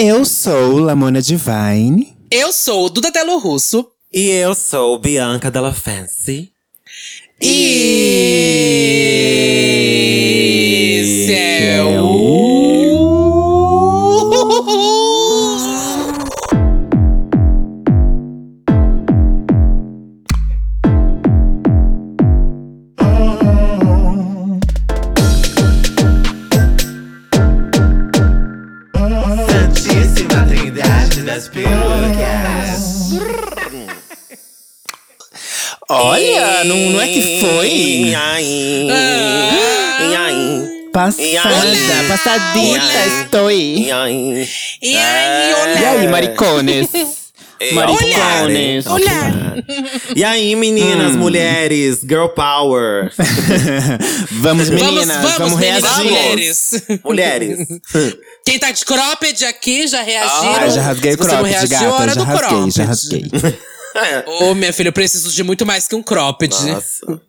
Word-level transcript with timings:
Eu 0.00 0.24
sou 0.24 0.78
Lamona 0.78 1.20
Divine. 1.20 2.16
Eu 2.30 2.52
sou 2.52 2.88
Duda 2.88 3.10
Delo 3.10 3.36
Russo. 3.38 3.84
E 4.12 4.28
eu 4.28 4.54
sou 4.54 4.96
Bianca 4.96 5.50
Della 5.50 5.74
Fancy. 5.74 6.52
E. 7.42 9.37
passadita, 42.08 43.22
estou. 43.22 43.50
E 43.50 43.90
aí, 43.92 44.48
E 44.82 44.96
olha. 44.96 45.90
aí, 45.90 46.08
maricones? 46.08 46.88
Maricones. 47.72 48.86
Olha. 48.86 49.64
E 50.14 50.22
aí, 50.22 50.54
meninas, 50.54 51.16
mulheres, 51.16 52.02
girl 52.08 52.28
power. 52.28 53.10
Vamos, 54.30 54.68
meninas, 54.70 55.08
vamos, 55.16 55.38
vamos, 55.38 55.58
meninas, 55.58 55.82
reagir. 55.82 56.04
mulheres. 56.04 56.70
mulheres. 57.04 57.58
Quem 58.46 58.60
tá 58.60 58.70
de 58.70 58.84
cropped 58.84 59.44
aqui 59.44 59.88
já 59.88 60.02
reagiram. 60.02 60.54
Ah, 60.54 60.68
já 60.68 60.82
rasguei 60.82 61.14
o 61.14 61.18
cropped, 61.18 61.50
reagiu, 61.50 61.68
gata, 61.80 61.90
hora 61.94 62.14
já 62.14 62.20
do 62.20 62.24
rasguei, 62.24 62.48
cropped. 62.48 62.76
já 62.76 62.84
rasguei. 62.84 63.24
Ô, 64.40 64.54
minha 64.54 64.72
filha, 64.72 64.88
eu 64.88 64.92
preciso 64.92 65.32
de 65.32 65.42
muito 65.42 65.66
mais 65.66 65.88
que 65.88 65.96
um 65.96 66.02
cropped. 66.02 66.54
Nossa. 66.64 67.20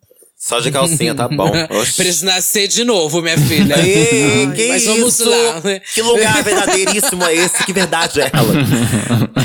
Só 0.42 0.58
de 0.58 0.70
calcinha 0.70 1.14
tá 1.14 1.28
bom. 1.28 1.52
Oxi. 1.68 1.96
Preciso 1.96 2.24
nascer 2.24 2.66
de 2.66 2.82
novo, 2.82 3.20
minha 3.20 3.36
filha. 3.36 3.74
Ei, 3.78 4.46
Ai, 4.48 4.52
que 4.56 4.68
mas 4.68 4.82
isso? 4.82 4.90
vamos 4.94 5.18
lá. 5.20 5.60
Que 5.94 6.00
lugar 6.00 6.42
verdadeiríssimo 6.42 7.22
é 7.24 7.34
esse? 7.34 7.62
Que 7.62 7.74
verdade 7.74 8.22
é 8.22 8.30
ela? 8.32 8.54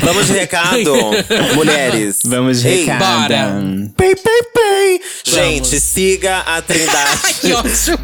Vamos 0.02 0.26
de 0.26 0.32
recado, 0.32 0.94
mulheres. 1.54 2.20
Vamos 2.24 2.62
de 2.62 2.68
Ei, 2.68 2.84
recado. 2.86 2.98
bora. 3.28 3.62
Pei, 3.94 4.16
pei, 4.16 4.42
pei. 4.54 5.00
Gente, 5.22 5.78
siga 5.80 6.38
a 6.38 6.62
Trindade. 6.62 7.20
Ai, 7.24 7.34
que 7.42 7.52
ótimo. 7.52 7.98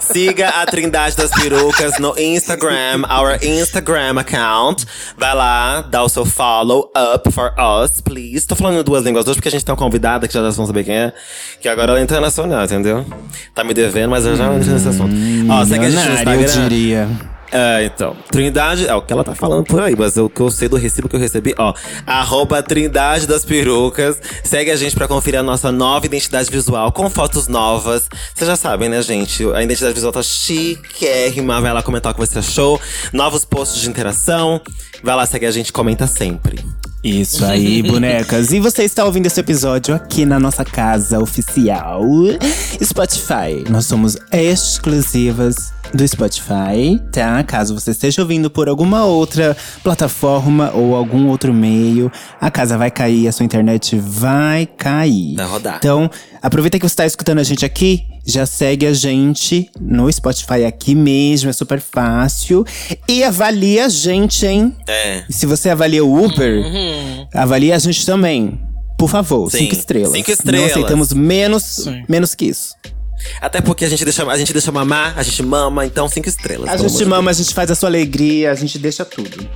siga 0.00 0.48
a 0.48 0.66
Trindade 0.66 1.14
das 1.16 1.30
Perucas 1.30 1.96
no 2.00 2.18
Instagram, 2.18 3.02
our 3.08 3.38
Instagram 3.40 4.18
account. 4.18 4.84
Vai 5.16 5.32
lá, 5.34 5.82
dá 5.82 6.02
o 6.02 6.08
seu 6.08 6.24
follow 6.26 6.90
up 7.14 7.30
for 7.30 7.52
us, 7.56 8.00
please. 8.00 8.48
Tô 8.48 8.56
falando 8.56 8.82
duas 8.82 9.04
línguas 9.04 9.26
hoje 9.28 9.36
porque 9.36 9.48
a 9.48 9.52
gente 9.52 9.64
tem 9.64 9.72
uma 9.72 9.78
convidada 9.78 10.26
que 10.26 10.34
já 10.34 10.40
vão 10.50 10.66
saber 10.66 10.82
quem 10.82 10.96
é. 10.96 11.12
Que 11.60 11.68
agora 11.68 11.92
ela 11.92 11.99
é 12.00 12.02
internacional, 12.02 12.64
entendeu? 12.64 13.04
Tá 13.54 13.62
me 13.62 13.74
devendo, 13.74 14.10
mas 14.10 14.24
eu 14.26 14.36
já 14.36 14.52
entro 14.54 14.70
nesse 14.70 14.88
assunto. 14.88 15.14
Ó, 15.48 15.64
segue 15.64 15.86
a 15.86 15.90
gente 15.90 15.98
no 15.98 16.10
Milionária, 16.10 16.40
eu 16.40 16.44
Instagram. 16.44 16.68
diria. 16.68 17.08
É, 17.52 17.84
então. 17.84 18.16
Trindade, 18.30 18.86
é 18.86 18.94
o 18.94 19.02
que 19.02 19.12
ela 19.12 19.24
tá 19.24 19.34
falando 19.34 19.64
por 19.64 19.82
aí, 19.82 19.96
mas 19.96 20.16
o 20.16 20.28
que 20.28 20.40
eu 20.40 20.50
sei 20.50 20.68
do 20.68 20.76
recibo 20.76 21.08
que 21.08 21.16
eu 21.16 21.20
recebi, 21.20 21.52
ó. 21.58 21.74
Arroba 22.06 22.62
Trindade 22.62 23.26
das 23.26 23.44
Perucas. 23.44 24.20
Segue 24.44 24.70
a 24.70 24.76
gente 24.76 24.94
pra 24.94 25.08
conferir 25.08 25.40
a 25.40 25.42
nossa 25.42 25.72
nova 25.72 26.06
identidade 26.06 26.48
visual 26.50 26.92
com 26.92 27.10
fotos 27.10 27.48
novas. 27.48 28.08
Vocês 28.34 28.48
já 28.48 28.56
sabem, 28.56 28.88
né, 28.88 29.02
gente? 29.02 29.44
A 29.52 29.62
identidade 29.62 29.94
visual 29.94 30.12
tá 30.12 30.22
chiquérrima. 30.22 31.60
Vai 31.60 31.72
lá 31.72 31.82
comentar 31.82 32.12
o 32.12 32.14
que 32.14 32.20
você 32.20 32.38
achou. 32.38 32.80
Novos 33.12 33.44
posts 33.44 33.80
de 33.82 33.88
interação. 33.88 34.60
Vai 35.02 35.16
lá, 35.16 35.26
segue 35.26 35.46
a 35.46 35.50
gente, 35.50 35.72
comenta 35.72 36.06
sempre. 36.06 36.64
Isso 37.02 37.44
aí, 37.44 37.82
bonecas. 37.86 38.52
E 38.52 38.60
você 38.60 38.84
está 38.84 39.04
ouvindo 39.04 39.26
esse 39.26 39.40
episódio 39.40 39.94
aqui 39.94 40.26
na 40.26 40.38
nossa 40.38 40.64
casa 40.64 41.18
oficial 41.18 42.02
Spotify. 42.82 43.64
Nós 43.68 43.86
somos 43.86 44.16
exclusivas 44.30 45.72
do 45.94 46.06
Spotify, 46.06 47.00
tá? 47.10 47.42
Caso 47.42 47.74
você 47.74 47.90
esteja 47.90 48.22
ouvindo 48.22 48.50
por 48.50 48.68
alguma 48.68 49.04
outra 49.04 49.56
plataforma 49.82 50.70
ou 50.74 50.94
algum 50.94 51.28
outro 51.28 51.52
meio, 51.52 52.10
a 52.40 52.50
casa 52.50 52.78
vai 52.78 52.90
cair, 52.90 53.26
a 53.26 53.32
sua 53.32 53.44
internet 53.44 53.98
vai 53.98 54.66
cair. 54.66 55.34
Vai 55.36 55.46
rodar. 55.46 55.76
Então, 55.78 56.10
aproveita 56.40 56.78
que 56.78 56.86
você 56.86 56.92
está 56.92 57.06
escutando 57.06 57.38
a 57.38 57.42
gente 57.42 57.64
aqui, 57.64 58.06
já 58.24 58.46
segue 58.46 58.86
a 58.86 58.92
gente 58.92 59.70
no 59.80 60.10
Spotify 60.12 60.64
aqui 60.66 60.94
mesmo, 60.94 61.50
é 61.50 61.52
super 61.52 61.80
fácil. 61.80 62.64
E 63.08 63.22
avalia 63.24 63.86
a 63.86 63.88
gente, 63.88 64.46
hein? 64.46 64.76
É. 64.86 65.24
E 65.28 65.32
se 65.32 65.46
você 65.46 65.70
avalia 65.70 66.04
o 66.04 66.24
Uber, 66.24 66.62
avalie 67.34 67.72
a 67.72 67.78
gente 67.78 68.04
também. 68.04 68.60
Por 68.98 69.08
favor, 69.08 69.50
Sim, 69.50 69.58
cinco 69.60 69.74
estrelas. 69.74 70.12
cinco 70.12 70.30
estrelas. 70.30 70.60
Não 70.60 70.68
aceitamos 70.70 71.12
menos, 71.12 71.86
menos 72.06 72.34
que 72.34 72.46
isso. 72.46 72.74
Até 73.40 73.60
porque 73.60 73.84
a 73.84 73.88
gente 73.88 74.04
deixa, 74.04 74.24
a 74.24 74.38
gente 74.38 74.52
deixa 74.52 74.70
mamar, 74.70 75.18
a 75.18 75.22
gente 75.22 75.42
mama, 75.42 75.84
então 75.84 76.08
cinco 76.08 76.28
estrelas. 76.28 76.68
A 76.68 76.76
gente 76.76 77.04
mama, 77.04 77.30
a 77.30 77.34
gente 77.34 77.52
faz 77.52 77.70
a 77.70 77.74
sua 77.74 77.88
alegria, 77.88 78.52
a 78.52 78.54
gente 78.54 78.78
deixa 78.78 79.04
tudo. 79.04 79.48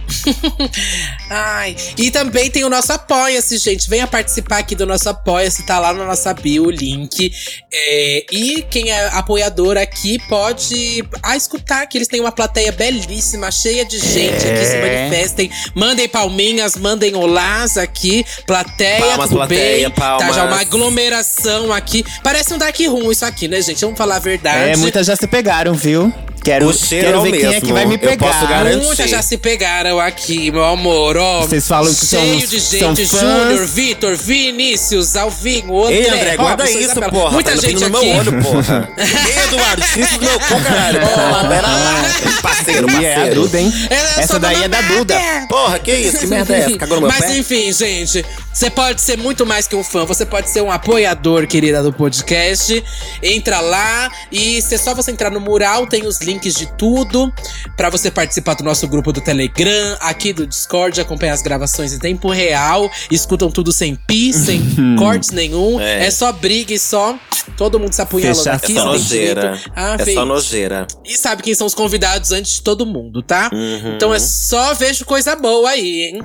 Ai, 1.30 1.76
e 1.96 2.10
também 2.10 2.50
tem 2.50 2.64
o 2.64 2.70
nosso 2.70 2.92
Apoia-se, 2.92 3.58
gente. 3.58 3.88
Venha 3.88 4.06
participar 4.06 4.58
aqui 4.58 4.74
do 4.74 4.86
nosso 4.86 5.08
Apoia-se, 5.08 5.64
tá 5.64 5.78
lá 5.78 5.92
na 5.92 6.04
nossa 6.04 6.32
bio 6.34 6.64
o 6.64 6.70
link. 6.70 7.32
É, 7.72 8.26
e 8.32 8.62
quem 8.70 8.90
é 8.90 9.08
apoiador 9.08 9.76
aqui 9.76 10.18
pode 10.28 11.04
ah, 11.22 11.36
escutar 11.36 11.86
que 11.86 11.98
eles 11.98 12.08
têm 12.08 12.20
uma 12.20 12.32
plateia 12.32 12.72
belíssima, 12.72 13.50
cheia 13.50 13.84
de 13.84 13.98
gente 13.98 14.46
aqui. 14.46 14.64
Se 14.64 14.76
manifestem, 14.78 15.50
mandem 15.74 16.08
palminhas, 16.08 16.76
mandem 16.76 17.14
olás 17.14 17.76
aqui. 17.76 18.24
Plateia, 18.46 19.00
Palmas, 19.00 19.28
tudo 19.28 19.38
plateia, 19.38 19.88
bem? 19.88 19.96
Tá 19.96 20.18
já 20.18 20.18
palmas. 20.18 20.36
uma 20.36 20.60
aglomeração 20.60 21.72
aqui. 21.72 22.04
Parece 22.22 22.54
um 22.54 22.58
Dark 22.58 22.78
Room 22.80 23.10
isso 23.10 23.24
aqui, 23.24 23.48
né, 23.48 23.53
gente? 23.62 23.80
Vamos 23.80 23.98
falar 23.98 24.16
a 24.16 24.20
verdade. 24.20 24.70
É, 24.70 24.76
muitas 24.76 25.06
já 25.06 25.16
se 25.16 25.26
pegaram, 25.26 25.74
viu? 25.74 26.12
Quero, 26.44 26.68
O 26.68 26.74
cheiro 26.74 27.06
quero 27.06 27.16
é 27.16 27.20
o 27.20 27.22
ver 27.22 27.30
quem 27.32 27.46
é 27.46 27.52
que 27.54 27.60
mesmo, 27.62 27.74
vai 27.74 27.86
me 27.86 27.94
eu 27.94 27.98
pegar. 27.98 28.26
posso 28.26 28.46
garantir. 28.46 28.84
Muitas 28.84 29.10
já 29.10 29.22
se 29.22 29.38
pegaram 29.38 29.98
aqui, 29.98 30.50
meu 30.50 30.62
amor. 30.64 31.16
Ó, 31.16 31.40
Vocês 31.40 31.66
falam 31.66 31.92
que 31.92 32.04
são- 32.04 32.20
cheio 32.20 32.46
de 32.46 32.60
são 32.60 32.94
gente. 32.94 33.08
fãs. 33.08 33.20
Júnior, 33.20 33.66
Vitor, 33.66 34.14
Vinícius, 34.16 35.16
Alvinho, 35.16 35.84
André. 35.84 35.96
Ei, 35.96 36.08
André, 36.10 36.36
guarda 36.36 36.64
Robson, 36.64 36.78
isso, 36.78 36.94
porra. 37.10 37.30
Muita 37.30 37.50
tá 37.52 37.56
gente 37.56 37.88
no 37.88 37.96
aqui. 37.96 38.06
meu 38.06 38.16
olho, 38.18 38.42
porra. 38.42 38.88
Ei, 38.98 39.44
Eduardo, 39.44 39.82
isso 39.82 40.18
do 40.18 40.24
meu 40.24 40.38
cu, 40.40 40.60
caralho. 40.62 41.00
Pera 41.00 41.22
lá, 41.30 41.48
pera 41.48 41.66
lá. 41.66 42.04
Parceiro, 42.42 42.90
E 42.90 43.04
é 43.04 43.12
a 43.14 43.16
parceiro. 43.16 43.40
Duda, 43.40 43.60
hein? 43.60 43.72
É 43.90 43.94
Essa 44.20 44.26
só 44.34 44.38
daí 44.38 44.62
é 44.64 44.68
da. 44.68 44.80
Duda. 44.82 45.18
Porra, 45.48 45.78
que 45.78 45.92
isso? 45.94 46.18
Que 46.18 46.26
merda 46.26 46.54
é 46.54 46.60
essa? 46.60 46.76
Cagou 46.76 46.96
no 47.00 47.06
meu 47.06 47.10
Mas 47.10 47.24
pé? 47.24 47.38
enfim, 47.38 47.72
gente, 47.72 48.22
você 48.52 48.68
pode 48.68 49.00
ser 49.00 49.16
muito 49.16 49.46
mais 49.46 49.66
que 49.66 49.74
um 49.74 49.82
fã, 49.82 50.04
você 50.04 50.26
pode 50.26 50.50
ser 50.50 50.60
um 50.62 50.70
apoiador, 50.70 51.46
querida, 51.46 51.82
do 51.82 51.90
podcast. 51.92 52.84
Entra 53.22 53.60
lá 53.60 54.10
e 54.30 54.60
se 54.60 54.74
é 54.74 54.78
só 54.78 54.94
você 54.94 55.10
entrar 55.10 55.30
no 55.30 55.40
mural, 55.40 55.86
tem 55.86 56.06
os 56.06 56.18
links 56.20 56.33
de 56.38 56.66
tudo 56.76 57.32
pra 57.76 57.90
você 57.90 58.10
participar 58.10 58.54
do 58.54 58.64
nosso 58.64 58.86
grupo 58.88 59.12
do 59.12 59.20
Telegram, 59.20 59.96
aqui 60.00 60.32
do 60.32 60.46
Discord, 60.46 61.00
acompanhar 61.00 61.34
as 61.34 61.42
gravações 61.42 61.92
em 61.92 61.98
tempo 61.98 62.30
real, 62.30 62.90
escutam 63.10 63.50
tudo 63.50 63.72
sem 63.72 63.94
pi, 63.94 64.32
sem 64.32 64.60
cortes 64.96 65.30
nenhum. 65.30 65.80
É. 65.80 66.06
É. 66.06 66.10
só 66.10 66.32
briga 66.32 66.72
e 66.72 66.78
só 66.78 67.18
todo 67.56 67.78
mundo 67.78 67.92
se 67.92 68.02
apunhalando 68.02 68.50
aqui. 68.50 68.72
É 68.72 68.80
só 68.80 68.84
nojeira. 68.84 69.40
direito 69.52 69.72
a 69.74 69.96
É 69.98 70.14
só 70.14 70.24
nojeira. 70.24 70.86
E 71.04 71.16
sabe 71.16 71.42
quem 71.42 71.54
são 71.54 71.66
os 71.66 71.74
convidados 71.74 72.32
antes 72.32 72.56
de 72.56 72.62
todo 72.62 72.86
mundo, 72.86 73.22
tá? 73.22 73.50
Uhum. 73.52 73.96
Então 73.96 74.12
é 74.14 74.18
só 74.18 74.74
vejo 74.74 75.04
coisa 75.04 75.36
boa 75.36 75.70
aí, 75.70 76.02
hein? 76.02 76.22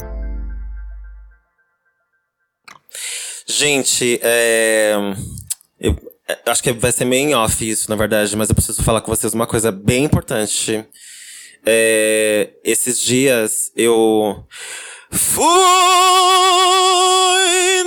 Gente, 3.48 4.20
é. 4.22 4.94
Eu 5.80 5.92
é, 5.92 6.09
acho 6.46 6.62
que 6.62 6.72
vai 6.72 6.92
ser 6.92 7.06
meio 7.06 7.30
em 7.30 7.36
off 7.36 7.68
isso, 7.68 7.90
na 7.90 7.96
verdade, 7.96 8.36
mas 8.36 8.50
eu 8.50 8.56
preciso 8.56 8.84
falar 8.84 9.02
com 9.02 9.14
vocês 9.14 9.34
uma 9.34 9.48
coisa 9.48 9.72
bem 9.72 10.04
importante. 10.04 10.86
É, 11.66 12.52
esses 12.64 13.00
dias 13.00 13.72
eu. 13.76 14.46
Fui 15.12 15.44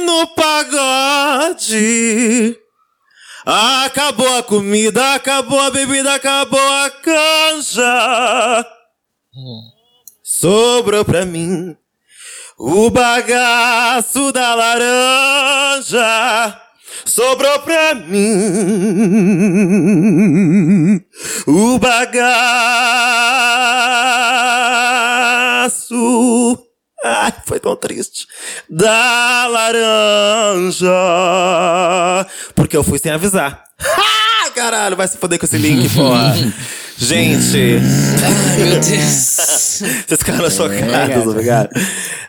no 0.05 0.27
pagode. 0.35 1.79
Acabou 3.45 4.39
a 4.39 4.43
comida, 4.43 5.15
acabou 5.15 5.61
a 5.61 5.71
bebida, 5.71 6.15
acabou 6.15 6.59
a 6.61 6.91
canja. 6.91 8.67
Sobrou 10.23 11.05
pra 11.05 11.25
mim 11.25 11.77
o 12.59 12.91
bagaço 12.91 14.33
da 14.33 14.55
laranja 14.55 16.03
sobrou 17.05 17.59
pra 17.61 17.95
mim. 17.95 18.33
O 21.47 21.79
bagaço. 25.63 26.59
Ai, 27.05 27.33
foi 27.47 27.59
tão 27.59 27.75
triste. 27.75 28.27
Da 28.71 29.47
laranja. 29.49 30.89
Porque 32.55 32.77
eu 32.77 32.85
fui 32.85 32.99
sem 32.99 33.13
avisar. 33.13 33.63
Ah, 34.45 34.51
caralho, 34.51 34.97
vai 34.97 35.07
se 35.07 35.17
foder 35.19 35.39
com 35.39 35.47
esse 35.47 35.57
link, 35.57 35.89
porra. 35.95 36.35
Gente, 37.03 37.81
Ai, 38.23 38.65
meu 38.65 38.75
Deus. 38.79 38.85
vocês 40.07 40.19
ficaram 40.19 40.49
chocados, 40.49 41.27
obrigado. 41.27 41.69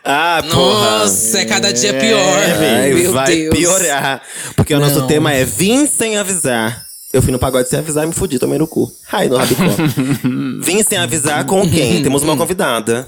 Ah, 0.04 0.42
porra. 0.50 0.98
Nossa, 0.98 1.38
é 1.38 1.44
cada 1.44 1.72
dia 1.72 1.94
pior. 1.94 2.38
Ai, 2.60 2.92
meu 2.92 3.12
vai 3.12 3.26
Deus. 3.36 3.54
piorar. 3.56 4.20
Porque 4.56 4.74
o 4.74 4.80
nosso 4.80 4.98
Não. 4.98 5.06
tema 5.06 5.32
é 5.32 5.44
Vim 5.44 5.86
sem 5.86 6.16
avisar. 6.16 6.84
Eu 7.12 7.22
fui 7.22 7.30
no 7.30 7.38
pagode 7.38 7.68
sem 7.68 7.78
avisar 7.78 8.02
e 8.02 8.08
me 8.08 8.12
fudi, 8.12 8.36
tomei 8.40 8.58
no 8.58 8.66
cu. 8.66 8.90
Ai, 9.12 9.28
no 9.28 9.36
rabicó. 9.36 9.62
Vim 10.60 10.82
sem 10.82 10.98
avisar 10.98 11.44
com 11.46 11.70
quem? 11.70 12.02
Temos 12.02 12.24
uma 12.24 12.36
convidada. 12.36 13.06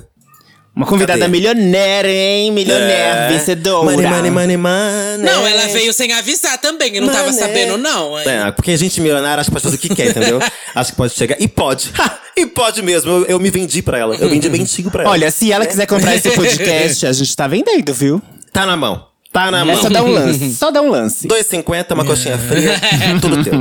Uma 0.76 0.84
convidada 0.84 1.19
Cadê? 1.20 1.32
milionária, 1.32 2.11
hein? 2.11 2.52
Milionária, 2.52 2.93
É. 2.94 3.28
vencedora. 3.31 3.90
Money, 3.90 4.06
money, 4.06 4.31
money, 4.31 4.56
money. 4.58 5.19
Não, 5.20 5.46
ela 5.46 5.69
veio 5.69 5.90
sem 5.94 6.12
avisar 6.12 6.58
também, 6.58 6.94
eu 6.96 7.00
não 7.00 7.08
tava 7.11 7.32
Mané. 7.32 7.38
sabendo, 7.38 7.78
não. 7.78 8.19
hein? 8.20 8.26
É, 8.28 8.50
porque 8.52 8.73
a 8.73 8.76
gente 8.76 9.00
milionária 9.00 9.40
acha 9.40 9.49
que 9.50 9.52
pode 9.52 9.62
fazer 9.64 9.76
o 9.76 9.78
que 9.78 9.88
quer, 9.94 10.11
entendeu? 10.11 10.38
acha 10.75 10.90
que 10.90 10.96
pode 10.96 11.14
chegar. 11.14 11.37
E 11.40 11.49
pode. 11.49 11.90
Ha, 11.99 12.19
e 12.37 12.44
pode 12.44 12.82
mesmo. 12.82 13.11
Eu, 13.11 13.25
eu 13.25 13.40
me 13.40 13.49
vendi 13.49 13.81
pra 13.81 13.96
ela. 13.99 14.17
Eu 14.17 14.28
vendi 14.28 14.50
bentinho 14.50 14.90
pra 14.90 15.05
ela. 15.05 15.12
Olha, 15.12 15.31
se 15.31 15.50
ela 15.50 15.64
quiser 15.64 15.87
comprar 15.87 16.14
esse 16.14 16.28
podcast, 16.37 17.06
a 17.06 17.12
gente 17.14 17.34
tá 17.34 17.49
vendendo, 17.49 17.94
viu? 17.94 18.20
Tá 18.52 18.67
na 18.67 18.76
mão. 18.76 19.06
Tá 19.37 19.50
na 19.50 19.61
É 19.61 19.65
mão. 19.65 19.77
só 19.83 19.91
dar 19.91 20.03
um 20.03 20.11
lance. 20.12 20.55
Só 20.56 20.71
dar 20.71 20.81
um 20.83 20.88
lance. 20.91 21.29
2,50, 21.29 21.93
uma 21.93 22.05
coxinha 22.06 22.38
fria, 22.38 22.73
tudo 23.21 23.44
teu. 23.44 23.53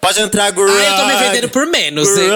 Pode 0.00 0.20
entrar, 0.20 0.50
Greg. 0.52 0.70
Ah, 0.70 0.90
eu 0.90 0.96
tô 0.96 1.06
me 1.06 1.16
vendendo 1.16 1.48
por 1.50 1.66
menos, 1.66 2.08
hein? 2.16 2.30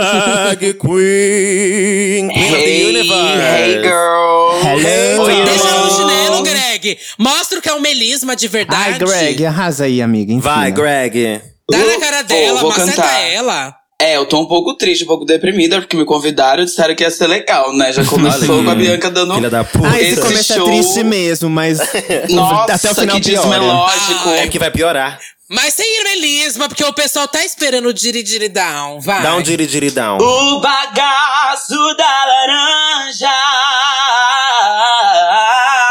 Greg 0.59 0.75
Queen. 0.75 2.29
Queen 2.29 2.44
of 2.44 2.53
the 2.53 2.69
Hey, 2.69 2.89
Universe. 2.91 3.41
hey 3.41 3.83
girl. 3.83 4.61
Hello. 4.62 5.25
Oi, 5.25 5.44
Deixa 5.44 5.71
no 5.79 5.91
chinelo, 5.91 6.43
Greg. 6.43 6.99
Mostra 7.19 7.59
o 7.59 7.62
que 7.62 7.69
é 7.71 7.75
um 7.75 7.81
melisma 7.81 8.37
de 8.37 8.47
verdade. 8.49 8.83
Ai, 8.93 8.99
Greg, 8.99 9.47
arrasa 9.47 9.85
aí, 9.85 10.03
amiga. 10.03 10.31
Enfim. 10.33 10.41
Vai, 10.43 10.71
Greg. 10.71 11.41
Dá 11.71 11.79
na 11.79 11.99
cara 11.99 12.23
dela, 12.23 12.61
vou 12.61 12.71
maceta 12.71 12.93
cantar. 13.03 13.21
ela. 13.33 13.75
É, 14.02 14.16
eu 14.16 14.26
tô 14.26 14.40
um 14.40 14.46
pouco 14.46 14.75
triste, 14.75 15.04
um 15.04 15.06
pouco 15.06 15.25
deprimida, 15.25 15.81
porque 15.81 15.96
me 15.96 16.04
convidaram 16.04 16.64
e 16.64 16.66
disseram 16.66 16.93
que 16.93 17.04
ia 17.04 17.10
ser 17.10 17.28
legal, 17.28 17.72
né? 17.72 17.93
Já 17.93 18.04
começou 18.04 18.64
com 18.64 18.69
a 18.69 18.72
aí. 18.72 18.78
Bianca 18.78 19.08
dando 19.08 19.37
Filha 19.37 19.49
da 19.49 19.62
puta. 19.62 19.87
Ah, 19.87 19.93
começo 20.20 20.54
show. 20.54 20.66
é 20.66 20.70
triste 20.72 21.04
mesmo, 21.04 21.49
mas 21.49 21.78
Nossa, 22.28 22.75
até 22.75 22.90
o 22.90 22.94
final 22.96 23.20
que 23.20 23.31
piora. 23.31 23.49
desmelódico. 23.49 24.28
Ai. 24.31 24.38
É 24.40 24.49
que 24.49 24.58
vai 24.58 24.72
piorar. 24.72 25.20
Mas 25.49 25.75
sem 25.75 26.02
melisma, 26.02 26.66
porque 26.69 26.82
o 26.82 26.93
pessoal 26.93 27.28
tá 27.28 27.44
esperando 27.44 27.87
o 27.87 27.93
diri-diri 27.93 28.49
down. 28.49 29.00
Vai. 29.00 29.22
Dá 29.22 29.37
um 29.37 29.43
diri 29.43 29.90
down. 29.93 30.19
O 30.19 30.60
bagaço 30.60 31.76
da 31.96 32.25
laranja. 32.25 33.28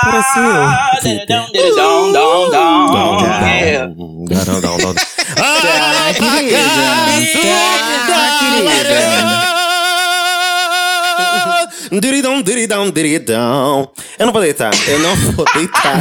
Parece 0.02 0.40
eu, 0.40 1.02
Felipe. 1.02 1.34
Dum, 1.76 2.12
dum, 2.12 2.52
dum, 4.46 4.62
dum. 4.62 4.62
Yeah. 4.62 4.62
Down, 4.62 4.62
down, 4.62 4.78
down. 4.78 4.96
Ah, 5.38 6.14
querida. 6.14 6.58
Ah, 8.14 8.40
querida. 8.40 9.52
Diridão, 12.00 12.42
diridão, 12.42 12.90
diridão. 12.90 13.92
Eu 14.18 14.26
não 14.26 14.32
vou 14.32 14.42
deitar. 14.42 14.72
Eu 14.88 15.00
não 15.00 15.14
vou 15.34 15.46
deitar. 15.54 16.00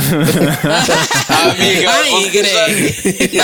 Amiga, 1.28 1.90
Aí, 1.90 2.30
Greg. 2.30 3.36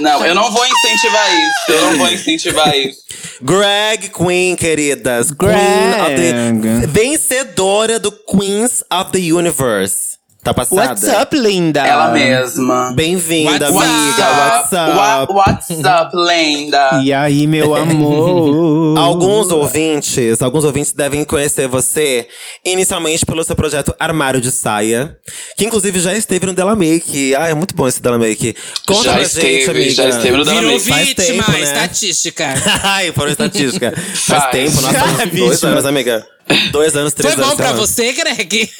não, 0.00 0.24
eu 0.26 0.34
não 0.36 0.52
vou 0.52 0.64
incentivar 0.64 1.28
isso. 1.34 1.72
Eu 1.72 1.80
não 1.90 1.98
vou 1.98 2.12
incentivar 2.12 2.76
isso. 2.76 3.00
Greg 3.40 4.10
Queen, 4.10 4.54
queridas. 4.54 5.32
Greg. 5.32 5.58
Queen 5.58 6.00
of 6.00 6.14
the... 6.14 6.86
Vencedora 6.86 7.98
do 7.98 8.12
Queens 8.12 8.84
of 8.92 9.10
the 9.10 9.32
Universe. 9.32 10.12
Tá 10.44 10.52
passada? 10.52 10.88
What's 10.88 11.04
up, 11.04 11.36
linda? 11.38 11.86
Ela 11.86 12.10
mesma. 12.10 12.92
Bem-vinda, 12.96 13.70
What's 13.70 13.88
amiga. 13.88 14.26
What's 14.26 14.72
up? 14.72 15.32
What, 15.32 15.32
what's 15.32 15.70
up, 15.70 16.16
lenda? 16.16 17.00
E 17.04 17.12
aí, 17.12 17.46
meu 17.46 17.72
amor? 17.76 18.98
Alguns 18.98 19.52
ouvintes, 19.52 20.42
alguns 20.42 20.64
ouvintes 20.64 20.90
devem 20.90 21.22
conhecer 21.24 21.68
você 21.68 22.26
inicialmente 22.64 23.24
pelo 23.24 23.44
seu 23.44 23.54
projeto 23.54 23.94
Armário 24.00 24.40
de 24.40 24.50
Saia, 24.50 25.16
que 25.56 25.64
inclusive 25.64 26.00
já 26.00 26.12
esteve 26.12 26.44
no 26.44 26.52
Della 26.54 26.74
Make. 26.74 27.36
Ah, 27.36 27.48
é 27.48 27.54
muito 27.54 27.76
bom 27.76 27.86
esse 27.86 28.02
Della 28.02 28.18
Make. 28.18 28.56
Conta 28.84 29.04
Já 29.04 29.12
pra 29.12 29.22
esteve, 29.22 29.60
gente, 29.60 29.70
amiga. 29.70 29.90
já 29.92 30.08
esteve 30.08 30.36
no 30.36 30.44
Della 30.44 30.60
Virou 30.60 30.74
Make. 30.74 30.88
Faz 30.88 31.06
vítima, 31.06 31.44
tempo, 31.44 31.52
né? 31.52 31.60
estatística. 31.62 32.54
Ai, 32.82 33.12
foram 33.12 33.30
estatística. 33.30 33.92
Faz, 34.26 34.42
Faz. 34.42 34.50
tempo, 34.50 34.80
nós 34.80 35.30
dois 35.32 35.62
anos, 35.62 35.86
amiga. 35.86 36.26
Dois 36.70 36.96
anos, 36.96 37.12
três 37.12 37.34
Foi 37.34 37.42
anos. 37.42 37.50
bom 37.52 37.56
pra 37.56 37.68
sei 37.68 37.76
lá. 37.76 37.80
você, 37.86 38.12
Greg? 38.12 38.70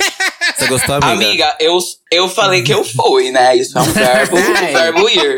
Você 0.57 0.67
gostou, 0.67 0.95
amiga? 0.97 1.13
Amiga, 1.13 1.57
eu, 1.61 1.79
eu 2.11 2.29
falei 2.29 2.63
que 2.63 2.73
eu 2.73 2.85
fui, 2.85 3.31
né? 3.31 3.57
Isso 3.57 3.77
é 3.79 3.81
um 3.81 3.85
verbo, 3.93 4.37
um 4.39 4.55
verbo 4.73 5.09
ir. 5.09 5.37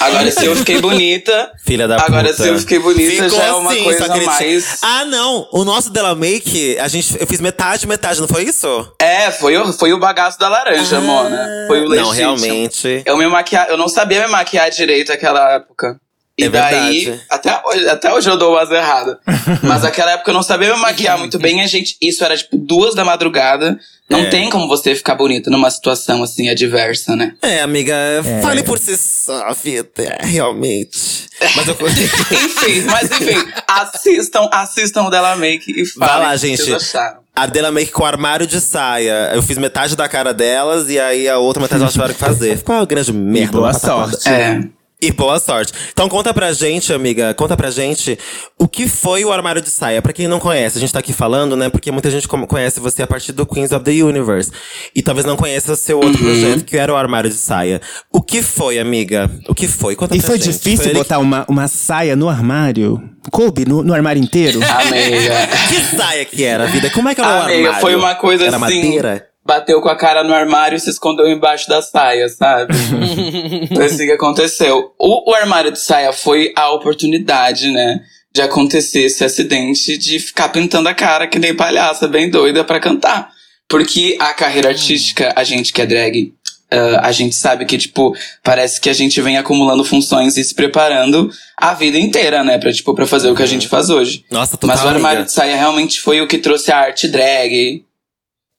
Agora, 0.00 0.30
se 0.30 0.44
eu 0.44 0.56
fiquei 0.56 0.80
bonita, 0.80 1.50
Filha 1.64 1.86
da 1.86 1.96
Agora, 1.96 2.28
puta. 2.30 2.42
se 2.42 2.48
eu 2.48 2.58
fiquei 2.58 2.78
bonita, 2.78 3.10
Ficou 3.24 3.30
já 3.30 3.44
é 3.44 3.52
uma 3.52 3.70
assim, 3.72 3.84
coisa 3.84 4.08
mais- 4.08 4.78
Ah, 4.82 5.04
não. 5.04 5.48
O 5.52 5.64
nosso 5.64 5.90
Della 5.90 6.14
Make, 6.14 6.78
a 6.78 6.88
gente, 6.88 7.16
eu 7.20 7.26
fiz 7.26 7.40
metade, 7.40 7.86
metade, 7.86 8.20
não 8.20 8.28
foi 8.28 8.44
isso? 8.44 8.92
é, 9.00 9.30
foi 9.30 9.56
o, 9.56 9.72
foi 9.72 9.92
o 9.92 9.98
bagaço 9.98 10.38
da 10.38 10.48
laranja, 10.48 11.00
Mona. 11.00 11.46
Foi 11.68 11.80
o 11.80 11.88
legítimo. 11.88 12.06
Não, 12.06 12.12
realmente. 12.12 13.02
Eu, 13.06 13.16
me 13.16 13.26
maquia... 13.28 13.66
eu 13.68 13.76
não 13.76 13.88
sabia 13.88 14.20
me 14.22 14.28
maquiar 14.28 14.70
direito 14.70 15.08
naquela 15.10 15.54
época. 15.54 15.96
E 16.36 16.44
É 16.44 16.48
daí, 16.48 17.04
verdade. 17.04 17.22
até 17.30 17.62
hoje, 17.64 17.88
até 17.88 18.12
hoje 18.12 18.28
eu 18.28 18.36
dou 18.36 18.54
umas 18.54 18.68
erradas. 18.68 19.16
Mas 19.62 19.82
naquela 19.82 20.10
época 20.12 20.30
eu 20.30 20.34
não 20.34 20.42
sabia 20.42 20.74
me 20.74 20.80
maquiar 20.80 21.16
muito 21.16 21.38
bem. 21.38 21.62
A 21.62 21.66
gente, 21.68 21.96
isso 22.02 22.24
era 22.24 22.36
tipo 22.36 22.56
duas 22.56 22.92
da 22.94 23.04
madrugada. 23.04 23.78
Não 24.10 24.18
É. 24.18 24.26
tem 24.30 24.50
como 24.50 24.66
você 24.66 24.94
ficar 24.96 25.14
bonita 25.14 25.48
numa 25.48 25.70
situação 25.70 26.22
assim 26.24 26.48
adversa, 26.48 27.14
né? 27.14 27.34
É, 27.40 27.60
amiga, 27.62 27.94
fale 28.42 28.62
por 28.64 28.78
si 28.80 28.96
só, 28.96 29.52
vida. 29.54 29.88
É, 29.96 30.26
realmente. 30.26 31.28
Mas 31.54 31.68
eu. 31.68 31.76
enfim, 31.86 32.80
mas 32.82 33.10
enfim, 33.12 33.52
assistam, 33.68 34.48
assistam 34.52 35.02
o 35.04 35.10
Della 35.10 35.36
Make 35.36 35.70
e 35.70 35.84
Vai 35.96 36.08
falem 36.08 36.26
lá, 36.26 36.28
o 36.30 36.32
que 36.32 36.38
gente. 36.48 36.62
vocês 36.62 36.74
acharam. 36.74 37.18
A 37.36 37.46
Della 37.46 37.70
Make 37.72 37.92
com 37.92 38.04
armário 38.04 38.46
de 38.46 38.60
saia. 38.60 39.30
Eu 39.34 39.42
fiz 39.42 39.56
metade 39.56 39.96
da 39.96 40.08
cara 40.08 40.34
delas 40.34 40.88
e 40.90 40.98
aí 40.98 41.28
a 41.28 41.38
outra 41.38 41.62
metade 41.62 41.80
elas 41.82 41.92
tiveram 41.92 42.12
que 42.14 42.20
fazer. 42.20 42.58
Ficou 42.58 42.74
uma 42.76 42.84
grande 42.86 43.12
merda. 43.12 43.52
boa 43.52 43.68
uma 43.68 43.72
pataquada. 43.72 44.12
sorte. 44.12 44.28
É. 44.28 44.60
E 45.02 45.10
boa 45.12 45.38
sorte. 45.38 45.72
Então 45.92 46.08
conta 46.08 46.32
pra 46.32 46.52
gente, 46.52 46.90
amiga, 46.92 47.34
conta 47.34 47.54
pra 47.56 47.70
gente 47.70 48.18
o 48.58 48.66
que 48.66 48.88
foi 48.88 49.22
o 49.24 49.30
armário 49.32 49.60
de 49.60 49.68
saia. 49.68 50.00
Pra 50.00 50.12
quem 50.14 50.26
não 50.26 50.38
conhece, 50.40 50.78
a 50.78 50.80
gente 50.80 50.92
tá 50.92 51.00
aqui 51.00 51.12
falando, 51.12 51.56
né? 51.56 51.68
Porque 51.68 51.90
muita 51.90 52.10
gente 52.10 52.26
conhece 52.26 52.80
você 52.80 53.02
a 53.02 53.06
partir 53.06 53.32
do 53.32 53.44
Queens 53.44 53.70
of 53.72 53.84
the 53.84 53.90
Universe. 54.02 54.50
E 54.94 55.02
talvez 55.02 55.26
não 55.26 55.36
conheça 55.36 55.72
o 55.72 55.76
seu 55.76 55.98
outro 55.98 56.16
projeto, 56.16 56.64
que 56.64 56.76
era 56.78 56.90
o 56.92 56.96
armário 56.96 57.28
de 57.28 57.36
saia. 57.36 57.82
O 58.10 58.22
que 58.22 58.40
foi, 58.40 58.78
amiga? 58.78 59.30
O 59.46 59.54
que 59.54 59.68
foi? 59.68 59.94
Conta 59.94 60.16
E 60.16 60.20
pra 60.20 60.28
foi 60.30 60.38
gente. 60.38 60.52
difícil 60.52 60.86
ele- 60.86 60.94
botar 60.98 61.18
uma, 61.18 61.44
uma 61.48 61.68
saia 61.68 62.16
no 62.16 62.28
armário? 62.28 63.02
Coube 63.30 63.66
no, 63.66 63.82
no 63.82 63.92
armário 63.92 64.22
inteiro? 64.22 64.60
Amiga. 64.62 65.48
Que 65.68 65.96
saia 65.96 66.24
que 66.24 66.44
era, 66.44 66.66
vida? 66.66 66.88
Como 66.90 67.08
é 67.08 67.14
que 67.14 67.20
era 67.20 67.28
o 67.30 67.42
Amiga, 67.42 67.58
armário? 67.58 67.80
foi 67.80 67.94
uma 67.94 68.14
coisa 68.14 68.44
era 68.46 68.56
assim. 68.56 68.60
madeira? 68.60 69.26
Bateu 69.46 69.80
com 69.80 69.88
a 69.88 69.96
cara 69.96 70.24
no 70.24 70.32
armário 70.32 70.76
e 70.76 70.80
se 70.80 70.88
escondeu 70.88 71.28
embaixo 71.28 71.68
da 71.68 71.82
saia, 71.82 72.28
sabe? 72.28 72.74
foi 73.74 73.84
assim 73.84 74.06
que 74.06 74.12
aconteceu. 74.12 74.94
O, 74.98 75.30
o 75.30 75.34
armário 75.34 75.70
de 75.70 75.80
saia 75.80 76.12
foi 76.12 76.52
a 76.56 76.70
oportunidade, 76.72 77.70
né? 77.70 78.00
De 78.32 78.40
acontecer 78.40 79.02
esse 79.02 79.22
acidente 79.24 79.98
de 79.98 80.18
ficar 80.18 80.48
pintando 80.48 80.88
a 80.88 80.94
cara 80.94 81.26
que 81.26 81.38
nem 81.38 81.54
palhaça, 81.54 82.08
bem 82.08 82.30
doida 82.30 82.64
pra 82.64 82.80
cantar. 82.80 83.30
Porque 83.68 84.16
a 84.18 84.32
carreira 84.32 84.70
artística, 84.70 85.32
a 85.36 85.44
gente 85.44 85.72
que 85.72 85.82
é 85.82 85.86
drag, 85.86 86.32
ah, 86.74 87.06
a 87.08 87.12
gente 87.12 87.36
sabe 87.36 87.64
que, 87.64 87.78
tipo, 87.78 88.14
parece 88.42 88.80
que 88.80 88.88
a 88.90 88.92
gente 88.92 89.20
vem 89.20 89.36
acumulando 89.36 89.84
funções 89.84 90.36
e 90.36 90.44
se 90.44 90.54
preparando 90.54 91.30
a 91.56 91.72
vida 91.74 91.98
inteira, 91.98 92.42
né? 92.42 92.58
Pra, 92.58 92.72
tipo, 92.72 92.94
pra 92.94 93.06
fazer 93.06 93.30
o 93.30 93.34
que 93.34 93.42
a 93.42 93.46
gente 93.46 93.68
faz 93.68 93.90
hoje. 93.90 94.24
Nossa, 94.30 94.56
total, 94.56 94.76
Mas 94.76 94.84
o 94.84 94.88
armário 94.88 95.18
amiga. 95.18 95.26
de 95.26 95.32
saia 95.32 95.56
realmente 95.56 96.00
foi 96.00 96.20
o 96.20 96.26
que 96.26 96.38
trouxe 96.38 96.72
a 96.72 96.78
arte 96.78 97.06
drag. 97.06 97.84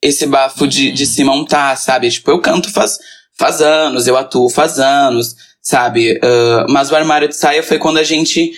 Esse 0.02 0.26
bafo 0.26 0.68
de, 0.68 0.92
de 0.92 1.06
se 1.06 1.24
montar, 1.24 1.76
sabe? 1.78 2.10
Tipo, 2.10 2.32
eu 2.32 2.42
canto 2.42 2.72
faz, 2.72 3.00
faz 3.38 3.62
anos, 3.62 4.08
eu 4.08 4.18
atuo 4.18 4.50
faz 4.50 4.80
anos, 4.80 5.36
sabe? 5.62 6.20
Ah, 6.22 6.66
mas 6.70 6.92
o 6.92 6.96
armário 6.96 7.28
de 7.28 7.36
saia 7.36 7.64
foi 7.64 7.78
quando 7.78 7.98
a 7.98 8.04
gente 8.04 8.54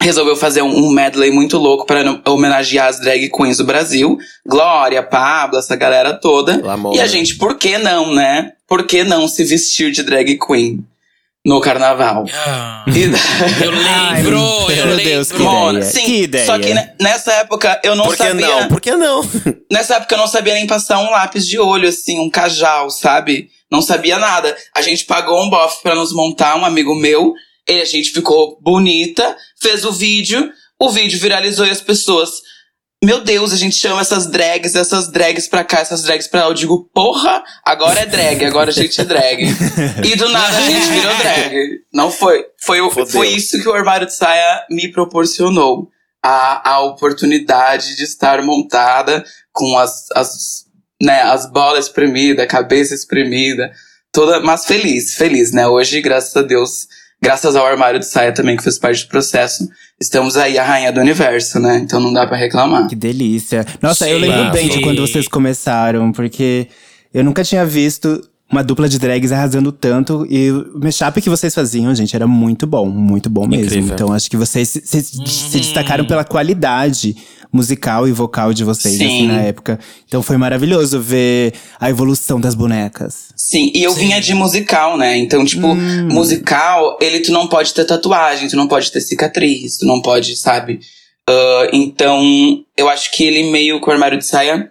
resolveu 0.00 0.36
fazer 0.36 0.62
um, 0.62 0.90
medley 0.90 1.30
muito 1.30 1.58
louco 1.58 1.84
para 1.84 2.20
homenagear 2.26 2.88
as 2.88 3.00
drag 3.00 3.28
queens 3.30 3.58
do 3.58 3.64
Brasil. 3.64 4.18
Glória, 4.46 5.02
Pablo, 5.02 5.58
essa 5.58 5.74
galera 5.74 6.14
toda. 6.14 6.60
Lamona. 6.64 6.96
E 6.96 7.00
a 7.00 7.06
gente, 7.06 7.34
por 7.36 7.58
que 7.58 7.78
não, 7.78 8.14
né? 8.14 8.52
Por 8.66 8.86
que 8.86 9.02
não 9.02 9.26
se 9.26 9.44
vestir 9.44 9.90
de 9.90 10.02
drag 10.02 10.38
queen 10.38 10.84
no 11.46 11.60
carnaval? 11.60 12.24
Ah, 12.32 12.84
E- 12.88 13.04
eu 13.64 13.70
lembro, 13.70 13.88
Ai, 13.88 14.20
eu 14.20 14.30
meu 14.30 14.86
lembro. 14.96 15.04
Deus, 15.04 15.32
que 15.32 15.38
Mona, 15.38 15.78
ideia. 15.78 15.92
sim, 15.92 16.04
Que 16.04 16.22
ideia. 16.22 16.46
Só 16.46 16.58
que 16.58 16.74
ne- 16.74 16.92
nessa 17.00 17.32
época 17.34 17.80
eu 17.84 17.94
não 17.94 18.04
Por 18.04 18.16
que 18.16 18.22
sabia. 18.22 18.46
não? 18.46 18.68
Por 18.68 18.80
que 18.80 18.90
não? 18.96 19.22
Nessa 19.72 19.96
época 19.96 20.14
eu 20.14 20.18
não 20.18 20.26
sabia 20.26 20.54
nem 20.54 20.66
passar 20.66 20.98
um 20.98 21.10
lápis 21.10 21.46
de 21.46 21.58
olho, 21.58 21.88
assim, 21.88 22.18
um 22.18 22.28
cajal, 22.30 22.90
sabe? 22.90 23.48
Não 23.70 23.80
sabia 23.82 24.18
nada. 24.18 24.56
A 24.74 24.80
gente 24.82 25.04
pagou 25.04 25.42
um 25.42 25.50
bofe 25.50 25.82
pra 25.82 25.94
nos 25.94 26.12
montar, 26.12 26.56
um 26.56 26.64
amigo 26.64 26.94
meu. 26.94 27.32
E 27.68 27.80
a 27.80 27.84
gente 27.84 28.10
ficou 28.10 28.58
bonita, 28.62 29.36
fez 29.60 29.84
o 29.84 29.92
vídeo. 29.92 30.50
O 30.80 30.88
vídeo 30.90 31.18
viralizou 31.18 31.66
e 31.66 31.70
as 31.70 31.80
pessoas. 31.82 32.30
Meu 33.02 33.20
Deus, 33.20 33.52
a 33.52 33.56
gente 33.56 33.76
chama 33.76 34.00
essas 34.00 34.26
drags, 34.26 34.74
essas 34.74 35.08
drags 35.08 35.46
pra 35.46 35.62
cá, 35.62 35.80
essas 35.80 36.02
drags 36.02 36.26
pra 36.26 36.44
lá. 36.44 36.50
Eu 36.50 36.54
digo, 36.54 36.90
porra, 36.92 37.44
agora 37.64 38.00
é 38.00 38.06
drag, 38.06 38.44
agora 38.44 38.70
a 38.70 38.72
gente 38.72 39.00
é 39.00 39.04
drag. 39.04 39.44
e 40.04 40.16
do 40.16 40.28
nada 40.28 40.56
a 40.58 40.60
gente 40.62 40.88
virou 40.88 41.16
drag. 41.16 41.80
Não 41.92 42.10
foi. 42.10 42.44
Foi, 42.60 42.78
foi 43.06 43.28
isso 43.28 43.60
que 43.62 43.68
o 43.68 43.72
armário 43.72 44.06
de 44.06 44.14
saia 44.14 44.66
me 44.68 44.90
proporcionou. 44.90 45.88
A, 46.20 46.72
a 46.72 46.80
oportunidade 46.80 47.94
de 47.96 48.02
estar 48.02 48.42
montada 48.42 49.24
com 49.52 49.78
as, 49.78 50.06
as, 50.16 50.64
né, 51.00 51.22
as 51.22 51.48
bolas 51.48 51.86
espremidas, 51.86 52.44
a 52.44 52.48
cabeça 52.48 52.92
espremida, 52.92 53.70
toda, 54.12 54.40
mas 54.40 54.66
feliz, 54.66 55.14
feliz, 55.14 55.52
né? 55.52 55.68
Hoje, 55.68 56.00
graças 56.00 56.36
a 56.36 56.42
Deus, 56.42 56.88
graças 57.20 57.56
ao 57.56 57.66
armário 57.66 57.98
de 58.00 58.06
saia 58.06 58.32
também, 58.32 58.56
que 58.56 58.62
fez 58.62 58.78
parte 58.78 59.04
do 59.04 59.08
processo, 59.08 59.68
estamos 60.00 60.36
aí 60.36 60.58
a 60.58 60.64
rainha 60.64 60.92
do 60.92 61.00
universo, 61.00 61.58
né? 61.58 61.78
Então 61.78 62.00
não 62.00 62.12
dá 62.12 62.26
para 62.26 62.36
reclamar. 62.36 62.88
Que 62.88 62.96
delícia. 62.96 63.66
Nossa, 63.82 64.04
Sim. 64.04 64.12
eu 64.12 64.18
lembro 64.18 64.50
bem 64.52 64.68
de 64.68 64.80
quando 64.80 65.00
vocês 65.00 65.26
começaram, 65.26 66.12
porque 66.12 66.68
eu 67.12 67.24
nunca 67.24 67.42
tinha 67.42 67.64
visto 67.64 68.22
uma 68.50 68.64
dupla 68.64 68.88
de 68.88 68.98
drags 68.98 69.30
arrasando 69.30 69.70
tanto. 69.70 70.26
E 70.30 70.50
o 70.50 70.80
mashup 70.82 71.20
que 71.20 71.28
vocês 71.28 71.54
faziam, 71.54 71.94
gente, 71.94 72.14
era 72.16 72.26
muito 72.26 72.66
bom, 72.66 72.86
muito 72.86 73.28
bom 73.28 73.46
mesmo. 73.46 73.66
Incrível. 73.66 73.94
Então 73.94 74.12
acho 74.12 74.30
que 74.30 74.36
vocês 74.36 74.68
se, 74.68 74.80
se, 74.80 75.02
se 75.02 75.58
destacaram 75.58 76.06
pela 76.06 76.24
qualidade 76.24 77.16
musical 77.52 78.06
e 78.06 78.12
vocal 78.12 78.52
de 78.52 78.64
vocês, 78.64 78.96
assim, 78.96 79.26
na 79.26 79.40
época. 79.40 79.78
Então 80.06 80.22
foi 80.22 80.36
maravilhoso 80.36 81.00
ver 81.00 81.54
a 81.80 81.88
evolução 81.88 82.40
das 82.40 82.54
bonecas. 82.54 83.32
Sim, 83.36 83.70
e 83.74 83.82
eu 83.82 83.92
Sim. 83.92 84.00
vinha 84.00 84.20
de 84.20 84.34
musical, 84.34 84.96
né? 84.96 85.16
Então, 85.16 85.44
tipo, 85.44 85.66
hum. 85.68 86.08
musical, 86.10 86.98
ele 87.00 87.20
tu 87.20 87.32
não 87.32 87.46
pode 87.46 87.72
ter 87.72 87.84
tatuagem, 87.84 88.48
tu 88.48 88.56
não 88.56 88.68
pode 88.68 88.92
ter 88.92 89.00
cicatriz, 89.00 89.78
tu 89.78 89.86
não 89.86 90.00
pode, 90.00 90.36
sabe? 90.36 90.80
Uh, 91.28 91.68
então, 91.72 92.64
eu 92.76 92.88
acho 92.88 93.10
que 93.12 93.24
ele 93.24 93.50
meio 93.50 93.80
com 93.80 93.90
o 93.90 93.92
armário 93.92 94.18
de 94.18 94.24
saia 94.24 94.70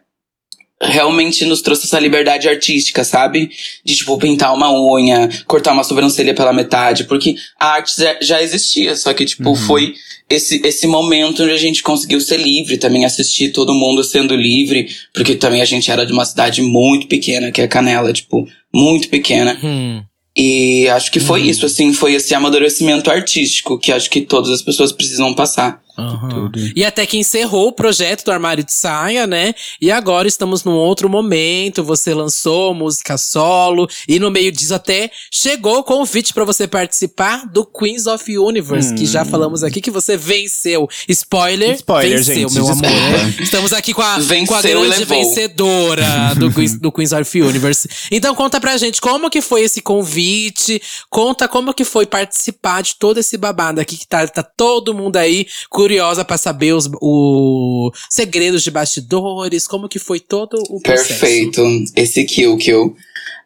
realmente 0.81 1.43
nos 1.45 1.61
trouxe 1.61 1.85
essa 1.85 1.99
liberdade 1.99 2.47
artística, 2.47 3.03
sabe? 3.03 3.49
De, 3.83 3.95
tipo, 3.95 4.17
pintar 4.17 4.53
uma 4.53 4.71
unha, 4.71 5.29
cortar 5.45 5.73
uma 5.73 5.83
sobrancelha 5.83 6.33
pela 6.33 6.53
metade, 6.53 7.05
porque 7.05 7.35
a 7.59 7.73
arte 7.73 7.93
já 8.21 8.41
existia, 8.41 8.95
só 8.95 9.13
que, 9.13 9.25
tipo, 9.25 9.49
uhum. 9.49 9.55
foi 9.55 9.95
esse, 10.29 10.61
esse 10.65 10.85
momento 10.85 11.43
onde 11.43 11.53
a 11.53 11.57
gente 11.57 11.81
conseguiu 11.81 12.19
ser 12.19 12.37
livre, 12.37 12.77
também 12.77 13.05
assistir 13.05 13.51
todo 13.51 13.73
mundo 13.73 14.03
sendo 14.03 14.35
livre, 14.35 14.87
porque 15.13 15.35
também 15.35 15.61
a 15.61 15.65
gente 15.65 15.89
era 15.89 16.05
de 16.05 16.13
uma 16.13 16.25
cidade 16.25 16.61
muito 16.61 17.07
pequena, 17.07 17.51
que 17.51 17.61
é 17.61 17.67
Canela, 17.67 18.13
tipo, 18.13 18.47
muito 18.73 19.09
pequena. 19.09 19.57
Uhum. 19.63 20.03
E 20.35 20.87
acho 20.89 21.11
que 21.11 21.19
foi 21.19 21.41
uhum. 21.41 21.47
isso, 21.47 21.65
assim, 21.65 21.91
foi 21.91 22.13
esse 22.13 22.35
amadurecimento 22.35 23.09
artístico 23.09 23.79
que 23.79 23.91
acho 23.91 24.09
que 24.09 24.21
todas 24.21 24.51
as 24.51 24.61
pessoas 24.61 24.91
precisam 24.91 25.33
passar. 25.33 25.81
Uhum. 25.97 26.51
E 26.75 26.85
até 26.85 27.05
que 27.07 27.17
encerrou 27.17 27.69
o 27.69 27.71
projeto 27.71 28.23
do 28.23 28.31
Armário 28.31 28.63
de 28.63 28.71
Saia, 28.71 29.25
né? 29.25 29.55
E 29.81 29.89
agora 29.89 30.27
estamos 30.27 30.63
num 30.63 30.73
outro 30.73 31.09
momento. 31.09 31.83
Você 31.83 32.13
lançou 32.13 32.73
música 32.73 33.17
solo. 33.17 33.89
E 34.07 34.19
no 34.19 34.29
meio 34.29 34.51
disso 34.51 34.75
até 34.75 35.09
chegou 35.31 35.79
o 35.79 35.83
convite 35.83 36.33
para 36.33 36.45
você 36.45 36.67
participar 36.67 37.47
do 37.47 37.65
Queens 37.65 38.05
of 38.05 38.37
Universe, 38.37 38.93
hum. 38.93 38.95
que 38.95 39.05
já 39.05 39.23
hum. 39.23 39.25
falamos 39.25 39.63
aqui 39.63 39.81
que 39.81 39.89
você 39.89 40.15
venceu. 40.15 40.87
Spoiler, 41.09 41.75
Spoiler 41.75 42.17
venceu, 42.17 42.35
gente, 42.35 42.53
meu 42.53 42.63
desculpa. 42.63 42.87
amor. 42.87 43.41
Estamos 43.41 43.73
aqui 43.73 43.93
com 43.93 44.01
a, 44.01 44.17
com 44.47 44.53
a 44.55 44.61
grande 44.61 45.05
vencedora 45.05 46.35
do, 46.35 46.51
Queens, 46.53 46.79
do 46.79 46.91
Queens 46.91 47.11
of 47.11 47.41
Universe. 47.41 47.89
Então 48.11 48.35
conta 48.35 48.59
pra 48.59 48.77
gente 48.77 49.01
como 49.01 49.29
que 49.29 49.41
foi 49.41 49.61
esse 49.61 49.81
convite. 49.81 50.79
Conta 51.09 51.47
como 51.47 51.73
que 51.73 51.83
foi 51.83 52.05
participar 52.05 52.83
de 52.83 52.95
todo 52.95 53.19
esse 53.19 53.35
babado 53.35 53.81
aqui 53.81 53.97
que 53.97 54.07
tá, 54.07 54.27
tá 54.27 54.43
todo 54.43 54.93
mundo 54.93 55.17
aí 55.17 55.47
curiosa 55.87 56.25
para 56.25 56.37
saber 56.37 56.73
os 56.73 56.89
o, 57.01 57.89
segredos 58.09 58.61
de 58.61 58.69
bastidores, 58.69 59.65
como 59.65 59.87
que 59.87 59.97
foi 59.97 60.19
todo 60.19 60.61
o 60.69 60.81
processo. 60.81 61.07
Perfeito. 61.07 61.63
Esse 61.95 62.25
kill, 62.25 62.57
kill. 62.57 62.93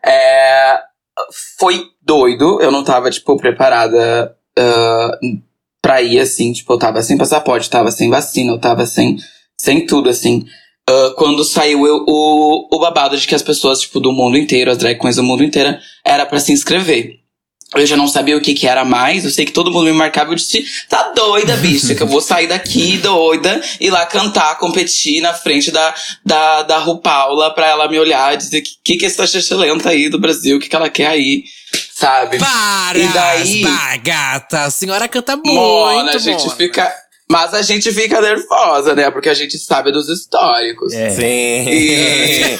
É, 0.04 0.80
foi 1.60 1.84
doido. 2.02 2.60
Eu 2.60 2.72
não 2.72 2.84
tava, 2.84 3.12
tipo, 3.12 3.38
preparada 3.38 4.36
uh, 4.58 5.38
pra 5.80 6.02
ir, 6.02 6.20
assim. 6.20 6.52
Tipo, 6.52 6.74
eu 6.74 6.80
tava 6.80 7.04
sem 7.04 7.16
passaporte, 7.16 7.70
tava 7.70 7.92
sem 7.92 8.10
vacina, 8.10 8.54
eu 8.54 8.60
tava 8.60 8.88
sem, 8.88 9.18
sem 9.56 9.86
tudo, 9.86 10.10
assim. 10.10 10.44
Uh, 10.90 11.14
quando 11.16 11.44
saiu 11.44 11.86
eu, 11.86 12.04
o, 12.08 12.76
o 12.76 12.80
babado 12.80 13.16
de 13.16 13.28
que 13.28 13.36
as 13.36 13.44
pessoas, 13.44 13.82
tipo, 13.82 14.00
do 14.00 14.12
mundo 14.12 14.36
inteiro, 14.36 14.72
as 14.72 14.80
drag 14.80 15.00
queens 15.00 15.18
do 15.18 15.24
mundo 15.24 15.44
inteiro, 15.44 15.78
era 16.04 16.26
para 16.26 16.40
se 16.40 16.52
inscrever. 16.52 17.21
Eu 17.74 17.86
já 17.86 17.96
não 17.96 18.08
sabia 18.08 18.36
o 18.36 18.42
que 18.42 18.54
que 18.54 18.68
era 18.68 18.84
mais. 18.84 19.24
Eu 19.24 19.32
sei 19.32 19.46
que 19.46 19.54
todo 19.54 19.72
mundo 19.72 19.86
me 19.86 19.94
marcava. 19.94 20.32
Eu 20.32 20.36
disse: 20.36 20.66
tá 20.90 21.14
doida, 21.16 21.56
bicha, 21.58 21.96
que 21.96 22.04
eu 22.04 22.08
vou 22.08 22.20
sair 22.20 22.48
daqui 22.48 22.98
doida 22.98 23.62
e 23.80 23.90
lá 23.90 24.06
cantar, 24.06 24.58
competir 24.58 25.22
na 25.22 25.34
frente 25.34 25.72
da, 25.72 25.96
da, 26.26 26.64
da 26.64 26.78
Ru 26.80 27.00
Paula 27.00 27.54
pra 27.54 27.68
ela 27.68 27.88
me 27.88 27.98
olhar 27.98 28.34
e 28.34 28.38
dizer: 28.38 28.62
que 28.62 28.82
que, 28.84 28.98
que 28.98 29.06
essa 29.06 29.56
lenta 29.56 29.90
aí 29.90 30.10
do 30.10 30.20
Brasil, 30.20 30.58
o 30.58 30.60
que, 30.60 30.68
que 30.68 30.76
ela 30.76 30.90
quer 30.90 31.08
aí, 31.08 31.46
sabe? 31.94 32.38
Para! 32.40 32.98
E 32.98 33.08
daí. 33.08 33.64
gata, 34.04 34.64
a 34.64 34.72
senhora 34.72 35.08
canta 35.08 35.38
muito. 35.38 35.54
Mona, 35.54 36.12
a 36.12 36.18
gente 36.18 36.44
mona. 36.44 36.56
fica. 36.56 36.94
Mas 37.32 37.54
a 37.54 37.62
gente 37.62 37.94
fica 37.94 38.20
nervosa, 38.20 38.94
né? 38.94 39.10
Porque 39.10 39.30
a 39.30 39.34
gente 39.34 39.58
sabe 39.58 39.90
dos 39.90 40.10
históricos. 40.10 40.92
É. 40.92 41.12
Sim. 41.12 41.70
E... 41.70 42.58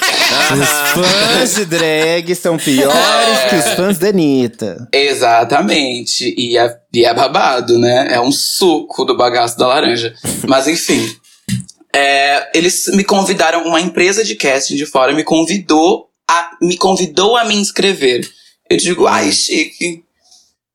os 0.56 0.92
fãs 0.94 1.54
de 1.56 1.64
drag 1.66 2.34
são 2.34 2.56
piores 2.56 2.96
é. 2.96 3.48
que 3.50 3.56
os 3.56 3.68
fãs 3.74 3.98
da 3.98 4.08
Anitta. 4.08 4.88
Exatamente. 4.90 6.34
E 6.38 6.56
é, 6.56 6.74
e 6.90 7.04
é 7.04 7.12
babado, 7.12 7.78
né? 7.78 8.14
É 8.14 8.18
um 8.18 8.32
suco 8.32 9.04
do 9.04 9.14
bagaço 9.14 9.58
da 9.58 9.66
laranja. 9.66 10.14
Mas 10.48 10.66
enfim. 10.66 11.06
É, 11.94 12.50
eles 12.54 12.86
me 12.94 13.04
convidaram, 13.04 13.66
uma 13.66 13.78
empresa 13.78 14.24
de 14.24 14.34
casting 14.34 14.76
de 14.76 14.86
fora 14.86 15.12
me 15.12 15.22
convidou 15.22 16.08
a, 16.26 16.52
me 16.62 16.78
convidou 16.78 17.36
a 17.36 17.44
me 17.44 17.54
inscrever. 17.54 18.26
Eu 18.70 18.78
digo, 18.78 19.06
ai, 19.06 19.30
chique 19.30 20.02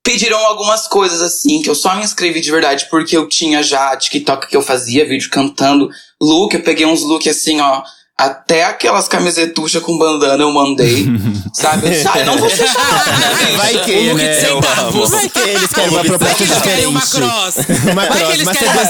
pediram 0.07 0.39
algumas 0.45 0.87
coisas 0.87 1.21
assim, 1.21 1.61
que 1.61 1.69
eu 1.69 1.75
só 1.75 1.93
me 1.93 2.01
inscrevi 2.01 2.39
de 2.39 2.49
verdade 2.49 2.87
porque 2.89 3.17
eu 3.17 3.27
tinha 3.27 3.61
já 3.61 3.93
TikTok 3.93 4.47
que 4.47 4.55
eu 4.55 4.61
fazia, 4.61 5.05
vídeo 5.05 5.29
cantando, 5.29 5.89
look, 6.21 6.53
eu 6.53 6.63
peguei 6.63 6.85
uns 6.85 7.03
look 7.03 7.27
assim, 7.27 7.59
ó. 7.59 7.83
Até 8.19 8.63
aquelas 8.63 9.07
camisetuchas 9.07 9.83
com 9.83 9.95
bandana 9.95 10.41
eu 10.43 10.51
mandei. 10.51 11.05
sabe? 11.53 11.87
Eu 11.87 11.91
disse, 11.91 12.07
ah, 12.07 12.25
não 12.25 12.37
vou 12.37 12.49
fechar 12.49 12.73
né, 13.19 13.57
Vai 13.57 13.77
que, 13.83 14.13
né? 14.13 14.33
Centavos. 14.33 15.09
Vai 15.11 15.29
que 15.29 15.39
eles 15.39 15.71
querem 15.71 15.89
uma 15.89 16.03
proposta 16.03 16.35
diferente. 16.35 16.35
Vai 16.35 16.35
que 16.35 16.43
eles 16.43 16.61
querem 16.61 16.85
uma 16.87 17.01
cross. 17.01 17.57
uma 17.91 18.05
cross, 18.07 18.17
Vai 18.17 18.25
que 18.25 18.33
eles 18.33 18.49
querem 18.57 18.73
uma 18.73 18.85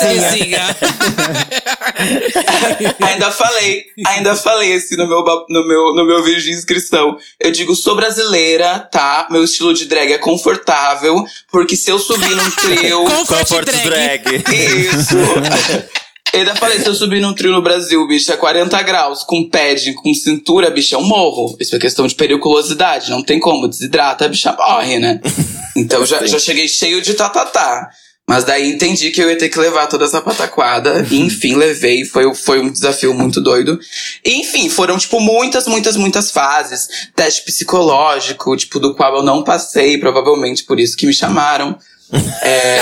ainda 3.07 3.31
falei, 3.31 3.83
ainda 4.05 4.35
falei 4.35 4.75
assim 4.75 4.95
no 4.95 5.07
meu, 5.07 5.23
no 5.49 5.67
meu, 5.67 5.95
no 5.95 6.05
meu 6.05 6.23
vídeo 6.23 6.41
de 6.41 6.51
inscrição. 6.51 7.17
Eu 7.39 7.51
digo, 7.51 7.75
sou 7.75 7.95
brasileira, 7.95 8.79
tá? 8.79 9.27
Meu 9.29 9.43
estilo 9.43 9.73
de 9.73 9.85
drag 9.85 10.13
é 10.13 10.17
confortável, 10.17 11.25
porque 11.51 11.75
se 11.75 11.89
eu 11.91 11.99
subir 11.99 12.35
num 12.35 12.51
trio. 12.51 13.03
Comfort 13.03 13.65
drag. 13.65 13.83
drag. 13.83 14.43
Isso. 14.53 15.17
Ainda 16.33 16.55
falei, 16.55 16.79
se 16.79 16.87
eu 16.87 16.93
subir 16.93 17.19
num 17.19 17.33
trio 17.33 17.51
no 17.51 17.61
Brasil, 17.61 18.05
bicho, 18.07 18.31
é 18.31 18.37
40 18.37 18.81
graus, 18.83 19.23
com 19.23 19.49
pad, 19.49 19.93
com 19.93 20.13
cintura, 20.13 20.69
bicho, 20.69 20.93
é 20.93 20.97
um 20.97 21.03
morro. 21.03 21.57
Isso 21.59 21.75
é 21.75 21.79
questão 21.79 22.05
de 22.05 22.15
periculosidade, 22.15 23.09
não 23.09 23.23
tem 23.23 23.39
como, 23.39 23.67
desidrata, 23.67 24.25
a 24.25 24.27
bicha 24.27 24.53
morre, 24.53 24.99
né? 24.99 25.19
Então 25.77 26.03
já, 26.07 26.25
já 26.25 26.39
cheguei 26.39 26.67
cheio 26.67 27.03
de 27.03 27.13
tatatá. 27.13 27.91
Mas 28.29 28.43
daí 28.43 28.73
entendi 28.73 29.09
que 29.09 29.21
eu 29.21 29.29
ia 29.29 29.37
ter 29.37 29.47
que 29.47 29.57
levar 29.57 29.87
toda 29.87 30.03
essa 30.03 30.19
pataquada. 30.19 31.07
E 31.09 31.21
enfim, 31.21 31.55
levei. 31.55 32.03
Foi, 32.03 32.33
foi 32.35 32.59
um 32.59 32.69
desafio 32.69 33.13
muito 33.13 33.39
doido. 33.39 33.79
E, 34.25 34.41
enfim, 34.41 34.69
foram, 34.69 34.97
tipo, 34.97 35.21
muitas, 35.21 35.65
muitas, 35.65 35.95
muitas 35.95 36.29
fases. 36.29 36.89
Teste 37.15 37.43
psicológico, 37.43 38.57
tipo, 38.57 38.79
do 38.79 38.93
qual 38.95 39.15
eu 39.15 39.23
não 39.23 39.43
passei, 39.43 39.97
provavelmente 39.97 40.65
por 40.65 40.77
isso 40.77 40.97
que 40.97 41.05
me 41.05 41.13
chamaram. 41.13 41.77
É... 42.41 42.79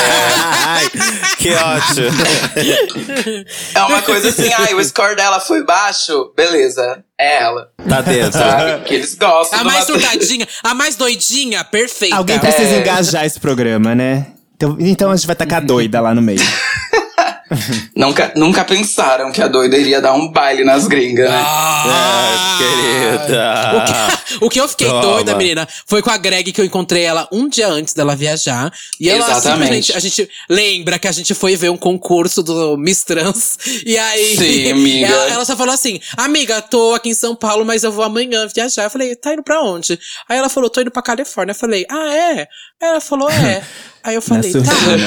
Ai, 0.65 0.89
que 1.37 1.49
ótimo. 1.51 2.07
É 3.73 3.83
uma 3.83 4.01
coisa 4.01 4.29
assim, 4.29 4.51
ai, 4.53 4.73
o 4.73 4.83
score 4.83 5.15
dela 5.15 5.39
foi 5.39 5.63
baixo, 5.63 6.31
beleza, 6.35 7.03
é 7.17 7.43
ela. 7.43 7.71
Tá 7.87 8.01
dentro. 8.01 8.33
Sabe? 8.33 8.83
Que 8.83 8.95
eles 8.95 9.15
gostam. 9.15 9.59
A 9.59 9.63
mais 9.63 9.85
surtadinha, 9.85 10.47
a 10.63 10.73
mais 10.73 10.95
doidinha, 10.95 11.63
perfeita. 11.63 12.15
Alguém 12.15 12.39
precisa 12.39 12.75
é... 12.75 12.79
engajar 12.79 13.25
esse 13.25 13.39
programa, 13.39 13.95
né? 13.95 14.27
Então, 14.55 14.77
então 14.79 15.11
a 15.11 15.15
gente 15.15 15.27
vai 15.27 15.35
tacar 15.35 15.63
doida 15.63 15.99
lá 15.99 16.13
no 16.13 16.21
meio. 16.21 16.39
nunca, 17.95 18.33
nunca 18.35 18.63
pensaram 18.63 19.31
que 19.31 19.41
a 19.41 19.47
doida 19.47 19.77
iria 19.77 20.01
dar 20.01 20.13
um 20.13 20.31
baile 20.31 20.63
nas 20.63 20.87
gringas, 20.87 21.29
né? 21.29 21.43
Ah, 21.45 22.57
querida. 22.57 23.65
O 23.75 24.39
que, 24.39 24.45
o 24.45 24.49
que 24.49 24.59
eu 24.61 24.67
fiquei 24.67 24.87
Toma. 24.87 25.01
doida, 25.01 25.35
menina, 25.35 25.67
foi 25.85 26.01
com 26.01 26.09
a 26.09 26.17
Greg 26.17 26.51
que 26.51 26.59
eu 26.59 26.65
encontrei 26.65 27.03
ela 27.03 27.27
um 27.31 27.47
dia 27.47 27.67
antes 27.67 27.93
dela 27.93 28.15
viajar. 28.15 28.71
E 28.99 29.09
ela 29.09 29.19
Exatamente. 29.19 29.43
simplesmente. 29.43 29.93
A 29.95 29.99
gente 29.99 30.29
lembra 30.49 30.97
que 30.97 31.07
a 31.07 31.11
gente 31.11 31.33
foi 31.33 31.55
ver 31.55 31.69
um 31.69 31.77
concurso 31.77 32.41
do 32.41 32.77
Miss 32.77 33.03
Trans. 33.03 33.57
E 33.85 33.97
aí. 33.97 34.35
Sim, 34.37 34.71
amiga. 34.71 35.07
Ela, 35.07 35.29
ela 35.33 35.45
só 35.45 35.55
falou 35.55 35.73
assim: 35.73 35.99
Amiga, 36.17 36.61
tô 36.61 36.93
aqui 36.93 37.09
em 37.09 37.13
São 37.13 37.35
Paulo, 37.35 37.63
mas 37.63 37.83
eu 37.83 37.91
vou 37.91 38.03
amanhã 38.03 38.47
viajar. 38.47 38.83
Eu 38.83 38.89
falei, 38.89 39.15
tá 39.15 39.33
indo 39.33 39.43
pra 39.43 39.61
onde? 39.61 39.99
Aí 40.27 40.37
ela 40.37 40.49
falou, 40.49 40.69
tô 40.69 40.81
indo 40.81 40.91
pra 40.91 41.01
Califórnia. 41.01 41.51
Eu 41.51 41.55
falei, 41.55 41.85
ah, 41.89 42.15
é? 42.15 42.47
Ela 42.81 43.01
falou, 43.01 43.29
é. 43.29 43.63
Aí 44.05 44.13
eu 44.15 44.21
falei, 44.21 44.51
tá, 44.53 44.59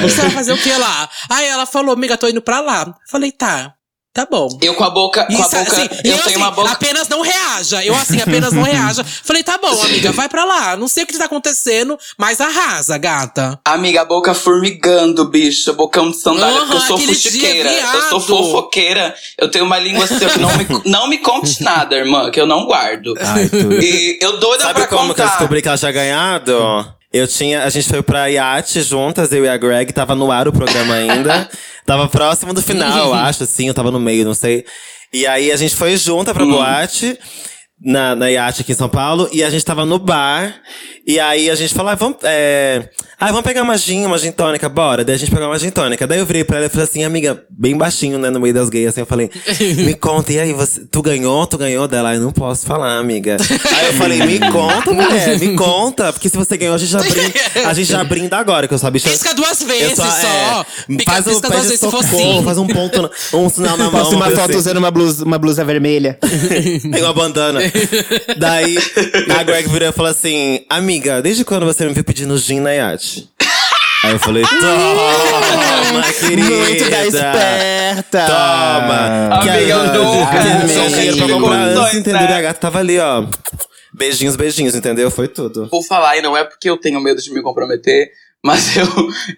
você 0.03 0.21
vai 0.23 0.31
fazer 0.31 0.53
o 0.53 0.59
que 0.59 0.73
lá? 0.73 1.09
Aí 1.31 1.47
ela 1.47 1.67
falou, 1.67 1.93
amiga, 1.95 2.17
tô 2.17 2.27
indo 2.29 2.43
pra 2.43 2.61
lá. 2.61 2.93
Falei, 3.09 3.31
tá. 3.31 3.75
Tá 4.13 4.27
bom. 4.29 4.49
Eu 4.61 4.75
com 4.75 4.83
a 4.83 4.91
boca, 4.91 5.25
com 5.27 5.33
a 5.33 5.41
Isso, 5.41 5.51
boca, 5.51 5.61
assim, 5.61 5.83
eu 5.83 5.89
eu, 5.93 6.03
tenho 6.03 6.19
assim, 6.25 6.37
uma 6.37 6.51
boca. 6.51 6.71
apenas 6.73 7.09
não 7.09 7.21
reaja. 7.21 7.85
Eu 7.85 7.95
assim, 7.95 8.21
apenas 8.21 8.53
não 8.53 8.63
reaja. 8.63 9.05
Falei, 9.23 9.45
tá 9.45 9.57
bom, 9.59 9.81
amiga, 9.85 10.11
vai 10.11 10.29
pra 10.29 10.45
lá. 10.45 10.77
Não 10.77 10.89
sei 10.89 11.05
o 11.05 11.07
que 11.07 11.17
tá 11.17 11.27
acontecendo, 11.27 11.97
mas 12.19 12.41
arrasa, 12.41 12.99
gata. 12.99 13.61
Amiga, 13.65 14.01
a 14.01 14.05
boca 14.05 14.35
formigando, 14.35 15.25
bicho. 15.27 15.73
Bocão 15.75 16.11
de 16.11 16.17
sandália, 16.17 16.57
Aham, 16.63 16.67
porque 16.67 16.77
eu 16.77 16.81
sou 16.81 16.99
fuxiqueira. 16.99 17.69
dia, 17.69 17.93
eu 17.95 18.03
sou 18.09 18.21
fofoqueira. 18.21 19.15
Eu 19.39 19.49
tenho 19.49 19.65
uma 19.67 19.79
língua 19.79 20.03
assim 20.05 20.19
que 20.19 20.39
não 20.41 20.57
me, 20.57 20.67
não 20.91 21.09
me 21.09 21.19
conte 21.19 21.63
nada, 21.63 21.95
irmã, 21.95 22.29
que 22.33 22.41
eu 22.41 22.47
não 22.47 22.65
guardo. 22.67 23.15
Ai, 23.21 23.49
tudo. 23.49 23.81
E 23.81 24.19
eu 24.21 24.39
doida 24.39 24.65
Sabe 24.65 24.81
pra 24.81 24.89
como 24.89 25.15
que 25.15 25.21
eu 25.21 25.25
contar. 25.25 25.27
descobri 25.37 25.63
que 25.63 25.69
ela 25.69 25.79
tinha 25.79 25.93
ganhado? 25.93 26.93
Eu 27.13 27.27
tinha. 27.27 27.65
A 27.65 27.71
gente 27.71 27.89
foi 27.89 28.03
pra 28.03 28.31
iate 28.31 28.83
juntas, 28.83 29.33
eu 29.33 29.45
e 29.45 29.49
a 29.49 29.57
Greg, 29.57 29.93
tava 29.93 30.15
no 30.15 30.31
ar 30.31 30.47
o 30.47 30.53
programa 30.53 30.95
ainda. 30.95 31.49
tava 31.87 32.09
próximo 32.09 32.53
do 32.53 32.63
final, 32.63 33.09
eu 33.09 33.15
acho, 33.15 33.45
assim, 33.45 33.69
eu 33.69 33.75
tava 33.75 33.91
no 33.91 34.01
meio, 34.01 34.25
não 34.25 34.35
sei. 34.35 34.65
E 35.13 35.27
aí 35.27 35.51
a 35.51 35.57
gente 35.57 35.75
foi 35.75 35.97
junta 35.97 36.35
pra 36.35 36.45
boate. 36.45 37.19
Na, 37.81 38.17
na 38.17 38.29
iate 38.29 38.63
aqui 38.63 38.73
em 38.73 38.75
São 38.75 38.89
Paulo, 38.89 39.29
e 39.33 39.43
a 39.43 39.51
gente 39.51 39.65
tava 39.65 39.85
no 39.85 40.01
bar, 40.01 40.53
e 41.07 41.21
aí 41.21 41.49
a 41.49 41.55
gente 41.55 41.73
falou, 41.73 41.93
ah, 41.93 41.95
vamos, 41.95 42.19
é, 42.25 42.89
ah, 43.21 43.29
vamos 43.29 43.43
pegar 43.43 43.63
uma 43.63 43.77
gin, 43.77 44.05
uma 44.05 44.19
gin 44.19 44.31
tônica, 44.31 44.69
bora. 44.69 45.05
Daí 45.05 45.15
a 45.17 45.19
gente 45.19 45.31
pegou 45.31 45.47
uma 45.47 45.59
gin 45.59 45.71
tônica. 45.71 46.07
Daí 46.07 46.19
eu 46.19 46.27
virei 46.27 46.45
pra 46.45 46.59
ela 46.59 46.67
e 46.67 46.69
falei 46.69 46.85
assim, 46.85 47.03
amiga, 47.03 47.43
bem 47.51 47.77
baixinho, 47.77 48.19
né, 48.19 48.31
no 48.31 48.39
meio 48.39 48.53
das 48.53 48.69
gays, 48.69 48.89
assim, 48.89 49.01
eu 49.01 49.07
falei, 49.07 49.31
me 49.77 49.95
conta, 49.99 50.33
e 50.33 50.39
aí, 50.39 50.53
você, 50.53 50.83
tu 50.91 51.01
ganhou, 51.01 51.47
tu 51.47 51.57
ganhou 51.57 51.89
dela? 51.89 52.15
Eu 52.15 52.21
não 52.21 52.31
posso 52.31 52.67
falar, 52.67 52.99
amiga. 52.99 53.37
aí 53.41 53.87
eu 53.87 53.93
falei, 53.95 54.23
me 54.23 54.39
conta, 54.53 54.93
mulher, 54.93 55.39
me 55.39 55.57
conta, 55.57 56.13
porque 56.13 56.29
se 56.29 56.37
você 56.37 56.57
ganhou, 56.57 56.75
a 56.75 56.79
gente 56.79 56.93
já 56.93 57.01
brinda, 57.01 57.33
a 57.65 57.75
gente 57.75 57.91
já 57.91 58.05
brinda 58.05 58.37
agora, 58.37 58.69
que 58.69 58.75
eu 58.75 58.79
sabia. 58.79 59.01
Pisca 59.01 59.35
duas 59.35 59.63
vezes 59.63 59.97
só. 59.97 60.67
Pica, 60.87 61.11
faz 61.11 61.25
pisca 61.25 61.49
duas 61.49 61.53
pede 61.53 61.63
vezes 61.69 61.81
se 61.81 61.91
for 61.91 62.05
socorro, 62.05 62.43
faz 62.43 62.59
um 62.59 62.67
ponto, 62.67 63.11
um 63.35 63.49
sinal 63.49 63.77
na 63.77 63.85
mão. 63.91 64.01
Posta 64.01 64.15
uma 64.15 64.27
assim. 64.27 64.37
foto 64.37 64.57
usando 64.57 64.77
uma 64.77 64.91
blusa, 64.91 65.25
uma 65.25 65.39
blusa 65.39 65.65
vermelha. 65.65 66.19
Tem 66.21 67.03
uma 67.03 67.13
bandana. 67.13 67.61
Daí 68.37 68.77
a 69.39 69.43
Greg 69.43 69.69
virou 69.69 69.89
e 69.89 69.93
falou 69.93 70.11
assim: 70.11 70.65
Amiga, 70.69 71.21
desde 71.23 71.45
quando 71.45 71.67
você 71.67 71.85
me 71.87 71.93
viu 71.93 72.05
pedindo 72.05 72.37
gin 72.39 72.61
na 72.61 72.73
iate? 72.73 73.29
Aí 74.05 74.13
eu 74.13 74.19
falei, 74.21 74.45
toma, 74.45 76.03
querida. 76.21 76.49
Muito 76.49 76.89
da 76.91 77.05
esperta. 77.07 78.27
Toma. 78.27 79.35
Amiga, 79.35 79.61
eu 79.61 79.81
Que 79.81 79.99
nunca- 79.99 80.31
que 80.39 80.75
nunca 80.77 80.89
dinheiro 80.91 81.17
pra 81.17 81.29
comprar 81.29 81.57
antes, 81.57 81.95
entendeu? 81.95 82.21
né? 82.23 82.31
E 82.31 82.35
a 82.35 82.41
gata 82.43 82.61
tava 82.61 82.79
ali, 82.79 82.99
ó. 83.01 83.25
Beijinhos, 83.93 84.37
beijinhos, 84.37 84.75
entendeu? 84.77 85.11
Foi 85.11 85.27
tudo. 85.27 85.69
Vou 85.71 85.83
falar, 85.83 86.17
e 86.17 86.23
não 86.23 86.37
é 86.37 86.45
porque 86.45 86.71
eu 86.71 86.77
tenho 86.77 87.01
medo 87.01 87.21
de 87.21 87.33
me 87.33 87.43
comprometer, 87.43 88.09
mas 88.45 88.75
eu, 88.77 88.87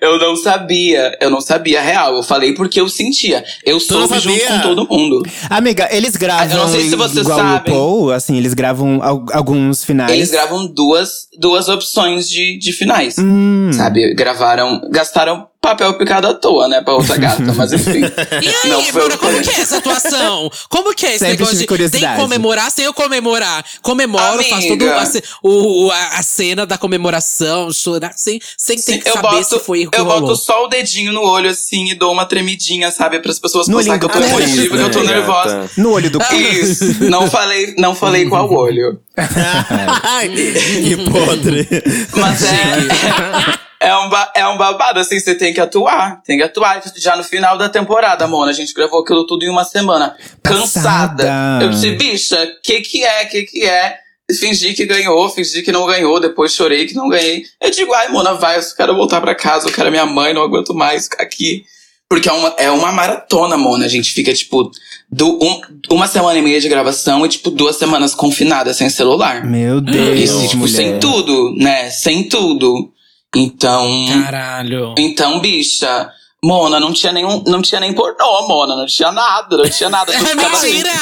eu 0.01 0.19
não 0.19 0.37
sabia. 0.37 1.17
Eu 1.21 1.31
não 1.31 1.41
sabia 1.41 1.81
real. 1.81 2.15
Eu 2.17 2.23
falei 2.23 2.53
porque 2.55 2.81
eu 2.81 2.89
sentia. 2.89 3.45
Eu 3.65 3.75
não 3.75 3.81
soube 3.81 4.19
junto 4.21 4.47
com 4.47 4.61
todo 4.61 4.87
mundo. 4.89 5.23
Amiga, 5.49 5.89
eles 5.91 6.17
gravam 6.17 6.51
eu 6.51 6.57
não 6.65 6.69
sei 6.69 6.89
se 6.89 6.97
vocês 6.97 7.25
igual 7.27 7.39
sabem. 7.39 7.73
o 7.73 7.77
Paul, 7.77 8.13
assim, 8.13 8.37
eles 8.37 8.55
gravam 8.55 9.01
al- 9.03 9.27
alguns 9.33 9.83
finais. 9.85 10.13
Eles 10.13 10.31
gravam 10.31 10.67
duas, 10.67 11.29
duas 11.39 11.69
opções 11.69 12.29
de, 12.29 12.59
de 12.59 12.73
finais. 12.73 13.17
Hum. 13.19 13.71
Sabe? 13.73 14.15
Gravaram. 14.15 14.81
Gastaram 14.91 15.49
papel 15.63 15.93
picado 15.95 16.27
à 16.27 16.33
toa, 16.35 16.69
né? 16.69 16.81
Pra 16.81 16.95
outra 16.95 17.17
gata, 17.19 17.53
mas 17.55 17.73
enfim. 17.73 18.01
E 18.43 18.49
aí, 18.49 18.71
Não 18.71 18.83
foi 18.83 19.03
Bruna, 19.03 19.15
o 19.15 19.19
como 19.19 19.39
que- 19.39 19.45
que 19.51 19.61
é 19.61 19.63
essa 19.63 19.81
atuação? 20.21 20.51
Como 20.69 20.95
que 20.95 21.07
é 21.07 21.11
esse 21.11 21.19
Sempre 21.21 21.33
negócio 21.45 21.59
de 21.67 21.89
sem 21.89 22.17
comemorar, 22.17 22.71
sem 22.71 22.85
eu 22.85 22.95
comemorar? 22.95 23.65
Comemoro, 23.83 24.43
faço 24.45 24.55
Amiga. 24.55 24.87
todo 24.87 24.99
a, 24.99 25.07
ce- 25.07 25.23
o, 25.43 25.87
o- 25.87 25.91
a, 25.91 26.19
a 26.19 26.23
cena 26.23 26.65
da 26.67 26.77
comemoração, 26.79 27.73
chorar, 27.73 28.13
sem, 28.17 28.41
sem 28.57 28.81
ter 28.81 28.99
que 28.99 29.09
eu 29.09 29.15
saber 29.15 29.29
boto, 29.29 29.45
se 29.45 29.59
foi 29.61 29.89
eu 29.93 30.05
rolou. 30.05 30.21
boto 30.23 30.37
só 30.37 30.65
o 30.65 30.69
dedinho 30.69 31.13
no 31.13 31.23
olho 31.23 31.51
assim 31.51 31.91
e 31.91 31.95
dou 31.95 32.13
uma 32.13 32.25
tremidinha, 32.27 32.91
sabe? 32.91 33.19
Para 33.21 33.31
as 33.31 33.39
pessoas 33.39 33.69
No 33.69 33.79
pensarem 33.79 33.99
que 33.99 34.05
eu 34.05 34.09
tô 34.09 34.19
emotiva, 34.19 34.77
que 34.77 34.83
eu 34.83 34.91
tô 34.91 35.03
né, 35.03 35.15
nervosa. 35.15 35.71
No 35.77 35.93
olho 35.93 36.11
do 36.11 36.19
Isso. 36.35 37.05
Não 37.05 37.31
falei, 37.31 37.75
não 37.79 37.95
falei 37.95 38.27
qual 38.29 38.51
olho. 38.53 39.01
Que 40.83 41.11
podre. 41.11 41.69
Mas 42.17 42.43
é. 42.45 43.61
É 43.83 43.97
um, 43.97 44.11
é 44.35 44.47
um 44.47 44.59
babado, 44.59 45.01
assim, 45.01 45.19
você 45.19 45.35
tem 45.35 45.55
que 45.55 45.61
atuar. 45.61 46.21
Tem 46.23 46.37
que 46.37 46.43
atuar. 46.43 46.83
Já 46.97 47.17
no 47.17 47.25
final 47.25 47.57
da 47.57 47.67
temporada, 47.67 48.27
Mona, 48.27 48.51
a 48.51 48.55
gente 48.55 48.75
gravou 48.75 49.01
aquilo 49.01 49.27
tudo 49.27 49.43
em 49.43 49.49
uma 49.49 49.65
semana. 49.65 50.15
Cansada. 50.43 51.25
Passada. 51.25 51.65
Eu 51.65 51.71
disse, 51.71 51.91
bicha, 51.93 52.47
que 52.63 52.83
que 52.83 53.03
é, 53.03 53.25
que 53.25 53.45
que 53.45 53.65
é? 53.65 53.99
Fingi 54.39 54.75
que 54.75 54.85
ganhou, 54.85 55.29
fingi 55.31 55.63
que 55.63 55.73
não 55.73 55.87
ganhou, 55.87 56.21
depois 56.21 56.53
chorei 56.53 56.87
que 56.87 56.95
não 56.95 57.09
ganhei. 57.09 57.45
Eu 57.59 57.71
digo, 57.71 57.95
ai, 57.95 58.09
Mona, 58.09 58.35
vai, 58.35 58.59
eu 58.59 58.63
quero 58.77 58.95
voltar 58.95 59.19
pra 59.19 59.35
casa, 59.35 59.69
eu 59.69 59.73
quero 59.73 59.91
minha 59.91 60.05
mãe, 60.05 60.35
não 60.35 60.43
aguento 60.43 60.75
mais 60.75 61.05
ficar 61.05 61.23
aqui. 61.23 61.65
Porque 62.11 62.29
é 62.29 62.33
uma, 62.33 62.49
é 62.59 62.71
uma 62.73 62.91
maratona, 62.91 63.57
Mona. 63.57 63.85
A 63.85 63.89
gente 63.89 64.13
fica, 64.13 64.35
tipo, 64.35 64.69
do, 65.11 65.39
um- 65.41 65.61
uma 65.93 66.09
semana 66.09 66.37
e 66.37 66.43
meia 66.43 66.61
de 66.61 66.69
gravação 66.69 67.25
e, 67.25 67.29
tipo, 67.29 67.53
duas 67.53 67.77
semanas 67.77 68.17
confinadas 68.17 68.77
sem 68.77 68.91
celular. 68.91 69.47
Meu 69.47 69.81
Deus, 69.81 70.19
Isso, 70.19 70.43
tipo, 70.49 70.57
mulher. 70.57 70.75
sem 70.75 70.99
tudo, 70.99 71.55
né? 71.57 71.89
Sem 71.91 72.29
tudo. 72.29 72.91
Então. 73.35 73.87
Caralho. 74.25 74.93
Então, 74.99 75.39
bicha. 75.39 76.11
Mona, 76.43 76.81
não 76.81 76.93
tinha 76.93 77.13
nenhum. 77.13 77.45
Não 77.47 77.63
tinha 77.63 77.81
nem 77.81 77.93
pornô, 77.95 78.49
Mona. 78.49 78.75
Não 78.75 78.87
tinha 78.87 79.13
nada, 79.13 79.57
não 79.57 79.71
tinha 79.71 79.89
nada. 79.89 80.13
É 80.13 80.19
ficava 80.25 80.57
assim, 80.57 80.73
mentira! 80.73 80.93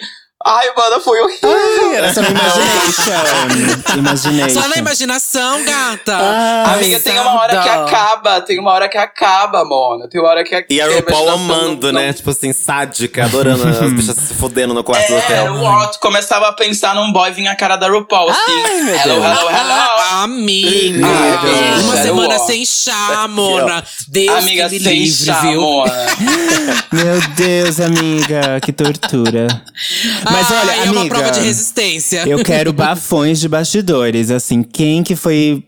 Ai, 0.42 0.68
Mona, 0.74 1.00
foi 1.00 1.20
horrível. 1.20 1.92
Era 1.94 2.14
só 2.14 2.22
no 2.22 2.28
imagination. 2.30 3.98
imagination. 3.98 4.62
Só 4.62 4.68
na 4.68 4.76
imaginação, 4.76 5.62
gata. 5.66 6.16
Ah, 6.16 6.72
Amiga, 6.74 6.98
tem 6.98 7.18
uma 7.20 7.40
hora 7.42 7.60
que 7.62 7.68
acaba. 7.68 8.40
Tem 8.40 8.58
uma 8.58 8.72
hora 8.72 8.88
que 8.88 8.96
acaba, 8.96 9.66
Mona. 9.66 10.08
Tem 10.08 10.18
uma 10.18 10.30
hora 10.30 10.42
que 10.42 10.64
E 10.70 10.80
a 10.80 10.86
RuPaul 10.86 11.24
imaginação 11.24 11.34
amando, 11.34 11.92
não- 11.92 12.00
né? 12.00 12.12
Tipo 12.14 12.30
assim, 12.30 12.54
sádica, 12.54 13.24
adorando 13.26 13.68
as 13.68 13.92
bichas 13.92 14.16
se 14.16 14.32
fodendo 14.32 14.72
no 14.72 14.82
quarto 14.82 15.08
do 15.08 15.14
É, 15.14 15.18
hotel. 15.18 15.52
o 15.56 15.64
Otto 15.82 15.98
começava 16.00 16.48
a 16.48 16.52
pensar 16.54 16.94
num 16.94 17.12
boy 17.12 17.30
vinha 17.32 17.52
a 17.52 17.56
cara 17.56 17.76
da 17.76 17.86
RuPaul, 17.88 18.30
assim. 18.30 18.40
Ai, 18.64 18.80
meu 18.80 18.94
hello, 18.94 19.20
Deus. 19.20 19.38
hello, 19.38 19.50
hello. 19.50 19.90
Ah, 20.10 20.22
amiga. 20.22 21.06
Ah, 21.06 21.80
Uma 21.82 21.96
semana 21.98 22.38
sem 22.38 22.64
chá, 22.64 23.26
Mona. 23.28 23.84
Deus 24.08 24.38
Amiga, 24.38 24.68
que 24.70 24.78
me 24.78 24.80
sem 24.84 24.98
livre, 25.00 25.24
chá, 25.26 25.40
viu? 25.42 25.60
Mona. 25.60 25.92
Meu 26.92 27.20
Deus, 27.36 27.78
amiga, 27.78 28.58
que 28.62 28.72
tortura. 28.72 29.46
Mas 30.30 30.50
Ai, 30.50 30.60
olha, 30.60 30.70
é 30.70 30.82
amiga, 30.82 31.00
uma 31.00 31.08
prova 31.08 31.30
de 31.30 31.40
resistência. 31.40 32.28
eu 32.28 32.42
quero 32.44 32.72
bafões 32.74 33.40
de 33.40 33.48
bastidores. 33.48 34.30
Assim, 34.30 34.62
quem 34.62 35.02
que 35.02 35.16
foi 35.16 35.64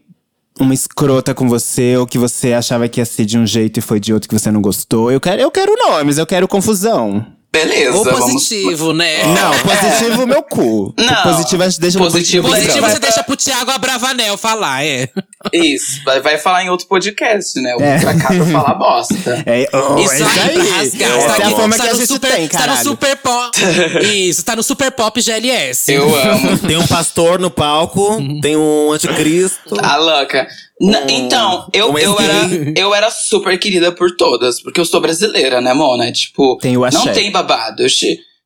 uma 0.60 0.74
escrota 0.74 1.34
com 1.34 1.48
você 1.48 1.96
ou 1.96 2.06
que 2.06 2.18
você 2.18 2.52
achava 2.52 2.88
que 2.88 3.00
ia 3.00 3.04
ser 3.04 3.24
de 3.24 3.38
um 3.38 3.46
jeito 3.46 3.78
e 3.78 3.80
foi 3.82 3.98
de 3.98 4.12
outro 4.12 4.28
que 4.28 4.38
você 4.38 4.50
não 4.50 4.60
gostou? 4.60 5.10
Eu 5.10 5.20
quero, 5.20 5.40
eu 5.40 5.50
quero 5.50 5.74
nomes, 5.76 6.18
eu 6.18 6.26
quero 6.26 6.46
confusão. 6.46 7.26
Beleza, 7.54 7.98
Ou 7.98 8.04
vamos. 8.04 8.20
positivo, 8.20 8.94
né? 8.94 9.24
Não, 9.26 9.50
positivo 9.58 10.26
meu 10.26 10.42
cu. 10.42 10.94
Não, 10.98 11.22
positivo 11.22 11.62
a 11.62 11.68
gente 11.68 11.80
deixa 11.80 11.98
no 11.98 12.04
positivo 12.06 12.48
positivo. 12.48 12.70
Positivo 12.72 12.88
você 12.94 12.98
deixa 12.98 13.22
pro 13.22 13.36
Thiago 13.36 13.70
Abravanel 13.70 14.38
falar, 14.38 14.82
é. 14.84 15.06
Isso, 15.52 16.02
vai, 16.04 16.20
vai 16.20 16.38
falar 16.38 16.64
em 16.64 16.70
outro 16.70 16.86
podcast, 16.86 17.60
né? 17.60 17.76
O 17.76 17.82
É. 17.82 17.98
pra 18.00 18.14
cá 18.14 18.28
pra 18.28 18.46
falar 18.46 18.74
bosta. 18.74 19.42
É, 19.44 19.68
oh, 19.74 19.98
Isso 19.98 20.14
é 20.14 20.42
aí, 20.42 20.54
pra 20.54 20.76
rasgar. 20.76 21.10
Essa 21.18 21.26
Tá 21.28 21.42
é 21.42 21.46
a 21.46 21.50
forma 21.50 21.76
tá 21.76 21.82
que 21.84 21.90
a 21.90 21.92
no 21.92 21.98
gente 21.98 22.08
super, 22.08 22.30
tem, 22.32 22.48
Tá 22.48 22.58
no 22.58 22.64
caralho. 22.66 22.82
super 22.88 23.16
pop. 23.16 23.58
Isso, 24.02 24.44
tá 24.44 24.56
no 24.56 24.62
super 24.62 24.90
pop 24.92 25.20
GLS. 25.20 25.92
Eu 25.92 26.16
amo. 26.16 26.58
Tem 26.58 26.76
um 26.78 26.86
pastor 26.86 27.38
no 27.38 27.50
palco, 27.50 28.16
tem 28.40 28.56
um 28.56 28.92
anticristo. 28.92 29.76
A 29.82 29.96
louca. 29.96 30.46
N- 30.82 30.96
Um- 30.98 31.08
então, 31.10 31.68
eu, 31.72 31.92
um 31.92 31.98
eu, 31.98 32.18
era, 32.20 32.34
eu 32.76 32.94
era 32.94 33.10
super 33.10 33.58
querida 33.58 33.92
por 33.92 34.16
todas, 34.16 34.60
porque 34.60 34.80
eu 34.80 34.84
sou 34.84 35.00
brasileira, 35.00 35.60
né, 35.60 35.72
Mona? 35.72 36.10
Tipo, 36.10 36.58
Tem 36.58 36.76
não 36.76 37.12
tem 37.12 37.30
babado. 37.30 37.84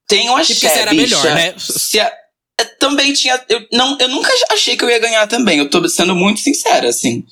Tem 0.07 0.29
o 0.31 0.37
axé, 0.37 0.55
porque 0.55 0.69
você 0.69 0.79
era 0.79 0.91
bicha. 0.93 1.17
melhor, 1.23 1.35
né? 1.35 1.55
Se 1.59 1.99
a- 1.99 2.13
é, 2.61 2.65
também 2.79 3.13
tinha. 3.13 3.39
Eu, 3.49 3.67
não, 3.73 3.97
eu 4.01 4.09
nunca 4.09 4.31
achei 4.53 4.77
que 4.77 4.85
eu 4.85 4.89
ia 4.91 4.99
ganhar 4.99 5.27
também. 5.27 5.59
Eu 5.59 5.69
tô 5.69 5.87
sendo 5.89 6.15
muito 6.15 6.41
sincera, 6.41 6.89
assim. 6.89 7.25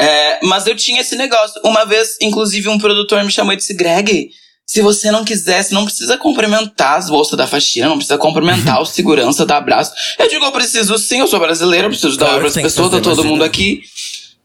É, 0.00 0.40
mas 0.44 0.66
eu 0.66 0.74
tinha 0.74 1.00
esse 1.00 1.14
negócio. 1.16 1.60
Uma 1.64 1.84
vez, 1.84 2.16
inclusive, 2.20 2.68
um 2.68 2.78
produtor 2.78 3.22
me 3.24 3.30
chamou 3.30 3.52
e 3.52 3.56
disse: 3.56 3.72
Greg, 3.74 4.30
se 4.66 4.80
você 4.80 5.10
não 5.12 5.24
quisesse, 5.24 5.72
não 5.74 5.84
precisa 5.84 6.16
cumprimentar 6.18 6.96
as 6.98 7.08
bolsas 7.08 7.36
da 7.36 7.46
faxina, 7.46 7.88
não 7.88 7.96
precisa 7.98 8.18
cumprimentar 8.18 8.80
o 8.80 8.86
segurança, 8.86 9.46
dar 9.46 9.58
abraço. 9.58 9.92
Eu 10.18 10.28
digo, 10.28 10.44
eu 10.44 10.50
preciso 10.52 10.98
sim, 10.98 11.20
eu 11.20 11.26
sou 11.28 11.38
brasileira, 11.38 11.86
eu 11.86 11.90
preciso 11.90 12.16
dar 12.16 12.26
Claro 12.26 12.34
que 12.38 12.40
pras 12.42 12.54
tem 12.54 12.62
que 12.64 12.68
pessoas, 12.70 12.90
tá 12.90 13.00
todo 13.00 13.24
mundo 13.24 13.44
aqui. 13.44 13.82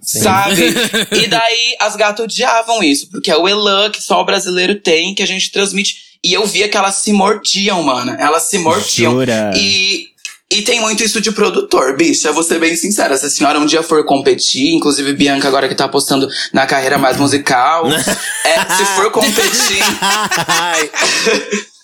Sim. 0.09 0.21
Sabe? 0.21 0.73
e 1.11 1.27
daí 1.27 1.75
as 1.79 1.95
gatas 1.95 2.23
odiavam 2.23 2.81
isso, 2.81 3.07
porque 3.11 3.29
é 3.29 3.37
o 3.37 3.47
elan 3.47 3.91
que 3.91 4.01
só 4.01 4.19
o 4.19 4.25
brasileiro 4.25 4.73
tem, 4.73 5.13
que 5.13 5.21
a 5.21 5.27
gente 5.27 5.51
transmite. 5.51 6.17
E 6.23 6.33
eu 6.33 6.47
via 6.47 6.67
que 6.67 6.75
elas 6.75 6.95
se 6.95 7.13
mordiam, 7.13 7.83
mano. 7.83 8.15
Elas 8.19 8.43
se 8.43 8.57
mordiam. 8.57 9.11
Jura? 9.11 9.51
E, 9.55 10.07
e 10.51 10.63
tem 10.63 10.81
muito 10.81 11.03
isso 11.03 11.21
de 11.21 11.31
produtor, 11.31 11.95
bicha. 11.95 12.31
Vou 12.31 12.41
ser 12.41 12.59
bem 12.59 12.75
sincera. 12.75 13.15
Se 13.17 13.27
a 13.27 13.29
senhora 13.29 13.59
um 13.59 13.67
dia 13.67 13.83
for 13.83 14.03
competir, 14.03 14.73
inclusive 14.73 15.13
Bianca 15.13 15.47
agora 15.47 15.69
que 15.69 15.75
tá 15.75 15.85
apostando 15.85 16.27
na 16.51 16.65
carreira 16.65 16.97
mais 16.97 17.17
musical, 17.17 17.85
é, 17.93 18.75
se 18.75 18.85
for 18.95 19.11
competir. 19.11 19.77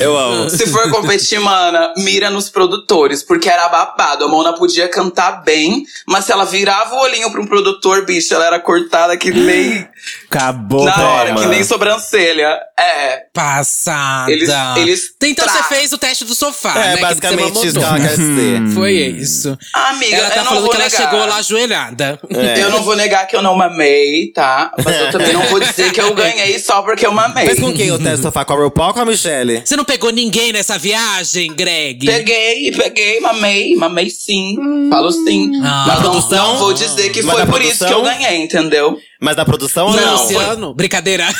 Eu 0.00 0.16
amo. 0.16 0.48
Se 0.50 0.66
for 0.68 0.90
competir, 0.90 1.38
mana, 1.40 1.92
mira 1.98 2.30
nos 2.30 2.48
produtores, 2.48 3.22
porque 3.22 3.48
era 3.48 3.68
babado. 3.68 4.24
A 4.24 4.28
Mona 4.28 4.54
podia 4.54 4.88
cantar 4.88 5.42
bem, 5.44 5.84
mas 6.06 6.24
se 6.24 6.32
ela 6.32 6.44
virava 6.44 6.94
o 6.94 7.00
olhinho 7.00 7.30
pra 7.30 7.40
um 7.40 7.46
produtor, 7.46 8.04
bicho, 8.06 8.34
ela 8.34 8.46
era 8.46 8.58
cortada 8.60 9.16
que 9.16 9.30
nem. 9.30 9.86
Acabou, 10.30 10.84
na 10.84 10.96
hora, 11.10 11.34
que 11.34 11.46
nem 11.46 11.62
sobrancelha. 11.64 12.58
É. 12.78 13.24
Passada. 13.34 14.30
Eles. 14.30 14.48
eles 14.76 15.10
Então 15.22 15.44
tra- 15.46 15.54
você 15.54 15.62
fez 15.64 15.92
o 15.92 15.98
teste 15.98 16.24
do 16.24 16.34
sofá, 16.34 16.72
É, 16.76 16.78
né? 16.90 16.94
que 16.96 17.00
basicamente 17.02 17.52
você 17.52 17.66
isso 17.66 17.78
que 17.78 17.84
ela 17.84 18.00
quer 18.00 18.16
dizer. 18.16 18.60
Foi 18.74 18.92
isso. 18.92 19.58
Amiga, 19.74 20.16
ela 20.16 20.30
tá 20.30 20.36
eu 20.36 20.38
não 20.38 20.44
falando 20.46 20.60
vou 20.62 20.70
que 20.70 20.76
ela 20.76 20.84
negar. 20.88 21.02
chegou 21.10 21.26
lá 21.26 21.36
ajoelhada. 21.36 22.18
É. 22.30 22.60
Eu 22.70 22.70
não 22.70 22.82
vou 22.82 22.94
negar 22.96 23.26
que 23.26 23.34
eu 23.36 23.42
não 23.42 23.54
mamei, 23.56 24.32
tá? 24.32 24.72
Mas 24.84 24.94
eu 25.00 25.10
também 25.10 25.32
não 25.32 25.42
vou 25.46 25.58
dizer 25.60 25.90
que 25.92 26.00
eu 26.00 26.12
ganhei 26.14 26.58
só 26.58 26.82
porque 26.82 27.04
eu 27.06 27.12
mamei. 27.12 27.46
Mas 27.46 27.58
com 27.58 27.72
quem 27.74 27.90
o 27.90 27.98
teste 27.98 28.18
do 28.18 28.22
sofá? 28.22 28.44
Com 28.44 28.52
a 28.52 28.56
RuPaul 28.56 28.88
ou 28.88 28.94
com 28.94 29.00
a 29.00 29.04
Michelle? 29.04 29.49
Você 29.64 29.76
não 29.76 29.84
pegou 29.84 30.10
ninguém 30.10 30.52
nessa 30.52 30.78
viagem, 30.78 31.52
Greg? 31.54 32.06
Peguei, 32.06 32.70
peguei, 32.72 33.20
mamei, 33.20 33.74
mamei 33.76 34.10
sim. 34.10 34.56
Falo 34.88 35.10
sim. 35.10 35.50
Ah. 35.62 35.84
Mas 35.86 35.96
não, 35.96 36.02
produção? 36.10 36.52
não 36.52 36.58
vou 36.58 36.72
dizer 36.72 37.10
que 37.10 37.22
Mas 37.22 37.34
foi 37.36 37.46
por 37.46 37.60
isso 37.62 37.78
que 37.84 37.92
eu 37.92 38.00
produção? 38.00 38.18
ganhei, 38.18 38.42
entendeu? 38.42 38.98
Mas 39.20 39.36
da 39.36 39.44
produção 39.44 39.86
ou 39.88 39.92
Não, 39.94 40.02
não? 40.02 40.22
Luciano? 40.22 40.74
Brincadeira. 40.74 41.26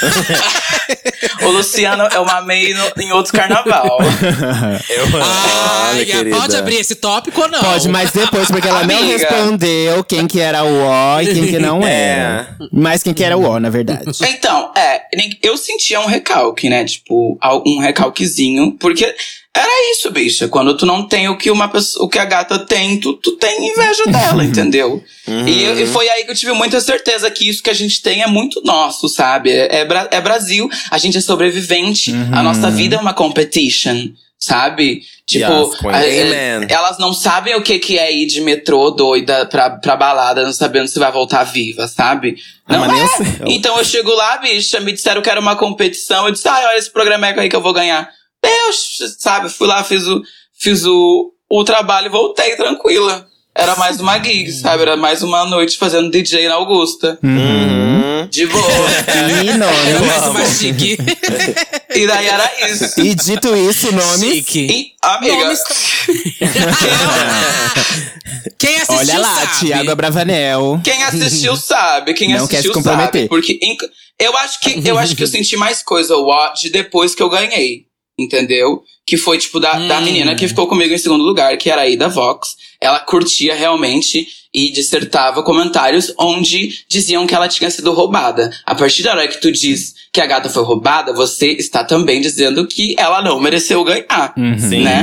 O 1.43 1.49
Luciano 1.51 2.05
eu 2.15 2.25
mamei 2.25 2.75
no- 2.75 3.03
em 3.03 3.13
outro 3.13 3.33
carnaval. 3.33 3.99
Eu 4.89 5.05
Ai, 5.23 6.05
querida. 6.05 6.37
pode 6.37 6.57
abrir 6.57 6.77
esse 6.77 6.95
tópico 6.97 7.41
ou 7.41 7.49
não? 7.49 7.61
Pode, 7.61 7.89
mas 7.89 8.11
depois, 8.11 8.51
porque 8.51 8.69
ela 8.69 8.85
não 8.85 8.99
Amiga. 8.99 9.17
respondeu 9.19 10.05
quem 10.05 10.27
que 10.27 10.39
era 10.41 10.63
o 10.65 10.87
O 10.87 11.21
e 11.21 11.27
quem 11.33 11.47
que 11.47 11.59
não 11.59 11.81
É. 11.87 12.11
era. 12.11 12.57
Mas 12.73 13.03
quem 13.03 13.15
que 13.15 13.25
era 13.25 13.37
o 13.39 13.43
O, 13.47 13.59
na 13.59 13.71
verdade. 13.71 14.11
Então, 14.29 14.73
é, 14.77 15.03
eu 15.43 15.57
sentia 15.57 16.01
um 16.01 16.07
recalque, 16.07 16.69
né? 16.69 16.85
Tipo, 16.85 17.39
um 17.67 17.81
recalquezinho, 17.81 18.77
porque 18.79 19.15
era 19.55 19.91
isso, 19.93 20.11
bicha. 20.11 20.49
Quando 20.49 20.77
tu 20.77 20.87
não 20.87 21.07
tem 21.07 21.29
o 21.29 21.37
que 21.37 21.51
uma 21.51 21.69
pessoa, 21.69 22.05
o 22.05 22.09
que 22.09 22.19
a 22.19 22.25
gata 22.25 22.59
tem, 22.59 22.99
tu, 23.01 23.15
tu 23.15 23.33
tem 23.33 23.69
inveja 23.73 24.05
dela, 24.07 24.45
entendeu? 24.45 25.03
E, 25.27 25.63
eu- 25.65 25.81
e 25.81 25.87
foi 25.87 26.09
aí 26.09 26.25
que 26.25 26.31
eu 26.31 26.35
tive 26.37 26.53
muita 26.53 26.81
certeza 26.81 27.31
que 27.31 27.49
isso 27.49 27.63
que 27.63 27.71
a 27.71 27.75
gente 27.75 28.01
tem 28.01 28.23
é 28.23 28.27
muito 28.27 28.63
nosso, 28.65 29.09
sabe? 29.09 29.51
É, 29.51 29.81
é, 29.83 29.89
é 30.13 30.21
Brasil, 30.21 30.69
a 30.91 30.99
gente 30.99 31.19
é 31.19 31.21
sobrevivente, 31.21 32.13
a 32.33 32.43
nossa 32.43 32.71
vida 32.71 32.97
é 32.97 32.99
uma 32.99 33.13
competition. 33.15 34.09
Sabe? 34.43 35.03
Tipo, 35.27 35.53
Yes, 36.07 36.33
é- 36.33 36.67
elas 36.71 36.97
não 36.99 37.13
sabem 37.13 37.55
o 37.57 37.63
que, 37.63 37.79
que 37.79 37.99
é 37.99 38.11
ir 38.11 38.25
de 38.25 38.41
metrô 38.41 38.91
doida 38.91 39.45
pra, 39.45 39.69
pra 39.69 39.97
balada, 39.97 40.43
não 40.43 40.53
sabendo 40.55 40.89
se 40.89 40.99
vai 40.99 41.13
voltar 41.13 41.45
viva, 41.45 41.87
sabe? 41.87 42.37
Ah, 42.67 42.79
Não 42.79 42.85
é. 42.87 42.89
eu. 43.41 43.47
Então 43.49 43.77
eu 43.77 43.85
chego 43.85 44.11
lá, 44.15 44.39
bicha, 44.39 44.81
me 44.81 44.93
disseram 44.93 45.21
que 45.21 45.29
era 45.29 45.39
uma 45.39 45.57
competição. 45.57 46.25
Eu 46.27 46.33
disse, 46.33 46.49
ai, 46.49 46.65
olha 46.69 46.79
esse 46.79 46.91
programeco 46.91 47.39
aí 47.39 47.51
que 47.51 47.55
eu 47.57 47.61
vou 47.61 47.75
ganhar. 47.75 48.09
Deus, 48.43 49.17
sabe? 49.19 49.49
Fui 49.49 49.67
lá, 49.67 49.83
fiz 49.85 50.07
o, 50.07 50.23
fiz 50.59 50.85
o, 50.85 51.33
o 51.49 51.65
trabalho 51.65 52.07
e 52.07 52.11
voltei 52.11 52.57
tranquila. 52.57 53.27
Era 53.55 53.75
mais 53.77 54.01
uma 54.01 54.19
gig, 54.23 54.51
sabe? 54.53 54.83
Era 54.83 54.97
mais 54.97 55.23
uma 55.23 55.45
noite 55.45 55.77
fazendo 55.77 56.11
DJ 56.11 56.49
na 56.49 56.55
Augusta. 56.55 57.19
Uhum. 57.23 58.27
De 58.31 58.47
boa. 58.47 58.65
Menino, 59.27 59.65
Era 59.65 59.91
eu 59.99 60.05
mais 60.07 60.27
uma 60.29 60.47
chique. 60.47 60.97
e 61.95 62.07
daí 62.07 62.27
era 62.29 62.51
isso. 62.71 63.01
E 63.01 63.15
dito 63.15 63.55
isso, 63.57 63.93
nome. 63.93 64.35
chique. 64.37 64.67
E, 64.71 64.93
amiga, 65.03 65.37
Nomes- 65.37 65.63
Quem 68.59 68.77
assistiu 68.77 68.97
Olha 68.99 69.19
lá, 69.19 69.35
sabe. 69.35 69.59
Tiago 69.67 69.91
Abravanel. 69.91 70.81
Quem 70.85 71.03
assistiu 71.03 71.57
sabe, 71.61 72.15
quem 72.15 72.29
Não 72.33 72.47
quer 72.47 72.59
assistiu 72.59 72.73
se 72.73 72.79
comprometer. 72.79 73.23
sabe. 73.23 73.29
Porque 73.29 73.59
em- 73.63 73.77
eu 74.19 74.37
acho 74.37 74.61
que 74.61 74.89
eu 74.89 74.99
acho 74.99 75.17
que 75.17 75.23
eu 75.23 75.27
senti 75.27 75.57
mais 75.57 75.83
coisa 75.83 76.17
watch 76.17 76.69
depois 76.71 77.15
que 77.15 77.23
eu 77.23 77.29
ganhei. 77.29 77.87
Entendeu? 78.21 78.83
Que 79.07 79.17
foi, 79.17 79.39
tipo, 79.39 79.59
da, 79.59 79.73
da 79.79 79.99
Hum. 79.99 80.03
menina 80.03 80.35
que 80.35 80.47
ficou 80.47 80.67
comigo 80.69 80.95
em 80.95 80.99
segundo 80.99 81.25
lugar, 81.25 81.57
que 81.57 81.71
era 81.71 81.83
a 81.83 81.89
Ida 81.89 82.09
Vox. 82.09 82.55
Ela 82.81 83.01
curtia 83.01 83.55
realmente 83.55 84.27
e 84.53 84.71
dissertava 84.73 85.43
comentários 85.43 86.13
onde 86.19 86.71
diziam 86.89 87.27
que 87.27 87.35
ela 87.35 87.49
tinha 87.49 87.71
sido 87.71 87.93
roubada. 87.93 88.51
A 88.67 88.75
partir 88.75 89.03
da 89.03 89.13
hora 89.13 89.29
que 89.29 89.41
tu 89.41 89.51
diz 89.53 89.95
que 90.13 90.21
a 90.21 90.27
gata 90.27 90.49
foi 90.49 90.63
roubada, 90.65 91.13
você 91.13 91.49
está 91.53 91.85
também 91.85 92.21
dizendo 92.21 92.67
que 92.67 92.95
ela 92.99 93.23
não 93.23 93.39
mereceu 93.41 93.83
ganhar. 93.85 94.35
Sim. 94.59 94.83
Né? 94.83 95.03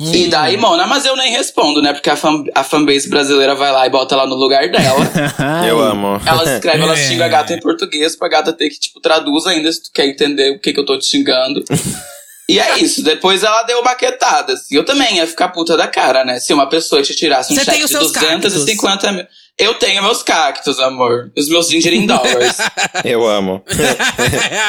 Uhum. 0.00 0.12
E 0.14 0.26
daí, 0.26 0.56
Mona, 0.56 0.84
mas 0.86 1.04
eu 1.04 1.14
nem 1.16 1.30
respondo, 1.30 1.80
né? 1.80 1.92
Porque 1.92 2.10
a, 2.10 2.16
fan, 2.16 2.42
a 2.56 2.64
fanbase 2.64 3.08
brasileira 3.08 3.54
vai 3.54 3.70
lá 3.70 3.86
e 3.86 3.90
bota 3.90 4.16
ela 4.16 4.26
no 4.26 4.34
lugar 4.34 4.68
dela. 4.68 4.98
Eu 5.68 5.78
amo. 5.80 6.20
Ela 6.26 6.54
escreve, 6.54 6.82
ela 6.82 6.94
É. 6.98 7.08
xinga 7.08 7.26
a 7.26 7.28
gata 7.28 7.54
em 7.54 7.60
português 7.60 8.16
pra 8.16 8.26
gata 8.28 8.52
ter 8.52 8.68
que, 8.70 8.80
tipo, 8.80 9.00
traduz 9.00 9.46
ainda 9.46 9.70
se 9.70 9.82
tu 9.84 9.90
quer 9.94 10.06
entender 10.08 10.56
o 10.56 10.58
que, 10.58 10.72
que 10.72 10.80
eu 10.80 10.84
tô 10.86 10.98
te 10.98 11.06
xingando. 11.06 11.62
e 12.48 12.58
é 12.58 12.78
isso. 12.78 13.02
Depois 13.02 13.42
ela 13.42 13.62
deu 13.62 13.82
baquetada. 13.82 14.54
Assim. 14.54 14.74
Eu 14.76 14.84
também 14.84 15.16
ia 15.16 15.26
ficar 15.26 15.48
puta 15.48 15.76
da 15.76 15.86
cara, 15.86 16.24
né? 16.24 16.40
Se 16.40 16.52
uma 16.52 16.68
pessoa 16.68 17.02
te 17.02 17.14
tirasse 17.14 17.52
um 17.52 17.56
Você 17.56 17.64
tem 17.64 17.74
cheque 17.74 17.84
os 17.84 17.90
de 17.90 17.96
seus 17.96 18.12
250 18.12 19.12
mil. 19.12 19.26
Eu 19.58 19.74
tenho 19.74 20.02
meus 20.02 20.22
cactos, 20.22 20.78
amor. 20.80 21.30
Os 21.36 21.48
meus 21.48 21.68
ginger 21.68 21.92
in 21.92 22.06
dollars. 22.06 22.56
Eu 23.04 23.26
amo. 23.28 23.62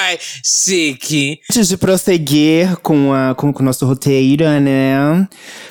Ai, 0.06 0.20
chique. 0.44 1.40
Antes 1.50 1.70
de 1.70 1.78
prosseguir 1.78 2.76
com, 2.78 3.14
a, 3.14 3.34
com, 3.34 3.52
com 3.54 3.64
o 3.64 3.66
nosso 3.66 3.86
roteiro, 3.86 4.44
né? 4.60 5.28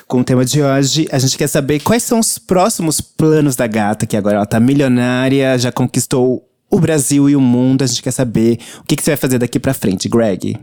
Com 0.07 0.21
o 0.21 0.23
tema 0.23 0.43
de 0.43 0.61
hoje, 0.61 1.07
a 1.11 1.19
gente 1.19 1.37
quer 1.37 1.47
saber 1.47 1.79
quais 1.79 2.03
são 2.03 2.19
os 2.19 2.37
próximos 2.39 2.99
planos 2.99 3.55
da 3.55 3.67
gata, 3.67 4.05
que 4.05 4.17
agora 4.17 4.37
ela 4.37 4.45
tá 4.45 4.59
milionária, 4.59 5.57
já 5.59 5.71
conquistou 5.71 6.43
o 6.69 6.79
Brasil 6.79 7.29
e 7.29 7.35
o 7.35 7.41
mundo. 7.41 7.83
A 7.83 7.87
gente 7.87 8.01
quer 8.01 8.11
saber 8.11 8.57
o 8.79 8.83
que, 8.83 8.95
que 8.95 9.03
você 9.03 9.11
vai 9.11 9.17
fazer 9.17 9.37
daqui 9.37 9.59
pra 9.59 9.75
frente, 9.75 10.09
Greg. 10.09 10.59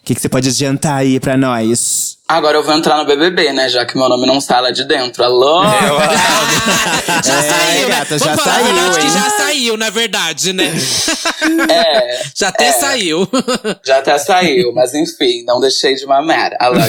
O 0.00 0.02
que, 0.02 0.14
que 0.14 0.20
você 0.20 0.28
pode 0.28 0.48
adiantar 0.48 0.96
aí 0.98 1.20
pra 1.20 1.36
nós? 1.36 2.16
Agora 2.26 2.56
eu 2.56 2.62
vou 2.64 2.74
entrar 2.74 2.96
no 2.96 3.04
BBB, 3.04 3.52
né? 3.52 3.68
Já 3.68 3.84
que 3.84 3.96
meu 3.98 4.08
nome 4.08 4.26
não 4.26 4.40
sai 4.40 4.62
lá 4.62 4.70
de 4.70 4.84
dentro. 4.84 5.22
Alô? 5.22 5.62
já 7.24 7.34
É, 7.34 7.42
saiu, 7.42 7.88
né? 7.88 7.94
gata, 7.98 8.18
já 8.18 8.24
Vamos 8.26 8.42
falar 8.42 8.56
a 8.56 8.60
saiu, 8.60 8.74
verdade 8.74 8.98
que 8.98 9.04
hein? 9.06 9.12
já 9.12 9.30
saiu, 9.30 9.76
na 9.76 9.90
verdade, 9.90 10.52
né? 10.52 10.72
É. 11.70 12.22
Já 12.34 12.48
até 12.48 12.68
É. 12.68 12.72
saiu. 12.72 13.28
Já 13.84 13.98
até 13.98 14.16
saiu, 14.18 14.72
mas 14.74 14.94
enfim, 14.94 15.44
não 15.46 15.60
deixei 15.60 15.94
de 15.94 16.06
mamar. 16.06 16.52
A 16.58 16.68
louca. 16.68 16.86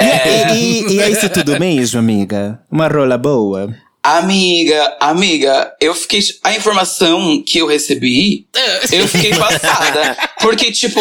E, 0.00 0.52
e, 0.54 0.92
e 0.94 1.00
é 1.00 1.10
isso 1.10 1.28
tudo 1.28 1.58
mesmo, 1.60 1.98
amiga? 1.98 2.58
Uma 2.70 2.88
rola 2.88 3.18
boa? 3.18 3.72
Amiga, 4.04 4.96
amiga, 4.98 5.72
eu 5.80 5.94
fiquei. 5.94 6.20
A 6.42 6.52
informação 6.54 7.40
que 7.46 7.58
eu 7.58 7.66
recebi, 7.68 8.48
eu 8.90 9.06
fiquei 9.06 9.30
passada. 9.38 10.16
Porque, 10.40 10.72
tipo, 10.72 11.00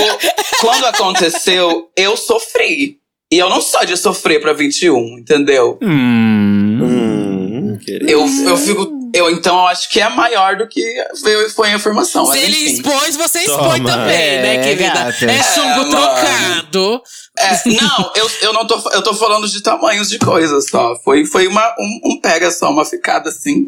quando 0.60 0.86
aconteceu, 0.86 1.90
eu 1.98 2.16
sofri. 2.16 2.98
E 3.34 3.38
eu 3.40 3.50
não 3.50 3.60
sou 3.62 3.84
de 3.86 3.98
sofrer 3.98 4.40
pra 4.42 4.54
21, 4.54 5.18
entendeu? 5.18 5.80
Hum. 5.82 6.80
Hum. 6.84 7.80
Eu, 8.08 8.26
eu 8.48 8.58
fico. 8.58 9.02
Eu, 9.14 9.30
então, 9.30 9.56
eu 9.58 9.68
acho 9.68 9.90
que 9.90 10.00
é 10.00 10.08
maior 10.08 10.56
do 10.56 10.68
que 10.68 10.82
veio, 11.24 11.50
foi 11.50 11.70
a 11.70 11.76
informação. 11.76 12.26
Se 12.26 12.32
Mas, 12.38 12.44
ele 12.44 12.64
enfim. 12.66 12.74
expôs, 12.74 13.16
você 13.18 13.40
expõe 13.40 13.82
Toma. 13.82 13.90
também, 13.92 14.42
né, 14.42 14.56
É, 14.56 14.64
querida? 14.64 14.90
gata. 14.94 15.26
É 15.26 15.44
chumbo 15.44 15.68
É, 15.68 15.76
mano. 15.76 15.90
trocado. 15.90 17.04
É, 17.38 17.70
não, 17.70 18.12
eu, 18.16 18.30
eu 18.42 18.54
não 18.54 18.68
tô. 18.68 18.76
Eu 18.92 19.02
tô 19.02 19.14
falando 19.14 19.48
de 19.48 19.62
tamanhos 19.64 20.10
de 20.10 20.20
coisas 20.20 20.70
só. 20.70 20.96
Foi, 21.04 21.26
foi 21.26 21.48
uma, 21.48 21.66
um, 21.80 22.12
um 22.12 22.22
pega 22.22 22.52
só, 22.52 22.70
uma 22.70 22.84
ficada 22.86 23.30
assim. 23.30 23.68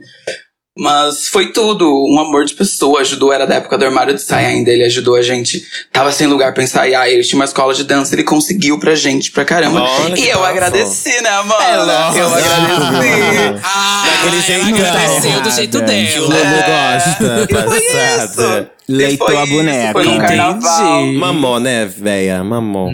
Mas 0.75 1.27
foi 1.27 1.51
tudo. 1.51 1.87
Um 1.87 2.19
amor 2.19 2.45
de 2.45 2.55
pessoa. 2.55 3.01
Ajudou, 3.01 3.31
era 3.31 3.45
da 3.45 3.55
época 3.55 3.77
do 3.77 3.85
armário 3.85 4.15
de 4.15 4.21
saia 4.21 4.47
ainda. 4.47 4.71
Ele 4.71 4.83
ajudou 4.83 5.15
a 5.15 5.21
gente. 5.21 5.63
Tava 5.91 6.11
sem 6.11 6.25
lugar 6.25 6.51
pra 6.53 6.63
ensaiar. 6.63 7.07
Ele 7.07 7.23
tinha 7.23 7.37
uma 7.39 7.45
escola 7.45 7.73
de 7.75 7.83
dança. 7.83 8.15
Ele 8.15 8.23
conseguiu 8.23 8.79
pra 8.79 8.95
gente 8.95 9.31
pra 9.31 9.45
caramba. 9.45 9.81
Olha 9.83 10.19
e 10.19 10.27
eu 10.27 10.39
bafo. 10.39 10.49
agradeci, 10.49 11.21
né, 11.21 11.41
mano? 11.43 11.85
lógico. 11.85 12.17
eu 12.17 12.33
agradeci. 12.33 13.61
Ah, 13.63 14.03
Daquele 14.31 14.53
ela 14.53 14.65
jeitão. 14.65 14.87
agradeceu 14.87 15.41
do 15.41 15.51
jeito 15.51 15.77
É. 15.77 16.05
Que 16.05 16.19
o 16.19 16.27
dela. 16.27 16.43
Lobo 16.43 16.55
gosta, 16.67 17.47
passada. 17.53 18.71
Leitou 18.89 19.37
a 19.37 19.45
boneca. 19.45 19.93
Foi 19.93 20.05
Entendi. 20.05 21.17
Mamou, 21.17 21.57
né, 21.59 21.85
véia? 21.85 22.43
Mamou. 22.43 22.91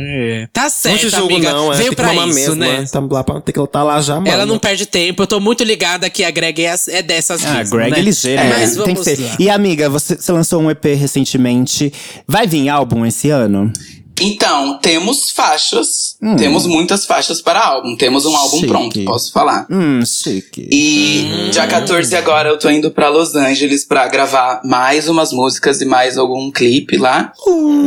Tá 0.54 0.64
Não 0.64 0.70
certo, 0.70 1.00
te 1.00 1.10
julgo, 1.10 1.34
amiga. 1.34 1.52
não. 1.52 1.74
É, 1.74 1.78
Veio 1.78 1.88
tem 1.90 1.96
pra 1.96 2.08
mamar 2.14 2.28
isso, 2.30 2.40
mesmo, 2.40 2.56
né? 2.56 2.86
Tá 2.92 3.00
lá 3.10 3.24
pra 3.24 3.42
ter 3.42 3.52
que 3.52 3.60
estar 3.60 3.84
lá 3.84 4.00
já, 4.00 4.16
mano. 4.16 4.28
Ela 4.28 4.46
não 4.46 4.60
perde 4.60 4.86
tempo. 4.86 5.24
Eu 5.24 5.28
tô 5.28 5.40
muito 5.40 5.64
ligada 5.64 6.08
que 6.10 6.24
a 6.24 6.30
Greg 6.30 6.64
é, 6.64 6.76
é 6.90 7.02
dessas 7.02 7.44
Ah, 7.44 7.56
mesmo, 7.56 7.76
Greg 7.76 7.92
né? 7.92 7.98
é 7.98 8.02
ligeiro, 8.02 8.42
né? 8.44 8.50
Mas 8.60 8.76
Tem 8.76 8.78
vamos 8.94 9.00
que 9.08 9.16
ser. 9.16 9.22
lá. 9.24 9.36
E 9.40 9.50
amiga, 9.50 9.90
você, 9.90 10.16
você 10.16 10.32
lançou 10.32 10.62
um 10.62 10.70
EP 10.70 10.86
recentemente. 10.96 11.92
Vai 12.28 12.46
vir 12.46 12.70
álbum 12.70 13.04
esse 13.04 13.32
ano? 13.32 13.74
Então, 14.22 14.78
temos 14.80 15.32
faixas. 15.32 16.18
Hum. 16.22 16.36
Temos 16.36 16.66
muitas 16.66 17.06
faixas 17.06 17.42
para 17.42 17.60
álbum. 17.64 17.96
Temos 17.96 18.26
um 18.26 18.36
álbum 18.36 18.58
Chique. 18.58 18.68
pronto, 18.68 19.06
posso 19.06 19.32
falar. 19.32 19.66
Hum, 19.70 20.04
chique. 20.06 20.68
E 20.72 21.50
dia 21.52 21.66
14 21.68 22.16
agora 22.16 22.50
eu 22.50 22.60
tô 22.60 22.70
indo 22.70 22.92
pra 22.92 23.10
Los 23.10 23.36
Angeles 23.36 23.86
pra 23.86 24.08
gravar 24.08 24.62
mais 24.66 25.08
umas 25.08 25.32
músicas 25.32 25.82
e 25.82 25.86
mais 25.86 26.18
algum 26.18 26.52
clipe 26.52 26.98
lá. 26.98 27.32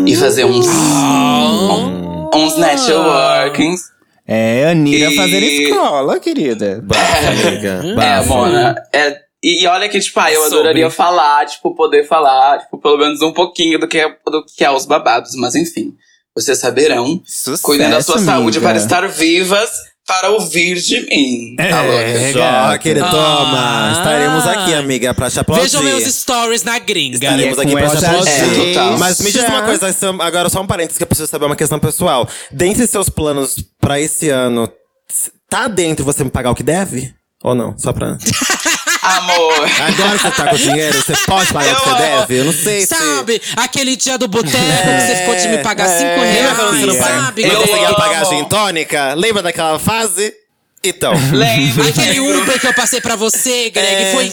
E 0.06 0.16
fazer 0.16 0.44
uns, 0.44 0.66
Ah. 0.68 2.30
uns 2.34 2.56
networkings. 2.56 3.92
É, 4.26 4.70
Anitta 4.70 5.10
E- 5.10 5.16
fazendo 5.16 5.44
escola, 5.44 6.20
querida. 6.20 6.80
Bafo, 6.82 7.26
amiga. 7.28 7.82
É. 8.02 8.24
Mona. 8.24 8.74
É, 8.92 9.18
e, 9.42 9.62
e 9.64 9.66
olha 9.66 9.88
que, 9.88 9.98
tipo, 9.98 10.18
ah, 10.20 10.32
eu 10.32 10.40
Sobre. 10.42 10.58
adoraria 10.58 10.90
falar, 10.90 11.44
tipo, 11.46 11.74
poder 11.74 12.06
falar, 12.06 12.60
tipo, 12.60 12.78
pelo 12.78 12.96
menos 12.98 13.20
um 13.20 13.32
pouquinho 13.32 13.78
do 13.80 13.88
que 13.88 13.98
é, 13.98 14.08
do 14.08 14.44
que 14.56 14.64
é 14.64 14.70
os 14.70 14.86
babados, 14.86 15.34
mas 15.34 15.54
enfim. 15.56 15.92
Vocês 16.34 16.58
saberão. 16.58 17.20
Sucesso, 17.26 17.62
Cuidem 17.62 17.90
da 17.90 18.02
sua 18.02 18.16
amiga. 18.16 18.32
saúde 18.32 18.60
para 18.60 18.76
estar 18.78 19.06
vivas, 19.08 19.70
para 20.06 20.30
ouvir 20.30 20.80
de 20.80 21.00
mim. 21.06 21.54
É, 21.58 21.68
Tá 21.70 21.82
louca? 21.82 22.32
Jó, 22.32 22.78
querida, 22.78 23.08
toma. 23.10 23.88
Ah. 23.88 23.92
Estaremos 23.96 24.46
aqui, 24.46 24.74
amiga, 24.74 25.14
pra 25.14 25.30
te 25.30 25.38
aplaudir. 25.40 25.62
Vejam 25.64 25.82
meus 25.82 26.04
stories 26.04 26.62
na 26.64 26.78
gringa. 26.78 27.14
Estaremos 27.16 27.58
é 27.58 27.62
aqui 27.62 27.72
pra 27.72 27.88
te 27.96 28.04
aplaudir. 28.04 28.30
É, 28.30 28.66
total. 28.74 28.98
Mas 28.98 29.20
me 29.20 29.30
diz 29.30 29.44
uma 29.44 29.62
coisa, 29.62 29.94
agora 30.20 30.48
só 30.48 30.60
um 30.60 30.66
parênteses 30.66 30.98
que 30.98 31.04
eu 31.04 31.06
preciso 31.08 31.28
saber 31.28 31.44
uma 31.46 31.56
questão 31.56 31.78
pessoal. 31.78 32.28
Dentre 32.50 32.86
seus 32.86 33.08
planos 33.08 33.56
pra 33.80 34.00
esse 34.00 34.28
ano, 34.28 34.68
tá 35.48 35.68
dentro 35.68 36.04
você 36.04 36.24
me 36.24 36.30
pagar 36.30 36.50
o 36.50 36.54
que 36.54 36.62
deve? 36.62 37.12
Ou 37.44 37.54
não? 37.54 37.76
Só 37.78 37.92
pra. 37.92 38.16
Amor. 39.02 39.52
Agora 39.82 40.10
que 40.16 40.18
você 40.22 40.30
tá 40.30 40.48
com 40.48 40.56
dinheiro, 40.56 41.02
você 41.02 41.16
pode 41.26 41.52
pagar 41.52 41.72
o 41.72 41.76
que 41.76 41.88
você 41.88 41.94
deve? 41.96 42.36
Eu 42.40 42.44
não 42.44 42.52
sei 42.52 42.80
se. 42.82 42.86
Sabe, 42.86 43.42
aquele 43.56 43.96
dia 43.96 44.16
do 44.16 44.28
boteco 44.28 44.56
que 44.56 45.00
você 45.06 45.16
ficou 45.16 45.34
de 45.36 45.48
me 45.48 45.58
pagar 45.58 45.88
cinco 45.88 46.20
Lembra 46.20 46.24
reais. 46.24 46.86
não, 46.86 46.96
paga- 46.96 47.14
sabe? 47.22 47.42
não 47.46 47.52
Eu 47.52 47.60
conseguia 47.62 47.86
amo. 47.88 47.96
pagar 47.96 48.20
a 48.20 48.24
gin 48.24 48.44
tônica? 48.44 49.14
Lembra 49.14 49.42
daquela 49.42 49.78
fase? 49.78 50.32
Então. 50.84 51.12
Lembra? 51.32 51.88
Aquele 51.88 52.20
Uber 52.20 52.60
que 52.60 52.66
eu 52.66 52.74
passei 52.74 53.00
pra 53.00 53.14
você, 53.16 53.70
Greg, 53.70 54.02
É. 54.04 54.12
foi 54.12 54.32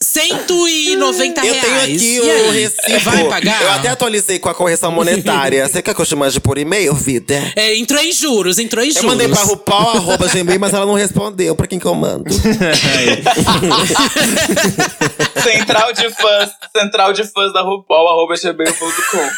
190 0.00 1.44
Eu 1.44 1.52
reais. 1.54 1.64
tenho 1.66 1.80
aqui 1.82 2.20
o 2.20 2.30
aí? 2.50 2.60
recibo. 2.60 3.10
Vai 3.10 3.24
pagar? 3.24 3.62
Eu 3.62 3.70
até 3.72 3.88
atualizei 3.88 4.38
com 4.38 4.48
a 4.48 4.54
correção 4.54 4.92
monetária. 4.92 5.66
Você 5.68 5.82
quer 5.82 5.92
que 5.94 6.00
eu 6.00 6.06
te 6.06 6.14
mande 6.14 6.38
por 6.40 6.56
e-mail, 6.56 6.94
vida? 6.94 7.34
É, 7.56 7.74
entrou 7.76 8.00
em 8.00 8.12
juros, 8.12 8.58
entrou 8.60 8.84
em 8.84 8.88
Eu 8.88 8.94
juros. 8.94 9.10
mandei 9.10 9.26
pra 9.28 9.42
RuPaul, 9.42 9.96
arroba 9.96 10.28
gmail, 10.28 10.60
mas 10.60 10.72
ela 10.72 10.86
não 10.86 10.94
respondeu. 10.94 11.56
Pra 11.56 11.66
quem 11.66 11.78
que 11.80 11.86
eu 11.86 11.94
mando? 11.96 12.24
Central 15.42 15.92
de 15.92 16.10
fãs, 16.10 16.50
central 16.76 17.12
de 17.12 17.24
fãs 17.24 17.52
da 17.52 17.62
RuPaul, 17.62 18.08
arroba 18.08 18.34
gmail.com. 18.36 19.30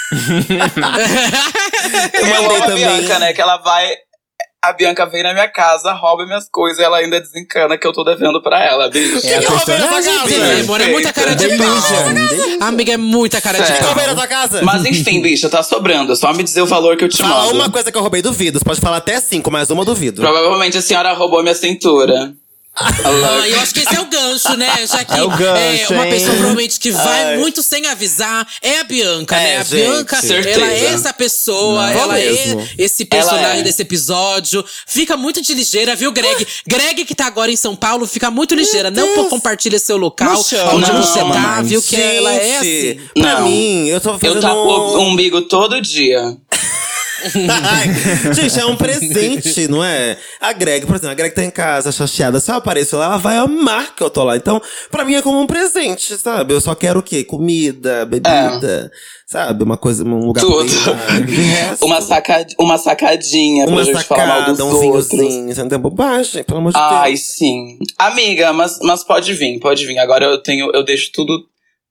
Eu 2.19 2.27
Eu 2.27 2.43
mandei 2.43 2.61
também. 2.61 2.77
Bianca, 3.01 3.19
né? 3.19 3.33
Que 3.33 3.41
ela 3.41 3.57
vai. 3.59 3.89
A 4.61 4.73
Bianca 4.73 5.07
vem 5.07 5.23
na 5.23 5.33
minha 5.33 5.49
casa, 5.49 5.93
rouba 5.93 6.27
minhas 6.27 6.49
coisas 6.51 6.81
e 6.81 6.83
ela 6.83 6.99
ainda 6.99 7.21
desencana 7.21 7.79
que 7.79 7.87
eu 7.87 7.93
tô 7.93 8.03
devendo 8.03 8.43
pra 8.43 8.61
ela, 8.65 8.91
bicho. 8.91 9.25
É 9.25 9.37
a 9.37 9.39
que 9.39 9.47
roubei 9.47 9.79
na 9.79 9.87
tua 9.87 9.97
personagem 9.97 10.15
casa? 10.15 10.29
dele. 10.29 10.55
Sim, 10.57 10.61
amor, 10.63 10.81
é 10.81 10.87
muita 10.89 11.13
cara 11.13 11.35
de 11.37 11.49
pau. 11.57 12.69
Amiga, 12.69 12.93
é 12.93 12.97
muita 12.97 13.41
cara 13.41 13.61
de 13.61 13.73
pau. 13.73 13.87
roubei 13.87 14.07
na 14.09 14.15
tua 14.17 14.27
casa? 14.27 14.61
Mas 14.63 14.85
enfim, 14.85 15.23
bicho, 15.23 15.49
tá 15.49 15.63
sobrando. 15.63 16.13
É 16.13 16.17
só 16.17 16.33
me 16.33 16.43
dizer 16.43 16.61
o 16.63 16.67
valor 16.67 16.97
que 16.97 17.05
eu 17.05 17.09
te 17.09 17.19
Fala 17.19 17.45
mando. 17.47 17.55
uma 17.55 17.71
coisa 17.71 17.93
que 17.93 17.97
eu 17.97 18.03
roubei, 18.03 18.21
duvido. 18.21 18.59
Você 18.59 18.65
pode 18.65 18.81
falar 18.81 18.97
até 18.97 19.21
cinco, 19.21 19.49
mas 19.49 19.71
uma 19.71 19.83
eu 19.83 19.87
duvido. 19.87 20.21
Provavelmente 20.23 20.77
a 20.77 20.83
senhora 20.83 21.13
roubou 21.13 21.41
minha 21.41 21.55
cintura. 21.55 22.35
Ah, 22.81 23.49
eu 23.49 23.61
acho 23.61 23.75
que 23.75 23.81
esse 23.81 23.95
é 23.97 24.01
o 24.01 24.07
gancho, 24.07 24.57
né? 24.57 24.87
Já 24.87 25.05
que 25.05 25.15
É 25.15 25.23
o 25.23 25.29
gancho, 25.29 25.93
uma 25.95 26.05
hein? 26.07 26.11
pessoa 26.13 26.31
provavelmente 26.33 26.79
que 26.79 26.91
vai 26.93 27.37
muito 27.39 27.63
sem 27.63 27.87
avisar 27.87 28.47
é 28.63 28.79
a 28.81 28.85
Bianca, 28.85 29.37
É, 29.37 29.39
né? 29.55 29.57
A 29.59 29.65
gente, 29.65 29.83
Bianca, 29.83 30.21
certeza. 30.21 30.61
ela 30.61 30.73
é 30.73 30.85
essa 30.87 31.13
pessoa, 31.13 31.87
Não, 31.87 32.01
ela 32.01 32.15
mesmo. 32.15 32.61
é 32.61 32.69
esse 32.79 33.05
personagem 33.05 33.61
é. 33.61 33.63
desse 33.63 33.83
episódio. 33.83 34.65
Fica 34.87 35.17
muito 35.17 35.43
de 35.43 35.55
ligeira, 35.55 35.97
viu, 35.97 36.13
Greg? 36.13 36.47
Greg, 36.67 37.05
que 37.05 37.15
tá 37.15 37.27
agora 37.27 37.51
em 37.51 37.57
São 37.57 37.75
Paulo, 37.75 38.07
fica 38.07 38.31
muito 38.31 38.55
ligeira. 38.55 38.91
Não 38.91 39.15
Deus. 39.15 39.29
compartilha 39.29 39.79
seu 39.79 39.97
local, 39.97 40.35
onde 40.75 40.93
não 40.93 41.03
você 41.03 41.19
tá, 41.19 41.25
mais. 41.25 41.69
viu? 41.69 41.83
Que 41.83 41.97
ela 42.01 42.33
é 42.33 42.59
assim. 42.59 42.69
Gente, 42.69 43.11
Pra 43.15 43.41
Não. 43.41 43.49
mim, 43.49 43.89
eu 43.89 44.01
tô 44.01 44.19
fazendo... 44.19 44.37
Eu 44.37 44.41
tapo 44.41 44.55
o 44.57 45.01
umbigo 45.03 45.43
todo 45.43 45.81
dia. 45.81 46.37
Ai, 47.23 48.33
gente, 48.35 48.59
é 48.59 48.67
um 48.67 48.77
presente, 48.77 49.69
não 49.69 49.83
é? 49.85 50.17
A 50.41 50.53
Greg, 50.53 50.87
por 50.87 50.97
exemplo, 50.97 51.11
a 51.11 51.15
Greg 51.15 51.35
tá 51.35 51.43
em 51.45 51.51
casa, 51.51 51.91
chateada. 51.93 52.41
Se 52.41 52.51
eu 52.51 52.57
aparecer 52.57 52.97
lá, 52.97 53.07
ela 53.07 53.17
vai 53.19 53.37
amar 53.37 53.95
que 53.95 54.03
eu 54.03 54.11
tô 54.11 54.25
lá. 54.25 54.37
Então, 54.37 54.61
pra 54.91 55.05
mim 55.05 55.15
é 55.15 55.23
como 55.23 55.41
um 55.41 55.47
presente, 55.47 56.17
sabe? 56.19 56.55
Eu 56.55 56.61
só 56.61 56.75
quero 56.75 57.01
o 57.01 57.03
quê? 57.03 57.25
Comida, 57.25 58.05
bebida, 58.07 58.91
sabe? 59.27 59.63
Uma 59.65 59.77
coisa, 59.77 60.05
um 60.05 60.27
lugar 60.27 60.41
Tudo. 60.41 60.71
resto, 60.71 61.85
Uma, 61.85 62.01
saca, 62.01 62.47
uma 62.59 62.79
sacadinha 62.79 63.67
uma 63.67 63.77
pra 63.77 63.85
gente 63.85 64.05
falar 64.05 64.27
mal 64.27 64.45
dos 64.45 64.59
sacada, 64.59 64.65
um 64.65 64.87
outros. 64.87 65.07
Você 65.09 65.63
não 65.63 65.69
tem 65.69 65.79
bobagem, 65.79 66.45
pelo 66.45 66.59
amor 66.61 66.73
de 66.73 66.79
Ai, 66.79 67.11
Deus. 67.11 67.21
sim. 67.23 67.79
Amiga, 67.99 68.53
mas, 68.53 68.79
mas 68.83 69.05
pode 69.05 69.33
vir, 69.35 69.59
pode 69.61 69.85
vir. 69.87 69.99
Agora 69.99 70.25
eu 70.25 70.39
tenho, 70.43 70.71
eu 70.75 70.85
deixo 70.85 71.11
tudo, 71.13 71.45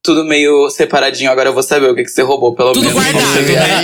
tudo 0.08 0.24
meio 0.26 0.70
separadinho. 0.70 1.30
Agora 1.30 1.50
eu 1.50 1.54
vou 1.54 1.62
saber 1.62 1.90
o 1.92 1.96
que, 1.96 2.04
que 2.04 2.10
você 2.10 2.22
roubou, 2.22 2.56
pelo 2.56 2.72
Tudo 2.74 2.86
menos. 2.86 3.04
guardado, 3.04 3.42
né? 3.42 3.84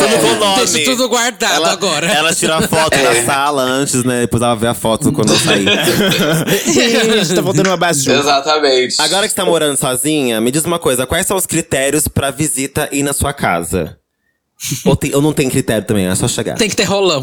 Tudo 0.00 0.20
com 0.20 0.34
nome. 0.44 0.56
Deixa 0.66 0.84
tudo 0.90 1.08
guardado 1.08 1.54
Ela, 1.54 1.72
agora. 1.72 2.06
ela 2.06 2.34
tira 2.34 2.56
a 2.56 2.62
foto 2.68 2.94
É. 2.94 3.02
da 3.02 3.24
sala 3.24 3.62
antes, 3.62 4.02
né? 4.04 4.22
Depois 4.22 4.42
ela 4.42 4.54
vê 4.56 4.66
a 4.66 4.74
foto 4.74 5.12
quando 5.12 5.32
eu 5.32 5.38
sair. 5.38 5.64
Gente, 6.66 7.34
tá 7.34 7.42
faltando 7.42 7.68
uma 7.70 7.76
baju. 7.76 8.10
Exatamente. 8.12 8.96
Agora 9.00 9.22
que 9.26 9.30
você 9.30 9.36
tá 9.36 9.44
morando 9.44 9.76
sozinha, 9.76 10.40
me 10.40 10.50
diz 10.50 10.64
uma 10.64 10.78
coisa: 10.78 11.06
quais 11.06 11.26
são 11.26 11.36
os 11.36 11.46
critérios 11.46 12.08
pra 12.08 12.30
visita 12.30 12.88
ir 12.92 13.02
na 13.02 13.12
sua 13.12 13.32
casa? 13.32 13.96
Ou, 14.84 14.94
tem, 14.94 15.14
ou 15.14 15.20
não 15.20 15.32
tem 15.32 15.48
critério 15.50 15.84
também, 15.86 16.06
é 16.06 16.14
só 16.14 16.28
chegar. 16.28 16.54
Tem 16.56 16.68
que 16.68 16.76
ter 16.76 16.84
rolão. 16.84 17.22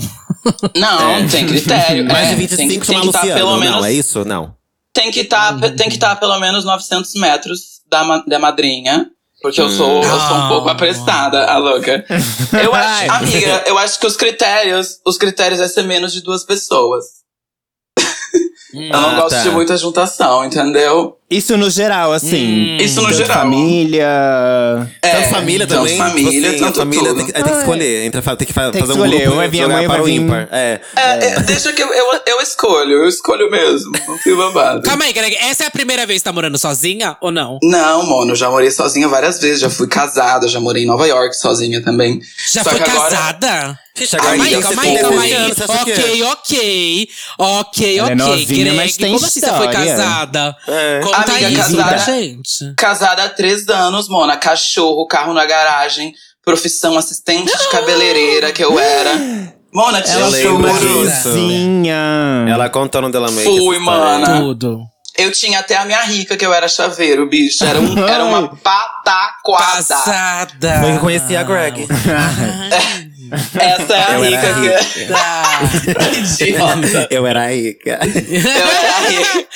Não, 0.76 1.28
tem 1.28 1.46
critério. 1.46 2.06
Mais 2.06 2.28
é, 2.28 2.30
de 2.32 2.36
25 2.36 2.58
tem, 2.58 2.80
que- 2.80 2.86
tem 2.88 3.02
que 3.02 3.12
tá 3.12 3.22
pelo 3.22 3.58
menos, 3.58 3.76
Não, 3.78 3.86
é 3.86 3.94
isso? 3.94 4.26
Não. 4.26 4.54
Tem 4.94 5.12
que 5.12 5.22
estar 5.22 5.58
tem 5.76 5.90
que 5.90 5.98
tá 5.98 6.16
pelo 6.16 6.38
menos 6.40 6.66
900 6.66 7.14
metros 7.16 7.79
da, 7.90 8.18
da 8.28 8.40
madrinha. 8.40 9.10
Porque 9.42 9.62
eu 9.62 9.70
sou, 9.70 10.04
eu 10.04 10.04
sou 10.04 10.36
um 10.36 10.46
Ah. 10.46 10.48
pouco 10.50 10.68
apressada, 10.70 11.46
a 11.46 11.58
louca. 11.58 12.06
Eu 12.62 12.74
acho, 12.76 13.12
amiga, 13.14 13.64
eu 13.68 13.78
acho 13.78 13.98
que 13.98 14.06
os 14.06 14.18
critérios, 14.18 15.00
os 15.06 15.18
critérios 15.18 15.62
é 15.62 15.68
ser 15.70 15.84
menos 15.84 16.12
de 16.12 16.22
duas 16.22 16.44
pessoas. 16.44 17.06
Eu 18.74 18.90
não 19.02 19.12
Ah, 19.12 19.22
gosto 19.22 19.36
tá. 19.38 19.44
de 19.44 19.50
muita 19.52 19.78
juntação, 19.78 20.44
entendeu? 20.44 21.18
Isso 21.30 21.56
no 21.58 21.70
geral, 21.70 22.12
assim. 22.12 22.74
Hum. 22.74 22.78
Isso 22.82 23.02
no 23.02 23.14
geral. 23.14 23.38
família. 23.40 24.08
É, 25.02 25.10
tanto 25.12 25.30
família 25.30 25.68
tanto 25.68 25.80
também. 25.82 25.98
família, 25.98 26.58
tanto 26.58 26.80
família 26.80 27.08
tudo. 27.10 27.18
tem 27.18 27.26
que, 27.28 27.38
aí 27.38 27.44
tem 27.44 27.54
que 27.54 27.60
escolher. 27.60 28.06
Entre, 28.06 28.22
tem 28.22 28.48
que 28.48 28.54
fa- 28.54 28.72
Tem 28.72 28.82
que 28.82 28.88
fazer 28.88 28.94
um 29.00 29.06
escolher, 29.06 29.22
grupo 29.26 29.36
ou 29.38 29.42
é 29.44 29.48
minha 29.48 29.68
mãe 29.68 29.88
para 29.88 30.02
o 30.04 30.10
ímpar. 30.10 30.48
É. 30.52 30.80
É, 30.96 31.02
é, 31.28 31.40
deixa 31.42 31.72
que 31.72 31.84
eu, 31.84 31.94
eu, 31.94 32.20
eu 32.26 32.42
escolho, 32.42 32.92
eu 33.04 33.08
escolho 33.08 33.50
mesmo. 33.52 33.92
Não 34.08 34.18
tem 34.18 34.36
babado. 34.36 34.82
Calma 34.82 35.06
aí, 35.06 35.14
Greg. 35.14 35.36
Essa 35.40 35.66
é 35.66 35.68
a 35.68 35.72
primeira 35.72 36.06
vez 36.08 36.22
que 36.22 36.24
tá 36.26 36.34
morando 36.34 36.58
sozinha 36.58 37.16
ou 37.22 37.32
não? 37.32 37.60
Não, 37.62 38.04
mano, 38.08 38.32
eu 38.32 38.36
já 38.36 38.50
morei 38.50 38.72
sozinha 38.72 39.08
várias 39.08 39.40
vezes. 39.40 39.60
Já 39.62 39.70
fui 39.70 39.88
casada, 39.88 40.48
já 40.48 40.60
morei 40.60 40.84
em 40.84 40.88
Nova 40.88 41.06
York 41.08 41.36
sozinha 41.38 41.84
também. 41.84 42.20
Já 42.52 42.64
Só 42.64 42.72
foi 42.72 42.80
que 42.80 42.90
agora- 42.90 43.10
casada? 43.10 43.80
Gente, 44.00 44.16
Calma 44.16 44.32
agora 44.32 44.48
aí, 44.48 44.62
calma 44.64 44.82
70 44.84 44.88
aí, 44.88 45.02
calma 45.02 45.22
aí. 45.24 45.34
é? 45.34 45.48
Ok, 45.82 46.24
ok. 46.24 47.10
Ok, 47.38 47.98
Ela 48.00 48.10
é 48.10 48.14
ok. 48.14 48.16
novinha, 48.16 48.64
Greg, 48.64 48.78
mas 48.78 48.96
tem 48.96 49.14
como 49.14 49.26
assim 49.26 49.40
você 49.42 49.48
foi 49.48 49.68
história. 49.68 49.90
casada? 49.92 50.56
É. 50.70 51.00
Conta 51.20 51.32
Amiga, 51.32 51.48
aí 51.48 51.56
casada- 51.56 51.84
pra 51.90 51.98
gente. 51.98 52.74
Casada 52.78 53.24
há 53.24 53.30
três 53.30 53.68
anos, 53.70 54.08
Mona. 54.10 54.38
Cachorro, 54.38 55.06
carro 55.08 55.34
na 55.34 55.46
garagem, 55.46 56.14
profissão 56.44 56.98
assistente 56.98 57.56
de 57.56 57.70
cabeleireira 57.70 58.52
que 58.52 58.64
eu 58.64 58.80
era. 58.80 59.12
Mona, 59.74 60.02
tinha 60.02 60.18
Ela 60.18 60.32
disso. 60.32 61.32
Vizinha. 61.34 62.46
Ela 62.50 62.70
contando 62.70 63.12
dela 63.12 63.30
mesma. 63.32 63.52
Fui, 63.52 63.78
mana. 63.80 64.40
Tudo. 64.40 64.82
Eu 65.18 65.32
tinha 65.32 65.60
até 65.60 65.76
a 65.76 65.84
minha 65.86 66.02
rica, 66.04 66.38
que 66.38 66.46
eu 66.46 66.54
era 66.54 66.68
chaveiro, 66.68 67.28
bicho. 67.28 67.64
Era, 67.66 67.80
um, 67.80 67.98
era 68.08 68.24
uma 68.24 68.48
pataquada. 68.56 69.66
Passada. 69.76 70.80
Foi 70.80 70.92
que 70.92 70.98
eu 70.98 71.02
conheci 71.02 71.36
a 71.36 71.44
Greg. 71.44 71.86
Essa 73.32 73.94
é 73.94 74.04
a 74.04 74.16
Eu 74.16 74.24
rica 74.24 74.54
que. 76.38 76.44
Idiota. 76.44 77.08
Eu 77.10 77.28
era 77.28 77.52
rica. 77.52 78.00
Eu 78.04 78.68
era 78.68 78.96
a 78.96 79.00
rica. 79.10 79.48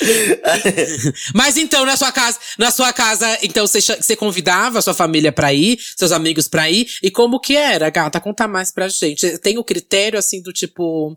Mas 1.34 1.56
então, 1.56 1.84
na 1.84 1.96
sua 1.96 2.12
casa, 2.12 2.38
na 2.58 2.70
sua 2.70 2.92
casa, 2.92 3.38
então 3.42 3.66
você, 3.66 3.80
você 3.80 4.14
convidava 4.16 4.78
a 4.78 4.82
sua 4.82 4.94
família 4.94 5.32
pra 5.32 5.52
ir, 5.52 5.78
seus 5.96 6.12
amigos 6.12 6.48
pra 6.48 6.70
ir, 6.70 6.86
e 7.02 7.10
como 7.10 7.40
que 7.40 7.56
era, 7.56 7.90
gata? 7.90 8.20
Conta 8.20 8.46
mais 8.46 8.70
pra 8.70 8.88
gente. 8.88 9.38
Tem 9.38 9.58
o 9.58 9.64
critério 9.64 10.18
assim 10.18 10.42
do 10.42 10.52
tipo, 10.52 11.16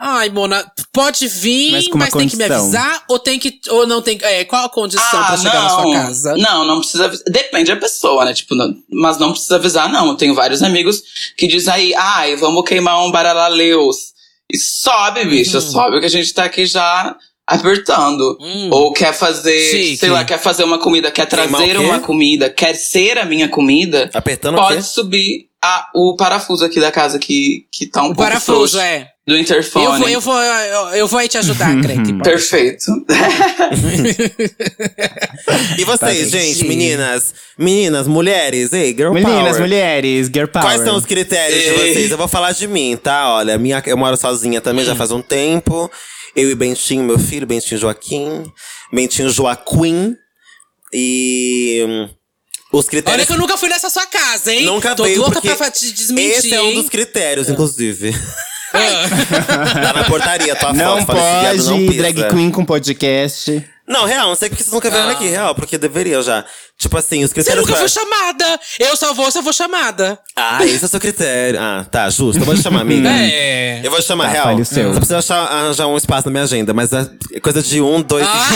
ai, 0.00 0.30
Mona, 0.30 0.64
pode 0.92 1.28
vir, 1.28 1.72
Mas 1.72 1.84
mas, 1.84 1.88
com 1.88 1.94
uma 1.96 2.10
tem 2.10 2.28
que 2.28 2.36
me 2.36 2.44
avisar 2.44 3.04
ou 3.08 3.18
tem 3.18 3.38
que 3.38 3.60
ou 3.68 3.86
não 3.86 4.00
tem, 4.00 4.18
é, 4.22 4.44
qual 4.46 4.64
a 4.64 4.68
condição 4.70 5.04
pra 5.10 5.36
chegar 5.36 5.62
na 5.62 5.68
sua 5.68 5.92
casa? 5.92 6.32
Ah, 6.32 6.36
Não, 6.38 6.64
não 6.64 6.78
precisa 6.80 7.04
avisar. 7.04 7.24
Depende 7.28 7.70
da 7.74 7.76
pessoa, 7.80 8.24
né? 8.24 8.32
Tipo, 8.32 8.54
não- 8.54 8.74
mas 8.90 9.18
não 9.18 9.32
precisa 9.32 9.56
avisar, 9.56 9.92
não. 9.92 10.08
Eu 10.08 10.14
tenho 10.16 10.34
vários 10.34 10.62
amigos 10.62 11.02
que 11.36 11.46
dizem 11.46 11.72
aí, 11.74 11.94
ai, 11.94 12.34
vamos 12.36 12.64
queimar 12.66 13.04
um 13.04 13.10
baralaleus. 13.10 13.96
E 14.52 14.56
sobe, 14.58 15.24
bicho, 15.26 15.56
Uhum. 15.56 15.60
sobe 15.60 16.00
que 16.00 16.06
a 16.06 16.10
gente 16.10 16.32
tá 16.34 16.44
aqui 16.44 16.64
já 16.66 17.14
apertando. 17.46 18.38
Hum. 18.40 18.68
Ou 18.72 18.92
quer 18.92 19.12
fazer, 19.12 19.58
Chique. 19.70 19.96
sei 19.98 20.08
lá, 20.08 20.24
quer 20.24 20.38
fazer 20.38 20.64
uma 20.64 20.78
comida, 20.78 21.10
quer 21.10 21.26
trazer 21.26 21.76
uma 21.78 22.00
comida, 22.00 22.48
quer 22.48 22.74
ser 22.74 23.18
a 23.18 23.24
minha 23.24 23.48
comida, 23.48 24.08
Apertando 24.14 24.54
o 24.54 24.58
pode 24.60 24.76
quê? 24.76 24.82
subir 24.82 25.49
a, 25.62 25.88
o 25.94 26.16
parafuso 26.16 26.64
aqui 26.64 26.80
da 26.80 26.90
casa 26.90 27.18
que, 27.18 27.66
que 27.72 27.86
tá 27.86 28.02
um 28.02 28.06
O 28.06 28.08
pouco 28.14 28.22
parafuso, 28.22 28.78
frouxo. 28.78 28.80
é. 28.80 29.08
Do 29.26 29.38
interfone. 29.38 29.84
Eu 29.84 29.92
vou, 29.98 30.08
eu 30.08 30.20
vou, 30.20 30.34
eu, 30.42 30.88
eu 30.96 31.06
vou 31.06 31.20
aí 31.20 31.28
te 31.28 31.38
ajudar, 31.38 31.72
Greg. 31.76 32.14
Perfeito. 32.24 32.86
E 35.78 35.84
vocês, 35.84 36.30
Tá, 36.30 36.38
gente, 36.38 36.64
meninas, 36.66 37.34
meninas, 37.58 38.06
mulheres, 38.06 38.72
ei, 38.72 38.94
girl 38.94 39.12
Meninas, 39.12 39.50
power. 39.52 39.60
mulheres, 39.60 40.26
girl 40.32 40.46
power. 40.48 40.66
Quais 40.66 40.82
são 40.82 40.96
os 40.96 41.04
critérios 41.04 41.60
de 41.62 41.68
Ei. 41.68 41.92
vocês? 41.92 42.10
Eu 42.10 42.18
vou 42.18 42.28
falar 42.28 42.52
de 42.52 42.66
mim, 42.66 42.96
tá? 43.00 43.34
Olha, 43.34 43.58
minha, 43.58 43.82
eu 43.86 43.96
moro 43.96 44.16
sozinha 44.16 44.60
também 44.60 44.84
já 44.84 44.94
faz 44.94 45.10
um 45.10 45.22
tempo. 45.22 45.90
Eu 46.34 46.50
e 46.50 46.54
Bentinho, 46.54 47.04
meu 47.04 47.18
filho, 47.18 47.46
Bentinho 47.46 47.78
Joaquim. 47.80 48.44
Bentinho 48.92 49.28
Joaquim. 49.30 50.14
E. 50.92 52.08
Os 52.72 52.88
critérios. 52.88 53.18
Olha 53.18 53.26
que 53.26 53.32
eu 53.32 53.38
nunca 53.38 53.56
fui 53.56 53.68
nessa 53.68 53.90
sua 53.90 54.06
casa, 54.06 54.52
hein? 54.52 54.64
Nunca 54.64 54.94
Tô 54.94 55.02
veio 55.02 55.20
louca 55.20 55.40
pra 55.40 55.70
te 55.70 55.92
desmentir, 55.92 56.30
Esse 56.30 56.54
é 56.54 56.62
um 56.62 56.74
dos 56.74 56.88
critérios, 56.88 57.48
inclusive. 57.48 58.14
Ah. 58.72 59.72
tá 59.82 59.92
na 59.92 60.04
portaria, 60.04 60.54
tua 60.54 60.72
Não 60.72 61.04
foto. 61.04 61.18
Esse 61.18 61.40
viado 61.40 61.64
não 61.64 61.86
pode 61.86 61.98
drag 61.98 62.28
queen 62.28 62.50
com 62.50 62.64
podcast. 62.64 63.64
Não, 63.90 64.04
real, 64.06 64.28
não 64.28 64.36
sei 64.36 64.48
porque 64.48 64.62
vocês 64.62 64.72
nunca 64.72 64.88
vieram 64.88 65.08
Ah. 65.08 65.12
aqui, 65.12 65.26
real, 65.26 65.54
porque 65.54 65.76
deveria 65.76 66.22
já. 66.22 66.44
Tipo 66.78 66.96
assim, 66.96 67.22
os 67.22 67.28
Você 67.30 67.34
critérios. 67.34 67.60
nunca 67.66 67.78
pra- 67.78 67.86
foi 67.86 67.88
chamada. 67.90 68.60
Eu 68.78 68.96
só 68.96 69.12
vou 69.12 69.30
se 69.30 69.38
eu 69.38 69.42
for 69.42 69.52
chamada. 69.52 70.18
Ah, 70.34 70.64
esse 70.64 70.82
é 70.82 70.86
o 70.86 70.88
seu 70.88 70.98
critério. 71.00 71.60
Ah, 71.60 71.84
tá, 71.90 72.08
justo. 72.08 72.40
Eu 72.40 72.46
vou 72.46 72.54
te 72.54 72.62
chamar, 72.62 72.80
amiga. 72.80 73.10
É. 73.12 73.80
Eu 73.84 73.90
vou 73.90 74.00
te 74.00 74.06
chamar, 74.06 74.26
Tá, 74.26 74.30
real. 74.30 74.44
fale 74.44 74.62
o 74.62 74.64
seu. 74.64 74.88
Você 74.88 74.96
precisa 74.96 75.18
achar, 75.18 75.40
arranjar 75.44 75.86
um 75.88 75.96
espaço 75.96 76.26
na 76.28 76.30
minha 76.32 76.44
agenda, 76.44 76.72
mas 76.72 76.90
é 76.92 77.06
coisa 77.42 77.62
de 77.62 77.82
um, 77.82 78.00
dois 78.00 78.26
Ah, 78.26 78.48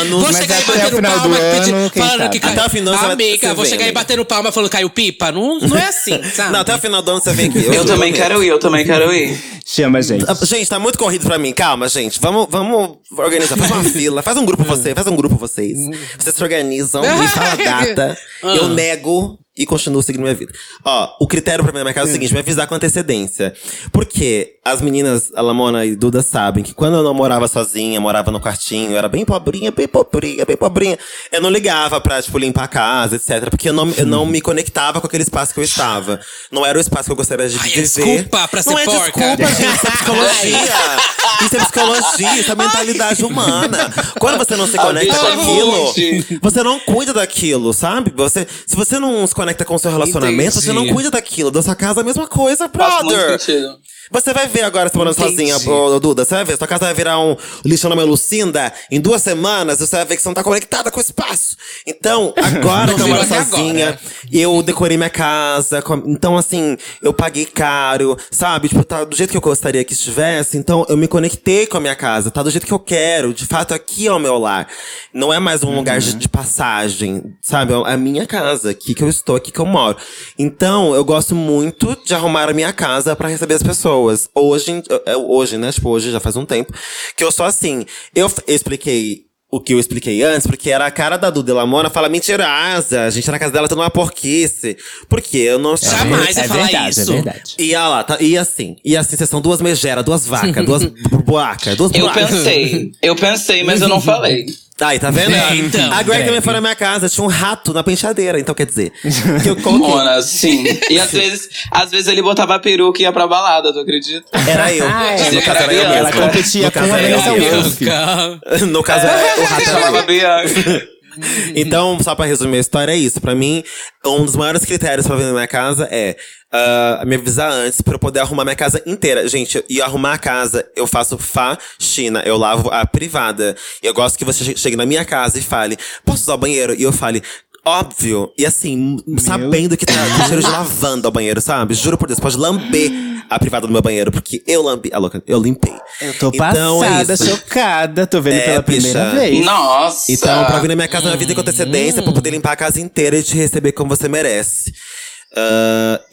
anos. 0.00 0.10
Vou 0.10 0.20
mas 0.32 0.36
chegar 0.38 0.58
e 0.58 0.62
até 0.62 0.72
bater 0.72 0.86
o 0.86 0.90
no 0.90 0.96
final 0.96 1.12
palma 1.20 1.36
do 1.36 1.42
pedir- 1.58 1.74
ano, 1.74 1.90
quem 1.90 2.02
falando 2.02 2.18
sabe? 2.20 2.30
que 2.30 2.40
cai- 2.40 2.52
Até 2.52 2.66
o 2.66 2.70
final 2.70 2.94
você 2.94 3.00
vai- 3.04 3.12
Amiga, 3.12 3.48
você 3.48 3.54
vou 3.54 3.64
vê, 3.64 3.70
chegar 3.70 3.82
e 3.82 3.86
amiga. 3.88 4.00
bater 4.00 4.16
no 4.16 4.24
palma 4.24 4.52
falando 4.52 4.70
caiu 4.70 4.88
pipa. 4.88 5.30
Não, 5.32 5.58
não 5.60 5.76
é 5.76 5.84
assim, 5.88 6.18
sabe? 6.34 6.52
Não, 6.52 6.60
até 6.60 6.74
o 6.74 6.78
final 6.78 7.02
do 7.02 7.10
ano 7.10 7.20
você 7.20 7.32
vem 7.34 7.48
aqui. 7.50 7.58
Eu 7.58 7.72
juro 7.74 7.84
também 7.86 8.12
mesmo. 8.12 8.24
quero 8.26 8.42
ir, 8.44 8.48
eu 8.48 8.58
também 8.58 8.86
quero 8.86 9.12
ir. 9.12 9.38
Chama, 9.68 10.00
gente. 10.00 10.24
Ah, 10.28 10.34
Gente, 10.46 10.68
tá 10.68 10.78
muito 10.78 10.96
corrido 10.96 11.26
pra 11.26 11.36
mim. 11.38 11.52
Calma, 11.52 11.88
gente. 11.88 12.20
Vamos, 12.20 12.46
vamos 12.48 12.98
organizar. 13.18 13.56
Faz 13.58 13.70
uma 13.72 13.82
fila. 13.90 14.22
Faz 14.22 14.36
um 14.38 14.44
grupo 14.46 14.64
você. 14.76 14.94
Faz 14.94 15.06
um 15.06 15.16
grupo 15.16 15.36
vocês. 15.36 15.78
Vocês 16.18 16.34
se 16.34 16.42
organizam. 16.42 17.02
Me 17.02 17.28
fala 17.28 17.52
a 17.52 17.56
data. 17.56 18.18
Eu 18.42 18.68
nego 18.68 19.38
e 19.56 19.64
continuo 19.64 20.02
seguindo 20.02 20.22
minha 20.22 20.34
vida. 20.34 20.52
Ó, 20.84 21.16
o 21.20 21.26
critério 21.26 21.64
pra 21.64 21.72
mim 21.72 21.78
na 21.78 21.84
minha 21.84 21.94
casa 21.94 22.08
é 22.08 22.10
o 22.10 22.12
seguinte. 22.12 22.32
Me 22.32 22.40
avisar 22.40 22.66
com 22.66 22.74
antecedência. 22.74 23.54
Porque 23.92 24.56
as 24.64 24.80
meninas, 24.80 25.32
a 25.34 25.40
Lamona 25.40 25.84
e 25.86 25.96
Duda, 25.96 26.22
sabem 26.22 26.62
que 26.62 26.74
quando 26.74 26.96
eu 26.96 27.02
não 27.02 27.14
morava 27.14 27.48
sozinha, 27.48 28.00
morava 28.00 28.30
no 28.30 28.40
quartinho, 28.40 28.90
eu 28.92 28.98
era 28.98 29.08
bem 29.08 29.24
pobrinha, 29.24 29.70
bem 29.70 29.88
pobrinha, 29.88 30.44
bem 30.44 30.56
pobrinha. 30.56 30.98
Eu 31.32 31.40
não 31.40 31.50
ligava 31.50 32.00
pra, 32.00 32.20
tipo, 32.20 32.36
limpar 32.38 32.64
a 32.64 32.68
casa, 32.68 33.16
etc. 33.16 33.48
Porque 33.48 33.68
eu 33.68 33.72
não, 33.72 33.90
eu 33.96 34.06
não 34.06 34.26
me 34.26 34.40
conectava 34.40 35.00
com 35.00 35.06
aquele 35.06 35.22
espaço 35.22 35.54
que 35.54 35.60
eu 35.60 35.64
estava. 35.64 36.20
Não 36.50 36.66
era 36.66 36.76
o 36.76 36.80
espaço 36.80 37.04
que 37.06 37.12
eu 37.12 37.16
gostaria 37.16 37.48
de 37.48 37.56
Ai, 37.58 37.66
é 37.66 37.68
viver. 37.68 37.82
desculpa 37.82 38.48
pra 38.48 38.62
ser 38.62 38.70
não 38.70 38.78
é 38.78 38.84
porca. 38.84 39.04
desculpa, 39.04 39.46
gente. 39.46 39.74
Isso 39.74 39.86
é 39.86 39.90
psicologia. 39.90 40.58
Isso 41.44 41.54
é 41.54 41.58
psicologia, 41.60 42.40
isso 42.40 42.50
é 42.50 42.54
mentalidade 42.54 43.22
humana. 43.22 43.92
Quando 44.18 44.38
você 44.38 44.56
não 44.56 44.66
se 44.66 44.78
conecta 44.78 45.14
com 45.14 45.26
bicha 45.26 45.42
aquilo, 45.42 46.40
você 46.40 46.62
não 46.62 46.80
cuida 46.80 47.12
daquilo, 47.12 47.74
sabe? 47.74 48.10
Você, 48.16 48.46
se 48.66 48.74
você 48.74 48.98
não 48.98 49.26
se 49.26 49.34
conecta 49.34 49.45
com 49.64 49.74
o 49.74 49.78
seu 49.78 49.90
relacionamento, 49.90 50.60
você 50.60 50.72
não 50.72 50.82
Entendi. 50.82 50.94
cuida 50.94 51.10
daquilo. 51.10 51.50
Da 51.50 51.62
sua 51.62 51.74
casa, 51.74 52.00
a 52.00 52.04
mesma 52.04 52.26
coisa, 52.26 52.68
Faz 52.68 53.04
muito 53.04 53.16
brother. 53.16 53.40
sentido. 53.40 53.78
Você 54.10 54.32
vai 54.32 54.46
ver 54.46 54.62
agora, 54.62 54.88
você 54.88 54.96
morando 54.96 55.14
Entendi. 55.18 55.50
sozinha, 55.52 55.98
Duda. 56.00 56.24
Você 56.24 56.34
vai 56.34 56.44
ver, 56.44 56.56
sua 56.56 56.66
casa 56.66 56.84
vai 56.84 56.94
virar 56.94 57.18
um 57.18 57.36
lixão 57.64 57.90
na 57.94 58.02
Lucinda 58.02 58.72
em 58.90 59.00
duas 59.00 59.20
semanas. 59.22 59.78
Você 59.80 59.96
vai 59.96 60.04
ver 60.04 60.16
que 60.16 60.22
você 60.22 60.28
não 60.28 60.34
tá 60.34 60.44
conectada 60.44 60.90
com 60.90 60.98
o 60.98 61.02
espaço. 61.02 61.56
Então, 61.86 62.32
agora 62.40 62.94
que 62.94 63.00
eu 63.02 63.08
moro 63.08 63.26
sozinha, 63.26 63.88
agora. 63.88 64.00
eu 64.32 64.62
decorei 64.62 64.96
minha 64.96 65.10
casa. 65.10 65.82
com- 65.82 66.02
Então, 66.06 66.36
assim, 66.36 66.76
eu 67.02 67.12
paguei 67.12 67.44
caro, 67.46 68.16
sabe? 68.30 68.68
Tipo, 68.68 68.84
tá 68.84 69.02
do 69.04 69.16
jeito 69.16 69.30
que 69.30 69.36
eu 69.36 69.40
gostaria 69.40 69.82
que 69.84 69.92
estivesse. 69.92 70.56
Então, 70.56 70.86
eu 70.88 70.96
me 70.96 71.08
conectei 71.08 71.66
com 71.66 71.76
a 71.76 71.80
minha 71.80 71.96
casa. 71.96 72.30
Tá 72.30 72.42
do 72.42 72.50
jeito 72.50 72.66
que 72.66 72.72
eu 72.72 72.78
quero. 72.78 73.34
De 73.34 73.46
fato, 73.46 73.74
aqui 73.74 74.06
é 74.06 74.12
o 74.12 74.18
meu 74.18 74.38
lar. 74.38 74.68
Não 75.12 75.32
é 75.32 75.38
mais 75.40 75.64
um 75.64 75.74
lugar 75.74 75.98
de, 75.98 76.14
de 76.14 76.28
passagem, 76.28 77.34
sabe? 77.42 77.72
É 77.72 77.92
a 77.92 77.96
minha 77.96 78.26
casa, 78.26 78.70
aqui 78.70 78.94
que 78.94 79.02
eu 79.02 79.08
estou, 79.08 79.36
aqui 79.36 79.50
que 79.50 79.58
eu 79.60 79.66
moro. 79.66 79.96
Então, 80.38 80.94
eu 80.94 81.04
gosto 81.04 81.34
muito 81.34 81.96
de 82.04 82.14
arrumar 82.14 82.48
a 82.48 82.52
minha 82.52 82.72
casa 82.72 83.16
pra 83.16 83.28
receber 83.28 83.54
as 83.54 83.62
pessoas. 83.62 83.95
Hoje, 84.34 84.82
é, 85.06 85.16
hoje, 85.16 85.58
né? 85.58 85.72
Tipo, 85.72 85.90
hoje 85.90 86.10
já 86.10 86.20
faz 86.20 86.36
um 86.36 86.44
tempo 86.44 86.72
que 87.16 87.24
eu 87.24 87.32
sou 87.32 87.46
assim. 87.46 87.84
Eu, 88.14 88.30
expliquei 88.46 89.26
o 89.50 89.60
que 89.60 89.72
eu 89.72 89.78
expliquei 89.78 90.22
antes, 90.22 90.46
porque 90.46 90.70
era 90.70 90.86
a 90.86 90.90
cara 90.90 91.16
da 91.16 91.30
Duda 91.30 91.54
Lamona 91.54 91.88
fala 91.88 92.08
mentirosa. 92.08 93.02
A 93.02 93.10
gente 93.10 93.30
na 93.30 93.38
casa 93.38 93.52
dela 93.52 93.68
tá 93.68 93.74
numa 93.76 93.90
porquice. 93.90 94.76
Porque 95.08 95.38
eu 95.38 95.58
não 95.58 95.76
Jamais 95.76 96.36
é 96.36 96.42
ia 96.42 96.48
falar 96.48 96.62
verdade, 96.64 96.90
isso. 96.90 97.12
é 97.12 97.14
verdade. 97.14 97.54
E 97.58 97.74
olha 97.74 97.88
lá, 97.88 98.04
tá, 98.04 98.18
e 98.20 98.36
assim, 98.36 98.76
e 98.84 98.96
assim, 98.96 99.16
vocês 99.16 99.30
são 99.30 99.40
duas 99.40 99.60
megeras, 99.60 100.04
duas 100.04 100.26
vacas, 100.26 100.64
duas 100.64 100.84
boacas, 101.24 101.76
duas 101.76 101.92
Eu 101.94 102.12
pensei, 102.12 102.92
eu 103.00 103.14
pensei, 103.16 103.62
mas 103.62 103.80
eu 103.80 103.88
não 103.88 104.00
falei. 104.02 104.46
Aí, 104.78 104.98
tá 104.98 105.10
vendo? 105.10 105.34
É, 105.34 105.56
então, 105.56 105.90
a 105.90 106.02
Greg 106.02 106.26
também 106.26 106.40
foi 106.42 106.52
na 106.52 106.60
minha 106.60 106.74
casa, 106.74 107.08
tinha 107.08 107.24
um 107.24 107.28
rato 107.28 107.72
na 107.72 107.82
penteadeira, 107.82 108.38
então 108.38 108.54
quer 108.54 108.66
dizer. 108.66 108.92
Que 109.42 109.48
eu 109.48 109.56
coloquei. 109.56 109.88
Mona, 109.88 110.20
sim. 110.20 110.64
E 110.90 111.00
às 111.00 111.10
vezes, 111.12 111.48
às 111.70 111.90
vezes 111.90 112.08
ele 112.08 112.20
botava 112.20 112.54
a 112.56 112.58
peruca 112.58 113.00
e 113.00 113.02
ia 113.04 113.12
pra 113.12 113.26
balada, 113.26 113.72
tu 113.72 113.78
acredita? 113.80 114.26
Era 114.46 114.72
eu. 114.74 114.86
Ah, 114.86 115.12
é. 115.12 115.30
No 115.30 115.42
caso 115.42 115.62
era 115.62 115.72
eu 115.72 115.82
Ela 115.82 116.10
mesmo. 116.10 116.20
competia 116.20 116.66
no 116.66 116.72
caso 116.72 116.88
com 116.88 116.94
a 116.94 116.98
era 117.00 117.08
eu 117.10 117.20
Vanessa. 117.20 118.66
No 118.66 118.82
caso 118.82 119.06
era 119.06 119.40
o 119.40 119.44
rato 119.44 120.10
era 120.10 120.44
eu. 120.44 120.95
Então, 121.54 121.98
só 122.02 122.14
pra 122.14 122.26
resumir 122.26 122.56
a 122.58 122.60
história, 122.60 122.92
é 122.92 122.96
isso. 122.96 123.20
Pra 123.20 123.34
mim, 123.34 123.62
um 124.04 124.24
dos 124.24 124.36
maiores 124.36 124.64
critérios 124.64 125.06
vir 125.06 125.24
na 125.24 125.32
minha 125.32 125.48
casa 125.48 125.88
é 125.90 126.16
ah, 126.52 127.02
me 127.06 127.16
avisar 127.16 127.50
antes 127.50 127.80
pra 127.80 127.94
eu 127.94 127.98
poder 127.98 128.20
arrumar 128.20 128.44
minha 128.44 128.56
casa 128.56 128.82
inteira. 128.86 129.26
Gente, 129.28 129.62
e 129.68 129.80
arrumar 129.80 130.14
a 130.14 130.18
casa, 130.18 130.64
eu 130.76 130.86
faço 130.86 131.18
faxina. 131.18 132.22
Eu 132.24 132.36
lavo 132.36 132.68
a 132.70 132.86
privada. 132.86 133.56
Eu 133.82 133.92
gosto 133.92 134.16
que 134.18 134.24
você 134.24 134.44
che- 134.44 134.56
chegue 134.56 134.76
na 134.76 134.86
minha 134.86 135.04
casa 135.04 135.38
e 135.38 135.42
fale, 135.42 135.76
posso 136.04 136.22
usar 136.22 136.34
o 136.34 136.38
banheiro? 136.38 136.74
E 136.74 136.82
eu 136.82 136.92
fale, 136.92 137.22
Óbvio. 137.66 138.32
E 138.38 138.46
assim, 138.46 138.96
sabendo 139.18 139.76
que 139.76 139.84
tá 139.84 139.92
com 140.16 140.24
cheiro 140.28 140.40
de 140.42 140.48
lavanda 140.48 141.08
ao 141.08 141.12
banheiro, 141.12 141.40
sabe? 141.40 141.74
Juro 141.74 141.98
por 141.98 142.06
Deus, 142.06 142.20
pode 142.20 142.36
lamber 142.36 142.92
a 143.28 143.38
privada 143.40 143.66
do 143.66 143.72
meu 143.72 143.82
banheiro, 143.82 144.12
porque 144.12 144.40
eu 144.46 144.62
lambi. 144.62 144.88
Ah, 144.92 144.98
louca, 144.98 145.20
eu 145.26 145.42
limpei. 145.42 145.74
Eu 146.00 146.14
tô 146.16 146.28
Então, 146.32 146.84
é 146.84 146.88
passada, 146.88 147.14
isso. 147.14 147.26
chocada. 147.28 148.06
Tô 148.06 148.20
vendo 148.22 148.34
É, 148.36 148.40
pela 148.42 148.62
primeira 148.62 149.04
bicha. 149.06 149.16
vez. 149.16 149.44
Nossa. 149.44 150.12
Então, 150.12 150.44
pra 150.44 150.60
vir 150.60 150.68
na 150.68 150.76
minha 150.76 150.86
casa, 150.86 151.10
na 151.10 151.16
vida 151.16 151.34
com 151.34 151.40
antecedência, 151.40 152.02
pra 152.02 152.12
poder 152.12 152.30
limpar 152.30 152.52
a 152.52 152.56
casa 152.56 152.80
inteira 152.80 153.18
e 153.18 153.22
te 153.24 153.34
receber 153.34 153.72
como 153.72 153.90
você 153.96 154.08
merece. 154.08 154.72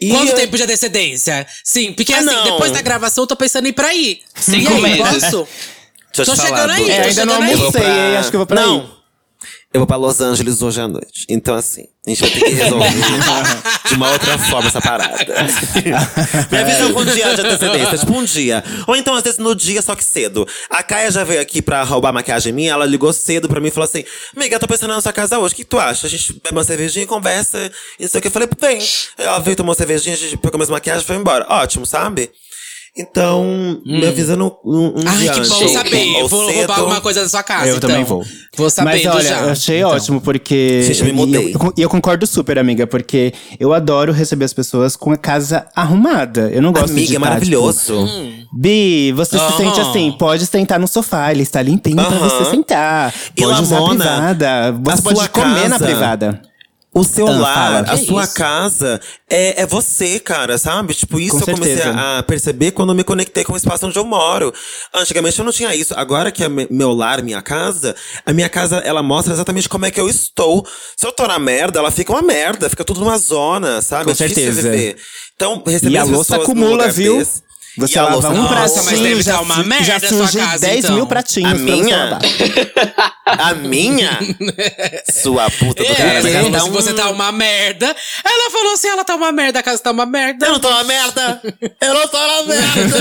E 0.00 0.10
Quanto 0.10 0.34
tempo 0.34 0.56
de 0.56 0.62
antecedência? 0.64 1.46
Sim, 1.62 1.92
porque 1.92 2.12
Ah, 2.12 2.16
assim, 2.18 2.26
não. 2.26 2.44
depois 2.44 2.72
da 2.72 2.82
gravação 2.82 3.22
eu 3.22 3.28
tô 3.28 3.36
pensando 3.36 3.66
em 3.66 3.68
ir 3.68 3.72
pra 3.74 3.94
ir. 3.94 4.18
Cinco 4.34 4.74
aí, 4.74 4.82
meses. 4.82 4.98
Posso? 5.30 5.48
Deixa 6.16 6.32
eu 6.32 6.36
Tô 6.36 6.42
chegando 6.42 6.70
aí. 6.70 6.90
É, 6.90 7.02
ainda 7.02 7.24
não 7.24 7.34
chegando 7.34 7.42
aí. 7.44 7.52
Eu 7.52 7.58
vou 7.58 7.66
almocei, 7.66 7.86
hein? 7.86 8.16
Acho 8.16 8.30
que 8.30 8.36
eu 8.36 8.40
vou 8.40 8.46
pra 8.46 8.60
Não. 8.60 8.80
aí. 8.80 9.03
Eu 9.74 9.80
vou 9.80 9.88
pra 9.88 9.96
Los 9.96 10.20
Angeles 10.20 10.62
hoje 10.62 10.80
à 10.80 10.86
noite. 10.86 11.26
Então, 11.28 11.52
assim, 11.52 11.88
a 12.06 12.10
gente 12.10 12.20
vai 12.20 12.30
ter 12.30 12.44
que 12.44 12.50
resolver 12.52 12.86
de 13.88 13.94
uma 13.94 14.12
outra 14.12 14.38
forma 14.38 14.68
essa 14.68 14.80
parada. 14.80 15.16
Me 16.48 16.58
avisa 16.58 16.92
com 16.92 17.00
um 17.00 17.04
dia 17.04 17.34
de 17.34 17.40
antecedência, 17.40 17.98
tipo 17.98 18.12
um 18.12 18.24
dia. 18.24 18.62
Ou 18.86 18.94
então, 18.94 19.16
às 19.16 19.24
vezes, 19.24 19.40
no 19.40 19.52
dia, 19.52 19.82
só 19.82 19.96
que 19.96 20.04
cedo. 20.04 20.46
A 20.70 20.80
Caia 20.80 21.10
já 21.10 21.24
veio 21.24 21.40
aqui 21.40 21.60
pra 21.60 21.82
roubar 21.82 22.12
maquiagem 22.12 22.52
minha, 22.52 22.70
ela 22.70 22.86
ligou 22.86 23.12
cedo 23.12 23.48
pra 23.48 23.60
mim 23.60 23.66
e 23.66 23.70
falou 23.72 23.88
assim: 23.88 24.04
Amiga, 24.36 24.54
eu 24.54 24.60
tô 24.60 24.68
pensando 24.68 24.94
na 24.94 25.00
sua 25.00 25.12
casa 25.12 25.40
hoje, 25.40 25.54
o 25.54 25.56
que 25.56 25.64
tu 25.64 25.76
acha? 25.76 26.06
A 26.06 26.10
gente 26.10 26.34
bebe 26.34 26.52
uma 26.52 26.62
cervejinha, 26.62 27.04
conversa, 27.04 27.58
e 27.98 28.02
não 28.02 28.08
sei 28.08 28.20
o 28.20 28.22
que. 28.22 28.28
Eu 28.28 28.32
falei, 28.32 28.48
vem. 28.60 28.78
Ela 29.18 29.40
veio, 29.40 29.56
tomou 29.56 29.70
uma 29.70 29.76
cervejinha, 29.76 30.14
a 30.14 30.18
gente 30.18 30.36
pegou 30.36 30.56
minhas 30.56 30.70
maquiagens 30.70 31.02
e 31.02 31.06
foi 31.08 31.16
embora. 31.16 31.46
Ótimo, 31.48 31.84
sabe? 31.84 32.30
Então, 32.96 33.80
me 33.84 34.06
avisa 34.06 34.36
no, 34.36 34.56
um, 34.64 35.00
um 35.00 35.02
Ai, 35.04 35.16
dia 35.16 35.32
que 35.32 35.38
antes. 35.40 35.50
bom 35.50 35.66
saber. 35.68 35.96
Ou 36.14 36.20
Eu 36.20 36.28
vou 36.28 36.46
cedo. 36.46 36.56
roubar 36.58 36.78
alguma 36.78 37.00
coisa 37.00 37.22
da 37.22 37.28
sua 37.28 37.42
casa. 37.42 37.66
Eu 37.68 37.76
então. 37.78 37.90
também 37.90 38.04
vou. 38.04 38.22
Vou 38.56 38.66
Mas 38.66 38.72
sabendo 38.72 39.08
olha, 39.10 39.28
já. 39.28 39.40
eu 39.40 39.48
achei 39.50 39.78
Então. 39.78 39.90
ótimo, 39.90 40.20
porque. 40.20 40.82
Gente, 40.84 41.00
eu 41.00 41.04
me 41.06 41.10
e 41.10 41.14
mudei. 41.14 41.54
eu- 41.56 41.72
E 41.76 41.82
eu, 41.82 41.88
concordo 41.88 42.24
super, 42.24 42.56
amiga, 42.56 42.86
porque 42.86 43.34
eu 43.58 43.72
adoro 43.74 44.12
receber 44.12 44.44
as 44.44 44.52
pessoas 44.52 44.94
com 44.94 45.10
a 45.10 45.16
casa 45.16 45.66
arrumada. 45.74 46.48
Eu 46.52 46.62
não 46.62 46.70
gosto 46.72 46.86
de. 46.86 46.92
Amiga, 46.92 47.10
é 47.10 47.14
tá, 47.14 47.20
maravilhoso. 47.20 48.06
tipo, 48.06 48.48
Bi, 48.56 49.10
você 49.10 49.36
se 49.40 49.56
sente 49.56 49.80
assim, 49.80 50.12
pode 50.16 50.46
sentar 50.46 50.78
no 50.78 50.86
sofá, 50.86 51.32
ele 51.32 51.42
está 51.42 51.60
limpinho 51.60 51.96
pra 51.96 52.06
Aham. 52.06 52.28
você 52.28 52.44
sentar. 52.52 53.12
E 53.36 53.42
Pode 53.42 53.60
usar 53.60 53.76
a 53.76 53.80
Lamona, 53.80 54.04
privada. 54.04 54.72
Você 54.84 55.02
pode 55.02 55.28
comer 55.30 55.68
na 55.68 55.78
casa- 55.80 55.84
privada. 55.84 56.42
O 56.94 57.02
seu 57.02 57.26
lar, 57.26 57.54
fala. 57.54 57.78
a 57.80 57.98
Que 57.98 58.06
sua 58.06 58.22
isso? 58.24 58.34
casa 58.34 59.00
é, 59.28 59.62
é 59.62 59.66
você, 59.66 60.20
cara, 60.20 60.56
sabe? 60.58 60.94
Tipo, 60.94 61.18
isso 61.18 61.40
Com 61.40 61.50
eu 61.50 61.54
comecei 61.56 61.82
a, 61.82 62.18
a 62.18 62.22
perceber 62.22 62.70
quando 62.70 62.90
eu 62.90 62.94
me 62.94 63.02
conectei 63.02 63.42
com 63.42 63.52
o 63.52 63.56
espaço 63.56 63.86
onde 63.86 63.98
eu 63.98 64.04
moro. 64.04 64.54
Antigamente 64.94 65.36
eu 65.38 65.44
não 65.44 65.50
tinha 65.52 65.74
isso. 65.74 65.92
Agora 65.96 66.30
que 66.30 66.44
é 66.44 66.48
me- 66.48 66.68
meu 66.70 66.92
lar, 66.92 67.20
minha 67.22 67.42
casa, 67.42 67.96
a 68.24 68.32
minha 68.32 68.48
casa, 68.48 68.76
ela 68.78 69.02
mostra 69.02 69.32
exatamente 69.34 69.68
como 69.68 69.86
é 69.86 69.90
que 69.90 70.00
eu 70.00 70.08
estou. 70.08 70.64
Se 70.96 71.04
eu 71.06 71.10
tô 71.10 71.26
na 71.26 71.38
merda, 71.38 71.80
ela 71.80 71.90
fica 71.90 72.12
uma 72.12 72.22
merda, 72.22 72.70
fica 72.70 72.84
tudo 72.84 73.00
numa 73.00 73.18
zona, 73.18 73.82
sabe? 73.82 74.04
Com 74.04 74.10
é 74.10 74.14
difícil 74.14 74.44
certeza. 74.52 74.70
viver. 74.70 74.96
Então, 75.34 75.62
receber 75.66 75.94
E 75.94 75.98
a 75.98 76.04
louça 76.04 76.36
acumula, 76.36 76.88
viu? 76.88 77.18
desse- 77.18 77.42
Você 77.76 77.98
lava 78.00 78.12
louça- 78.14 78.28
um 78.30 78.34
Nossa, 78.34 78.54
pratinho, 78.54 78.84
mas 78.84 79.00
deve 79.00 79.22
já, 79.22 79.32
tá 79.34 79.40
uma 79.40 79.64
merda 79.64 79.84
já 79.84 80.00
surge 80.00 80.38
casa, 80.38 80.58
10 80.66 80.84
então. 80.84 80.94
mil 80.96 81.06
pratinhos 81.06 81.50
A 81.52 81.54
pra 81.54 81.62
minha? 81.64 81.96
lavar. 82.04 82.20
A 83.26 83.54
minha? 83.54 84.18
Sua 85.12 85.50
puta 85.50 85.82
do 85.82 85.90
É, 85.90 85.94
cara. 85.94 86.22
se 86.22 86.30
gastar 86.30 86.64
um- 86.64 86.70
você 86.70 86.92
tá 86.92 87.10
uma 87.10 87.32
merda. 87.32 87.86
Ela 88.24 88.50
falou 88.50 88.72
assim: 88.74 88.88
ela 88.88 89.04
tá 89.04 89.14
uma 89.16 89.32
merda, 89.32 89.58
a 89.58 89.62
casa 89.62 89.82
tá 89.82 89.90
uma 89.90 90.06
merda. 90.06 90.46
Eu 90.46 90.52
não 90.52 90.60
tô 90.60 90.70
na 90.70 90.84
merda! 90.84 91.42
Eu 91.80 91.94
não 91.94 92.06
tô 92.08 92.18
na 92.18 92.42
merda! 92.44 92.96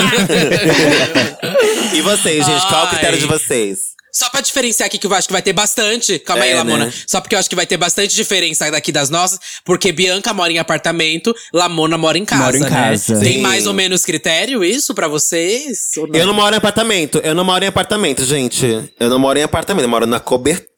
e 1.93 2.01
vocês, 2.01 2.45
gente? 2.45 2.67
Qual 2.67 2.81
é 2.81 2.85
o 2.85 2.89
critério 2.89 3.15
Ai. 3.15 3.21
de 3.21 3.27
vocês? 3.27 3.92
Só 4.13 4.29
pra 4.29 4.41
diferenciar 4.41 4.85
aqui, 4.85 4.99
que 4.99 5.07
eu 5.07 5.13
acho 5.13 5.27
que 5.27 5.33
vai 5.33 5.41
ter 5.41 5.53
bastante. 5.53 6.19
Calma 6.19 6.45
É, 6.45 6.49
aí, 6.49 6.55
Lamona. 6.55 6.85
né? 6.85 6.93
Só 7.07 7.19
porque 7.19 7.33
eu 7.33 7.39
acho 7.39 7.49
que 7.49 7.55
vai 7.55 7.65
ter 7.65 7.77
bastante 7.77 8.13
diferença 8.15 8.69
daqui 8.69 8.91
das 8.91 9.09
nossas. 9.09 9.39
Porque 9.65 9.91
Bianca 9.91 10.31
mora 10.33 10.51
em 10.53 10.59
apartamento, 10.59 11.35
Lamona 11.51 11.97
mora 11.97 12.17
em 12.17 12.23
casa. 12.25 12.43
Mora 12.43 12.57
em 12.57 12.61
né? 12.61 12.69
casa. 12.69 13.19
Tem 13.19 13.33
Sim. 13.33 13.41
mais 13.41 13.65
ou 13.65 13.73
menos 13.73 14.05
critério 14.05 14.63
isso 14.63 14.93
pra 14.93 15.07
vocês? 15.07 15.89
Não? 15.97 16.09
Eu 16.13 16.27
não 16.27 16.33
moro 16.33 16.53
em 16.53 16.57
apartamento. 16.59 17.19
Eu 17.23 17.33
não 17.33 17.43
moro 17.43 17.63
em 17.63 17.67
apartamento, 17.67 18.23
gente. 18.23 18.65
Eu 18.99 19.09
não 19.09 19.17
moro 19.17 19.39
em 19.39 19.43
apartamento. 19.43 19.83
Eu 19.85 19.89
moro 19.89 20.05
na 20.05 20.19
cobertura. 20.19 20.72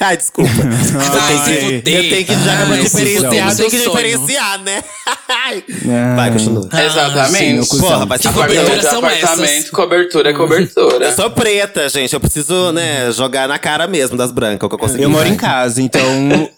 Ai, 0.02 0.16
desculpa. 0.16 0.50
Ai, 1.20 1.54
eu, 1.76 1.82
tenho 1.82 1.82
que, 1.82 1.90
eu 1.90 2.10
tenho 2.10 2.24
que 2.26 2.32
já 2.32 2.66
se 2.66 2.80
diferenciar, 2.82 3.56
tem 3.56 3.70
que 3.70 3.78
sonho. 3.78 3.90
diferenciar, 3.90 4.62
né? 4.62 4.82
Ah, 5.32 6.16
Vai, 6.16 6.32
continua. 6.32 6.62
sim, 6.62 6.68
Exatamente. 6.86 7.68
cuzão. 7.68 7.88
Porra, 7.88 8.06
vai 8.06 8.18
Que 8.18 8.26
se 8.26 8.34
cobertura 8.34 8.82
são 8.82 8.98
apartamento, 8.98 9.44
essas? 9.44 9.70
cobertura 9.70 10.30
é 10.30 10.32
cobertura. 10.32 11.04
Eu 11.06 11.12
sou 11.14 11.30
preta, 11.30 11.88
gente. 11.88 12.12
Eu 12.12 12.20
preciso, 12.20 12.72
né, 12.72 13.10
jogar 13.12 13.46
na 13.48 13.58
cara 13.58 13.86
mesmo 13.86 14.16
das 14.16 14.32
brancas, 14.32 14.66
o 14.66 14.68
que 14.68 14.74
eu 14.74 14.78
consegui. 14.78 15.02
Eu 15.04 15.10
moro 15.10 15.28
em 15.28 15.36
casa, 15.36 15.80
então 15.80 16.02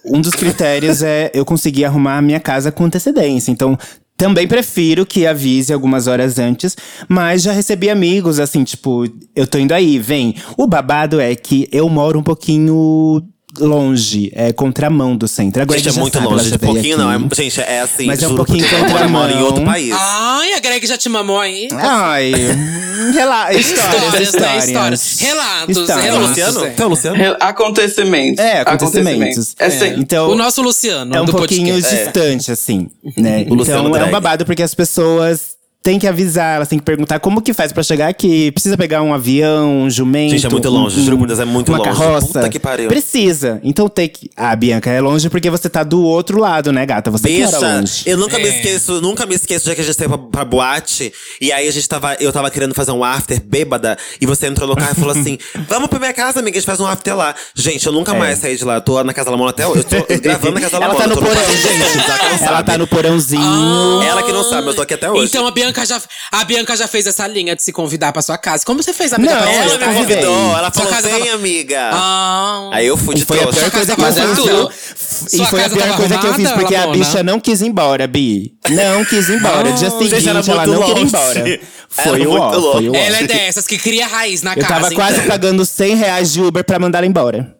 um 0.07 0.21
dos 0.21 0.33
critérios 0.35 1.03
é 1.03 1.31
eu 1.35 1.45
conseguir 1.45 1.85
arrumar 1.85 2.17
a 2.19 2.23
minha 2.23 2.41
casa 2.41 2.73
com 2.73 2.85
antecedência. 2.85 3.51
Então, 3.51 3.79
também 4.17 4.47
prefiro 4.47 5.05
que 5.05 5.27
avise 5.27 5.73
algumas 5.73 6.07
horas 6.07 6.39
antes, 6.39 6.77
mas 7.09 7.43
já 7.43 7.53
recebi 7.53 7.91
amigos 7.91 8.39
assim, 8.41 8.65
tipo, 8.65 9.05
eu 9.37 9.47
tô 9.47 9.59
indo 9.59 9.73
aí, 9.73 9.99
vem. 9.99 10.35
O 10.57 10.67
babado 10.67 11.21
é 11.21 11.35
que 11.35 11.69
eu 11.73 11.89
moro 11.89 12.19
um 12.19 12.23
pouquinho 12.23 13.23
longe, 13.59 14.31
é 14.35 14.53
contramão 14.53 15.17
do 15.17 15.29
centro. 15.29 15.63
Agora 15.63 15.79
Gente, 15.79 15.97
é 15.97 16.01
muito 16.01 16.19
longe. 16.21 16.45
veio 16.49 16.59
pouquinho 16.59 16.99
não. 16.99 17.11
aqui. 17.11 17.27
É, 17.33 17.35
gente, 17.45 17.61
é 17.61 17.81
assim. 17.81 18.07
Mas 18.07 18.23
é 18.23 18.29
um 18.29 18.35
pouquinho 18.37 18.61
porque 18.61 18.75
eu 18.75 18.81
moro 18.81 18.93
contramão. 18.93 19.31
em 19.31 19.43
outro 19.43 19.65
país. 19.65 19.95
Ai, 19.99 20.55
a 20.55 20.61
Greg 20.61 20.87
já 20.87 20.97
te 20.97 21.09
mamou 21.09 21.39
aí. 21.39 21.69
Ai, 21.73 22.33
rela 23.15 23.53
histórias, 23.55 24.21
Histórias, 24.21 24.33
né? 24.41 24.59
Histórias. 24.59 25.21
Relatos, 25.21 25.77
Histórias. 25.77 26.05
Relatos. 26.05 26.29
Luciano? 26.29 26.65
é. 26.67 26.71
Foi 26.73 26.87
o 26.87 26.89
Luciano? 26.89 27.17
Re- 27.17 27.37
Acontecimentos. 27.41 28.45
É, 28.45 28.61
acontecimentos. 28.61 29.55
É 29.59 29.71
sim. 29.71 29.95
Então, 29.99 30.31
O 30.31 30.35
nosso 30.35 30.63
Luciano 30.63 31.15
é 31.15 31.21
um 31.21 31.25
do 31.25 31.33
pouquinho 31.33 31.75
podcast. 31.75 32.05
distante, 32.05 32.53
assim, 32.53 32.89
né? 33.17 33.45
O 33.51 33.55
Luciano 33.55 33.81
então 33.89 33.95
é 33.95 33.99
um 33.99 34.01
Drag. 34.09 34.11
babado 34.11 34.45
porque 34.47 34.63
as 34.63 34.75
pessoas 34.75 35.57
têm 35.83 35.99
que 35.99 36.07
avisar, 36.07 36.57
elas 36.57 36.69
têm 36.69 36.79
que 36.79 36.85
perguntar 36.85 37.19
como 37.21 37.43
que 37.43 37.53
faz 37.53 37.73
pra 37.73 37.83
chegar 37.83 38.09
aqui. 38.09 38.51
Precisa 38.53 38.77
pegar 38.77 39.03
um 39.03 39.13
avião, 39.13 39.83
um 39.83 39.91
jumento. 39.91 40.31
Gente, 40.33 40.47
é 40.47 40.49
muito 40.49 40.69
longe, 40.71 41.01
um- 41.11 41.27
Deus, 41.27 41.39
é 41.41 41.45
muito 41.45 41.69
uma 41.73 41.79
longe. 41.79 41.91
carroça. 41.91 42.27
Puta 42.27 42.49
que 42.49 42.59
pariu. 42.59 42.89
Precisa. 42.89 43.61
Então 43.65 43.89
tem 43.89 44.09
que. 44.09 44.31
Ah, 44.37 44.55
Bianca, 44.55 44.91
é 44.91 45.01
longe 45.01 45.29
porque 45.29 45.51
você 45.51 45.69
tá 45.69 45.83
do 45.83 46.03
outro 46.03 46.39
lado, 46.39 46.73
né, 46.73 46.87
gata? 46.87 47.11
Você 47.11 47.29
que 47.29 47.45
Bicha, 47.45 47.59
longe. 47.59 48.03
eu 48.07 48.17
nunca 48.17 48.39
me 48.39 48.47
É. 48.47 48.57
esqueço, 48.57 49.01
nunca 49.01 49.27
me 49.27 49.35
esqueço 49.35 49.69
de 49.69 49.75
que 49.75 49.81
a 49.81 49.85
gente 49.85 49.97
saiu 49.97 50.09
pra, 50.11 50.19
pra 50.19 50.45
boate. 50.45 51.13
E 51.41 51.51
aí 51.53 51.67
a 51.67 51.73
gente 51.73 51.89
tava, 51.89 52.17
eu 52.21 52.33
tava 52.33 52.51
querendo 52.51 52.75
fazer 52.75 52.93
um 52.93 53.03
after 53.03 53.41
bêbada. 53.43 53.97
E 54.21 54.27
você 54.27 54.47
entrou 54.47 54.69
no 54.69 54.77
carro 54.77 54.93
e 54.93 55.01
falou 55.01 55.17
assim: 55.17 55.39
Vamos 55.69 55.89
pra 55.89 55.99
minha 55.99 56.13
casa, 56.13 56.41
amiga, 56.41 56.57
a 56.57 56.61
gente 56.61 56.67
faz 56.67 56.81
um 56.81 56.87
after 56.87 57.17
lá. 57.17 57.35
Gente, 57.55 57.87
eu 57.87 57.93
nunca 57.93 58.15
mais 58.15 58.39
saí 58.39 58.57
de 58.57 58.65
lá. 58.65 58.75
Eu 58.77 58.81
tô 58.81 59.03
na 59.03 59.13
casa 59.13 59.27
da 59.27 59.31
Lamona 59.33 59.51
até 59.51 59.67
hoje. 59.67 59.85
Eu 59.91 60.05
tô 60.07 60.15
gravando 60.21 60.53
na 60.55 60.61
casa 60.61 60.79
da 60.79 60.85
Ela 60.85 60.95
Lamona. 60.95 61.09
tá 61.09 61.15
no 61.15 61.27
porão, 61.27 61.43
gente. 61.53 62.07
já 62.07 62.39
não 62.41 62.47
Ela 62.47 62.63
tá 62.63 62.79
no 62.79 62.87
porãozinho. 62.87 64.03
Ela 64.03 64.23
que 64.23 64.33
não 64.33 64.45
sabe, 64.45 64.69
eu 64.69 64.75
tô 64.75 64.83
aqui 64.83 64.95
até 64.95 65.11
hoje. 65.11 65.27
Então 65.27 65.47
a 65.47 65.51
Bianca 65.51 65.72
já 65.87 66.01
a 66.31 66.45
Bianca 66.45 66.77
já 66.77 66.87
fez 66.87 67.07
essa 67.07 67.27
linha 67.27 67.57
de 67.57 67.63
se 67.63 67.73
convidar 67.73 68.13
pra 68.13 68.21
sua 68.23 68.37
casa. 68.39 68.65
Como 68.65 68.83
você 68.83 68.93
fez, 68.93 69.13
amiga? 69.13 69.35
Não, 69.35 69.43
pra 69.43 69.53
eu 69.53 69.61
ela 69.63 69.73
ela, 69.75 69.79
me 69.79 69.95
convidei. 69.95 70.17
convidou, 70.25 70.57
ela 70.59 70.71
falou: 70.71 70.91
casa 70.91 71.09
vem, 71.09 71.19
tava- 71.21 71.35
amiga. 71.35 71.91
Ah. 71.93 72.71
Aí 72.73 72.87
eu 72.87 72.97
fui 72.97 73.15
de 73.15 73.25
foi 73.25 73.39
a 73.43 73.47
pior 73.47 73.71
coisa 73.71 73.95
que 73.95 74.01
eu 74.01 74.05
Mas 74.05 74.17
é 74.19 74.27
fiz. 74.27 75.33
E 75.33 75.47
foi 75.47 75.65
a 75.65 75.71
pior 75.71 75.97
coisa 75.97 76.19
que 76.19 76.27
eu 76.27 76.35
fiz, 76.35 76.51
porque 76.53 76.75
a 76.77 76.87
bicha 76.89 77.23
não 77.23 77.41
quis 77.41 77.61
ir 77.61 77.67
embora, 77.67 78.07
Bi. 78.07 78.55
Não 78.69 79.05
quis 79.05 79.29
ir 79.29 79.37
embora. 79.37 79.73
Dia 79.73 79.91
seguinte, 79.91 80.29
ela 80.29 80.43
não 80.43 80.83
queria 80.83 80.99
ir 81.01 81.03
embora. 81.07 81.61
Foi 81.89 82.27
o 82.27 82.33
ó, 82.33 82.51
longe. 82.55 82.73
foi 82.73 82.89
o 82.89 82.93
ó. 82.93 82.97
Ela 82.97 83.19
é 83.19 83.23
dessas 83.27 83.67
que 83.67 83.77
cria 83.79 84.07
raiz 84.07 84.43
na 84.43 84.53
Eu 84.55 84.63
casa. 84.63 84.75
tava 84.75 84.95
quase 84.95 85.17
então. 85.19 85.29
pagando 85.29 85.65
100 85.67 85.95
reais 85.97 86.33
de 86.33 86.41
Uber 86.41 86.65
pra 86.65 86.79
mandar 86.79 86.99
ela 86.99 87.07
embora. 87.07 87.55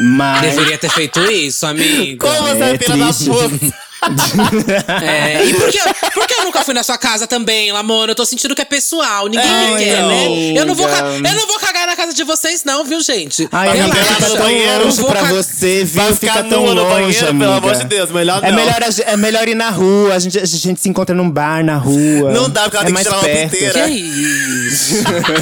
Mas. 0.00 0.42
Deveria 0.42 0.78
ter 0.78 0.90
feito 0.90 1.20
isso, 1.30 1.66
amiga. 1.66 2.26
Como 2.26 2.48
você 2.48 2.62
É 2.62 2.74
é 2.74 2.78
filha 2.78 2.96
da 2.96 3.12
puta? 3.12 3.85
É, 5.02 5.44
e 5.44 5.54
por 5.54 5.68
que, 5.70 5.78
por 6.12 6.26
que 6.26 6.34
eu 6.34 6.44
nunca 6.44 6.62
fui 6.62 6.74
na 6.74 6.82
sua 6.82 6.96
casa 6.98 7.26
também, 7.26 7.72
Lamona? 7.72 8.12
Eu 8.12 8.14
tô 8.14 8.24
sentindo 8.24 8.54
que 8.54 8.62
é 8.62 8.64
pessoal. 8.64 9.26
Ninguém 9.28 9.46
me 9.48 9.66
Ai, 9.74 9.76
quer, 9.84 10.02
né? 10.02 10.26
Eu 10.56 10.66
não, 10.66 10.74
vou, 10.74 10.88
eu 10.88 11.34
não 11.34 11.46
vou 11.46 11.58
cagar 11.58 11.86
na 11.86 11.96
casa 11.96 12.12
de 12.12 12.24
vocês, 12.24 12.62
não, 12.64 12.84
viu, 12.84 13.00
gente? 13.00 13.48
Ai, 13.52 13.80
amiga, 13.80 13.94
ficar 13.96 14.04
fica 14.14 14.28
no 14.28 14.34
tão 14.36 14.44
banheiro, 14.44 14.84
longe 14.84 15.00
vou 15.00 15.10
pra 15.10 15.20
ca- 15.22 15.32
você, 15.32 15.84
Vai 15.84 16.06
viu? 16.06 16.16
ficar 16.16 16.32
Fica 16.34 16.44
tão 16.48 16.62
nua 16.62 16.74
no 16.74 16.82
longe, 16.82 16.94
banheiro, 16.94 17.28
amiga. 17.28 17.44
pelo 17.44 17.56
amor 17.56 17.74
de 17.76 17.84
Deus, 17.84 18.10
melhor 18.10 18.44
É 18.44 18.50
não. 18.50 18.56
melhor, 18.58 18.82
a, 18.82 18.90
ge- 18.90 19.02
é 19.06 19.16
melhor 19.16 19.48
ir 19.48 19.54
na 19.54 19.70
rua, 19.70 20.14
a 20.14 20.18
gente, 20.18 20.38
a 20.38 20.44
gente 20.46 20.80
se 20.80 20.88
encontra 20.88 21.14
num 21.14 21.30
bar 21.30 21.64
na 21.64 21.76
rua. 21.76 22.30
Não 22.32 22.48
dá, 22.48 22.62
porque 22.62 22.76
ela 22.76 22.84
é 22.84 22.86
tem 22.86 22.94
que 22.94 23.04
mais 23.04 23.06
tirar 23.06 23.18
uma 23.18 23.24
perto. 23.24 23.54
inteira. 23.56 23.84
Que 23.88 23.92
isso? 23.94 24.94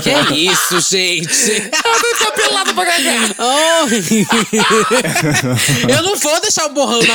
que 0.02 0.34
isso, 0.50 0.80
gente? 0.90 1.70
Tá 2.24 2.30
pelada 2.30 2.72
pra 2.72 2.86
cagar. 2.86 3.34
Ai. 3.38 4.26
eu 5.88 6.02
não 6.02 6.16
vou 6.16 6.40
deixar 6.40 6.66
o 6.66 6.70
borrão 6.70 7.00
na. 7.02 7.14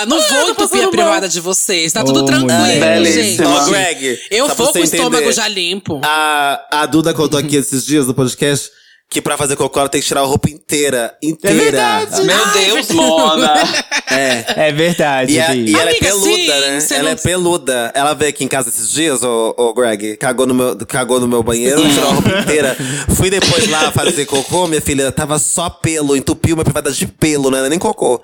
na- 0.00 0.06
não 0.06 0.20
vou 0.20 0.50
entupir 0.50 0.79
a 0.84 0.88
privada 0.90 1.28
de 1.28 1.40
vocês. 1.40 1.92
Tá 1.92 2.02
tudo 2.04 2.20
Ô, 2.20 2.24
tranquilo, 2.24 3.04
gente. 3.06 3.42
Ó, 3.42 3.64
Greg, 3.66 4.18
Eu 4.30 4.48
vou 4.48 4.72
com 4.72 4.78
o 4.78 4.82
estômago 4.82 5.16
entender. 5.16 5.32
já 5.32 5.48
limpo. 5.48 6.00
A, 6.04 6.60
a 6.82 6.86
Duda 6.86 7.12
contou 7.14 7.38
aqui 7.38 7.56
esses 7.56 7.84
dias 7.84 8.06
no 8.06 8.14
podcast 8.14 8.70
que 9.12 9.20
pra 9.20 9.36
fazer 9.36 9.56
cocô 9.56 9.80
ela 9.80 9.88
tem 9.88 10.00
que 10.00 10.06
tirar 10.06 10.20
a 10.20 10.24
roupa 10.24 10.48
inteira. 10.48 11.12
Inteira. 11.20 11.58
verdade. 11.58 12.22
Meu 12.22 12.46
Deus, 12.52 12.88
Mona. 12.90 13.54
É. 14.12 14.66
É 14.68 14.72
verdade, 14.72 15.32
E, 15.34 15.40
a- 15.40 15.50
Bi. 15.50 15.70
e 15.70 15.72
ela 15.72 15.82
é 15.82 15.90
Amiga, 15.92 16.04
peluda, 16.06 16.26
sim, 16.34 16.46
né? 16.48 16.84
Ela 16.90 17.02
não- 17.04 17.10
é 17.10 17.14
peluda. 17.14 17.92
Ela 17.94 18.12
veio 18.12 18.30
aqui 18.30 18.42
em 18.42 18.48
casa 18.48 18.68
esses 18.68 18.90
dias, 18.90 19.22
ô, 19.22 19.54
ô 19.56 19.72
Greg, 19.72 20.16
cagou 20.16 20.46
no, 20.48 20.52
meu, 20.54 20.76
cagou 20.84 21.20
no 21.20 21.28
meu 21.28 21.44
banheiro, 21.44 21.80
tirou 21.88 22.08
a 22.08 22.12
roupa 22.14 22.28
inteira. 22.40 22.76
Fui 23.14 23.30
depois 23.30 23.68
lá 23.70 23.92
fazer 23.92 24.26
cocô, 24.26 24.66
minha 24.66 24.80
filha, 24.80 25.12
tava 25.12 25.38
só 25.38 25.70
pelo, 25.70 26.16
entupiu 26.16 26.56
minha 26.56 26.64
privada 26.64 26.90
de 26.90 27.06
pelo, 27.06 27.52
né? 27.52 27.68
Nem 27.68 27.78
cocô. 27.78 28.20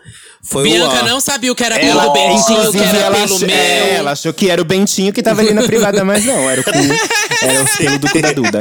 Foi 0.49 0.63
Bianca 0.63 1.03
não 1.03 1.21
sabia 1.21 1.51
o 1.51 1.55
que 1.55 1.65
era 1.65 1.77
Ela, 1.79 2.03
pelo 2.03 2.13
Bentinho, 2.13 2.69
o 2.69 2.73
que 2.73 2.79
era 2.79 2.99
ela, 2.99 3.17
pelo 3.17 3.35
ach- 3.37 3.41
meu. 3.41 3.51
é, 3.57 3.95
ela 3.97 4.13
achou 4.13 4.33
que 4.33 4.49
era 4.49 4.63
o 4.63 4.65
Bentinho 4.65 5.13
que 5.13 5.23
tava 5.23 5.41
ali 5.41 5.53
na 5.53 5.63
privada, 5.65 6.05
mas 6.05 6.25
não, 6.25 6.49
era 6.49 6.61
o 6.61 6.65
cu. 6.65 6.71
Era 7.43 7.63
o 7.63 7.77
pelo 7.77 7.99
do 7.99 8.09
cu 8.11 8.23
da 8.23 8.33
Duda. 8.33 8.61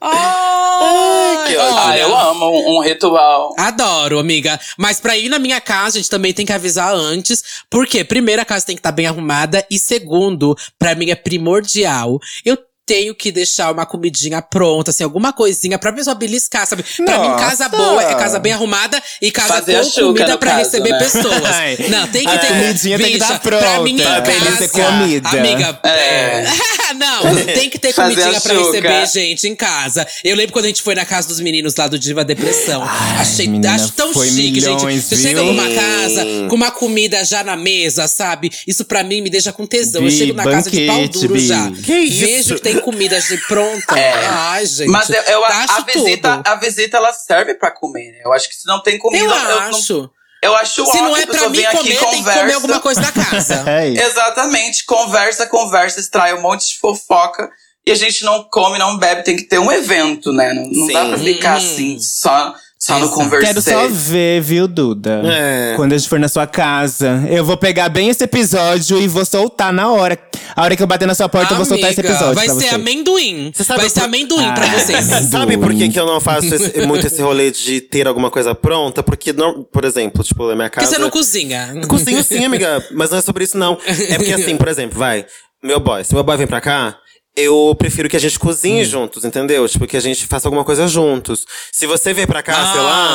Ai, 0.00 1.46
que 1.48 1.56
ódio. 1.56 1.76
Ah, 1.76 1.86
olha, 1.88 1.98
eu 2.00 2.16
amo 2.16 2.46
um, 2.50 2.76
um 2.76 2.80
ritual. 2.82 3.54
Adoro, 3.58 4.18
amiga. 4.18 4.58
Mas 4.78 5.00
pra 5.00 5.16
ir 5.16 5.28
na 5.28 5.38
minha 5.38 5.60
casa, 5.60 5.98
a 5.98 6.00
gente 6.00 6.10
também 6.10 6.32
tem 6.32 6.46
que 6.46 6.52
avisar 6.52 6.94
antes. 6.94 7.42
Porque, 7.70 8.04
primeiro, 8.04 8.40
a 8.40 8.44
casa 8.44 8.66
tem 8.66 8.76
que 8.76 8.80
estar 8.80 8.92
bem 8.92 9.06
arrumada. 9.06 9.66
E 9.70 9.78
segundo, 9.78 10.56
pra 10.78 10.94
mim 10.94 11.10
é 11.10 11.14
primordial. 11.14 12.18
Eu 12.44 12.56
tenho 12.86 13.14
que 13.14 13.32
deixar 13.32 13.72
uma 13.72 13.84
comidinha 13.84 14.40
pronta, 14.40 14.90
assim, 14.92 15.02
alguma 15.02 15.32
coisinha 15.32 15.76
pra 15.78 15.92
pessoa 15.92 16.14
beliscar, 16.14 16.66
sabe? 16.66 16.84
Pra 17.04 17.18
mim, 17.18 17.36
casa 17.36 17.64
Nossa! 17.64 17.76
boa 17.76 18.02
é 18.02 18.14
casa 18.14 18.38
bem 18.38 18.52
arrumada 18.52 19.02
e 19.20 19.30
casa 19.32 19.54
Fazer 19.54 19.76
a 19.76 19.84
com 19.84 19.90
comida 19.90 20.38
pra 20.38 20.52
caso, 20.52 20.64
receber 20.64 20.90
né? 20.92 20.98
pessoas. 20.98 21.44
Ai, 21.44 21.76
Não, 21.88 22.06
tem 22.06 22.22
que 22.22 22.28
a 22.28 22.38
ter 22.38 22.46
comidinha 22.48 22.96
tem 22.98 23.06
que 23.12 23.18
bicha, 23.18 23.26
tá 23.32 23.38
pronta, 23.40 23.64
Pra 23.64 23.80
mim, 23.82 23.94
em 23.94 23.96
pra 23.96 24.22
casa, 24.22 24.68
comida. 24.68 25.28
Amiga, 25.28 25.80
É. 25.82 26.44
não, 26.94 27.44
tem 27.44 27.68
que 27.68 27.78
ter 27.78 27.92
comidinha 27.92 28.40
pra 28.40 28.54
receber 28.54 29.06
gente 29.06 29.48
em 29.48 29.56
casa. 29.56 30.06
Eu 30.22 30.36
lembro 30.36 30.52
quando 30.52 30.66
a 30.66 30.68
gente 30.68 30.82
foi 30.82 30.94
na 30.94 31.04
casa 31.04 31.26
dos 31.28 31.40
meninos 31.40 31.74
lá 31.74 31.88
do 31.88 31.98
Diva 31.98 32.24
Depressão. 32.24 32.82
Achei 33.18 33.48
menina, 33.48 33.74
acho 33.74 33.92
tão 33.92 34.12
foi 34.12 34.28
chique, 34.28 34.60
gente. 34.60 34.76
milhões, 34.76 35.04
Você 35.04 35.16
viu? 35.16 35.28
chega 35.28 35.42
numa 35.42 35.68
casa 35.70 36.24
com 36.48 36.54
uma 36.54 36.70
comida 36.70 37.24
já 37.24 37.42
na 37.42 37.56
mesa, 37.56 38.06
sabe? 38.06 38.50
Isso 38.66 38.84
pra 38.84 39.02
mim 39.02 39.20
me 39.20 39.28
deixa 39.30 39.52
com 39.52 39.66
tesão. 39.66 40.02
eu 40.02 40.08
Bi, 40.08 40.16
chego 40.16 40.32
na 40.34 40.44
casa 40.44 40.70
de 40.70 40.86
pau 40.86 40.96
banquete, 40.98 41.18
duro 41.20 41.34
Bi. 41.34 41.46
já. 41.46 41.70
Que 41.84 41.94
isso? 41.98 42.20
Vejo 42.20 42.54
que 42.54 42.60
tem 42.62 42.75
comida 42.80 43.20
de 43.20 43.36
pronta. 43.46 43.98
É. 43.98 44.12
Ai, 44.26 44.66
gente. 44.66 44.88
Mas 44.90 45.08
eu, 45.10 45.22
eu- 45.22 45.44
a, 45.44 45.48
acho 45.48 45.84
visita, 45.84 46.36
tudo. 46.36 46.46
a 46.48 46.54
visita, 46.56 46.96
ela 46.96 47.12
serve 47.12 47.54
pra 47.54 47.70
comer, 47.70 48.12
né? 48.12 48.20
Eu 48.24 48.32
acho 48.32 48.48
que 48.48 48.54
se 48.56 48.66
não 48.66 48.82
tem 48.82 48.98
comida, 48.98 49.24
Eu 49.24 49.28
não- 49.28 49.58
acho. 49.68 50.10
eu 50.42 50.54
acho 50.56 50.86
Se 50.86 51.00
não 51.00 51.16
é 51.16 51.22
a 51.22 51.26
pra 51.26 51.48
mim 51.48 51.56
vem 51.56 51.66
aqui, 51.66 51.76
comer, 51.76 51.88
tem 51.98 52.08
que 52.10 52.16
conversa. 52.16 52.40
comer 52.40 52.52
alguma 52.54 52.80
coisa 52.80 53.00
da 53.00 53.12
casa. 53.12 53.64
É. 53.68 53.88
Exatamente. 53.88 54.84
Conversa, 54.84 55.46
conversa, 55.46 56.00
extrai 56.00 56.34
um 56.34 56.40
monte 56.42 56.68
de 56.68 56.78
fofoca. 56.78 57.50
E 57.86 57.92
a 57.92 57.94
gente 57.94 58.24
não 58.24 58.42
come, 58.50 58.78
não 58.78 58.98
bebe. 58.98 59.22
Tem 59.22 59.36
que 59.36 59.44
ter 59.44 59.58
um 59.60 59.70
evento, 59.70 60.32
né? 60.32 60.52
Não, 60.52 60.64
não 60.64 60.86
dá 60.88 61.04
pra 61.06 61.18
ficar 61.18 61.54
Hum. 61.54 61.56
assim, 61.58 61.98
só, 62.00 62.52
só 62.86 62.98
no. 62.98 63.30
Quero 63.40 63.60
só 63.60 63.88
ver, 63.88 64.40
viu, 64.40 64.68
Duda? 64.68 65.22
É. 65.26 65.72
Quando 65.76 65.92
a 65.92 65.98
gente 65.98 66.08
for 66.08 66.18
na 66.18 66.28
sua 66.28 66.46
casa, 66.46 67.24
eu 67.28 67.44
vou 67.44 67.56
pegar 67.56 67.88
bem 67.88 68.08
esse 68.08 68.22
episódio 68.24 69.00
e 69.00 69.08
vou 69.08 69.24
soltar 69.24 69.72
na 69.72 69.90
hora. 69.90 70.18
A 70.54 70.62
hora 70.62 70.76
que 70.76 70.82
eu 70.82 70.86
bater 70.86 71.06
na 71.06 71.14
sua 71.14 71.28
porta, 71.28 71.52
eu 71.52 71.56
vou 71.56 71.66
soltar 71.66 71.90
esse 71.90 72.00
Amiga, 72.00 72.14
episódio 72.14 72.34
Vai 72.36 72.46
pra 72.46 72.54
ser 72.54 72.68
você. 72.68 72.74
amendoim. 72.74 73.52
Você 73.54 73.64
sabe 73.64 73.80
Vai 73.80 73.90
ser 73.90 74.00
por- 74.00 74.06
amendoim 74.06 74.54
pra 74.54 74.64
Ah. 74.66 74.78
vocês. 74.78 75.04
Sabe 75.30 75.58
por 75.58 75.74
que, 75.74 75.88
que 75.88 75.98
eu 76.00 76.06
não 76.06 76.20
faço 76.20 76.54
esse- 76.54 76.80
muito 76.86 77.06
esse 77.06 77.20
rolê 77.20 77.50
de 77.50 77.80
ter 77.80 78.06
alguma 78.06 78.30
coisa 78.30 78.54
pronta? 78.54 79.02
Porque, 79.02 79.32
não, 79.32 79.62
por 79.64 79.84
exemplo, 79.84 80.22
tipo, 80.22 80.46
na 80.48 80.54
minha 80.54 80.70
Porque 80.70 80.80
casa. 80.80 80.92
você 80.94 80.98
não 81.00 81.10
cozinha. 81.10 81.74
Cozinho 81.88 82.22
sim, 82.22 82.44
amiga. 82.44 82.82
Mas 82.92 83.10
não 83.10 83.18
é 83.18 83.22
sobre 83.22 83.44
isso, 83.44 83.58
não. 83.58 83.76
É 84.08 84.16
porque, 84.16 84.32
assim, 84.32 84.56
por 84.56 84.68
exemplo, 84.68 84.98
vai. 84.98 85.26
Meu 85.62 85.80
boy, 85.80 86.04
se 86.04 86.14
meu 86.14 86.22
boy 86.22 86.36
vem 86.36 86.46
pra 86.46 86.60
cá, 86.60 86.96
eu 87.36 87.74
prefiro 87.78 88.08
que 88.08 88.16
a 88.16 88.20
gente 88.20 88.38
cozinhe 88.38 88.82
Hum. 88.82 88.84
juntos, 88.86 89.24
entendeu? 89.24 89.68
Tipo, 89.68 89.86
que 89.86 89.96
a 89.96 90.00
gente 90.00 90.26
faça 90.26 90.48
alguma 90.48 90.64
coisa 90.64 90.88
juntos. 90.88 91.44
Se 91.70 91.86
você 91.86 92.14
vier 92.14 92.26
pra 92.26 92.42
cá, 92.42 92.72
sei 92.72 92.80
lá. 92.80 93.06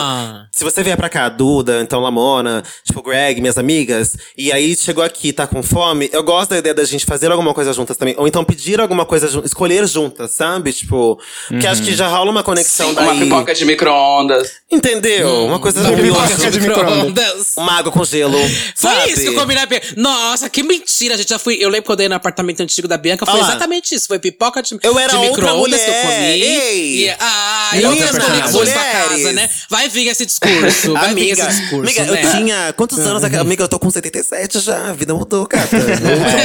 Ah. 0.43 0.47
Se 0.51 0.63
você 0.63 0.83
vier 0.83 0.95
pra 0.95 1.09
cá, 1.09 1.27
Duda, 1.27 1.81
então 1.81 1.99
Lamona, 1.99 2.63
tipo, 2.85 3.01
Greg, 3.01 3.41
minhas 3.41 3.57
amigas, 3.57 4.15
e 4.37 4.51
aí 4.51 4.75
chegou 4.75 5.03
aqui 5.03 5.29
e 5.29 5.33
tá 5.33 5.47
com 5.47 5.63
fome, 5.63 6.09
eu 6.13 6.23
gosto 6.23 6.51
da 6.51 6.57
ideia 6.59 6.75
da 6.75 6.83
gente 6.83 7.05
fazer 7.05 7.31
alguma 7.31 7.53
coisa 7.53 7.73
juntas 7.73 7.97
também. 7.97 8.13
Ou 8.17 8.27
então 8.27 8.43
pedir 8.43 8.79
alguma 8.79 9.05
coisa 9.05 9.27
juntas, 9.27 9.49
escolher 9.51 9.87
juntas, 9.87 10.31
sabe? 10.31 10.71
Tipo, 10.71 11.19
porque 11.47 11.65
acho 11.65 11.81
que 11.81 11.95
já 11.95 12.07
rola 12.07 12.29
uma 12.29 12.43
conexão 12.43 12.89
Sim, 12.89 12.95
daí. 12.95 13.05
uma 13.07 13.15
pipoca 13.15 13.53
de 13.55 13.65
micro-ondas. 13.65 14.51
Entendeu? 14.71 15.45
uma 15.45 15.59
coisa 15.59 15.81
Uma 15.81 15.97
pipoca 15.97 16.49
de 16.51 16.59
micro-ondas. 16.61 17.55
Uma 17.57 17.73
água 17.79 17.91
com 17.91 18.03
gelo. 18.03 18.37
Foi 18.37 18.49
sabe? 18.75 19.11
isso 19.11 19.21
que 19.21 19.27
eu 19.27 19.35
combinei. 19.35 19.61
Nossa, 19.97 20.49
que 20.49 20.63
mentira. 20.63 21.15
A 21.15 21.17
gente 21.17 21.29
já 21.29 21.39
fui. 21.39 21.57
Eu 21.59 21.69
lembro 21.69 21.85
quando 21.87 21.99
eu 22.01 22.05
ia 22.05 22.09
no 22.09 22.15
apartamento 22.15 22.61
antigo 22.61 22.87
da 22.87 22.97
Bianca. 22.97 23.25
Foi 23.25 23.39
exatamente 23.39 23.95
isso. 23.95 24.10
Foi 24.11 24.19
pipoca 24.19 24.61
de, 24.61 24.77
Eu 24.83 24.99
era 24.99 25.09
de 25.09 25.15
outra 25.15 25.29
micro-ondas 25.29 25.81
que 25.81 25.89
eu 25.89 25.93
comi. 25.93 26.13
Ei. 26.13 27.05
E, 27.05 27.09
ah, 27.17 27.69
Ei, 27.73 27.81
e 27.81 27.85
outras 27.85 28.13
outra 28.13 28.25
conexões 28.25 28.69
pra 28.69 28.83
casa, 28.83 29.31
né? 29.31 29.49
Vai 29.69 29.87
vir 29.87 30.07
esse 30.07 30.25
discurso, 30.25 30.93
vai 30.93 31.13
vir 31.13 31.31
amiga, 31.31 31.47
esse 31.47 31.61
discurso, 31.61 31.99
amiga 31.99 32.11
né? 32.11 32.23
eu 32.23 32.31
tinha 32.31 32.73
quantos 32.73 32.99
anos? 32.99 33.23
Amiga, 33.23 33.63
eu 33.63 33.69
tô 33.69 33.79
com 33.79 33.89
77 33.89 34.59
já. 34.59 34.89
A 34.89 34.93
vida 34.93 35.13
mudou, 35.13 35.47
cara. 35.47 35.65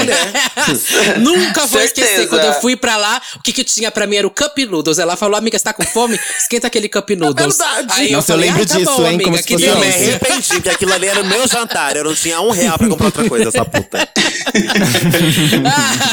Nunca 1.18 1.66
vou 1.66 1.80
esquecer. 1.80 2.28
Quando 2.28 2.44
eu 2.44 2.52
fui 2.60 2.76
pra 2.76 2.96
lá, 2.96 3.20
o 3.34 3.42
que 3.42 3.52
que 3.52 3.64
tinha 3.64 3.90
pra 3.90 4.06
mim 4.06 4.16
era 4.16 4.26
o 4.26 4.30
Cup 4.30 4.56
Noodles. 4.58 5.00
Ela 5.00 5.16
falou, 5.16 5.36
amiga, 5.36 5.58
você 5.58 5.64
tá 5.64 5.72
com 5.72 5.82
fome? 5.82 6.18
Esquenta 6.38 6.68
aquele 6.68 6.88
Cup 6.88 7.10
Noodles. 7.10 7.58
verdade. 7.58 7.92
Aí 7.94 8.12
Nossa, 8.12 8.32
eu 8.32 8.36
falei, 8.36 8.50
lembro 8.50 8.62
ah, 8.62 8.66
tá 8.66 8.78
disso, 8.78 8.90
bom, 8.92 9.02
hein, 9.02 9.08
amiga, 9.08 9.24
como 9.24 9.36
se 9.38 9.42
que 9.42 9.54
fosse 9.54 9.66
eu 9.66 9.76
me 9.76 9.86
arrependi, 9.86 10.54
porque 10.54 10.68
aquilo 10.68 10.92
ali 10.92 11.06
era 11.08 11.20
o 11.20 11.26
meu 11.26 11.48
jantar. 11.48 11.96
Eu 11.96 12.04
não 12.04 12.14
tinha 12.14 12.40
um 12.40 12.50
real 12.50 12.78
pra 12.78 12.88
comprar 12.88 13.06
outra 13.06 13.28
coisa, 13.28 13.48
essa 13.48 13.64
puta. 13.64 14.08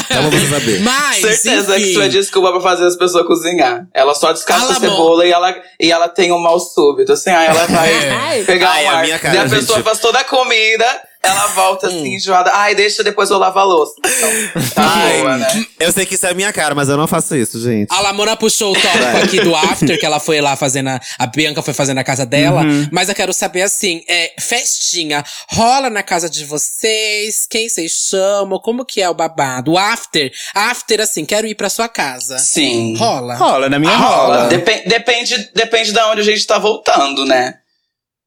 Só 0.08 0.22
pra 0.22 0.30
você 0.30 0.50
saber. 0.50 0.82
Mas, 0.82 1.43
Certeza 1.44 1.76
que 1.76 1.82
isso 1.82 2.02
é 2.02 2.08
desculpa 2.08 2.52
pra 2.52 2.62
fazer 2.62 2.86
as 2.86 2.96
pessoas 2.96 3.26
cozinhar. 3.26 3.86
Ela 3.94 4.14
só 4.14 4.32
descasca 4.34 4.62
Cala 4.62 4.74
a 4.74 4.78
a 4.78 4.80
cebola 4.80 5.26
e 5.26 5.32
ela, 5.32 5.56
e 5.80 5.92
ela 5.92 6.10
tem 6.10 6.32
um 6.32 6.40
mal 6.40 6.60
súbito. 6.60 7.12
Assim, 7.14 7.30
aí 7.30 7.48
ela 7.48 7.66
vai 7.68 8.44
pegar 8.44 8.72
Ai, 8.72 8.86
um 8.86 8.90
a 8.90 8.94
ar. 8.94 9.04
minha 9.04 9.20
cara, 9.20 9.36
e 9.36 9.38
a 9.38 9.44
pessoa 9.44 9.78
gente. 9.78 9.86
faz 9.86 10.00
toda 10.00 10.20
a 10.20 10.24
comida, 10.24 10.86
ela 11.24 11.48
volta 11.48 11.88
assim, 11.88 12.16
enjoada. 12.16 12.52
Ai, 12.54 12.76
deixa 12.76 13.04
depois 13.04 13.30
eu 13.30 13.38
lavar 13.38 13.64
a 13.64 13.66
louça. 13.66 13.94
Então, 14.06 14.62
tá 14.76 14.84
Ai, 14.84 15.18
boa, 15.22 15.38
né? 15.38 15.66
Eu 15.80 15.92
sei 15.92 16.06
que 16.06 16.16
isso 16.16 16.26
é 16.26 16.32
a 16.32 16.34
minha 16.34 16.52
cara, 16.52 16.76
mas 16.76 16.90
eu 16.90 16.98
não 16.98 17.08
faço 17.08 17.36
isso, 17.36 17.62
gente. 17.62 17.88
A 17.92 18.00
Lamona 18.02 18.36
puxou 18.36 18.72
o 18.72 18.80
tópico 18.80 19.18
aqui 19.24 19.40
do 19.42 19.56
after, 19.56 19.98
que 20.00 20.06
ela 20.06 20.20
foi 20.20 20.42
lá 20.42 20.56
fazendo. 20.56 20.90
A, 20.90 21.00
a 21.20 21.26
Bianca 21.28 21.62
foi 21.62 21.74
fazendo 21.74 21.96
na 21.96 22.04
casa 22.04 22.26
dela. 22.26 22.62
Uhum. 22.64 22.88
Mas 22.92 23.08
eu 23.10 23.16
quero 23.16 23.32
saber 23.34 23.62
assim: 23.62 24.04
é, 24.08 24.34
festinha 24.40 25.24
rola 25.50 25.90
na 25.90 26.04
casa 26.04 26.30
de 26.30 26.44
vocês? 26.46 27.46
Quem 27.50 27.70
vocês 27.70 27.92
chamam? 27.92 28.60
Como 28.60 28.86
que 28.86 29.02
é 29.02 29.10
o 29.10 29.14
babado? 29.14 29.72
O 29.74 29.78
after. 29.78 30.32
After, 30.54 31.00
assim, 31.02 31.26
quero 31.26 31.48
ir 31.48 31.56
pra 31.56 31.70
sua 31.70 31.88
casa. 31.88 32.38
Sim. 32.38 32.96
Rola. 32.98 33.36
Rola, 33.36 33.70
na 33.70 33.80
minha 33.80 33.96
Rola. 33.96 34.36
rola. 34.38 34.48
Depen- 34.50 34.84
depende, 34.88 35.50
depende 35.56 35.92
de 35.94 36.00
onde 36.02 36.22
a 36.22 36.24
gente 36.24 36.46
tá 36.46 36.60
voltando, 36.60 37.26
né? 37.26 37.56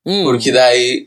Hum. 0.05 0.25
Porque 0.25 0.51
daí. 0.53 1.07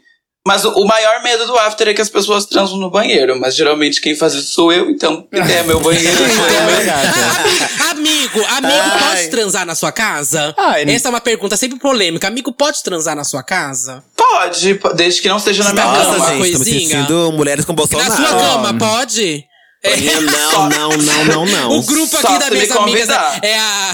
Mas 0.50 0.66
o, 0.66 0.72
o 0.72 0.88
maior 0.88 1.22
medo 1.22 1.46
do 1.46 1.56
after 1.60 1.88
é 1.90 1.94
que 1.94 2.02
as 2.02 2.10
pessoas 2.10 2.44
transam 2.44 2.78
no 2.78 2.90
banheiro. 2.90 3.40
Mas 3.40 3.56
geralmente 3.56 4.02
quem 4.02 4.16
faz 4.16 4.34
isso 4.34 4.50
sou 4.50 4.74
eu, 4.74 4.90
então 4.90 5.28
é 5.32 5.62
meu 5.62 5.80
banheiro. 5.80 6.20
mesmo. 6.20 6.42
amigo, 7.92 8.40
amigo 8.58 8.74
Ai. 8.74 9.00
pode 9.00 9.28
transar 9.30 9.64
na 9.64 9.76
sua 9.76 9.92
casa? 9.92 10.56
Ai, 10.58 10.86
Essa 10.90 11.08
é 11.08 11.12
uma 11.12 11.22
pergunta 11.22 11.56
sempre 11.56 11.78
polêmica. 11.78 12.28
Amigo 12.28 12.52
pode 12.52 12.82
transar 12.82 13.16
na 13.16 13.24
sua 13.24 13.44
casa? 13.44 14.04
Pode, 14.18 14.74
po- 14.74 14.92
desde 14.92 15.22
que 15.22 15.30
não 15.30 15.38
seja 15.38 15.64
na 15.64 15.72
minha 15.72 15.86
Nossa, 15.86 16.12
cama. 16.14 16.28
gente, 16.30 16.38
coisinha. 16.40 17.08
mulheres 17.32 17.64
com 17.64 17.76
Bolsonaro. 17.76 18.10
Na 18.10 18.16
sua 18.16 18.40
cama, 18.40 18.74
pode? 18.74 19.46
Não, 20.20 20.68
não, 20.70 20.90
não, 20.98 21.26
não, 21.26 21.46
não. 21.46 21.72
O 21.80 21.84
grupo 21.84 22.08
Só 22.20 22.28
aqui 22.28 22.38
da 22.40 22.46
se 22.46 22.52
me 22.52 22.58
minhas 22.58 22.72
amigas 22.72 23.08
convidar. 23.08 23.40
é 23.42 23.58
a. 23.58 23.94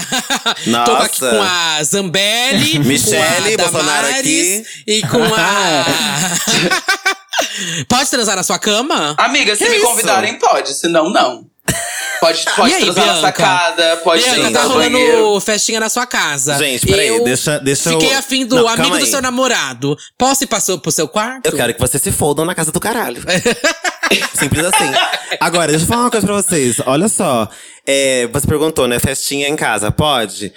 Nossa. 0.66 0.84
Tô 0.90 0.96
aqui 0.96 1.20
com 1.20 1.42
a 1.42 1.82
Zambelli, 1.84 2.78
Michele 2.80 3.56
com 3.56 3.62
a 3.62 3.68
Bolsonaro 3.68 4.06
Damares 4.08 4.18
aqui. 4.60 4.66
e 4.86 5.02
com 5.02 5.22
a. 5.22 5.84
Pode 7.88 8.10
transar 8.10 8.34
na 8.36 8.42
sua 8.42 8.58
cama? 8.58 9.14
Amiga, 9.18 9.54
se 9.54 9.62
Que 9.64 9.70
me 9.70 9.76
isso? 9.76 9.86
convidarem, 9.86 10.38
pode. 10.38 10.74
Senão, 10.74 11.08
não. 11.10 11.44
Pode, 12.20 12.44
pode 12.56 12.70
E 12.72 12.74
aí, 12.74 12.82
transar 12.84 13.06
na 13.06 13.12
Bianca? 13.12 13.26
sacada, 13.26 13.96
pode 13.98 14.22
Bianca, 14.22 14.40
transar 14.40 14.62
tá 14.62 14.68
rolando 14.68 14.90
banheiro. 14.92 15.40
festinha 15.40 15.78
na 15.80 15.88
sua 15.90 16.06
casa. 16.06 16.56
Gente, 16.58 16.86
peraí, 16.86 17.08
eu 17.08 17.22
deixa- 17.24 17.58
deixa 17.58 17.90
eu- 17.90 18.00
Fiquei 18.00 18.16
afim 18.16 18.46
do 18.46 18.56
Não, 18.56 18.66
amigo 18.68 18.96
do 18.96 19.04
aí. 19.04 19.06
seu 19.06 19.20
namorado. 19.20 19.96
Posso 20.16 20.44
ir 20.44 20.46
pra 20.46 20.58
seu- 20.58 20.78
pro 20.78 20.90
seu 20.90 21.06
quarto? 21.06 21.44
Eu 21.46 21.52
quero 21.52 21.74
que 21.74 21.80
vocês 21.80 22.02
se 22.02 22.10
fodam 22.10 22.44
na 22.46 22.54
casa 22.54 22.72
do 22.72 22.80
caralho. 22.80 23.22
Simples 24.34 24.64
assim. 24.64 24.90
Agora, 25.40 25.68
deixa 25.68 25.84
eu 25.84 25.88
falar 25.88 26.02
uma 26.02 26.10
coisa 26.10 26.26
pra 26.26 26.36
vocês. 26.36 26.76
Olha 26.86 27.08
só. 27.08 27.48
É, 27.86 28.26
você 28.32 28.46
perguntou, 28.46 28.86
né? 28.88 28.98
Festinha 28.98 29.48
em 29.48 29.56
casa, 29.56 29.90
pode? 29.90 30.06
Pode, 30.36 30.52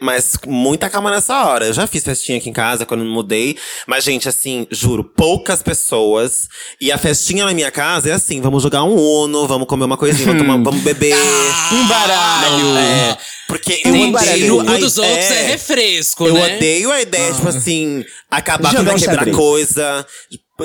mas 0.00 0.36
muita 0.46 0.88
calma 0.88 1.10
nessa 1.10 1.44
hora. 1.44 1.66
Eu 1.66 1.72
já 1.72 1.86
fiz 1.86 2.04
festinha 2.04 2.38
aqui 2.38 2.48
em 2.48 2.52
casa 2.52 2.86
quando 2.86 3.04
me 3.04 3.10
mudei. 3.10 3.56
Mas, 3.86 4.04
gente, 4.04 4.28
assim, 4.28 4.66
juro, 4.70 5.02
poucas 5.02 5.62
pessoas. 5.62 6.48
E 6.80 6.92
a 6.92 6.98
festinha 6.98 7.44
na 7.44 7.52
minha 7.52 7.70
casa 7.70 8.08
é 8.10 8.12
assim: 8.12 8.40
vamos 8.40 8.62
jogar 8.62 8.84
um 8.84 8.94
Uno, 8.94 9.46
vamos 9.46 9.66
comer 9.66 9.84
uma 9.84 9.96
coisinha, 9.96 10.26
vamos, 10.26 10.42
tomar- 10.42 10.62
vamos 10.62 10.82
beber. 10.82 11.16
Um 11.72 11.86
baralho. 11.88 12.76
É, 12.78 13.18
porque 13.48 13.82
eu 13.84 13.92
odeio. 14.10 14.58
O 14.58 14.78
dos 14.78 14.96
outros 14.98 15.30
é, 15.30 15.46
refresco, 15.48 16.26
eu 16.26 16.34
né? 16.34 16.56
odeio 16.56 16.90
a 16.92 17.00
ideia, 17.00 17.32
tipo 17.32 17.48
assim, 17.48 18.04
acabar 18.30 18.74
com 18.74 18.82
um 18.82 18.84
quebrar 18.96 19.16
xadrez. 19.16 19.36
coisa, 19.36 20.06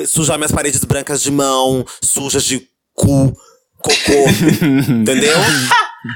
sujar 0.06 0.38
minhas 0.38 0.52
paredes 0.52 0.84
brancas 0.84 1.20
de 1.22 1.30
mão, 1.30 1.84
sujas 2.02 2.44
de 2.44 2.62
cu, 2.94 3.36
cocô. 3.78 4.28
entendeu? 4.88 5.36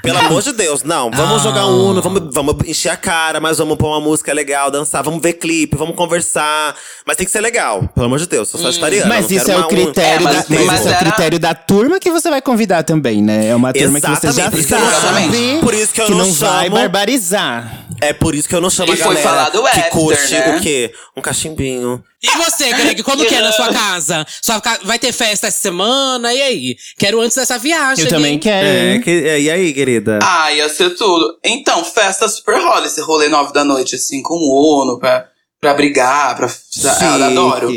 Pelo 0.02 0.18
amor 0.20 0.42
de 0.42 0.52
Deus, 0.52 0.82
não. 0.82 1.10
Vamos 1.10 1.40
Ah. 1.40 1.44
jogar 1.44 1.66
um 1.66 1.90
Uno, 1.90 2.02
vamos, 2.02 2.22
vamos 2.32 2.56
encher 2.66 2.90
a 2.90 2.96
cara, 2.96 3.40
mas 3.40 3.58
vamos 3.58 3.76
pôr 3.76 3.88
uma 3.88 4.00
música 4.00 4.32
legal, 4.32 4.70
dançar, 4.70 5.02
vamos 5.02 5.20
ver 5.22 5.34
clipe, 5.34 5.76
vamos 5.76 5.96
conversar. 5.96 6.74
Mas 7.06 7.16
tem 7.16 7.24
que 7.26 7.32
ser 7.32 7.40
legal, 7.40 7.88
pelo 7.94 8.06
amor 8.06 8.18
de 8.18 8.26
Deus. 8.26 8.48
Sou 8.48 8.60
sagitariana. 8.60 9.06
Mas 9.08 9.28
não 9.30 9.36
isso 9.36 9.46
quero 9.46 9.58
é 9.60 9.64
o 9.64 9.68
critério, 9.68 10.20
É, 10.28 10.32
mas- 10.32 10.36
da, 10.36 10.44
mas 10.54 10.66
mas 10.66 10.80
isso 10.80 10.88
é 10.88 10.92
o 10.92 10.98
critério 10.98 11.38
da 11.38 11.54
turma 11.54 11.98
que 12.00 12.10
você 12.10 12.28
vai 12.30 12.40
convidar 12.42 12.82
também, 12.82 13.22
né? 13.22 13.48
É 13.48 13.54
uma 13.54 13.72
turma 13.72 14.00
que 14.00 14.06
você 14.06 14.26
já 14.32 14.46
Exatamente, 14.48 14.50
por 14.50 14.58
isso 14.60 14.68
que 14.68 14.74
eu 14.74 14.80
não 14.80 14.90
sabe. 15.00 15.60
Por 15.60 15.74
isso 15.74 15.92
que 15.94 16.00
eu 16.00 16.06
que 16.06 16.10
não 16.12 16.18
não 16.18 16.32
vai 16.32 16.64
chamo. 16.66 16.76
barbarizar. 16.76 17.86
É 18.02 18.12
por 18.14 18.34
isso 18.34 18.48
que 18.48 18.54
eu 18.54 18.60
não 18.62 18.70
chamo 18.70 18.90
E 18.90 18.94
a 18.94 18.96
foi 18.96 19.14
galera 19.14 19.28
falado 19.28 19.62
que 19.62 19.68
after, 19.68 19.90
curte 19.90 20.32
né? 20.32 20.56
o 20.56 20.60
quê? 20.60 20.90
Um 21.16 21.20
cachimbinho. 21.20 22.02
E 22.22 22.30
você, 22.36 22.72
Greg, 22.72 23.02
como 23.02 23.24
que 23.24 23.34
é 23.34 23.40
na 23.42 23.52
sua 23.52 23.68
casa? 23.72 24.26
Sua 24.40 24.58
ca- 24.60 24.78
Vai 24.84 24.98
ter 24.98 25.12
festa 25.12 25.48
essa 25.48 25.58
semana? 25.58 26.32
E 26.32 26.40
aí? 26.40 26.76
Quero 26.98 27.20
antes 27.20 27.36
dessa 27.36 27.58
viagem. 27.58 28.04
Eu 28.04 28.10
também 28.10 28.38
quero. 28.38 28.66
É, 28.66 28.98
que, 29.00 29.10
é, 29.10 29.40
e 29.40 29.50
aí, 29.50 29.79
querida? 29.84 30.18
Ah, 30.22 30.52
ia 30.52 30.68
ser 30.68 30.90
tudo. 30.90 31.38
Então, 31.44 31.84
festa 31.84 32.28
super 32.28 32.60
rola 32.60 32.86
esse 32.86 33.00
rolê 33.00 33.28
nove 33.28 33.52
da 33.52 33.64
noite, 33.64 33.94
assim, 33.96 34.22
com 34.22 34.34
o 34.34 34.82
Uno, 34.82 34.98
pra, 34.98 35.26
pra 35.60 35.74
brigar, 35.74 36.36
pra. 36.36 36.46
Eu 36.48 37.24
adoro. 37.24 37.70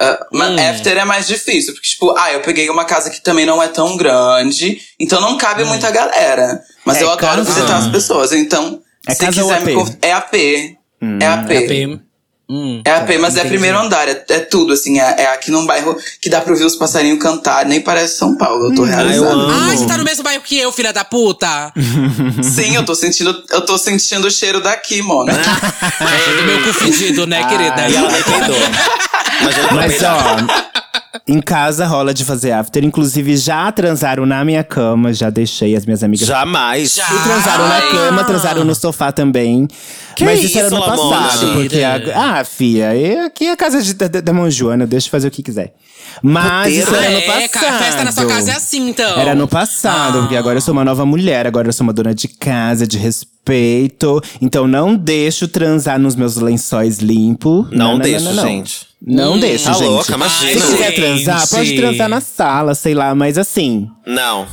Ah, 0.00 0.26
mas 0.32 0.50
Hum. 0.50 0.56
after 0.70 0.96
é 0.98 1.04
mais 1.04 1.26
difícil, 1.28 1.74
porque, 1.74 1.88
tipo, 1.88 2.10
ah, 2.16 2.32
eu 2.32 2.40
peguei 2.40 2.68
uma 2.68 2.84
casa 2.84 3.08
que 3.10 3.22
também 3.22 3.46
não 3.46 3.62
é 3.62 3.68
tão 3.68 3.96
grande, 3.96 4.80
então 4.98 5.20
não 5.20 5.36
cabe 5.38 5.62
muita 5.64 5.90
galera. 5.90 6.60
Mas 6.84 6.96
É 6.96 7.02
eu 7.04 7.10
adoro 7.10 7.20
casa? 7.36 7.42
visitar 7.52 7.76
as 7.76 7.86
pessoas, 7.88 8.32
então. 8.32 8.80
É 9.06 9.14
se 9.14 9.20
casa 9.24 9.42
ou 9.44 9.48
quiser 9.48 9.64
me 9.64 9.72
AP? 9.72 9.78
conv- 9.78 9.96
É 10.02 10.12
AP. 10.12 10.34
é 11.20 11.26
AP. 11.26 11.50
É 11.52 11.56
AP. 11.58 12.00
Hum, 12.50 12.82
É 12.84 12.90
AP, 12.90 13.08
mas 13.18 13.34
é 13.36 13.38
entendi. 13.40 13.48
primeiro 13.48 13.78
andar, 13.78 14.06
é, 14.08 14.24
é 14.28 14.38
tudo, 14.40 14.72
assim, 14.74 15.00
é, 15.00 15.22
é 15.22 15.26
aqui 15.32 15.50
num 15.50 15.64
bairro 15.64 15.96
que 16.20 16.28
dá 16.28 16.40
pra 16.40 16.52
ouvir 16.52 16.64
os 16.64 16.76
passarinhos 16.76 17.18
cantar, 17.18 17.64
nem 17.64 17.80
parece 17.80 18.18
São 18.18 18.36
Paulo, 18.36 18.66
eu 18.66 18.74
tô 18.74 18.82
realizando. 18.84 19.42
eu 19.44 19.48
amo. 19.50 19.62
Ai, 19.70 19.76
você 19.76 19.86
tá 19.86 19.96
no 19.96 20.04
mesmo 20.04 20.22
bairro 20.22 20.42
que 20.42 20.58
eu, 20.58 20.70
filha 20.72 20.92
da 20.92 21.04
puta! 21.04 21.72
Sim, 22.42 22.74
eu 22.76 22.84
tô 22.84 22.94
sentindo, 22.94 23.42
eu 23.50 23.60
tô 23.64 23.78
sentindo 23.78 24.26
o 24.26 24.30
cheiro 24.30 24.60
daqui, 24.60 25.00
mano. 25.02 25.30
é, 25.30 26.36
do 26.36 26.42
meu 26.42 26.62
cu 26.64 26.72
fedido, 26.74 27.26
né, 27.26 27.42
querida? 27.48 27.88
E 27.88 27.96
ela 27.96 28.10
eu 28.10 29.74
Mas 29.74 30.02
ó, 30.02 30.71
em 31.26 31.40
casa 31.40 31.86
rola 31.86 32.12
de 32.14 32.24
fazer 32.24 32.52
after. 32.52 32.82
Inclusive, 32.84 33.36
já 33.36 33.70
transaram 33.72 34.24
na 34.26 34.44
minha 34.44 34.64
cama, 34.64 35.12
já 35.12 35.30
deixei 35.30 35.76
as 35.76 35.84
minhas 35.84 36.02
amigas. 36.02 36.26
Jamais. 36.26 36.94
Já. 36.94 37.04
E 37.04 37.22
transaram 37.22 37.68
na 37.68 37.80
cama, 37.82 38.24
transaram 38.24 38.64
no 38.64 38.74
sofá 38.74 39.12
também. 39.12 39.68
Que 40.16 40.24
Mas 40.24 40.42
isso, 40.42 40.58
era 40.58 40.66
isso, 40.68 40.76
no 40.76 40.80
Lamona? 40.80 41.16
passado. 41.22 41.52
Porque 41.54 41.82
a, 41.82 42.00
ah, 42.40 42.44
fia, 42.44 42.94
eu- 42.96 43.26
aqui 43.26 43.46
é 43.46 43.52
a 43.52 43.56
casa 43.56 43.82
de, 43.82 43.94
da, 43.94 44.08
da 44.08 44.32
mão 44.32 44.50
Joana, 44.50 44.86
deixa 44.86 45.06
eu 45.06 45.10
fazer 45.10 45.28
o 45.28 45.30
que 45.30 45.42
quiser. 45.42 45.74
Mas 46.22 46.64
Puteiro. 46.74 46.82
isso 46.82 46.94
era 46.94 47.10
no 47.10 47.16
é, 47.18 47.20
passado. 47.22 47.50
cara, 47.50 47.76
a 47.76 47.78
festa 47.78 48.04
na 48.04 48.12
sua 48.12 48.26
casa 48.26 48.50
é 48.52 48.54
assim, 48.56 48.88
então. 48.90 49.18
Era 49.18 49.34
no 49.34 49.46
passado, 49.48 50.18
Ah. 50.18 50.20
porque 50.22 50.36
agora 50.36 50.58
eu 50.58 50.62
sou 50.62 50.72
uma 50.72 50.84
nova 50.84 51.06
mulher, 51.06 51.46
agora 51.46 51.68
eu 51.68 51.72
sou 51.72 51.84
uma 51.84 51.92
dona 51.92 52.14
de 52.14 52.28
casa, 52.28 52.86
de 52.86 52.98
respeito. 52.98 54.20
Então 54.40 54.66
não 54.66 54.94
deixo 54.96 55.48
transar 55.48 55.98
nos 55.98 56.14
meus 56.16 56.36
lençóis 56.36 56.98
limpos. 56.98 57.66
Não 57.70 57.98
deixo, 57.98 58.32
gente. 58.40 58.86
Não 59.04 59.38
deixo, 59.38 59.64
Tá 59.64 59.72
gente. 59.72 59.84
louca, 59.88 60.14
imagina. 60.14 60.60
Se 60.60 60.66
quiser 60.72 60.94
transar, 60.94 61.48
pode 61.48 61.74
transar 61.76 62.08
na 62.08 62.20
sala, 62.20 62.74
sei 62.74 62.94
lá, 62.94 63.14
mas 63.14 63.36
assim. 63.36 63.88
Não. 64.06 64.46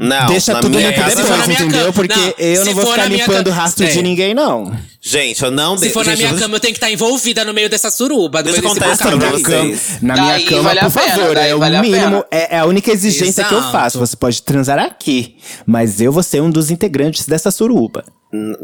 Não. 0.00 0.26
deixa 0.26 0.52
na 0.52 0.60
tudo 0.60 0.76
minha 0.76 0.90
limpo 0.90 1.00
casa, 1.02 1.16
Se 1.16 1.16
for 1.16 1.22
depois, 1.24 1.40
na 1.40 1.46
minha 1.48 1.60
entendeu? 1.62 1.92
Porque 1.92 2.14
não, 2.16 2.34
eu 2.38 2.64
não 2.64 2.74
vou 2.74 2.86
ficar 2.86 2.96
na 2.98 3.04
limpando 3.16 3.44
cama- 3.50 3.56
rastro 3.56 3.84
É. 3.84 3.88
de 3.90 4.02
ninguém, 4.02 4.32
não. 4.34 4.72
Gente, 5.00 5.42
eu 5.42 5.50
não 5.50 5.76
Se 5.76 5.90
for 5.90 6.04
na 6.04 6.12
gente, 6.12 6.20
minha 6.24 6.34
eu- 6.34 6.38
cama, 6.38 6.56
eu 6.56 6.60
tenho 6.60 6.72
que 6.72 6.76
estar 6.78 6.90
envolvida 6.90 7.44
no 7.44 7.52
meio 7.52 7.68
dessa 7.68 7.90
suruba. 7.90 8.42
Deixa 8.42 8.60
eu 8.60 8.62
contar 8.62 8.90
essa 8.90 9.04
pra 9.08 9.16
Na 9.16 9.30
vocês. 9.30 9.98
na 10.00 10.14
Daí 10.14 10.24
minha 10.24 10.42
cama, 10.48 10.62
vale 10.62 10.80
por 10.80 10.92
pena, 10.92 11.14
favor. 11.16 11.34
daí 11.34 11.50
É 11.50 11.54
o 11.54 11.58
vale 11.58 11.76
a 11.76 11.82
mínimo, 11.82 12.24
é, 12.30 12.56
é 12.56 12.58
a 12.60 12.64
única 12.66 12.92
exigência 12.92 13.44
que 13.44 13.52
eu 13.54 13.58
Exato. 13.58 13.72
faço. 13.72 13.98
Você 13.98 14.16
pode 14.16 14.40
transar 14.42 14.78
aqui, 14.78 15.36
mas 15.66 16.00
eu 16.00 16.12
vou 16.12 16.22
ser 16.22 16.40
um 16.42 16.50
dos 16.50 16.70
integrantes 16.70 17.26
dessa 17.26 17.50
suruba. 17.50 18.04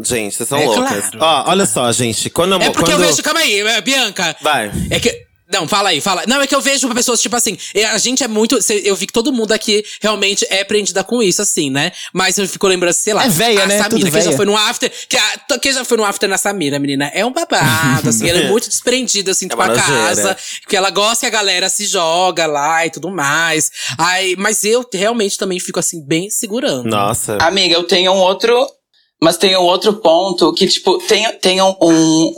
Gente, 0.05 0.37
vocês 0.37 0.49
são 0.49 0.59
É 0.59 0.67
loucas. 0.67 1.11
claro. 1.11 1.19
Ó, 1.21 1.51
olha 1.51 1.67
só, 1.67 1.91
gente. 1.91 2.29
Quando 2.31 2.53
eu, 2.53 2.61
É 2.61 2.71
porque 2.71 2.91
quando... 2.93 3.03
eu 3.03 3.09
vejo. 3.09 3.23
Calma 3.23 3.41
aí, 3.41 3.61
eh, 3.61 3.81
Bianca. 3.81 4.37
Vai. 4.43 4.71
É 4.91 5.01
que. 5.01 5.11
Não, 5.55 5.69
fala 5.69 5.91
aí, 5.91 6.01
fala. 6.01 6.25
Não, 6.27 6.41
é 6.43 6.47
que 6.47 6.55
eu 6.55 6.61
vejo 6.61 6.93
pessoas, 6.95 7.21
tipo 7.21 7.37
assim, 7.37 7.57
é, 7.75 7.85
a 7.85 7.99
gente 7.99 8.25
é 8.25 8.29
muito. 8.29 8.59
Eu 8.83 8.97
vi 8.97 9.07
que 9.07 9.13
todo 9.13 9.33
mundo 9.33 9.53
aqui 9.53 9.85
realmente 10.01 10.45
é 10.51 10.65
prendida 10.65 11.05
com 11.05 11.23
isso, 11.23 11.41
assim, 11.41 11.71
né? 11.71 11.93
Mas 12.13 12.37
eu 12.39 12.49
fico 12.49 12.67
lembrando, 12.67 12.93
sei 12.93 13.15
lá. 13.15 13.25
É 13.25 13.29
véia, 13.29 13.63
a 13.63 13.67
né? 13.67 13.79
Samira, 13.79 14.07
Tudo 14.07 14.13
quem 14.13 14.23
já 14.23 14.33
foi 14.33 14.47
no 14.47 14.57
after. 14.57 14.91
Que 15.09 15.17
a- 15.17 15.59
quem 15.61 15.73
já 15.73 15.85
foi 15.85 15.97
no 15.97 16.05
after 16.05 16.29
na 16.29 16.37
Samira, 16.39 16.79
menina? 16.79 17.11
É 17.15 17.25
um 17.25 17.33
babado, 17.33 18.09
assim. 18.09 18.29
ela 18.29 18.41
é 18.41 18.49
muito 18.51 18.69
desprendida, 18.69 19.31
assim, 19.31 19.47
É 19.47 19.49
com 19.55 19.63
a 19.63 19.65
uma 19.67 19.75
nojeira. 19.75 20.01
casa. 20.03 20.37
Porque 20.63 20.77
ela 20.77 20.91
gosta 20.91 21.21
que 21.21 21.27
a 21.27 21.39
galera 21.39 21.69
se 21.69 21.87
joga 21.87 22.47
lá 22.47 22.85
e 22.87 22.91
tudo 22.91 23.11
mais. 23.11 23.71
Aí, 23.99 24.35
mas 24.37 24.65
eu 24.65 24.85
realmente 24.93 25.39
também 25.39 25.61
fico, 25.61 25.79
assim, 25.79 26.05
bem 26.05 26.29
segurando. 26.31 26.89
Nossa. 26.89 27.37
Amiga, 27.41 27.75
eu 27.75 27.85
tenho 27.85 28.13
um 28.13 28.17
outro. 28.17 28.67
Mas 29.25 29.39
tem 29.39 29.57
um 29.57 29.63
outro 29.63 29.95
ponto 29.95 30.53
que, 30.53 30.67
tipo, 30.67 30.99
tem, 30.99 31.27
tem 31.39 31.63
um, 31.63 31.75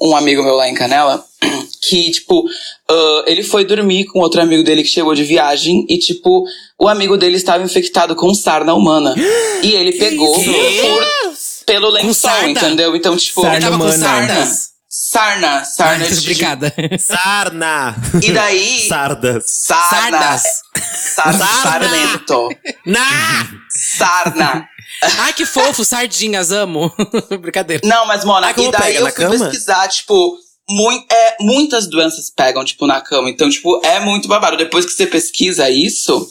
um 0.00 0.14
amigo 0.16 0.40
meu 0.44 0.54
lá 0.54 0.68
em 0.68 0.74
Canela 0.74 1.24
que, 1.82 2.12
tipo, 2.12 2.44
ah, 2.88 3.24
ele 3.26 3.42
foi 3.42 3.64
dormir 3.64 4.04
com 4.06 4.20
outro 4.20 4.40
amigo 4.40 4.62
dele 4.62 4.84
que 4.84 4.88
chegou 4.88 5.12
de 5.12 5.24
viagem 5.24 5.84
e, 5.88 5.98
tipo, 5.98 6.44
o 6.78 6.86
amigo 6.88 7.16
dele 7.16 7.36
estava 7.36 7.64
infectado 7.64 8.14
com 8.14 8.32
sarna 8.32 8.72
humana. 8.72 9.14
e 9.64 9.72
ele 9.74 9.92
pegou 9.94 10.32
por- 10.32 11.06
pelo 11.66 11.90
lençol, 11.90 12.30
sarna? 12.30 12.50
entendeu? 12.50 12.94
Então, 12.94 13.16
tipo, 13.16 13.40
Sarna 13.40 13.56
Ele 13.56 13.64
tava 13.64 13.78
com 13.78 13.84
humana. 13.84 13.98
sarnas. 13.98 14.68
sarna, 14.88 15.64
sarna 15.64 16.06
de. 16.08 16.18
Obrigada. 16.20 16.72
Sarna! 17.00 17.96
E 18.22 18.30
daí. 18.30 18.86
Sardas. 18.86 19.44
Sarna. 19.48 20.38
Sardas. 20.38 20.42
Sarna. 21.14 21.46
Sarmento. 21.62 22.48
Na! 22.86 23.48
Sarna. 23.68 24.68
Ai, 25.02 25.32
que 25.32 25.44
fofo, 25.46 25.84
sardinhas, 25.84 26.50
amo. 26.52 26.92
Brincadeira. 27.40 27.82
Não, 27.86 28.06
mas, 28.06 28.24
Mona, 28.24 28.48
Ah, 28.48 28.54
como 28.54 28.68
e 28.68 28.72
daí 28.72 28.96
eu 28.96 29.02
fui 29.02 29.12
cama? 29.12 29.38
pesquisar, 29.38 29.88
tipo, 29.88 30.36
é, 31.10 31.36
muitas 31.40 31.86
doenças 31.86 32.30
pegam, 32.30 32.64
tipo, 32.64 32.86
na 32.86 33.00
cama. 33.00 33.28
Então, 33.30 33.48
tipo, 33.48 33.80
é 33.84 34.00
muito 34.00 34.26
babado. 34.28 34.56
Depois 34.56 34.84
que 34.84 34.92
você 34.92 35.06
pesquisa 35.06 35.68
isso, 35.70 36.28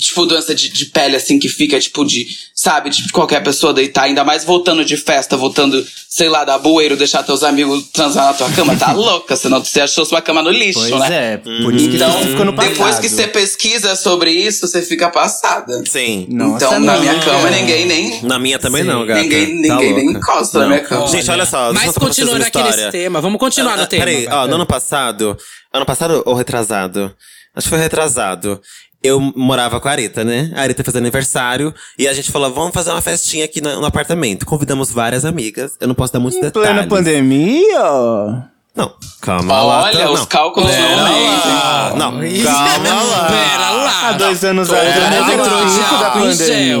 tipo, 0.00 0.24
doença 0.24 0.54
de, 0.54 0.70
de 0.70 0.86
pele, 0.86 1.14
assim, 1.14 1.38
que 1.38 1.48
fica, 1.48 1.78
tipo, 1.78 2.04
de, 2.06 2.26
sabe, 2.54 2.88
de 2.88 3.10
qualquer 3.12 3.42
pessoa 3.42 3.74
deitar, 3.74 4.04
ainda 4.04 4.24
mais 4.24 4.42
voltando 4.42 4.82
de 4.82 4.96
festa, 4.96 5.36
voltando, 5.36 5.84
sei 6.08 6.28
lá, 6.28 6.42
da 6.42 6.56
bueiro, 6.56 6.96
deixar 6.96 7.22
teus 7.22 7.42
amigos 7.42 7.84
transar 7.92 8.24
na 8.26 8.32
tua 8.32 8.50
cama, 8.52 8.74
tá 8.76 8.92
louca, 8.96 9.36
senão 9.36 9.62
você 9.62 9.82
achou 9.82 10.06
sua 10.06 10.22
cama 10.22 10.42
no 10.42 10.48
lixo, 10.50 10.80
Pois 10.88 11.00
né? 11.08 11.34
é, 11.34 11.36
por 11.36 11.74
isso 11.74 11.90
que 11.90 11.96
Então, 11.96 12.18
isso 12.20 12.28
ficou 12.30 12.46
no 12.46 12.54
passado. 12.54 12.72
depois 12.72 12.98
que 12.98 13.08
você 13.10 13.26
pesquisa 13.26 13.94
sobre 13.94 14.30
isso, 14.30 14.66
você 14.66 14.80
fica 14.80 15.10
passada. 15.10 15.82
Sim. 15.86 16.26
Nossa, 16.30 16.64
então, 16.64 16.80
na 16.80 16.96
minha 16.96 17.20
cama, 17.20 17.50
ninguém 17.50 17.84
nem. 17.86 18.22
Na 18.22 18.38
minha 18.38 18.58
também 18.58 18.82
Sim. 18.82 18.88
não, 18.88 19.04
gata. 19.04 19.20
Ninguém, 19.20 19.46
Tá 19.66 19.74
ninguém 19.74 19.94
nem 19.94 20.04
louca. 20.06 20.18
encosta 20.18 20.58
na 20.60 20.64
Não. 20.64 20.70
minha 20.70 20.80
cama. 20.82 21.06
Gente, 21.08 21.30
olha 21.30 21.44
só. 21.44 21.72
Mas 21.74 21.82
vocês 21.84 21.98
continuando 21.98 22.44
aqui 22.44 22.62
nesse 22.62 22.90
tema, 22.90 23.20
vamos 23.20 23.38
continuar 23.38 23.74
Ah, 23.74 23.82
no 23.82 23.86
tema. 23.86 24.04
Peraí, 24.06 24.26
ó, 24.30 24.46
no 24.46 24.54
ano 24.54 24.66
passado. 24.66 25.36
Ano 25.72 25.84
passado 25.84 26.22
ou 26.24 26.34
retrasado? 26.34 27.14
Acho 27.56 27.66
que 27.66 27.70
foi 27.70 27.78
retrasado. 27.78 28.60
Eu 29.04 29.20
morava 29.20 29.78
com 29.78 29.86
a 29.86 29.90
Arita, 29.90 30.24
né? 30.24 30.50
A 30.56 30.62
Arita 30.62 30.82
fez 30.82 30.96
aniversário 30.96 31.74
e 31.98 32.08
a 32.08 32.12
gente 32.14 32.32
falou: 32.32 32.50
vamos 32.52 32.72
fazer 32.72 32.90
uma 32.90 33.02
festinha 33.02 33.44
aqui 33.44 33.60
no, 33.60 33.80
no 33.80 33.84
apartamento. 33.86 34.46
Convidamos 34.46 34.90
várias 34.90 35.26
amigas. 35.26 35.76
Eu 35.78 35.86
não 35.86 35.94
posso 35.94 36.10
dar 36.14 36.20
muitos 36.20 36.38
Em 36.38 36.42
detalhes. 36.42 36.70
plena 36.70 36.88
pandemia? 36.88 38.48
Não, 38.76 38.92
calma 39.20 39.62
lá. 39.62 39.82
Olha, 39.84 39.98
tá- 40.00 40.10
os 40.10 40.18
não. 40.20 40.26
cálculos 40.26 40.68
Pera 40.70 40.96
não 40.96 41.04
mentem. 41.04 41.52
lá. 41.52 41.92
Não, 41.96 42.12
calma 42.44 43.02
lá. 43.04 43.24
Pera 43.30 43.70
lá. 43.70 44.08
Há 44.08 44.12
dois 44.12 44.44
anos 44.44 44.68
Todo 44.68 44.76
atrás 44.76 44.96
mundo 44.96 45.14
era 45.14 45.24
o 45.24 45.32
entrou 45.32 45.64
de 45.66 45.80
álcool 46.04 46.26
em 46.26 46.34
gel. 46.34 46.80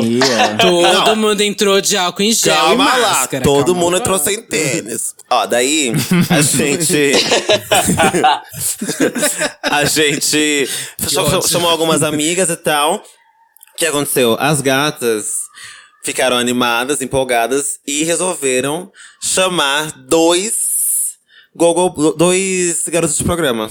Todo 0.60 0.92
Não. 0.92 1.16
mundo 1.16 1.40
entrou 1.40 1.80
de 1.80 1.96
álcool 1.96 2.22
em 2.22 2.32
gel 2.32 2.52
e 2.52 2.56
Calma 2.56 2.96
lá, 2.96 3.10
máscara. 3.10 3.44
todo 3.44 3.66
calma 3.66 3.80
mundo 3.80 3.92
lá. 3.92 3.98
entrou 4.00 4.18
sem 4.18 4.42
tênis. 4.42 5.14
Ó, 5.30 5.46
daí 5.46 5.92
a 6.30 6.40
gente. 6.56 7.12
a 9.62 9.84
gente 9.84 10.68
chamou 11.48 11.70
algumas 11.70 12.02
amigas 12.02 12.50
e 12.50 12.56
tal. 12.56 12.96
O 12.96 13.02
que 13.76 13.86
aconteceu? 13.86 14.36
As 14.38 14.60
gatas 14.60 15.26
ficaram 16.04 16.36
animadas, 16.36 17.00
empolgadas 17.00 17.78
e 17.86 18.04
resolveram 18.04 18.90
chamar 19.22 19.90
dois 19.92 20.73
gogo, 21.54 22.12
dois 22.12 22.84
garotos 22.88 23.16
de 23.16 23.24
programa 23.24 23.70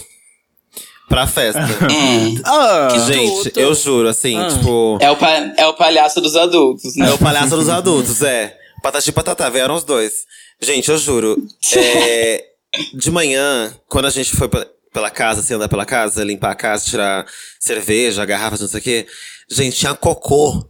pra 1.10 1.28
festa. 1.28 1.60
Hum. 1.62 2.42
Ah, 2.46 2.90
gente, 3.08 3.50
tudo. 3.52 3.60
eu 3.60 3.74
juro, 3.76 4.08
assim, 4.08 4.38
Ah. 4.38 4.48
tipo. 4.48 4.98
É 5.02 5.12
o, 5.12 5.18
é 5.58 5.68
o 5.68 5.74
palhaço 5.74 6.20
dos 6.22 6.36
adultos, 6.36 6.96
né? 6.96 7.10
É 7.10 7.14
o 7.14 7.18
palhaço 7.18 7.56
dos 7.56 7.70
adultos, 7.70 8.22
é. 8.22 8.58
Patati 8.82 9.10
e 9.10 9.14
patatá, 9.14 9.50
vieram 9.50 9.76
os 9.76 9.84
dois. 9.84 10.26
Gente, 10.62 10.90
eu 10.90 10.98
juro. 10.98 11.38
é, 11.76 12.46
de 12.94 13.12
manhã, 13.12 13.74
quando 13.88 14.06
a 14.06 14.10
gente 14.10 14.36
foi 14.36 14.48
pe- 14.50 14.68
pela 14.92 15.10
casa, 15.10 15.40
assim, 15.42 15.54
andar 15.54 15.70
pela 15.70 15.86
casa, 15.86 16.24
limpar 16.24 16.52
a 16.52 16.56
casa, 16.56 16.86
tirar 16.86 17.26
cerveja, 17.60 18.26
garrafas, 18.26 18.62
não 18.62 18.68
sei 18.68 18.80
o 18.80 18.84
quê. 18.84 19.08
Gente, 19.50 19.78
tinha 19.78 19.94
cocô. 19.94 20.68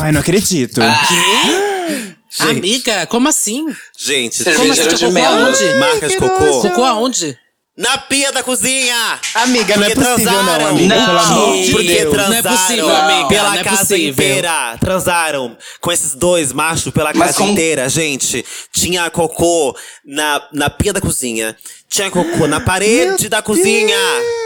ai, 0.00 0.12
não 0.12 0.20
acredito. 0.20 0.80
Gente, 2.34 2.50
Amiga, 2.58 3.06
como 3.06 3.28
assim? 3.28 3.66
gente, 3.98 4.36
Cerveja 4.36 4.58
Como 4.58 4.72
assim? 4.72 4.96
de 4.96 5.04
Cocô 5.12 5.26
aonde? 5.26 5.74
marca 5.74 6.08
de 6.08 6.16
cocô. 6.16 6.60
Cocô 6.62 6.84
aonde? 6.84 7.38
Na 7.76 7.96
pia 7.96 8.30
da 8.32 8.42
cozinha! 8.42 9.18
Amiga, 9.34 9.76
não 9.78 9.84
é 9.86 9.94
possível 9.94 10.16
não, 10.32 10.44
transaram. 10.44 10.66
amiga. 10.68 10.94
Não, 10.94 11.06
Pelo 11.06 11.18
amor 11.18 11.62
de 11.62 11.70
Porque 11.72 11.86
Deus. 11.86 12.12
transaram 12.14 12.30
Não 12.30 12.36
é 12.38 12.42
possível, 12.56 12.96
amiga, 12.96 13.28
pela 13.28 13.48
não 13.50 13.54
é 13.56 13.64
casa 13.64 13.76
possível. 13.78 14.08
inteira. 14.10 14.76
Transaram 14.78 15.56
com 15.80 15.90
esses 15.92 16.14
dois 16.14 16.52
machos 16.52 16.92
pela 16.92 17.12
Mas 17.14 17.28
casa 17.28 17.38
como- 17.38 17.52
inteira, 17.52 17.88
gente. 17.88 18.44
Tinha 18.74 19.08
cocô 19.10 19.74
na, 20.04 20.46
na 20.52 20.68
pia 20.68 20.92
da 20.92 21.00
cozinha. 21.00 21.56
Tinha 21.88 22.10
cocô 22.10 22.46
na 22.46 22.60
parede 22.60 23.28
da 23.30 23.40
cozinha. 23.40 23.96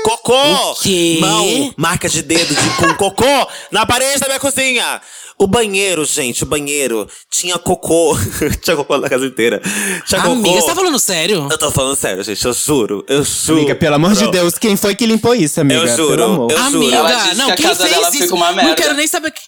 Cocô! 0.05 0.71
O 0.73 0.75
quê? 0.77 1.19
Mão, 1.21 1.75
marca 1.77 2.09
de 2.09 2.23
dedo 2.23 2.55
de, 2.55 2.71
com 2.77 2.95
cocô 2.95 3.49
na 3.73 3.85
parede 3.85 4.21
da 4.21 4.27
minha 4.29 4.41
cozinha. 4.41 5.01
O 5.39 5.47
banheiro, 5.47 6.05
gente, 6.07 6.45
o 6.45 6.47
banheiro 6.47 7.07
tinha 7.31 7.59
cocô. 7.59 8.17
tinha 8.63 8.75
cocô 8.75 8.97
na 8.97 9.09
casa 9.09 9.27
inteira. 9.27 9.61
Tinha 10.07 10.21
cocô. 10.23 10.33
Amiga, 10.33 10.61
você 10.61 10.67
tá 10.67 10.75
falando 10.75 10.99
sério? 10.99 11.49
Eu 11.51 11.59
tô 11.59 11.71
falando 11.71 11.95
sério, 11.95 12.25
gente. 12.25 12.43
Eu 12.45 12.55
juro. 12.55 13.05
Eu 13.07 13.23
juro. 13.23 13.59
Amiga, 13.61 13.75
pelo 13.75 13.97
amor 13.97 14.15
de 14.15 14.31
Deus, 14.31 14.55
quem 14.57 14.77
foi 14.77 14.95
que 14.95 15.05
limpou 15.05 15.35
isso, 15.35 15.61
amiga? 15.61 15.81
Eu 15.83 15.89
juro, 15.97 16.09
Pelo 16.17 16.25
amor. 16.25 16.51
eu 16.51 16.57
juro. 16.57 16.77
Amiga, 16.77 17.35
não, 17.35 17.47
que 17.47 17.53
a 17.53 17.57
quem 17.57 17.67
casa 17.67 17.85
dela 17.85 18.11
fez 18.11 18.25
isso? 18.25 18.35
Não 18.37 18.75
quero 18.75 18.95
nem 18.95 19.07
saber. 19.07 19.31
que- 19.31 19.41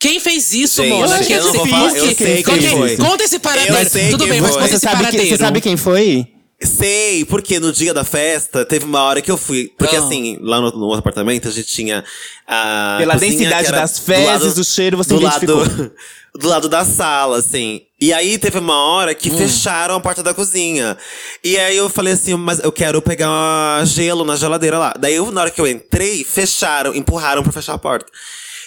Quem 0.00 0.18
fez 0.20 0.52
isso, 0.52 0.82
Gente, 0.82 0.94
Mona? 0.94 1.16
eu 1.18 1.24
Quem 1.26 1.36
não 1.38 1.52
vou 1.52 1.62
fez 1.62 1.70
falar, 1.76 1.86
isso? 1.88 1.96
eu 1.96 2.14
sei 2.16 2.42
Conta- 2.42 2.58
quem 2.58 2.70
foi. 2.70 2.96
Conta 2.96 3.24
esse 3.24 3.38
paradeiro. 3.38 3.76
Eu 3.76 4.10
Tudo 4.10 4.24
quem 4.24 4.32
bem, 4.32 4.40
mas 4.40 4.50
foi. 4.50 4.60
conta 4.62 4.68
Você 4.70 4.74
esse 4.76 4.80
sabe, 4.84 4.96
que, 4.96 5.02
paradeiro. 5.04 5.28
você 5.28 5.36
sabe 5.36 5.60
quem 5.60 5.76
foi? 5.76 6.26
Sei, 6.64 7.24
porque 7.24 7.58
no 7.60 7.72
dia 7.72 7.92
da 7.92 8.04
festa, 8.04 8.64
teve 8.64 8.84
uma 8.84 9.02
hora 9.02 9.20
que 9.20 9.30
eu 9.30 9.36
fui. 9.36 9.70
Porque 9.78 9.96
Ah. 9.96 10.00
assim, 10.00 10.38
lá 10.40 10.60
no, 10.60 10.70
no 10.72 10.94
apartamento, 10.94 11.48
a 11.48 11.50
gente 11.50 11.68
tinha 11.68 12.04
a. 12.46 12.96
Pela 12.98 13.14
densidade 13.16 13.70
das 13.70 13.98
do 13.98 14.02
fezes, 14.02 14.26
lado- 14.26 14.54
do 14.54 14.64
cheiro, 14.64 14.96
você 14.96 15.14
do 15.14 15.20
identificou. 15.20 15.56
lado, 15.58 15.92
do 16.38 16.48
lado 16.48 16.68
da 16.68 16.84
sala, 16.84 17.38
assim. 17.38 17.82
E 18.00 18.12
aí 18.12 18.36
teve 18.38 18.58
uma 18.58 18.76
hora 18.84 19.14
que 19.14 19.30
fecharam 19.30 19.94
a 19.94 20.00
porta 20.00 20.22
da 20.22 20.34
cozinha. 20.34 20.96
E 21.44 21.56
aí 21.58 21.76
eu 21.76 21.88
falei 21.88 22.12
assim, 22.14 22.34
mas 22.34 22.58
eu 22.58 22.72
quero 22.72 23.00
pegar 23.00 23.84
gelo 23.86 24.24
na 24.24 24.34
geladeira 24.36 24.78
lá. 24.78 24.94
Daí 24.98 25.14
eu, 25.14 25.30
na 25.30 25.42
hora 25.42 25.50
que 25.50 25.60
eu 25.60 25.66
entrei, 25.68 26.24
fecharam, 26.24 26.94
empurraram 26.94 27.42
pra 27.42 27.52
fechar 27.52 27.74
a 27.74 27.78
porta. 27.78 28.06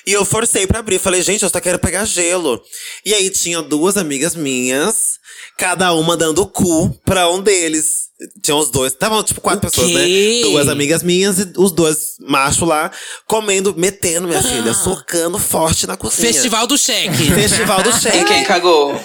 E 0.08 0.12
eu 0.14 0.24
forcei 0.26 0.68
pra 0.68 0.80
abrir. 0.80 0.99
Falei, 0.99 1.22
gente, 1.22 1.43
eu 1.43 1.49
só 1.49 1.60
quero 1.60 1.80
pegar 1.80 2.06
gelo. 2.06 2.62
E 3.06 3.14
aí 3.14 3.30
tinha 3.30 3.62
duas 3.62 3.97
amigas 3.97 4.36
minhas, 4.36 5.14
cada 5.58 5.93
uma 5.93 6.16
dando 6.16 6.41
o 6.41 6.47
cu 6.47 6.89
pra 7.03 7.30
um 7.30 7.41
deles. 7.41 8.06
Tinha 8.41 8.56
os 8.56 8.70
dois. 8.70 8.93
Estavam, 8.93 9.22
tipo, 9.24 9.41
quatro 9.41 9.62
pessoas, 9.70 9.91
né? 9.91 10.06
Duas 10.43 10.70
amigas 10.70 11.03
minhas 11.03 11.39
e 11.39 11.51
os 11.58 11.72
dois 11.72 12.16
machos 12.20 12.68
lá, 12.68 12.89
comendo, 13.28 13.74
metendo, 13.76 14.28
minha 14.28 14.41
filha, 14.41 14.74
socando 14.74 15.38
forte 15.38 15.86
na 15.86 15.97
cozinha. 15.97 16.32
Festival 16.32 16.66
do 16.66 16.78
cheque. 16.78 17.32
Festival 17.34 17.84
do 17.84 17.89
E 17.95 17.99
cheque. 17.99 18.26
quem 18.26 18.43
cagou? 18.45 18.97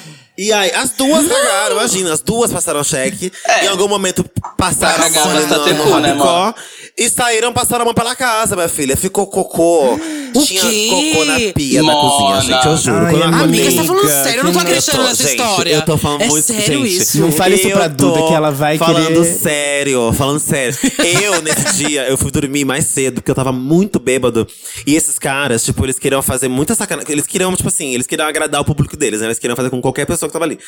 E 0.43 0.51
aí, 0.55 0.71
as 0.75 0.93
duas 0.93 1.29
cagaram, 1.29 1.77
imagina, 1.77 2.15
as 2.15 2.23
duas 2.23 2.51
passaram 2.51 2.83
cheque. 2.83 3.31
É. 3.47 3.67
Em 3.67 3.69
algum 3.69 3.87
momento 3.87 4.25
passaram 4.57 5.05
a 5.05 5.11
mão 5.11 5.35
basta 5.35 5.59
no, 5.59 5.65
ter 5.65 5.75
no 5.75 6.01
né, 6.01 6.09
rabicó. 6.09 6.25
mano? 6.25 6.55
e 6.97 7.09
saíram, 7.09 7.53
passaram 7.53 7.83
a 7.83 7.85
mão 7.85 7.95
pela 7.95 8.17
casa, 8.17 8.57
minha 8.57 8.69
filha. 8.69 8.97
Ficou 8.97 9.27
cocô. 9.27 9.99
O 10.33 10.45
Tinha 10.45 10.61
quê? 10.63 10.89
cocô 11.13 11.25
na 11.25 11.39
pia 11.55 11.81
da 11.81 11.93
Mona. 11.93 12.01
cozinha, 12.01 12.41
gente, 12.57 12.67
eu 12.67 12.77
juro. 12.77 13.07
Ai, 13.07 13.15
amiga, 13.23 13.37
Amiga, 13.45 13.71
você 13.71 13.77
tá 13.77 13.85
falando 13.85 14.09
sério? 14.09 14.39
Eu 14.41 14.45
não 14.45 14.53
tô 14.53 14.59
acreditando 14.61 15.03
nessa 15.03 15.23
gente, 15.23 15.41
história. 15.41 15.71
Eu 15.73 15.83
tô 15.83 15.99
falando 15.99 16.23
é 16.23 16.27
muito 16.29 16.45
sério 16.45 16.87
gente. 16.87 16.97
isso? 17.03 17.19
Não 17.21 17.33
fale 17.33 17.55
isso 17.57 17.71
pra 17.71 17.89
Duda, 17.89 18.27
que 18.27 18.33
ela 18.35 18.51
vai 18.51 18.79
falando 18.79 19.07
querer- 19.23 19.39
sério, 19.39 20.13
falando 20.13 20.39
sério. 20.41 20.77
Eu, 21.23 21.43
nesse 21.43 21.73
dia, 21.85 22.09
eu 22.09 22.17
fui 22.17 22.31
dormir 22.31 22.65
mais 22.65 22.85
cedo, 22.87 23.17
porque 23.17 23.31
eu 23.31 23.35
tava 23.35 23.51
muito 23.53 23.99
bêbado. 23.99 24.47
E 24.87 24.95
esses 24.95 25.19
caras, 25.19 25.65
tipo, 25.65 25.85
eles 25.85 25.99
queriam 25.99 26.23
fazer 26.23 26.49
muita 26.49 26.75
sacanagem. 26.75 27.11
Eles 27.13 27.27
queriam, 27.27 27.55
tipo 27.57 27.69
assim, 27.69 27.93
eles 27.95 28.07
queriam 28.07 28.29
agradar 28.29 28.61
o 28.61 28.65
público 28.65 28.97
deles, 28.97 29.21
né? 29.21 29.27
Eles 29.27 29.39
queriam 29.39 29.57
fazer 29.57 29.71
com 29.71 29.81
qualquer 29.81 30.07
pessoa 30.07 30.30
que 30.31 30.33
tava 30.33 30.45
ali. 30.45 30.59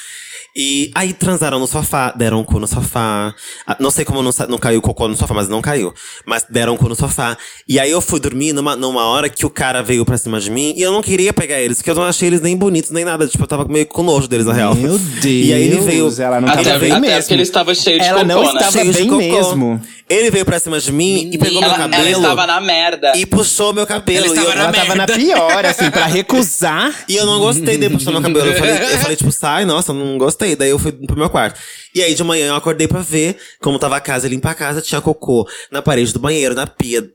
E 0.55 0.91
aí 0.95 1.15
transaram 1.15 1.59
no 1.59 1.67
sofá, 1.67 2.11
deram 2.13 2.41
um 2.41 2.45
cu 2.45 2.61
no 2.61 2.67
sofá. 2.67 3.35
Ah, 3.67 3.77
Não 3.81 3.91
sei 3.91 4.05
como 4.05 4.23
não, 4.23 4.31
sa- 4.31 4.47
não 4.47 4.59
caiu 4.59 4.81
o 4.81 4.83
cocô 4.83 5.09
no 5.09 5.17
sofá, 5.17 5.33
mas 5.33 5.49
não 5.49 5.63
caiu. 5.63 5.95
Mas 6.27 6.45
deram 6.51 6.75
um 6.75 6.77
cu 6.77 6.91
no 6.91 6.95
sofá. 6.95 7.39
E 7.67 7.81
aí 7.81 7.91
eu 7.91 8.03
fui 8.03 8.21
dormir 8.21 8.53
numa, 8.53 8.77
numa 8.77 9.05
hora 9.07 9.31
que 9.31 9.47
o 9.47 9.51
cara 9.51 9.83
veio 9.83 10.05
pra 10.05 10.19
cima 10.19 10.39
de 10.39 10.51
mim 10.51 10.75
e 10.77 10.83
eu 10.83 10.93
não 10.93 11.01
queria 11.03 11.33
pegar 11.33 11.59
eles, 11.59 11.79
porque 11.79 11.91
eu 11.91 11.95
não 11.95 12.03
achei 12.03 12.29
eles 12.29 12.43
nem 12.43 12.55
bonitos, 12.55 12.91
nem 12.91 13.03
nada. 13.05 13.27
Tipo, 13.27 13.45
eu 13.45 13.49
tava 13.49 13.65
meio 13.65 13.87
com 13.87 14.03
nojo 14.03 14.29
deles, 14.29 14.45
na 14.45 14.53
real. 14.53 14.75
Meu 14.75 14.99
Deus. 14.99 15.23
E 15.25 15.53
aí 15.55 15.63
ele 15.65 15.81
veio. 15.81 16.13
Ela 16.21 16.39
não 16.41 16.49
Até, 16.49 16.65
tava 16.65 16.79
bem 16.81 16.93
até 16.93 17.01
mesmo. 17.01 17.21
porque 17.23 17.35
ele 17.35 17.43
estava 17.43 17.75
cheio 17.75 17.99
de 17.99 18.05
Ela 18.07 18.21
cocô, 18.21 18.35
não 18.35 18.43
né? 18.43 18.53
estava 18.61 18.73
cheio 18.73 18.93
de 18.93 18.99
bem 18.99 19.09
cocô. 19.09 19.19
mesmo. 19.21 19.81
Ele 20.13 20.31
veio 20.31 20.45
pra 20.45 20.59
cima 20.61 20.79
de 20.81 20.93
mim 20.93 21.31
e 21.33 21.39
pegou 21.39 21.63
Ela, 21.63 21.77
meu 21.77 21.85
ela 21.85 21.89
cabelo 21.91 22.21
estava 22.23 22.47
na 22.47 22.61
merda. 22.61 23.13
e 23.17 23.25
puxou 23.27 23.73
meu 23.73 23.87
cabelo. 23.87 24.27
Ela 24.27 24.35
e 24.35 24.39
eu, 24.39 24.43
estava 24.51 24.55
na 24.57 24.63
Ela 24.65 24.73
tava 24.73 24.95
na 24.95 25.07
pior, 25.07 25.65
assim, 25.67 25.91
pra 25.91 26.07
recusar. 26.07 27.05
e 27.09 27.17
eu 27.17 27.25
não 27.27 27.39
gostei 27.39 27.77
dele 27.79 27.95
puxar 27.95 28.11
meu 28.13 28.21
cabelo. 28.23 28.47
Eu 28.47 28.55
falei, 28.55 28.75
eu 28.75 28.99
falei, 28.99 29.17
tipo, 29.17 29.33
sai, 29.33 29.65
nossa, 29.65 29.93
não 29.93 30.19
gostei. 30.19 30.55
Daí 30.57 30.71
eu 30.71 30.79
fui 30.79 30.93
pro 30.93 31.17
meu 31.17 31.31
quarto. 31.31 31.59
E 31.95 32.03
aí, 32.03 32.15
de 32.15 32.25
manhã, 32.25 32.47
eu 32.49 32.55
acordei 32.55 32.89
pra 32.89 33.01
ver 33.01 33.37
como 33.61 33.79
tava 33.79 33.97
a 33.97 34.01
casa, 34.01 34.27
limpar 34.27 34.53
a 34.53 34.55
casa, 34.55 34.81
tinha 34.81 35.01
cocô 35.01 35.47
na 35.71 35.83
parede 35.83 36.13
do 36.13 36.19
banheiro, 36.19 36.55
na 36.55 36.67
pia, 36.67 37.07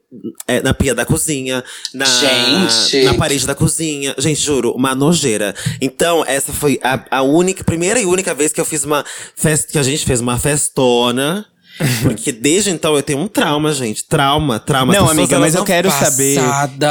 é, 0.48 0.62
na 0.62 0.72
pia 0.72 0.93
da 0.93 1.04
cozinha, 1.04 1.64
na, 1.95 2.06
Gente. 2.06 3.04
na 3.06 3.14
parede 3.16 3.48
da 3.48 3.56
cozinha. 3.56 4.14
Gente, 4.20 4.39
juro, 4.39 4.72
uma 4.74 4.93
nojeira. 4.93 5.56
Então, 5.82 6.24
essa 6.28 6.54
foi 6.54 6.80
a, 6.84 7.04
a 7.10 7.22
única, 7.24 7.64
primeira 7.64 8.00
e 8.00 8.06
única 8.06 8.34
vez 8.36 8.54
que 8.54 8.62
eu 8.62 8.66
fiz 8.66 8.84
uma 8.84 9.04
festa, 9.36 9.72
que 9.72 9.80
a 9.80 9.84
gente 9.84 10.06
fez 10.06 10.22
uma 10.22 10.38
festona. 10.38 11.45
Porque 12.01 12.32
desde 12.32 12.69
então 12.71 12.95
eu 12.95 13.03
tenho 13.03 13.19
um 13.19 13.28
trauma, 13.28 13.73
gente. 13.73 14.05
Trauma, 14.07 14.59
trauma. 14.59 14.93
Não, 14.93 15.01
pessoas, 15.01 15.17
amiga, 15.17 15.36
elas 15.36 15.47
mas 15.47 15.55
eu 15.55 15.63
quero 15.63 15.89
Passada. 15.89 16.11
saber 16.11 16.41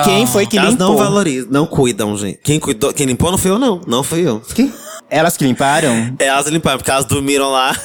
quem 0.05 0.27
foi 0.27 0.47
que 0.47 0.59
elas 0.59 0.73
limpou. 0.73 0.89
não 0.89 0.97
valorizam, 0.97 1.49
não 1.51 1.67
cuidam, 1.67 2.17
gente. 2.17 2.39
Quem 2.43 2.59
cuidou, 2.61 2.93
quem 2.93 3.07
limpou 3.07 3.31
não 3.31 3.39
fui 3.39 3.51
eu, 3.51 3.59
não. 3.59 3.81
Não 3.87 4.03
fui 4.03 4.21
eu. 4.27 4.41
Quem? 4.55 4.73
Elas 5.09 5.37
que 5.37 5.45
limparam? 5.45 6.15
Elas 6.19 6.47
limparam, 6.49 6.79
porque 6.79 6.91
elas 6.91 7.05
dormiram 7.05 7.51
lá. 7.51 7.77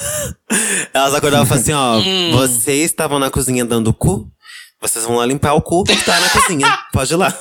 Elas 0.94 1.14
acordavam 1.14 1.46
e 1.46 1.48
falaram 1.48 1.62
assim, 1.62 1.74
ó. 1.74 2.00
Hum. 2.02 2.32
Vocês 2.32 2.86
estavam 2.86 3.20
na 3.20 3.30
cozinha 3.30 3.64
dando 3.64 3.94
cu? 3.94 4.28
Vocês 4.82 5.06
vão 5.06 5.18
lá 5.18 5.26
limpar 5.26 5.54
o 5.54 5.62
cu 5.62 5.84
que 5.84 5.96
tá 6.04 6.20
na 6.20 6.30
cozinha. 6.30 6.80
Pode 6.92 7.14
ir 7.14 7.16
lá. 7.16 7.34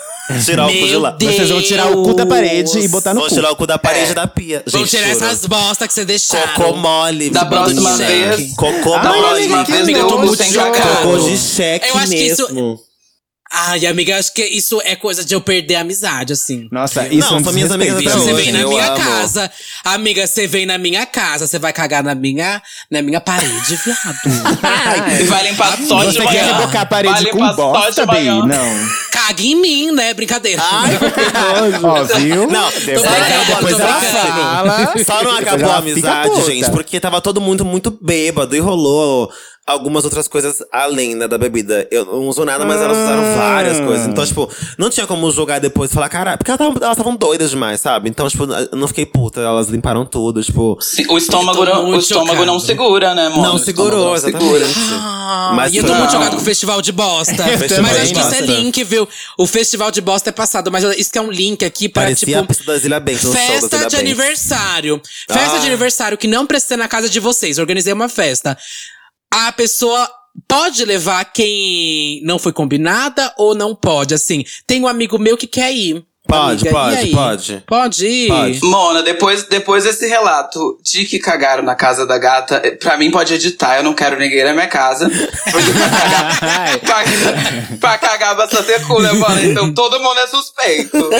Tirar 0.44 0.66
o 0.66 0.68
cu 0.68 0.86
de 0.86 0.96
lá. 0.96 1.10
Deus. 1.10 1.34
Vocês 1.34 1.50
vão 1.50 1.60
tirar 1.62 1.90
o 1.90 2.02
cu 2.04 2.14
da 2.14 2.24
parede 2.26 2.78
e 2.78 2.88
botar 2.88 3.12
no 3.14 3.20
Vão 3.20 3.28
cu. 3.28 3.34
tirar 3.34 3.50
o 3.50 3.56
cu 3.56 3.66
da 3.66 3.78
parede 3.78 4.14
da 4.14 4.26
pia. 4.28 4.62
Vão 4.66 4.80
Gente, 4.82 4.90
tirar 4.90 5.12
juro. 5.12 5.24
essas 5.24 5.46
bostas 5.46 5.88
que 5.88 5.94
você 5.94 6.04
deixaram. 6.04 6.54
Cocô 6.54 6.76
mole. 6.76 7.30
Da 7.30 7.44
próxima 7.44 7.90
de 7.92 7.96
vez- 8.04 8.36
cheque. 8.36 8.54
Cocô 8.54 8.94
Ai, 8.94 9.02
Da 9.02 9.08
mole. 9.12 9.20
próxima 9.22 9.64
que 9.64 9.70
vez 9.72 9.82
amiga, 9.84 9.98
deu 9.98 10.08
eu 10.08 10.12
tô 10.14 10.18
muito 10.18 10.36
sem 10.42 10.52
chocada. 10.52 10.70
cacau. 10.70 11.02
Cocô 11.02 11.18
de 11.28 11.36
cheque 11.38 11.88
Eu 11.88 11.96
acho 11.98 12.08
que 12.10 12.16
isso- 12.16 12.54
mesmo. 12.54 12.80
Ai, 13.52 13.84
amiga, 13.84 14.16
acho 14.16 14.32
que 14.32 14.44
isso 14.44 14.80
é 14.84 14.94
coisa 14.94 15.24
de 15.24 15.34
eu 15.34 15.40
perder 15.40 15.74
a 15.74 15.80
amizade, 15.80 16.32
assim. 16.32 16.68
Nossa, 16.70 17.08
isso 17.08 17.28
Não, 17.30 17.38
é 17.38 17.40
um 17.40 17.44
são 17.44 17.52
minhas 17.52 17.72
amigas 17.72 17.96
até 17.96 18.10
Você 18.10 18.32
vem 18.32 18.52
na 18.52 18.60
eu 18.60 18.68
minha 18.68 18.86
amo. 18.92 18.96
casa. 18.96 19.50
Amiga, 19.84 20.24
você 20.24 20.46
vem 20.46 20.66
na 20.66 20.78
minha 20.78 21.04
casa, 21.04 21.48
você 21.48 21.58
vai 21.58 21.72
cagar 21.72 22.04
na 22.04 22.14
minha, 22.14 22.62
na 22.88 23.02
minha 23.02 23.20
parede, 23.20 23.76
viado. 23.84 25.20
E 25.20 25.24
vai 25.24 25.50
limpar 25.50 25.76
só 25.82 26.04
de 26.04 26.12
Você 26.12 26.26
quer 26.26 26.44
rebocar 26.44 26.82
a 26.82 26.84
Vai 26.84 26.86
parede 26.86 27.30
com 27.30 27.52
bosta, 27.56 28.06
de 28.06 28.12
Bi? 28.12 28.24
Não. 28.26 28.88
Caga 29.10 29.42
em 29.42 29.60
mim, 29.60 29.90
né? 29.90 30.14
Brincadeira. 30.14 30.62
Ó, 31.82 32.04
viu? 32.18 32.46
Não, 32.46 32.70
depois, 32.70 33.02
tô 33.02 33.08
brincando, 33.10 33.44
depois 33.46 33.76
tô 33.76 33.82
ela 33.82 34.00
fala. 34.00 35.04
Só 35.04 35.22
não 35.24 35.36
acabou 35.36 35.70
a 35.70 35.76
amizade, 35.78 36.44
gente, 36.46 36.70
porque 36.70 37.00
tava 37.00 37.20
todo 37.20 37.40
mundo 37.40 37.64
muito 37.64 37.90
bêbado 38.00 38.54
e 38.54 38.60
rolou 38.60 39.30
algumas 39.70 40.04
outras 40.04 40.26
coisas 40.28 40.62
além 40.72 41.14
né, 41.14 41.26
da 41.28 41.38
bebida. 41.38 41.86
Eu 41.90 42.04
não 42.04 42.28
uso 42.28 42.44
nada, 42.44 42.64
mas 42.64 42.80
elas 42.80 42.96
usaram 42.96 43.22
Ah. 43.24 43.34
várias 43.36 43.80
coisas. 43.80 44.06
Então, 44.06 44.26
tipo, 44.26 44.50
não 44.78 44.90
tinha 44.90 45.06
como 45.06 45.30
jogar 45.30 45.58
depois 45.58 45.90
e 45.90 45.94
falar, 45.94 46.08
cara, 46.08 46.36
porque 46.36 46.50
elas 46.50 46.76
estavam 46.92 47.16
doidas 47.16 47.50
demais, 47.50 47.80
sabe? 47.80 48.08
Então, 48.08 48.28
tipo, 48.28 48.44
eu 48.44 48.76
não 48.76 48.88
fiquei 48.88 49.06
puta, 49.06 49.40
elas 49.40 49.68
limparam 49.68 50.04
tudo, 50.04 50.42
tipo. 50.42 50.78
Se- 50.80 51.06
O 51.08 51.16
estômago, 51.18 51.64
não, 51.64 51.90
o 51.90 51.96
estômago 51.98 52.44
não 52.44 52.58
segura, 52.60 53.14
né, 53.14 53.28
mano? 53.28 53.42
Não 53.42 53.54
O 53.56 53.58
segurou, 53.58 54.16
segura. 54.18 54.66
Ah, 55.02 55.52
Mas 55.54 55.72
e 55.72 55.76
eu 55.78 55.84
tô 55.84 55.90
não. 55.92 55.98
muito 55.98 56.12
jogado 56.12 56.32
com 56.36 56.42
o 56.42 56.44
festival 56.44 56.82
de 56.82 56.92
bosta. 56.92 57.42
Festival 57.60 57.82
mas 57.82 57.92
de 57.96 58.00
acho 58.02 58.14
que 58.14 58.20
isso 58.20 58.34
é 58.34 58.40
link, 58.40 58.84
viu? 58.84 59.08
O 59.38 59.46
festival 59.46 59.90
de 59.90 60.00
bosta 60.00 60.30
é 60.30 60.32
passado, 60.32 60.70
mas 60.70 60.82
isso 60.98 61.10
que 61.12 61.18
é 61.18 61.22
um 61.22 61.30
link 61.30 61.64
aqui 61.64 61.88
pra, 61.88 62.02
Parecia 62.04 62.26
tipo. 62.26 62.38
a 62.40 62.44
pista 62.46 62.64
da 62.64 62.78
Zilha 62.78 62.98
Banks, 63.00 63.24
no 63.24 63.32
show 63.32 63.40
da 63.40 63.46
Festa 63.46 63.60
Zilha 63.76 63.78
de 63.78 63.96
Banks. 63.96 63.98
aniversário. 63.98 65.02
Festa 65.30 65.56
Ah. 65.56 65.58
de 65.58 65.66
aniversário 65.66 66.18
que 66.18 66.26
não 66.26 66.46
precisa 66.46 66.68
ser 66.74 66.76
na 66.76 66.88
casa 66.88 67.08
de 67.08 67.20
vocês. 67.20 67.58
Organizei 67.58 67.92
uma 67.92 68.08
festa. 68.08 68.56
A 69.32 69.52
pessoa 69.52 70.08
pode 70.48 70.84
levar 70.84 71.24
quem 71.26 72.20
não 72.24 72.38
foi 72.38 72.52
combinada 72.52 73.32
ou 73.36 73.54
não 73.54 73.74
pode? 73.74 74.14
Assim, 74.14 74.44
tem 74.66 74.80
um 74.82 74.88
amigo 74.88 75.18
meu 75.18 75.36
que 75.36 75.46
quer 75.46 75.72
ir. 75.72 76.04
Pode, 76.28 76.68
Amiga, 76.68 76.70
pode, 76.70 77.10
pode. 77.10 77.64
Pode 77.66 78.06
ir? 78.06 78.28
Pode. 78.28 78.60
Mona, 78.62 79.02
depois, 79.02 79.42
depois 79.44 79.82
desse 79.82 80.06
relato 80.06 80.78
de 80.80 81.04
que 81.04 81.18
cagaram 81.18 81.62
na 81.64 81.74
casa 81.74 82.06
da 82.06 82.16
gata, 82.18 82.60
eh, 82.62 82.70
pra 82.72 82.96
mim 82.96 83.10
pode 83.10 83.34
editar, 83.34 83.78
eu 83.78 83.82
não 83.82 83.94
quero 83.94 84.16
ninguém 84.16 84.44
na 84.44 84.52
minha 84.52 84.68
casa. 84.68 85.10
Porque 85.10 85.72
pra 85.72 85.90
cagar, 85.90 86.38
pra, 86.78 87.78
pra 87.80 87.98
cagar 87.98 88.36
basta 88.36 88.62
ter 88.62 88.86
cu, 88.86 89.00
né, 89.00 89.12
mano? 89.12 89.42
Então 89.42 89.74
todo 89.74 89.98
mundo 89.98 90.20
é 90.20 90.26
suspeito. 90.28 91.10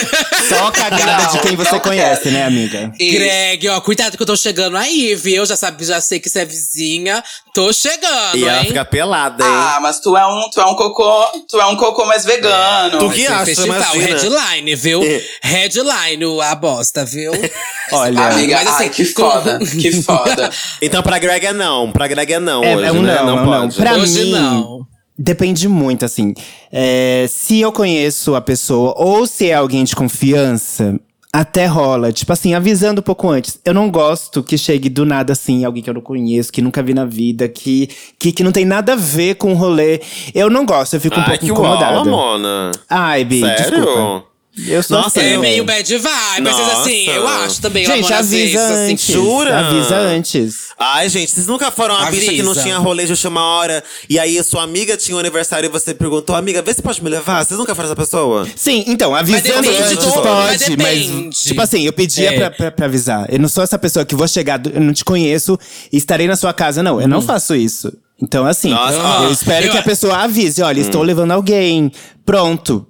Só 0.48 0.68
a 0.68 0.70
cagada 0.70 1.24
Não, 1.24 1.32
de 1.32 1.38
quem 1.40 1.56
você 1.56 1.80
conhece, 1.80 2.22
quero. 2.24 2.34
né, 2.36 2.44
amiga? 2.44 2.92
Isso. 3.00 3.18
Greg, 3.18 3.68
ó, 3.68 3.80
cuidado 3.80 4.16
que 4.16 4.22
eu 4.22 4.26
tô 4.26 4.36
chegando 4.36 4.76
aí, 4.76 5.16
viu? 5.16 5.44
Já 5.44 5.56
sabe, 5.56 5.82
já 5.84 6.00
sei 6.00 6.20
que 6.20 6.28
você 6.28 6.40
é 6.40 6.44
vizinha. 6.44 7.24
Tô 7.52 7.72
chegando, 7.72 8.36
E 8.36 8.44
ela 8.44 8.60
hein? 8.60 8.66
fica 8.68 8.84
pelada, 8.84 9.42
hein? 9.44 9.50
Ah, 9.52 9.78
mas 9.82 9.98
tu 9.98 10.16
é 10.16 10.24
um, 10.26 10.48
tu 10.50 10.60
é 10.60 10.64
um 10.66 10.74
cocô, 10.74 11.24
tu 11.48 11.60
é 11.60 11.66
um 11.66 11.76
cocô 11.76 12.04
mais 12.06 12.24
vegano. 12.24 12.98
Tu 13.00 13.10
que 13.10 13.26
acha, 13.26 13.44
festival, 13.46 13.76
imagina. 13.96 14.06
headline, 14.06 14.74
viu? 14.76 15.02
É. 15.02 15.22
Headline, 15.42 16.40
a 16.42 16.54
bosta, 16.54 17.04
viu? 17.04 17.32
Olha, 17.92 18.20
Amiga, 18.28 18.54
Mas 18.56 18.68
assim, 18.68 18.82
ai, 18.84 18.88
que 18.90 19.04
foda, 19.04 19.58
que 19.58 20.02
foda. 20.02 20.50
Então 20.80 21.02
pra 21.02 21.18
Greg 21.18 21.44
é 21.46 21.52
não. 21.52 21.90
Pra 21.90 22.06
Greg 22.06 22.32
é 22.34 22.38
não 22.40 22.62
É, 22.62 22.76
hoje, 22.76 22.86
é 22.86 22.92
um 22.92 23.02
né? 23.02 23.14
não, 23.16 23.28
é 23.28 23.32
um 23.32 23.36
não. 23.36 23.44
pode. 23.60 23.76
Pra 23.76 23.94
Hoje 23.94 24.24
mim, 24.24 24.30
não. 24.32 24.86
Depende 25.18 25.68
muito, 25.68 26.04
assim. 26.04 26.32
É, 26.72 27.26
se 27.28 27.60
eu 27.60 27.72
conheço 27.72 28.34
a 28.34 28.40
pessoa 28.40 28.94
ou 28.96 29.26
se 29.26 29.50
é 29.50 29.54
alguém 29.54 29.84
de 29.84 29.94
confiança, 29.94 30.94
até 31.32 31.66
rola. 31.66 32.12
Tipo 32.12 32.32
assim, 32.32 32.54
avisando 32.54 33.00
um 33.00 33.04
pouco 33.04 33.28
antes. 33.28 33.58
Eu 33.64 33.72
não 33.72 33.90
gosto 33.90 34.42
que 34.42 34.58
chegue 34.58 34.88
do 34.88 35.04
nada 35.06 35.32
assim, 35.32 35.64
alguém 35.64 35.82
que 35.82 35.90
eu 35.90 35.94
não 35.94 36.00
conheço, 36.00 36.52
que 36.52 36.60
nunca 36.62 36.82
vi 36.82 36.94
na 36.94 37.04
vida, 37.04 37.48
que, 37.48 37.88
que, 38.18 38.32
que 38.32 38.42
não 38.44 38.52
tem 38.52 38.64
nada 38.64 38.94
a 38.94 38.96
ver 38.96 39.36
com 39.36 39.52
o 39.52 39.56
rolê. 39.56 40.00
Eu 40.34 40.50
não 40.50 40.64
gosto, 40.66 40.94
eu 40.94 41.00
fico 41.00 41.16
um 41.16 41.20
Ai, 41.20 41.26
pouco 41.26 41.44
que 41.44 41.50
incomodada. 41.50 41.96
uau, 41.96 42.04
Mona. 42.06 42.72
Ai, 42.88 43.24
Bi, 43.24 43.40
Sério? 43.40 43.70
desculpa. 43.70 44.29
Eu 44.66 44.82
sou 44.82 44.96
Nossa, 44.98 45.20
assim. 45.20 45.28
É 45.30 45.38
meio 45.38 45.64
bad 45.64 45.96
vibe, 45.96 46.40
mas 46.42 46.56
Nossa. 46.56 46.80
assim, 46.82 47.06
eu 47.08 47.26
acho 47.26 47.60
também. 47.60 47.84
Gente, 47.86 48.12
avisa 48.12 48.36
vezes, 48.36 48.56
assim, 48.56 48.92
antes. 48.92 49.06
jura? 49.06 49.58
Avisa 49.58 49.96
antes. 49.96 50.54
Ai, 50.78 51.08
gente, 51.08 51.30
vocês 51.30 51.46
nunca 51.46 51.70
foram 51.70 51.94
uma 51.94 52.10
bicha 52.10 52.32
que 52.32 52.42
não 52.42 52.54
tinha 52.54 52.78
rolê 52.78 53.04
de 53.04 53.12
última 53.12 53.42
hora 53.42 53.82
e 54.08 54.18
aí 54.18 54.42
sua 54.42 54.62
amiga 54.62 54.96
tinha 54.96 55.16
um 55.16 55.20
aniversário 55.20 55.66
e 55.66 55.70
você 55.70 55.92
perguntou, 55.94 56.34
amiga, 56.34 56.62
vê 56.62 56.72
se 56.74 56.82
pode 56.82 57.02
me 57.02 57.10
levar? 57.10 57.44
Vocês 57.44 57.58
nunca 57.58 57.74
foram 57.74 57.88
essa 57.88 57.96
pessoa? 57.96 58.46
Sim, 58.56 58.84
então, 58.86 59.14
avisando 59.14 59.42
depende 59.42 59.68
antes 59.68 60.04
pode, 60.06 60.76
mas 60.76 61.10
mas, 61.10 61.38
tipo 61.42 61.60
assim, 61.60 61.82
eu 61.86 61.92
pedia 61.92 62.30
É. 62.32 62.36
pra, 62.38 62.50
pra, 62.50 62.70
pra 62.70 62.86
avisar. 62.86 63.26
Eu 63.32 63.38
não 63.38 63.48
sou 63.48 63.62
essa 63.62 63.78
pessoa 63.78 64.04
que 64.04 64.14
vou 64.14 64.26
chegar, 64.28 64.60
eu 64.72 64.80
não 64.80 64.92
te 64.92 65.04
conheço 65.04 65.58
e 65.92 65.96
estarei 65.96 66.26
na 66.26 66.36
sua 66.36 66.52
casa, 66.52 66.82
não. 66.82 67.00
Eu 67.00 67.08
não 67.08 67.20
faço 67.22 67.54
isso. 67.54 67.92
Então, 68.22 68.44
assim, 68.46 68.70
Nossa, 68.70 68.94
eu 68.94 69.02
ó. 69.02 69.30
espero 69.30 69.66
Eu- 69.66 69.72
que 69.72 69.78
a 69.78 69.82
pessoa 69.82 70.14
avise, 70.18 70.62
olha, 70.62 70.80
estou 70.80 71.02
levando 71.02 71.30
alguém. 71.30 71.90
Pronto. 72.24 72.86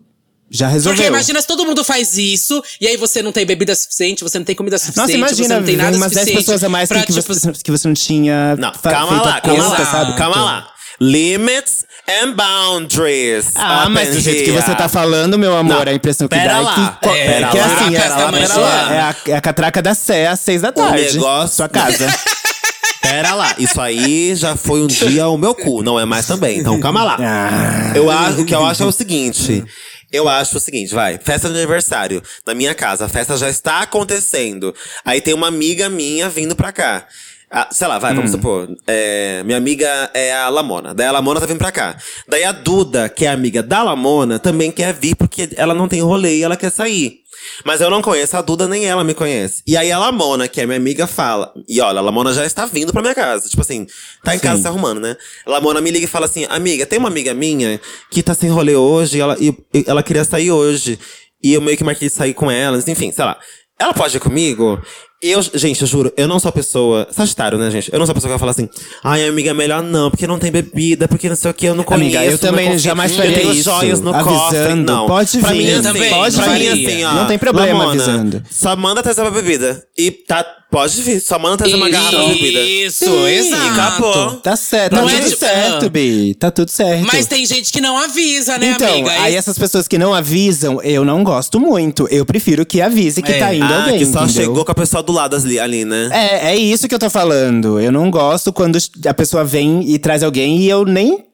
Já 0.51 0.67
resolveu. 0.67 0.97
Porque 0.97 1.09
imagina 1.09 1.41
se 1.41 1.47
todo 1.47 1.65
mundo 1.65 1.85
faz 1.85 2.19
isso, 2.19 2.61
e 2.81 2.87
aí 2.89 2.97
você 2.97 3.23
não 3.23 3.31
tem 3.31 3.47
bebida 3.47 3.75
suficiente, 3.75 4.25
você 4.25 4.37
não 4.39 4.45
tem 4.45 4.55
comida 4.57 4.79
suficiente, 4.79 4.99
Nossa, 5.01 5.13
imagina, 5.13 5.47
você 5.49 5.55
não 5.55 5.63
tem 5.65 5.77
nada 5.77 5.91
vem 5.91 5.99
umas 6.01 6.11
10 6.11 6.21
suficiente. 6.23 6.39
pessoas 6.45 6.65
a 6.65 6.69
mais 6.69 6.89
que, 6.89 6.95
pra, 6.95 7.07
que, 7.07 7.13
tipo, 7.13 7.33
você, 7.35 7.53
que 7.53 7.71
você 7.71 7.87
não 7.87 7.95
tinha 7.95 8.57
Não, 8.57 8.73
fa- 8.75 8.91
calma 8.91 9.13
feito 9.13 9.25
lá, 9.27 9.37
a 9.37 9.41
calma 9.41 9.65
conta, 9.65 9.79
lá, 9.83 9.91
sabe? 9.91 10.17
calma 10.17 10.45
lá. 10.45 10.67
Limits 11.01 11.85
and 12.09 12.33
boundaries. 12.33 13.47
Ah, 13.55 13.89
mas 13.89 14.11
do 14.15 14.21
jeito 14.21 14.45
que 14.45 14.51
você 14.53 14.75
tá 14.75 14.89
falando, 14.89 15.39
meu 15.39 15.57
amor, 15.57 15.85
Não, 15.87 15.93
a 15.93 15.95
impressão 15.95 16.29
que 16.29 16.37
pera 16.37 16.55
dá 16.55 16.61
lá, 16.61 16.99
é 17.01 17.05
que… 17.05 17.09
é, 17.09 17.19
é, 17.21 17.27
pera 17.33 17.49
que 17.49 17.57
lá, 17.59 17.65
assim, 17.67 17.91
pera 17.93 18.05
é, 18.05 18.09
lá, 18.09 18.33
pera 18.33 18.49
lá, 18.57 18.59
lá. 18.59 18.95
é, 18.95 19.01
a, 19.01 19.15
é 19.29 19.37
a 19.37 19.41
catraca 19.41 19.81
da 19.81 19.95
Sé 19.95 20.27
às 20.27 20.41
seis 20.41 20.61
da 20.63 20.73
tarde. 20.73 21.15
negócio- 21.15 21.57
Sua 21.57 21.69
casa. 21.69 22.07
Pera 23.03 23.35
lá, 23.35 23.55
isso 23.59 23.81
aí 23.81 24.35
já 24.37 24.55
foi 24.57 24.83
um 24.83 24.87
dia 24.87 25.27
o 25.27 25.39
meu 25.39 25.55
cu, 25.55 25.83
não 25.83 25.99
é 25.99 26.05
mais 26.05 26.27
também. 26.27 26.59
Então 26.59 26.79
calma 26.81 27.03
lá. 27.03 27.17
Ah. 27.19 27.93
Eu 27.97 28.11
acho, 28.11 28.43
o 28.43 28.45
que 28.45 28.55
eu 28.55 28.65
acho 28.65 28.83
é 28.83 28.87
o 28.87 28.93
seguinte. 28.93 29.65
Eu 30.13 30.29
acho 30.29 30.57
o 30.57 30.61
seguinte, 30.61 30.95
vai, 30.95 31.19
festa 31.19 31.49
de 31.49 31.57
aniversário 31.57 32.23
na 32.47 32.55
minha 32.55 32.75
casa, 32.75 33.05
a 33.05 33.09
festa 33.09 33.37
já 33.37 33.49
está 33.49 33.81
acontecendo. 33.83 34.75
Aí 35.05 35.21
tem 35.21 35.35
uma 35.35 35.47
amiga 35.49 35.89
minha 35.89 36.29
vindo 36.29 36.57
pra 36.57 36.73
cá. 36.73 37.07
Ah, 37.53 37.69
sei 37.73 37.89
lá, 37.89 37.99
vai, 37.99 38.15
vamos 38.15 38.31
supor. 38.31 38.69
é, 38.87 39.43
minha 39.43 39.59
amiga 39.59 40.09
é 40.15 40.33
a 40.33 40.49
Lamona. 40.49 40.95
Daí 40.95 41.07
a 41.07 41.11
Lamona 41.11 41.41
tá 41.41 41.47
vindo 41.47 41.59
pra 41.59 41.73
cá. 41.73 41.97
Daí 42.29 42.45
a 42.45 42.53
Duda, 42.53 43.09
que 43.09 43.27
é 43.27 43.29
amiga 43.29 43.61
da 43.61 43.83
Lamona, 43.83 44.39
também 44.39 44.71
quer 44.71 44.95
vir 44.95 45.17
porque 45.17 45.49
ela 45.57 45.75
não 45.75 45.89
tem 45.89 46.01
rolê 46.01 46.37
e 46.37 46.43
ela 46.45 46.57
quer 46.57 46.71
sair. 46.71 47.20
Mas 47.65 47.81
eu 47.81 47.91
não 47.91 48.03
conheço 48.03 48.37
a 48.37 48.43
Duda, 48.43 48.67
nem 48.67 48.87
ela 48.87 49.05
me 49.05 49.15
conhece. 49.15 49.63
E 49.67 49.77
aí 49.77 49.91
a 49.93 49.99
Lamona, 49.99 50.49
que 50.49 50.61
é 50.61 50.67
minha 50.67 50.79
amiga, 50.79 51.07
fala. 51.07 51.53
E 51.69 51.81
olha, 51.81 51.99
a 51.99 52.03
Lamona 52.03 52.33
já 52.33 52.45
está 52.45 52.67
vindo 52.67 52.93
pra 52.93 53.03
minha 53.03 53.15
casa. 53.15 53.49
Tipo 53.49 53.63
assim, 53.63 53.87
tá 54.23 54.35
em 54.35 54.39
casa 54.39 54.63
se 54.63 54.69
arrumando, 54.69 55.01
né? 55.01 55.17
A 55.47 55.51
Lamona 55.51 55.81
me 55.81 55.91
liga 55.91 56.05
e 56.05 56.09
fala 56.09 56.27
assim: 56.27 56.47
Amiga, 56.49 56.87
tem 56.87 56.99
uma 56.99 57.09
amiga 57.09 57.35
minha 57.35 57.81
que 58.11 58.23
tá 58.23 58.35
sem 58.35 58.51
rolê 58.51 58.75
hoje 58.75 59.19
e 59.19 59.21
ela, 59.21 59.37
e, 59.41 59.49
e 59.75 59.85
ela 59.87 60.03
queria 60.03 60.25
sair 60.25 60.51
hoje. 60.51 60.99
E 61.43 61.55
eu 61.55 61.61
meio 61.61 61.77
que 61.77 61.85
marquei 61.85 62.09
de 62.09 62.15
sair 62.15 62.35
com 62.35 62.51
elas, 62.51 62.87
enfim, 62.87 63.11
sei 63.13 63.25
lá. 63.25 63.39
Ela 63.79 63.95
pode 63.95 64.17
ir 64.17 64.21
comigo? 64.21 64.81
Eu, 65.23 65.43
gente, 65.43 65.83
eu 65.83 65.87
juro, 65.87 66.11
eu 66.17 66.27
não 66.27 66.39
sou 66.39 66.49
a 66.49 66.53
pessoa. 66.53 67.07
Sagitário, 67.11 67.59
né, 67.59 67.71
gente? 67.71 67.93
Eu 67.93 67.99
não 67.99 68.07
sou 68.07 68.13
a 68.13 68.15
pessoa 68.15 68.29
que 68.29 68.33
vai 68.33 68.39
falar 68.39 68.53
assim, 68.53 68.69
ai, 69.05 69.29
amiga, 69.29 69.53
melhor 69.53 69.83
não, 69.83 70.11
porque 70.11 70.27
não 70.27 70.39
tem 70.39 70.51
bebida, 70.51 71.07
porque 71.07 71.29
não 71.29 71.37
sei 71.37 71.51
o 71.51 71.55
que, 71.55 71.67
eu 71.67 71.75
não 71.75 71.85
conheço. 71.85 72.17
Amiga, 72.17 72.33
eu 72.33 72.39
também 72.39 72.79
jamais 72.79 73.11
Eu 73.13 73.19
faria 73.19 73.39
tenho 73.39 73.53
isso. 73.53 73.65
joias 73.65 74.01
no 74.01 74.15
Avisando, 74.15 74.39
cofre. 74.39 74.75
Não. 74.77 75.07
pode 75.07 75.39
pra 75.39 75.53
vir. 75.53 75.59
Mim, 75.59 75.65
Eu 75.69 75.81
assim, 75.81 76.09
pode 76.09 76.37
pra 76.37 76.47
mim, 76.47 76.53
faria. 76.53 76.73
assim, 76.73 77.05
ó. 77.05 77.13
Não 77.13 77.27
tem 77.27 77.39
problema 77.39 77.69
Lamona, 77.85 77.91
avisando. 77.91 78.43
Só 78.51 78.75
manda 78.75 79.03
trazer 79.03 79.21
uma 79.21 79.31
bebida. 79.31 79.85
E 79.97 80.11
tá 80.11 80.43
Pode 80.71 81.03
vir, 81.03 81.21
só 81.21 81.37
manda 81.37 81.57
trazer 81.57 81.75
uma 81.75 81.91
garrafa 81.91 82.17
de 82.17 82.35
bebida. 82.35 82.61
Isso, 82.61 83.05
Sim, 83.05 83.27
exato. 83.27 83.71
acabou. 83.73 84.37
Tá 84.37 84.55
certo, 84.55 84.95
Não 84.95 85.07
tá 85.07 85.13
é 85.13 85.17
tudo 85.19 85.29
tipo- 85.31 85.41
certo, 85.41 85.87
ah. 85.87 85.89
Bi. 85.89 86.35
Tá 86.35 86.51
tudo 86.53 86.71
certo. 86.71 87.05
Mas 87.13 87.27
tem 87.27 87.45
gente 87.45 87.73
que 87.73 87.81
não 87.81 87.99
avisa, 87.99 88.57
né, 88.57 88.75
então, 88.77 88.89
amiga? 88.89 89.11
aí 89.21 89.35
essas 89.35 89.59
pessoas 89.59 89.89
que 89.89 89.99
não 89.99 90.15
avisam, 90.15 90.81
eu 90.83 91.05
não 91.05 91.25
gosto 91.25 91.59
muito. 91.59 92.07
Eu 92.09 92.25
prefiro 92.25 92.65
que 92.65 92.81
avise 92.81 93.21
que 93.21 93.33
É. 93.33 93.39
tá 93.41 93.53
indo 93.53 93.65
Ah, 93.65 93.83
alguém, 93.85 93.99
que 93.99 94.07
só 94.07 94.23
entendeu? 94.25 94.45
chegou 94.45 94.65
com 94.65 94.71
a 94.71 94.75
pessoa 94.77 95.03
do 95.03 95.13
lado 95.13 95.35
ali, 95.35 95.59
ali 95.59 95.85
né? 95.85 96.09
É, 96.13 96.51
é 96.53 96.57
isso 96.57 96.87
que 96.87 96.95
eu 96.95 96.99
tô 97.01 97.11
falando. 97.11 97.81
Eu 97.81 97.91
não 97.91 98.09
gosto 98.09 98.53
quando 98.53 98.79
a 99.07 99.15
pessoa 99.15 99.45
vem 99.45 99.83
e 99.91 99.99
traz 99.99 100.23
alguém 100.23 100.59
e 100.59 100.69
eu 100.69 100.85
nem. 100.85 101.25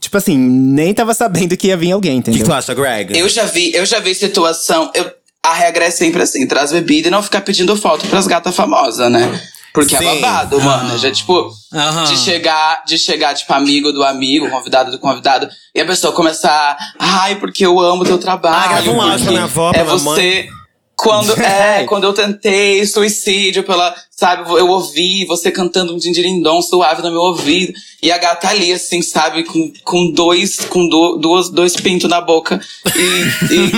Tipo 0.00 0.16
assim, 0.18 0.36
nem 0.38 0.92
tava 0.92 1.14
sabendo 1.14 1.56
que 1.56 1.68
ia 1.68 1.76
vir 1.76 1.92
alguém, 1.92 2.18
O 2.20 2.22
que, 2.22 2.30
entendeu? 2.30 2.42
que 2.42 2.50
tu 2.50 2.54
acha, 2.54 2.74
Greg? 2.74 3.18
Eu 3.18 3.28
já 3.28 3.44
vi, 3.44 3.72
eu 3.74 3.84
já 3.86 4.00
vi 4.00 4.14
situação. 4.14 4.90
eu- 4.94 5.10
a 5.44 5.52
regra 5.52 5.86
é 5.86 5.90
sempre 5.90 6.22
assim: 6.22 6.46
traz 6.46 6.72
bebida 6.72 7.08
e 7.08 7.10
não 7.10 7.22
ficar 7.22 7.40
pedindo 7.40 7.76
foto 7.76 8.06
pras 8.06 8.26
gatas 8.26 8.54
famosas, 8.54 9.10
né? 9.10 9.40
Porque 9.72 9.96
Sim. 9.96 10.04
é 10.06 10.20
babado, 10.20 10.60
mano. 10.60 10.98
Já, 10.98 11.10
tipo, 11.10 11.50
Aham. 11.72 12.04
de 12.04 12.16
chegar, 12.18 12.84
de 12.84 12.98
chegar, 12.98 13.34
tipo, 13.34 13.52
amigo 13.54 13.90
do 13.90 14.04
amigo, 14.04 14.50
convidado 14.50 14.90
do 14.90 14.98
convidado, 14.98 15.48
e 15.74 15.80
a 15.80 15.86
pessoa 15.86 16.12
começar, 16.12 16.76
ai, 16.98 17.36
porque 17.36 17.64
eu 17.64 17.80
amo 17.80 18.04
teu 18.04 18.18
trabalho. 18.18 18.54
Ah, 18.54 18.68
grava 18.68 18.90
um 18.90 19.00
áudio 19.00 19.22
pra 19.24 19.32
minha 19.32 19.44
avó, 19.44 19.72
É 19.74 19.82
você. 19.82 20.48
Quando, 20.94 21.32
é, 21.40 21.84
quando 21.88 22.04
eu 22.04 22.12
tentei 22.12 22.84
suicídio 22.86 23.62
pela, 23.64 23.94
sabe, 24.22 24.48
eu 24.52 24.68
ouvi 24.68 25.24
você 25.24 25.50
cantando 25.50 25.92
um 25.92 25.98
dindirindom 25.98 26.62
suave 26.62 27.02
no 27.02 27.10
meu 27.10 27.20
ouvido. 27.20 27.72
E 28.00 28.10
a 28.10 28.18
gata 28.18 28.48
ali, 28.48 28.72
assim, 28.72 29.02
sabe, 29.02 29.42
com, 29.44 29.72
com 29.84 30.10
dois, 30.12 30.58
com 30.68 30.88
do, 30.88 31.16
duas, 31.16 31.48
dois 31.48 31.74
pintos 31.76 32.08
na 32.08 32.20
boca. 32.20 32.60
E, 32.96 33.00
e, 33.00 33.66
e 33.66 33.70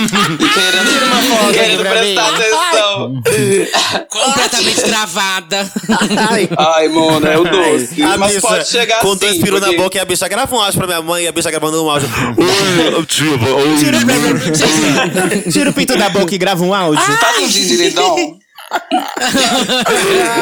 querendo, 0.49 1.53
querendo 1.53 1.81
prestar 1.81 2.31
mim. 2.31 2.35
atenção. 2.35 3.21
Completamente 4.09 4.81
travada. 4.81 5.71
Ai, 6.57 6.87
mano, 6.89 7.27
é 7.27 7.37
o 7.39 7.43
doce. 7.43 8.01
A 8.03 8.17
Mas 8.17 8.35
bicha 8.35 8.47
pode 8.47 8.67
chegar 8.67 8.99
com 8.99 9.09
assim. 9.09 9.19
dois 9.19 9.37
pirus 9.37 9.61
na 9.61 9.67
porque- 9.67 9.81
boca 9.81 9.97
e 9.97 10.01
a 10.01 10.05
bicha 10.05 10.27
grava 10.27 10.55
um 10.55 10.59
áudio 10.59 10.77
pra 10.77 10.87
minha 10.87 11.01
mãe 11.01 11.23
e 11.23 11.27
a 11.27 11.31
bicha 11.31 11.49
gravando 11.51 11.83
um 11.83 11.89
áudio. 11.89 12.09
Tira 15.51 15.69
o 15.69 15.73
pinto 15.73 15.97
da 15.97 16.09
boca 16.09 16.33
e 16.33 16.37
grava 16.37 16.63
um 16.63 16.73
áudio. 16.73 17.01
Faz 17.17 17.37
um 17.39 17.47
dindirindom. 17.47 18.39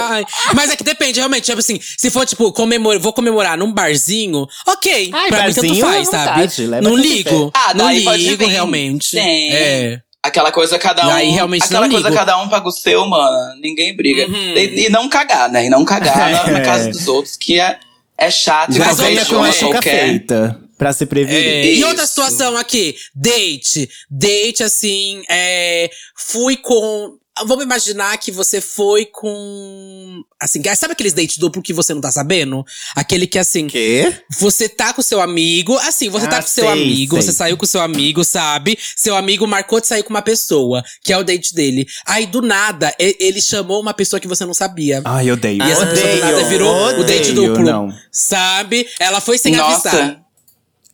Ai, 0.09 0.25
Mas 0.55 0.71
é 0.71 0.75
que 0.75 0.83
depende, 0.83 1.19
realmente. 1.19 1.45
Tipo 1.45 1.59
assim, 1.59 1.79
se 1.97 2.09
for, 2.09 2.25
tipo, 2.25 2.51
comemorar, 2.51 2.99
vou 2.99 3.13
comemorar 3.13 3.57
num 3.57 3.71
barzinho, 3.71 4.47
ok. 4.67 5.09
Ai, 5.13 5.29
pra 5.29 5.47
mim 5.47 5.53
tanto 5.53 5.67
barzinho 5.67 5.85
faz, 5.85 6.07
sabe? 6.09 6.81
não 6.81 6.95
ligo. 6.95 7.51
Ah, 7.53 7.73
não 7.73 7.91
ligo, 7.91 8.45
realmente. 8.47 9.11
Sim. 9.11 9.49
É. 9.51 9.99
Aquela 10.21 10.51
coisa 10.53 10.79
cada 10.79 11.05
um. 11.05 11.09
Aí, 11.11 11.29
realmente, 11.31 11.65
aquela 11.65 11.81
não 11.81 11.89
coisa 11.89 12.07
ligo. 12.07 12.17
cada 12.17 12.41
um 12.41 12.47
paga 12.47 12.67
o 12.67 12.71
seu, 12.71 13.05
mano. 13.05 13.59
Ninguém 13.61 13.93
briga. 13.95 14.25
Uhum. 14.25 14.53
E, 14.57 14.85
e 14.85 14.89
não 14.89 15.09
cagar, 15.09 15.49
né? 15.51 15.65
E 15.65 15.69
não 15.69 15.83
cagar 15.83 16.17
na, 16.31 16.47
na 16.51 16.59
É. 16.59 16.61
casa 16.63 16.89
dos 16.89 17.07
outros, 17.09 17.35
que 17.35 17.59
é, 17.59 17.77
é 18.17 18.31
chato. 18.31 18.71
e 18.71 18.75
Já 18.77 18.85
Mas 18.85 18.97
venha 18.99 19.09
olha 19.09 19.25
com 19.25 19.35
a 19.43 19.49
idioma 19.49 19.51
chuca 19.51 19.71
qualquer. 19.73 20.05
feita. 20.07 20.59
Pra 20.77 20.91
se 20.93 21.05
prevenir. 21.05 21.45
É, 21.45 21.65
e 21.73 21.83
outra 21.83 22.05
situação 22.07 22.57
aqui, 22.57 22.95
date. 23.13 23.89
Date, 24.09 24.63
assim, 24.63 25.21
é, 25.29 25.89
fui 26.15 26.55
com. 26.57 27.17
Vamos 27.47 27.63
imaginar 27.65 28.15
que 28.19 28.31
você 28.31 28.61
foi 28.61 29.05
com. 29.07 30.23
Assim, 30.39 30.61
sabe 30.75 30.93
aqueles 30.93 31.13
date 31.13 31.39
duplo 31.39 31.63
que 31.63 31.73
você 31.73 31.91
não 31.91 31.99
tá 31.99 32.11
sabendo? 32.11 32.63
Aquele 32.95 33.25
que, 33.25 33.39
assim, 33.39 33.65
Quê? 33.67 34.15
você 34.39 34.69
tá 34.69 34.93
com 34.93 35.01
seu 35.01 35.19
amigo, 35.19 35.75
assim, 35.79 36.09
você 36.09 36.27
tá 36.27 36.37
Ah, 36.37 36.41
com 36.43 36.47
seu 36.47 36.65
sei, 36.65 36.71
amigo, 36.73 37.15
sei. 37.15 37.23
você 37.23 37.31
saiu 37.33 37.57
com 37.57 37.65
seu 37.65 37.81
amigo, 37.81 38.23
sabe? 38.23 38.77
Seu 38.95 39.15
amigo 39.15 39.47
marcou 39.47 39.81
de 39.81 39.87
sair 39.87 40.03
com 40.03 40.11
uma 40.11 40.21
pessoa, 40.21 40.83
que 41.03 41.11
é 41.11 41.17
o 41.17 41.23
date 41.23 41.55
dele. 41.55 41.87
Aí, 42.05 42.27
do 42.27 42.39
nada, 42.39 42.93
e- 42.99 43.17
ele 43.19 43.41
chamou 43.41 43.81
uma 43.81 43.95
pessoa 43.95 44.19
que 44.19 44.27
você 44.27 44.45
não 44.45 44.53
sabia. 44.53 45.01
Ai, 45.03 45.27
eu 45.27 45.33
odeio. 45.33 45.63
E 45.63 45.71
essa 45.71 45.87
pessoa 45.87 46.13
do 46.13 46.19
nada 46.19 46.33
Odeio, 46.35 46.49
virou 46.49 46.99
o 46.99 47.03
date 47.03 47.31
odeio, 47.31 47.33
duplo. 47.47 47.63
Não. 47.65 47.93
Sabe? 48.11 48.87
Ela 48.99 49.19
foi 49.19 49.39
sem 49.39 49.55
avisar. 49.55 49.93
Nossa, 49.93 50.23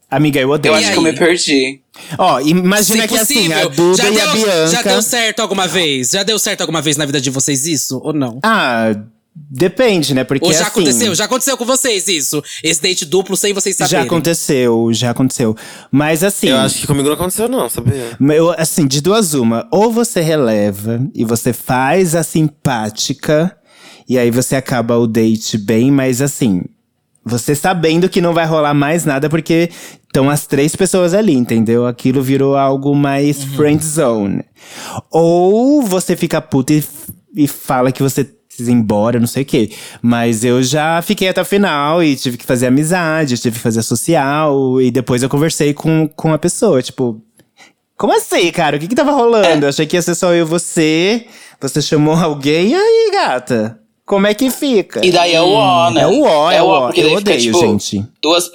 Amiga, 0.09 0.39
eu 0.39 0.49
odeio. 0.49 0.71
eu 0.71 0.75
acho 0.77 0.91
que 0.91 0.97
eu 0.97 1.01
me 1.01 1.13
perdi. 1.13 1.81
Ó, 2.18 2.39
imagina 2.39 3.04
Se 3.04 3.08
que 3.08 3.18
assim, 3.18 3.54
a 3.54 3.68
Duda 3.68 3.97
já, 3.97 4.10
e 4.10 4.20
a 4.20 4.26
deu, 4.26 4.34
Bianca. 4.45 4.68
já 4.68 4.82
deu 4.82 5.02
certo 5.02 5.39
alguma 5.41 5.68
vez? 5.68 6.10
Já 6.12 6.24
deu 6.24 6.39
certo 6.39 6.62
alguma 6.62 6.82
vez 6.82 6.97
na 6.97 7.06
vida 7.06 7.22
de 7.22 7.30
vocês 7.30 7.66
isso? 7.66 8.00
Ou 8.04 8.14
não? 8.14 8.39
Ah, 8.43 8.93
depende, 9.36 10.14
né? 10.14 10.24
Porque 10.24 10.45
Ou 10.45 10.52
já 10.52 10.62
assim, 10.62 10.70
aconteceu? 10.70 11.16
Já 11.16 11.26
aconteceu 11.26 11.58
com 11.58 11.66
vocês 11.66 12.08
isso? 12.08 12.43
Esse 12.64 12.82
date 12.82 13.06
duplo 13.06 13.38
sem 13.38 13.54
vocês 13.54 13.76
Já 13.78 13.86
saberem? 13.88 14.06
aconteceu, 14.08 14.89
já 14.91 15.12
aconteceu. 15.12 15.56
Mas 15.91 16.24
assim. 16.24 16.47
Eu 16.47 16.58
acho 16.58 16.80
que 16.82 16.88
comigo 16.88 17.08
não 17.08 17.16
aconteceu, 17.16 17.47
não, 17.47 17.70
sabia? 17.70 18.18
Eu, 18.36 18.52
assim, 18.58 18.88
de 18.88 19.02
duas 19.02 19.34
uma. 19.34 19.68
Ou 19.72 19.91
você 19.91 20.22
releva 20.22 21.02
e 21.14 21.24
você 21.24 21.54
faz 21.54 22.16
a 22.16 22.24
simpática, 22.24 23.56
e 24.08 24.18
aí 24.18 24.32
você 24.32 24.56
acaba 24.56 24.97
o 24.97 25.08
date 25.08 25.58
bem, 25.58 25.91
mas 25.91 26.22
assim. 26.22 26.64
Você 27.26 27.54
sabendo 27.54 28.10
que 28.10 28.22
não 28.22 28.34
vai 28.34 28.45
rolar 28.45 28.74
mais 28.74 29.06
nada, 29.06 29.30
porque 29.30 29.70
estão 30.10 30.30
as 30.30 30.45
três 30.47 30.76
pessoas 30.76 31.14
ali, 31.14 31.34
entendeu? 31.34 31.86
Aquilo 31.86 32.22
virou 32.22 32.57
algo 32.57 32.95
mais 32.95 33.43
friend 33.43 33.84
zone. 33.84 34.43
Ou 35.10 35.82
você 35.84 36.16
fica 36.16 36.41
puta 36.41 36.74
e, 36.74 36.84
e 37.36 37.47
fala 37.47 37.91
que 37.91 38.01
você 38.01 38.24
precisa 38.24 38.72
ir 38.72 38.74
embora, 38.74 39.20
não 39.20 39.28
sei 39.28 39.43
o 39.43 39.45
quê. 39.45 39.70
Mas 40.01 40.43
eu 40.43 40.62
já 40.64 41.01
fiquei 41.01 41.30
até 41.30 41.41
o 41.41 41.45
final 41.45 42.03
e 42.03 42.16
tive 42.16 42.38
que 42.38 42.45
fazer 42.45 42.68
amizade, 42.68 43.38
tive 43.38 43.55
que 43.55 43.62
fazer 43.62 43.84
social, 43.84 44.82
e 44.82 44.89
depois 44.91 45.22
eu 45.22 45.30
conversei 45.30 45.74
com, 45.74 46.10
com 46.16 46.34
a 46.34 46.38
pessoa, 46.38 46.82
tipo. 46.82 47.22
Como 47.95 48.16
assim, 48.16 48.49
cara? 48.51 48.78
O 48.78 48.80
que 48.80 48.88
que 48.88 48.95
tava 48.95 49.12
rolando? 49.12 49.66
Eu 49.66 49.70
achei 49.70 49.86
que 49.86 49.95
ia 49.95 50.01
ser 50.01 50.16
só 50.16 50.34
eu 50.34 50.45
e 50.45 50.49
você. 50.49 51.26
Você 51.62 51.82
chamou 51.82 52.16
alguém, 52.18 52.70
e 52.70 52.76
aí, 52.76 53.12
gata? 53.14 53.80
Como 54.05 54.26
é 54.26 54.34
que 54.34 54.49
fica? 54.49 55.05
E 55.05 55.12
daí 55.12 55.36
é 55.36 55.41
o 55.41 55.49
ó, 55.49 55.91
né? 55.91 56.01
É 56.01 56.07
o 56.07 56.24
ó, 56.24 56.51
é 56.51 56.64
o 56.64 56.66
ó. 56.66 56.88
porque 56.88 57.01
Eu 57.01 57.10
daí 57.10 57.18
fica, 57.18 57.32
odeio, 57.32 57.53
tipo, 57.53 57.60
gente. 57.60 58.03
Duas 58.20 58.47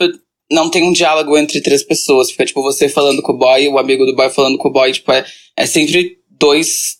Não 0.55 0.71
tem 0.71 0.85
um 0.85 0.93
diálogo 0.93 1.37
entre 1.37 1.61
três 1.61 1.83
pessoas. 1.83 2.31
Fica, 2.31 2.45
tipo, 2.47 2.63
você 2.63 2.89
falando 2.89 3.21
com 3.21 3.33
o 3.33 3.37
boy, 3.39 3.69
o 3.69 3.79
amigo 3.79 4.07
do 4.07 4.15
boy 4.15 4.31
falando 4.31 4.57
com 4.57 4.69
o 4.69 4.73
boy. 4.73 4.93
Tipo, 4.93 5.11
é, 5.13 5.25
é 5.57 5.67
sempre 5.67 6.19
dois, 6.39 6.97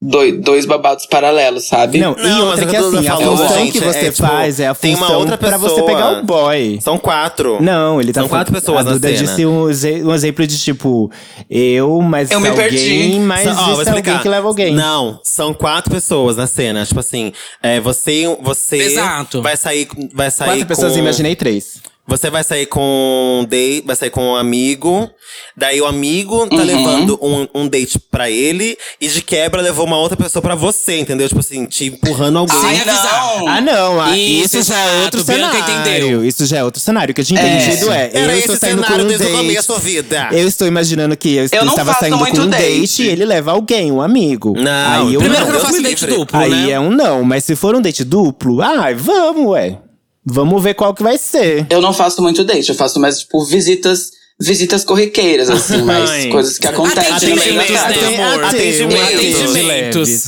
dois, 0.00 0.38
dois 0.40 0.66
babados 0.66 1.06
paralelos, 1.06 1.64
sabe? 1.64 1.98
Não, 1.98 2.12
e 2.18 2.40
outra 2.40 2.66
que 2.66 2.76
é 2.76 2.78
que 2.80 2.84
a 2.84 2.88
assim, 2.88 3.08
a 3.08 3.16
falou, 3.16 3.36
função 3.36 3.58
gente, 3.58 3.72
que 3.72 3.80
você 3.80 3.98
é, 3.98 4.10
tipo, 4.12 4.16
faz 4.26 4.60
é 4.60 4.66
a 4.68 4.74
tem 4.74 4.94
função 4.94 5.08
uma 5.08 5.18
outra 5.18 5.38
pra 5.38 5.56
você 5.58 5.74
pessoa. 5.74 5.86
pegar 5.86 6.18
o 6.20 6.22
boy. 6.24 6.78
São 6.80 6.98
quatro. 6.98 7.58
Não, 7.62 8.00
ele 8.00 8.12
tá 8.12 8.20
São 8.20 8.28
quatro 8.28 8.52
pessoas 8.54 8.80
A 8.80 8.84
na 8.84 8.92
Duda 8.92 9.08
cena. 9.08 9.20
disse 9.26 9.46
um, 9.46 9.64
um 9.64 10.14
exemplo 10.14 10.46
de 10.46 10.58
tipo, 10.58 11.10
eu, 11.50 12.00
mas 12.02 12.30
Eu 12.30 12.40
me 12.40 12.48
alguém, 12.48 12.68
perdi. 12.70 13.18
mas 13.20 13.42
São- 13.44 13.52
ó, 13.54 13.56
é 13.56 13.70
alguém 13.70 13.82
explicar. 13.82 14.22
que 14.22 14.28
leva 14.28 14.46
alguém. 14.48 14.74
Não, 14.74 15.20
são 15.22 15.52
quatro 15.52 15.90
pessoas 15.92 16.36
na 16.36 16.46
cena. 16.46 16.84
Tipo 16.86 17.00
assim, 17.00 17.32
é, 17.62 17.80
você, 17.80 18.24
você 18.40 18.76
Exato. 18.76 19.42
vai 19.42 19.56
sair, 19.56 19.88
vai 20.14 20.30
sair 20.30 20.48
Quatro 20.48 20.66
pessoas, 20.66 20.92
com, 20.94 20.98
imaginei 20.98 21.34
três. 21.36 21.80
Você 22.08 22.30
vai 22.30 22.44
sair 22.44 22.66
com 22.66 23.40
um 23.40 23.44
date, 23.44 23.84
vai 23.84 23.96
sair 23.96 24.10
com 24.10 24.22
um 24.22 24.36
amigo. 24.36 25.10
Daí 25.56 25.80
o 25.80 25.86
amigo 25.86 26.46
tá 26.46 26.56
Uhum. 26.56 26.64
levando 26.64 27.18
um, 27.20 27.48
um 27.62 27.68
date 27.68 27.98
pra 27.98 28.30
ele 28.30 28.78
e 29.00 29.08
de 29.08 29.20
quebra 29.22 29.60
levou 29.60 29.84
uma 29.86 29.96
outra 29.98 30.16
pessoa 30.16 30.40
pra 30.40 30.54
você, 30.54 30.98
entendeu? 31.00 31.26
Tipo 31.28 31.40
assim, 31.40 31.64
te 31.66 31.86
empurrando 31.86 32.38
alguém. 32.38 32.56
Sem 32.60 32.68
Ai, 32.80 32.84
não. 32.84 33.48
Ah, 33.48 33.60
não. 33.60 34.00
ah, 34.00 34.16
Isso, 34.16 34.58
Isso, 34.58 34.68
já 34.72 34.78
é 34.78 35.02
outro 35.02 35.22
cenário. 35.24 35.58
entendeu. 35.60 36.24
Isso 36.24 36.46
já 36.46 36.58
é 36.58 36.64
outro 36.64 36.80
cenário. 36.80 37.10
O 37.10 37.14
que 37.14 37.20
eu 37.22 37.24
tinha 37.24 37.40
entendido 37.40 37.90
é, 37.90 38.10
Era 38.12 38.20
eu 38.20 38.30
esse 38.30 38.38
estou 38.40 38.56
saindo 38.56 38.76
com 38.82 38.84
cenário 38.84 39.04
um 39.04 39.08
desde 39.08 39.26
o 39.26 39.42
date. 39.74 39.80
vida. 39.82 40.28
Eu 40.32 40.46
estou 40.48 40.68
imaginando 40.68 41.16
que 41.16 41.34
eu, 41.34 41.48
Eu 41.50 41.64
não 41.64 41.72
estava 41.72 41.92
saindo 41.94 42.18
com 42.18 42.24
um 42.24 42.48
date. 42.48 42.62
date 42.78 43.02
e 43.02 43.08
ele 43.08 43.24
leva 43.24 43.50
alguém, 43.50 43.90
um 43.90 44.00
amigo. 44.00 44.54
Não, 44.56 45.06
aí 45.06 45.14
eu 45.14 45.20
Primeiro 45.20 45.44
que 45.44 45.50
eu 45.50 45.54
não 45.54 45.60
faço 45.60 45.82
date 45.82 46.04
livre. 46.04 46.18
duplo, 46.20 46.38
Aí 46.38 46.50
né? 46.50 46.70
é 46.70 46.78
um 46.80 46.90
não, 46.90 47.24
mas 47.24 47.42
se 47.44 47.56
for 47.56 47.74
um 47.74 47.80
date 47.82 48.04
duplo, 48.04 48.62
ai, 48.62 48.94
vamos, 48.94 49.46
ué. 49.50 49.78
Vamos 50.26 50.62
ver 50.62 50.74
qual 50.74 50.92
que 50.92 51.02
vai 51.02 51.16
ser. 51.16 51.66
Eu 51.70 51.80
não 51.80 51.94
faço 51.94 52.20
muito 52.20 52.42
date, 52.44 52.68
eu 52.68 52.74
faço 52.74 52.98
mais, 52.98 53.20
tipo, 53.20 53.44
visitas, 53.44 54.10
visitas 54.40 54.84
corriqueiras, 54.84 55.48
assim, 55.48 55.78
mas 55.86 56.10
Ai. 56.10 56.28
coisas 56.28 56.58
que 56.58 56.66
acontecem 56.66 57.12
Atendimentos, 57.12 57.56
bem 57.56 58.16
né? 58.16 58.44
Atendimentos. 58.44 58.44
Atendimentos. 59.34 60.24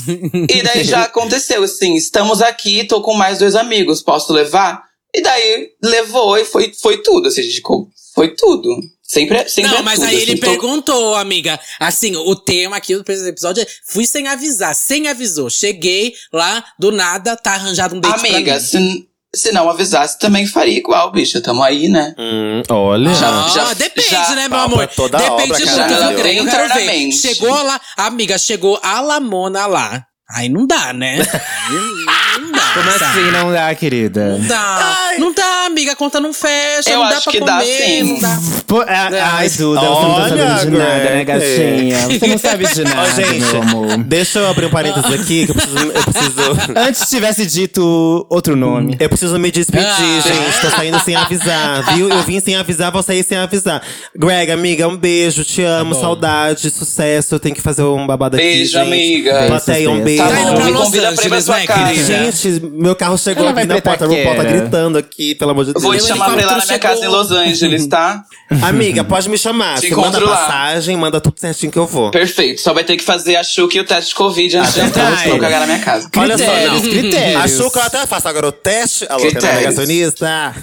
E 0.57 0.62
daí 0.62 0.84
já 0.84 1.03
aconteceu, 1.05 1.62
assim, 1.62 1.94
estamos 1.96 2.40
aqui, 2.40 2.84
tô 2.84 3.03
com 3.03 3.14
mais 3.14 3.38
dois 3.38 3.55
amigos, 3.57 4.03
posso 4.03 4.32
levar? 4.32 4.82
E 5.14 5.20
daí 5.20 5.68
levou 5.82 6.36
e 6.38 6.44
foi, 6.44 6.72
foi 6.80 6.99
tudo, 7.03 7.28
assim, 7.28 7.42
tipo, 7.49 7.88
foi 8.14 8.34
tudo. 8.34 8.68
Sempre, 9.03 9.38
é- 9.38 9.49
sempre 9.49 9.70
Não, 9.70 9.78
é 9.78 9.82
mas 9.82 9.94
tudo, 10.01 10.09
aí 10.09 10.16
assim, 10.16 10.22
ele 10.30 10.38
tô- 10.38 10.46
perguntou, 10.46 11.14
amiga. 11.14 11.59
Assim, 11.80 12.14
o 12.14 12.36
tema 12.36 12.76
aqui 12.76 12.94
do 12.94 13.03
episódio 13.26 13.62
é: 13.62 13.66
fui 13.86 14.07
sem 14.07 14.28
avisar, 14.28 14.74
sem 14.76 15.09
avisou. 15.09 15.49
Cheguei 15.49 16.12
lá, 16.30 16.62
do 16.78 16.92
nada, 16.92 17.34
tá 17.34 17.53
arranjado 17.53 17.96
um 17.96 18.01
date 18.01 18.20
Amiga, 18.20 18.53
pra 18.53 18.61
mim. 18.61 18.66
se, 18.66 19.08
se 19.35 19.53
não 19.53 19.68
avisasse, 19.68 20.18
também 20.18 20.47
faria 20.47 20.79
igual, 20.79 21.11
bicha, 21.12 21.41
tamo 21.41 21.62
aí, 21.62 21.89
né? 21.89 22.14
Hum, 22.18 22.62
olha. 22.70 23.12
Já- 23.14 23.29
Ah, 23.45 23.49
já- 23.49 23.74
depende, 23.74 24.09
já- 24.09 24.35
né, 24.35 24.49
meu 24.49 24.59
amor? 24.59 24.87
toda 24.89 25.18
Depende 25.18 25.43
obra, 25.43 25.59
muito. 25.59 25.76
caralho. 25.76 26.18
Eu 26.18 26.45
quero, 26.51 26.74
ver. 26.74 27.12
Chegou 27.12 27.62
lá, 27.62 27.81
amiga, 27.97 28.39
chegou 28.39 28.79
a 28.83 29.01
Lamona 29.01 29.66
lá. 29.66 30.05
Aí 30.31 30.49
não 30.51 30.66
dá, 30.66 30.93
né? 30.93 31.20
Aí 31.22 32.39
não 32.41 32.53
dá. 32.53 32.59
Como 32.74 32.91
sabe? 32.93 33.05
assim 33.05 33.31
não 33.31 33.51
dá, 33.53 33.74
querida? 33.74 34.37
Não 34.39 34.47
dá. 34.47 34.95
Não 35.18 35.33
dá, 35.35 35.64
amiga, 35.66 35.93
a 35.93 35.97
conta 35.97 36.20
não 36.20 36.33
fecha, 36.33 36.91
Eu 36.91 36.99
não 37.01 37.09
dá 37.09 37.16
acho 37.16 37.24
pra 37.24 37.33
que 37.33 37.41
dá, 37.41 37.53
comer, 37.59 37.83
sim. 37.83 38.03
não 38.12 38.20
dá. 38.20 38.39
Pô, 38.66 38.81
ah, 38.83 39.09
ai, 39.37 39.49
Duda, 39.49 39.81
você 39.81 39.87
não 39.87 40.14
tá 40.14 40.20
Olha, 40.22 40.29
sabendo 40.29 40.61
de 40.61 40.70
nada, 40.79 41.05
né, 41.11 41.24
gatinha? 41.24 41.99
Você 42.18 42.26
não 42.26 42.39
sabe 42.39 42.66
de 42.68 42.85
nada, 42.85 43.01
Ó, 43.01 43.11
gente, 43.11 43.39
meu 43.41 43.62
amor. 43.62 43.97
deixa 44.05 44.39
eu 44.39 44.47
abrir 44.49 44.66
um 44.66 44.70
parênteses 44.70 45.11
aqui, 45.20 45.47
que 45.47 45.51
eu 45.51 45.55
preciso. 45.55 45.79
Eu 45.79 46.03
preciso, 46.05 46.72
Antes 46.76 47.09
tivesse 47.09 47.47
dito 47.47 48.26
outro 48.29 48.55
nome. 48.55 48.97
eu 49.01 49.09
preciso 49.09 49.39
me 49.39 49.51
despedir, 49.51 49.87
Ah. 49.89 50.20
gente. 50.20 50.61
Tô 50.61 50.70
saindo 50.70 51.01
sem 51.01 51.16
avisar, 51.16 51.95
viu? 51.95 52.11
Eu 52.11 52.22
vim 52.22 52.39
sem 52.39 52.55
avisar, 52.55 52.93
vou 52.93 53.03
sair 53.03 53.24
sem 53.24 53.39
avisar. 53.39 53.83
Greg, 54.14 54.53
amiga, 54.53 54.87
um 54.87 54.97
beijo, 54.97 55.43
te 55.43 55.62
amo, 55.62 55.95
bom. 55.95 56.01
saudade, 56.01 56.70
sucesso. 56.70 57.35
Eu 57.35 57.41
tenho 57.41 57.55
que 57.55 57.62
fazer 57.62 57.83
um 57.83 58.07
babado 58.07 58.37
aqui. 58.37 58.45
Beijo, 58.45 58.79
amiga. 58.79 59.47
Plateia, 59.49 59.89
um 59.91 59.95
Beijo, 59.95 60.05
beijo. 60.05 60.18
Tá 60.19 60.29
Tá 60.29 60.41
indo 60.41 60.51
bom, 60.51 60.57
pra 60.57 60.64
me 60.64 60.71
Los 60.73 60.83
convida 60.85 61.12
pra 61.12 61.25
ir 61.25 61.29
pra 61.29 61.41
sua 61.41 61.57
né, 61.59 61.66
casa. 61.66 61.85
querida? 61.85 62.05
Gente, 62.33 62.61
meu 62.73 62.95
carro 62.97 63.19
chegou 63.19 63.45
Ela 63.45 63.53
aqui 63.59 63.66
na 63.66 63.75
pra 63.81 63.83
porta. 63.83 64.07
O 64.07 64.09
RuPaul 64.14 64.37
tá 64.37 64.43
gritando 64.45 64.99
aqui, 64.99 65.35
pelo 65.35 65.51
amor 65.53 65.64
de 65.64 65.73
Deus. 65.73 65.83
Vou 65.83 65.93
te 65.93 65.99
Meu 65.99 66.07
chamar 66.07 66.31
pra 66.33 66.43
ir 66.43 66.45
lá 66.45 66.57
na 66.59 66.64
minha 66.66 66.79
casa 66.79 67.05
em 67.05 67.09
Los 67.09 67.31
Angeles, 67.31 67.87
tá? 67.87 68.23
Amiga, 68.62 69.05
pode 69.05 69.29
me 69.29 69.37
chamar. 69.39 69.79
Te 69.81 69.89
Você 69.89 69.95
manda 69.97 70.19
lá. 70.21 70.37
passagem, 70.37 70.97
manda 70.97 71.21
tudo 71.21 71.39
certinho 71.39 71.71
que 71.73 71.79
eu 71.79 71.87
vou. 71.87 72.11
Perfeito. 72.11 72.61
Só 72.61 72.73
vai 72.75 72.85
ter 72.85 72.97
que 72.97 73.05
fazer 73.05 73.37
a 73.37 73.45
Chuca 73.45 73.77
e 73.77 73.81
o 73.81 73.85
teste 73.85 74.11
de 74.11 74.14
Covid 74.16 74.57
antes 74.59 74.75
de 74.75 74.81
entrar, 74.81 75.12
Ai. 75.12 75.16
senão 75.25 75.37
eu 75.37 75.41
cagar 75.43 75.61
na 75.61 75.66
minha 75.66 75.79
casa. 75.81 76.09
Olha 76.16 76.39
só, 76.39 76.45
Critérios, 76.45 76.83
não. 76.83 76.91
critérios. 76.91 77.57
Que 77.73 77.79
eu 77.79 77.83
até 77.83 78.07
faço 78.07 78.29
agora 78.29 78.49
o 78.49 78.53
teste? 78.53 79.07
Alô, 79.09 79.21
que 79.29 79.37
é 79.39 79.53
negacionista? 79.55 80.55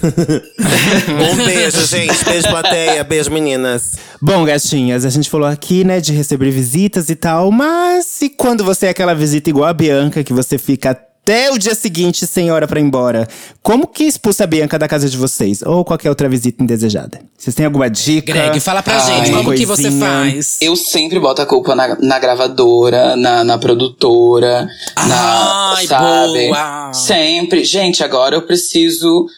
um 1.32 1.44
beijo, 1.44 1.86
gente. 1.86 2.24
Beijo, 2.24 2.48
plateia. 2.48 3.04
Beijo, 3.04 3.30
meninas. 3.30 3.92
Bom, 4.26 4.44
gatinhas, 4.44 5.04
a 5.04 5.08
gente 5.08 5.30
falou 5.30 5.46
aqui, 5.46 5.84
né, 5.84 6.00
de 6.00 6.12
receber 6.12 6.50
visitas 6.50 7.08
e 7.08 7.14
tal, 7.14 7.52
mas 7.52 8.20
e 8.20 8.28
quando 8.28 8.64
você 8.64 8.86
é 8.86 8.88
aquela 8.88 9.14
visita 9.14 9.48
igual 9.48 9.68
a 9.68 9.72
Bianca, 9.72 10.24
que 10.24 10.32
você 10.32 10.58
fica 10.58 10.90
até 10.90 11.52
o 11.52 11.56
dia 11.56 11.76
seguinte 11.76 12.26
sem 12.26 12.50
hora 12.50 12.66
pra 12.66 12.80
ir 12.80 12.82
embora? 12.82 13.28
Como 13.62 13.86
que 13.86 14.02
expulsa 14.02 14.42
a 14.42 14.46
Bianca 14.48 14.80
da 14.80 14.88
casa 14.88 15.08
de 15.08 15.16
vocês? 15.16 15.62
Ou 15.62 15.84
qualquer 15.84 16.08
outra 16.08 16.28
visita 16.28 16.60
indesejada? 16.60 17.20
Vocês 17.38 17.54
têm 17.54 17.66
alguma 17.66 17.88
dica? 17.88 18.32
Greg, 18.32 18.58
fala 18.58 18.82
pra 18.82 18.96
Ai, 19.00 19.26
gente, 19.26 19.30
como 19.30 19.54
que 19.54 19.64
você 19.64 19.92
faz? 19.92 20.58
Eu 20.60 20.74
sempre 20.74 21.20
boto 21.20 21.42
a 21.42 21.46
culpa 21.46 21.76
na, 21.76 21.96
na 22.00 22.18
gravadora, 22.18 23.14
na, 23.14 23.44
na 23.44 23.58
produtora, 23.58 24.68
na, 25.06 25.74
Ai, 25.76 25.86
sabe? 25.86 26.48
boa. 26.48 26.92
Sempre. 26.92 27.64
Gente, 27.64 28.02
agora 28.02 28.34
eu 28.34 28.42
preciso. 28.42 29.28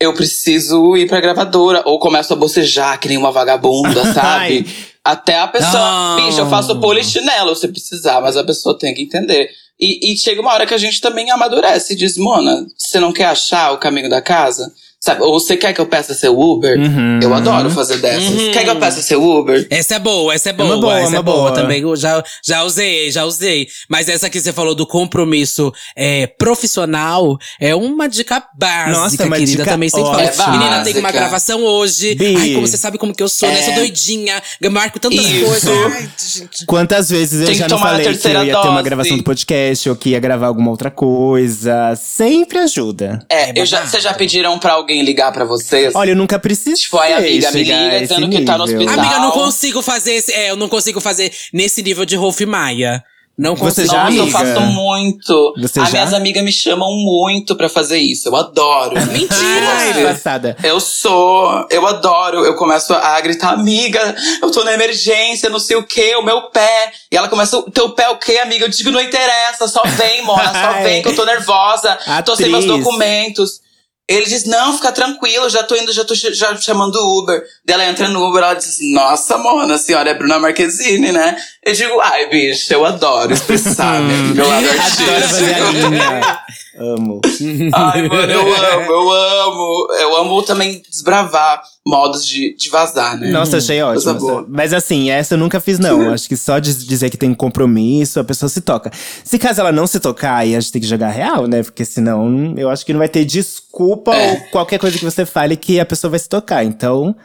Eu 0.00 0.14
preciso 0.14 0.96
ir 0.96 1.08
pra 1.08 1.20
gravadora. 1.20 1.82
Ou 1.84 1.98
começo 1.98 2.32
a 2.32 2.36
bocejar 2.36 2.98
que 3.00 3.08
nem 3.08 3.16
uma 3.16 3.32
vagabunda, 3.32 4.04
sabe? 4.14 4.66
Até 5.04 5.38
a 5.38 5.48
pessoa. 5.48 5.72
Não. 5.72 6.26
Bicho, 6.26 6.40
eu 6.40 6.48
faço 6.48 6.78
polichinelo 6.80 7.54
se 7.56 7.68
precisar, 7.68 8.20
mas 8.20 8.36
a 8.36 8.44
pessoa 8.44 8.78
tem 8.78 8.94
que 8.94 9.02
entender. 9.02 9.50
E, 9.80 10.12
e 10.12 10.16
chega 10.16 10.40
uma 10.40 10.52
hora 10.52 10.66
que 10.66 10.74
a 10.74 10.78
gente 10.78 11.00
também 11.00 11.30
amadurece 11.30 11.92
e 11.92 11.96
diz, 11.96 12.16
Mona, 12.16 12.66
você 12.76 12.98
não 12.98 13.12
quer 13.12 13.26
achar 13.26 13.72
o 13.72 13.78
caminho 13.78 14.10
da 14.10 14.20
casa? 14.20 14.72
Sabe? 15.00 15.22
Ou 15.22 15.38
você 15.38 15.56
quer 15.56 15.72
que 15.72 15.80
eu 15.80 15.86
peça 15.86 16.12
seu 16.12 16.36
Uber? 16.38 16.76
Uhum. 16.76 17.20
Eu 17.22 17.32
adoro 17.32 17.70
fazer 17.70 17.98
dessas. 17.98 18.24
Uhum. 18.30 18.50
Quer 18.52 18.64
que 18.64 18.70
eu 18.70 18.76
peça 18.80 19.00
seu 19.00 19.22
Uber? 19.22 19.64
Essa 19.70 19.94
é 19.94 19.98
boa, 20.00 20.34
essa 20.34 20.50
é 20.50 20.52
uma 20.52 20.64
boa, 20.64 20.80
boa, 20.80 20.98
essa 20.98 21.08
uma 21.10 21.18
é 21.18 21.22
boa. 21.22 21.36
boa. 21.36 21.52
Também 21.52 21.82
eu 21.82 21.94
já, 21.94 22.20
já 22.44 22.64
usei, 22.64 23.08
já 23.12 23.24
usei. 23.24 23.68
Mas 23.88 24.08
essa 24.08 24.28
que 24.28 24.40
você 24.40 24.52
falou 24.52 24.74
do 24.74 24.84
compromisso 24.84 25.72
é, 25.96 26.26
profissional 26.26 27.38
é 27.60 27.74
uma 27.76 28.08
dica 28.08 28.42
básica, 28.58 28.90
Nossa, 28.98 29.22
uma 29.24 29.36
querida. 29.36 29.50
dica 29.52 29.64
também 29.64 29.88
sempre 29.88 30.08
ótima. 30.10 30.32
falo. 30.32 30.58
Menina, 30.58 30.82
tem 30.82 30.98
uma 30.98 31.12
gravação 31.12 31.62
hoje. 31.64 32.16
Bi. 32.16 32.34
Ai, 32.36 32.54
como 32.54 32.66
você 32.66 32.76
sabe 32.76 32.98
como 32.98 33.14
que 33.14 33.22
eu 33.22 33.28
sou, 33.28 33.48
né? 33.48 33.60
É. 33.60 33.62
Sou 33.62 33.74
doidinha. 33.74 34.42
Eu 34.60 34.70
marco 34.72 34.98
tantas 34.98 35.24
Isso. 35.24 35.44
coisas. 35.44 35.92
Ai, 35.94 36.08
gente. 36.18 36.66
Quantas 36.66 37.08
vezes 37.08 37.40
eu 37.40 37.46
Tem 37.46 37.54
que 37.54 37.60
já 37.60 37.68
não 37.68 37.78
falei 37.78 38.02
que 38.02 38.08
eu 38.08 38.12
terceira 38.14 38.44
ia 38.44 38.52
ter 38.52 38.58
uma 38.66 38.72
dose. 38.72 38.82
gravação 38.84 39.16
do 39.16 39.22
podcast 39.22 39.88
ou 39.90 39.94
que 39.96 40.10
ia 40.10 40.18
gravar 40.20 40.48
alguma 40.48 40.70
outra 40.72 40.90
coisa? 40.90 41.94
Sempre 41.96 42.58
ajuda. 42.58 43.24
É, 43.30 43.50
É 43.50 43.62
eu 43.62 43.64
já, 43.66 43.86
vocês 43.86 44.02
já 44.02 44.12
pediram 44.12 44.58
pra 44.58 44.72
alguém 44.72 44.87
ligar 45.02 45.32
pra 45.32 45.44
vocês? 45.44 45.94
Olha, 45.94 46.10
eu 46.10 46.16
nunca 46.16 46.38
precisei 46.38 46.74
Tipo, 46.74 46.98
ai, 46.98 47.12
amiga, 47.12 47.50
me 47.52 47.62
liga 47.62 48.00
dizendo 48.00 48.28
que 48.28 48.44
tá 48.44 48.56
no 48.58 48.64
hospital. 48.64 48.94
Amiga, 48.98 49.14
eu 49.16 49.20
não 49.20 49.30
consigo 49.30 49.82
fazer 49.82 50.14
esse. 50.14 50.32
É, 50.32 50.50
eu 50.50 50.56
não 50.56 50.68
consigo 50.68 51.00
fazer 51.00 51.32
nesse 51.52 51.82
nível 51.82 52.04
de 52.04 52.16
Rolf 52.16 52.40
Maia. 52.42 53.02
Não 53.36 53.54
Você 53.54 53.82
consigo. 53.82 53.86
já, 53.86 54.02
Nossa, 54.04 54.16
eu 54.16 54.22
amiga? 54.24 54.38
faço 54.38 54.60
muito. 54.62 55.54
Você 55.58 55.78
As 55.78 55.86
já? 55.86 55.92
minhas 55.92 56.12
amigas 56.12 56.42
me 56.42 56.50
chamam 56.50 56.90
muito 56.96 57.54
pra 57.54 57.68
fazer 57.68 57.98
isso. 57.98 58.28
Eu 58.28 58.34
adoro. 58.34 58.96
Ai, 58.98 59.92
Você- 59.92 60.02
passada. 60.04 60.56
Eu 60.60 60.80
sou, 60.80 61.64
eu 61.70 61.86
adoro. 61.86 62.44
Eu 62.44 62.56
começo 62.56 62.92
a 62.92 63.20
gritar, 63.20 63.50
amiga, 63.52 64.16
eu 64.42 64.50
tô 64.50 64.64
na 64.64 64.72
emergência, 64.74 65.48
não 65.48 65.60
sei 65.60 65.76
o 65.76 65.84
que, 65.86 66.16
o 66.16 66.22
meu 66.24 66.50
pé. 66.50 66.90
E 67.12 67.16
ela 67.16 67.28
começa, 67.28 67.56
o 67.58 67.70
teu 67.70 67.90
pé 67.90 68.04
é 68.04 68.08
o 68.08 68.16
quê, 68.18 68.38
amiga? 68.38 68.64
Eu 68.64 68.68
digo, 68.70 68.90
não 68.90 69.00
interessa, 69.00 69.68
só 69.68 69.82
vem, 69.84 70.22
Mona, 70.24 70.42
só 70.52 70.70
Ai. 70.74 70.82
vem, 70.82 71.02
que 71.02 71.08
eu 71.08 71.14
tô 71.14 71.24
nervosa, 71.24 71.96
tô 72.24 72.34
sem 72.34 72.48
meus 72.50 72.64
Atriz. 72.64 72.82
documentos. 72.84 73.60
Ele 74.08 74.24
diz, 74.24 74.44
não, 74.44 74.74
fica 74.74 74.90
tranquilo, 74.90 75.50
já 75.50 75.62
tô 75.62 75.76
indo, 75.76 75.92
já 75.92 76.02
tô 76.02 76.14
já 76.14 76.56
chamando 76.56 76.96
o 76.96 77.18
Uber. 77.18 77.42
Daí 77.62 77.74
ela 77.74 77.84
entra 77.84 78.08
no 78.08 78.26
Uber, 78.26 78.42
ela 78.42 78.54
diz, 78.54 78.78
nossa, 78.94 79.36
Mona, 79.36 79.74
a 79.74 79.78
senhora 79.78 80.08
é 80.08 80.14
Bruna 80.14 80.38
Marquezine, 80.38 81.12
né? 81.12 81.36
Eu 81.62 81.74
digo, 81.74 82.00
ai, 82.00 82.26
bicho, 82.30 82.72
eu 82.72 82.86
adoro 82.86 83.34
expressar 83.34 84.00
meu, 84.00 84.48
lado 84.48 84.66
Adoro 84.66 85.28
fazer 85.28 85.54
a 85.54 85.66
artístico. 85.66 85.88
linha. 85.90 86.40
Amo. 86.78 87.20
Ai, 87.74 88.08
mano, 88.08 88.32
eu 88.32 88.40
amo, 88.40 88.92
eu 88.92 89.10
amo. 89.12 89.88
Eu 90.00 90.16
amo 90.16 90.42
também 90.42 90.82
desbravar 90.88 91.62
modos 91.86 92.26
de, 92.26 92.54
de 92.56 92.68
vazar, 92.70 93.18
né? 93.18 93.30
Nossa, 93.30 93.56
achei 93.58 93.82
Coisa 93.82 94.12
ótimo. 94.12 94.46
Mas 94.48 94.72
assim, 94.72 95.10
essa 95.10 95.34
eu 95.34 95.38
nunca 95.38 95.60
fiz, 95.60 95.78
não. 95.78 96.12
Acho 96.12 96.28
que 96.28 96.36
só 96.36 96.58
de 96.58 96.74
dizer 96.86 97.10
que 97.10 97.16
tem 97.16 97.32
compromisso, 97.34 98.20
a 98.20 98.24
pessoa 98.24 98.48
se 98.48 98.60
toca. 98.60 98.90
Se 99.24 99.38
caso 99.38 99.60
ela 99.60 99.72
não 99.72 99.86
se 99.86 99.98
tocar, 99.98 100.36
aí 100.36 100.54
a 100.54 100.60
gente 100.60 100.72
tem 100.72 100.82
que 100.82 100.88
jogar 100.88 101.08
real, 101.10 101.46
né? 101.46 101.62
Porque 101.62 101.84
senão 101.84 102.54
eu 102.56 102.68
acho 102.70 102.84
que 102.84 102.92
não 102.92 102.98
vai 102.98 103.08
ter 103.08 103.24
desculpa 103.24 104.14
É. 104.14 104.32
ou 104.32 104.40
qualquer 104.52 104.78
coisa 104.78 104.98
que 104.98 105.04
você 105.04 105.24
fale 105.24 105.56
que 105.56 105.80
a 105.80 105.86
pessoa 105.86 106.10
vai 106.10 106.18
se 106.20 106.28
tocar. 106.28 106.64
Então, 106.64 107.16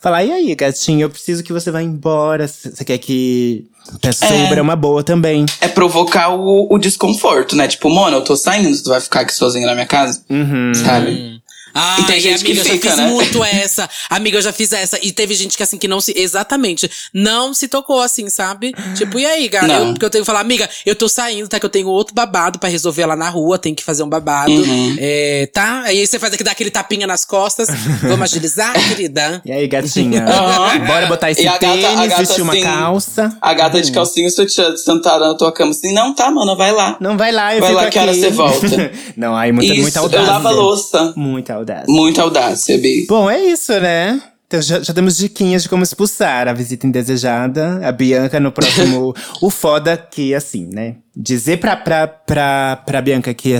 falar, 0.00 0.24
e 0.24 0.32
aí, 0.32 0.54
gatinho, 0.54 1.02
eu 1.02 1.10
preciso 1.10 1.44
que 1.44 1.52
você 1.52 1.70
vá 1.70 1.82
embora. 1.82 2.48
Você 2.48 2.84
quer 2.84 2.98
que. 2.98 3.66
Peça 4.00 4.26
seu 4.26 4.36
É. 4.36 4.46
Uber 4.46 4.58
é 4.58 4.62
uma 4.62 4.76
boa 4.76 5.02
também. 5.02 5.46
É 5.60 5.68
provocar 5.68 6.30
o, 6.30 6.66
o 6.72 6.78
desconforto, 6.78 7.54
né? 7.56 7.68
Tipo, 7.68 7.90
mano, 7.90 8.18
eu 8.18 8.24
tô 8.24 8.36
saindo, 8.36 8.70
tu 8.82 8.88
vai 8.88 9.00
ficar 9.00 9.20
aqui 9.20 9.34
sozinho 9.34 9.66
na 9.66 9.74
minha 9.74 9.86
casa? 9.86 10.22
Uhum. 10.30 10.72
Sabe? 10.74 11.39
Ai, 11.74 12.00
E 12.00 12.04
tem 12.06 12.20
gente 12.20 12.40
amiga, 12.44 12.52
que 12.62 12.68
eu 12.68 12.72
fica, 12.74 12.88
já 12.88 12.96
fiz 12.96 13.04
né? 13.04 13.10
muito 13.10 13.44
essa. 13.44 13.88
Amiga, 14.08 14.38
eu 14.38 14.42
já 14.42 14.52
fiz 14.52 14.72
essa. 14.72 14.98
E 15.02 15.12
teve 15.12 15.34
gente 15.34 15.56
que, 15.56 15.62
assim, 15.62 15.78
que 15.78 15.86
não 15.88 16.00
se. 16.00 16.12
Exatamente. 16.16 16.90
Não 17.14 17.52
se 17.54 17.68
tocou, 17.68 18.00
assim, 18.00 18.28
sabe? 18.28 18.72
Tipo, 18.96 19.18
e 19.18 19.26
aí, 19.26 19.48
cara? 19.48 19.72
Eu, 19.74 19.86
porque 19.92 20.04
eu 20.04 20.10
tenho 20.10 20.22
que 20.22 20.26
falar, 20.26 20.40
amiga, 20.40 20.68
eu 20.84 20.94
tô 20.96 21.08
saindo, 21.08 21.48
tá? 21.48 21.58
Que 21.60 21.66
eu 21.66 21.70
tenho 21.70 21.88
outro 21.88 22.14
babado 22.14 22.58
pra 22.58 22.68
resolver 22.68 23.06
lá 23.06 23.16
na 23.16 23.28
rua, 23.28 23.58
tem 23.58 23.74
que 23.74 23.82
fazer 23.84 24.02
um 24.02 24.08
babado. 24.08 24.50
Uhum. 24.52 24.96
É, 24.98 25.48
tá? 25.52 25.82
Aí 25.84 26.06
você 26.06 26.18
faz 26.18 26.32
aqui, 26.34 26.42
dá 26.44 26.50
aquele 26.52 26.70
tapinha 26.70 27.06
nas 27.06 27.24
costas. 27.24 27.68
Vamos 28.02 28.22
agilizar, 28.22 28.72
querida? 28.88 29.40
E 29.44 29.52
aí, 29.52 29.66
gatinha? 29.68 30.24
Aham. 30.24 30.86
Bora 30.86 31.06
botar 31.06 31.30
esse 31.30 31.42
E 31.42 31.48
a 31.48 31.52
gata- 31.52 31.68
a 31.70 31.76
tênis, 31.76 32.08
gata, 32.08 32.22
vestir 32.22 32.42
uma 32.42 32.52
assim, 32.52 32.62
calça. 32.62 33.36
A 33.40 33.54
gata 33.54 33.80
de 33.80 33.92
calcinha 33.92 34.26
e 34.28 34.30
sutiã 34.30 34.76
sentada 34.76 35.28
na 35.28 35.34
tua 35.34 35.52
cama 35.52 35.70
assim, 35.70 35.92
não, 35.92 36.14
tá, 36.14 36.30
mano, 36.30 36.56
vai 36.56 36.72
lá. 36.72 36.96
Não 37.00 37.16
vai 37.16 37.32
lá, 37.32 37.54
eu 37.54 37.60
Vai 37.60 37.68
fico 37.70 37.80
lá, 37.80 37.86
aqui. 37.86 37.92
que 37.92 37.98
hora 37.98 38.14
você 38.14 38.30
volta? 38.30 38.92
não, 39.16 39.36
aí 39.36 39.52
muita, 39.52 39.72
Isso, 39.72 39.82
muita 39.82 39.98
eu 39.98 40.02
audácia. 40.04 40.26
lavo 40.32 40.48
a 40.48 40.50
louça. 40.50 41.12
Muita 41.16 41.54
audácia. 41.60 41.86
Muita 41.88 42.22
audácia, 42.22 42.76
Bi. 42.78 43.06
Bom, 43.08 43.30
é 43.30 43.40
isso, 43.40 43.72
né? 43.80 44.20
Então 44.46 44.60
já, 44.60 44.80
já 44.80 44.92
temos 44.92 45.16
diquinhas 45.16 45.62
de 45.62 45.68
como 45.68 45.84
expulsar 45.84 46.48
a 46.48 46.52
visita 46.52 46.86
indesejada. 46.86 47.80
A 47.86 47.92
Bianca 47.92 48.40
no 48.40 48.50
próximo. 48.50 49.14
o 49.40 49.48
foda 49.48 49.96
que, 49.96 50.34
assim, 50.34 50.66
né? 50.66 50.96
Dizer 51.16 51.58
pra, 51.58 51.76
pra, 51.76 52.08
pra, 52.08 52.82
pra 52.84 53.00
Bianca 53.00 53.32
que 53.32 53.54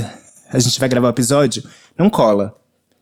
a 0.53 0.59
gente 0.59 0.81
vai 0.81 0.89
gravar 0.89 1.07
o 1.07 1.11
episódio, 1.11 1.63
não 1.97 2.11
cola. 2.11 2.60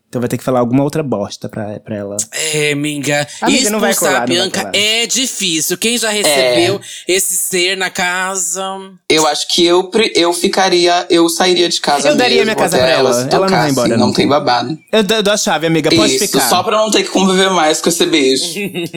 Então 0.09 0.19
vai 0.19 0.27
ter 0.27 0.39
que 0.39 0.43
falar 0.43 0.59
alguma 0.59 0.83
outra 0.83 1.03
bosta 1.03 1.47
pra, 1.47 1.79
pra 1.79 1.95
ela. 1.95 2.17
É, 2.33 2.71
amiga. 2.71 3.27
Amiga, 3.41 3.69
não 3.69 3.79
vai 3.79 3.93
colar, 3.93 4.09
a 4.09 4.13
não 4.13 4.19
vai 4.21 4.27
Bianca 4.27 4.59
colar. 4.61 4.71
é 4.75 5.05
difícil. 5.05 5.77
Quem 5.77 5.99
já 5.99 6.09
recebeu 6.09 6.81
esse 7.07 7.37
ser 7.37 7.77
na 7.77 7.91
casa. 7.91 8.63
Eu 9.07 9.27
acho 9.27 9.47
que 9.47 9.63
eu, 9.63 9.83
pre- 9.83 10.11
eu 10.15 10.33
ficaria, 10.33 11.05
eu 11.11 11.29
sairia 11.29 11.69
de 11.69 11.79
casa 11.79 12.07
Eu 12.09 12.15
daria 12.15 12.37
mesmo, 12.37 12.45
minha 12.45 12.55
casa 12.55 12.77
pra 12.79 12.87
ela. 12.89 13.09
Ela 13.11 13.21
não 13.21 13.29
tocar, 13.29 13.47
vai 13.61 13.69
embora, 13.69 13.87
assim, 13.89 13.97
não. 13.99 14.07
não 14.07 14.13
tem 14.13 14.27
babado. 14.27 14.77
Eu 14.91 15.03
dou 15.03 15.21
dou 15.21 15.33
a 15.33 15.37
chave, 15.37 15.67
amiga. 15.67 15.91
Pode 15.91 16.15
Isso, 16.15 16.25
ficar. 16.25 16.49
só 16.49 16.63
pra 16.63 16.75
não 16.77 16.89
ter 16.89 17.03
que 17.03 17.09
conviver 17.09 17.51
mais 17.51 17.79
com 17.79 17.89
esse 17.89 18.05
beijo. 18.07 18.43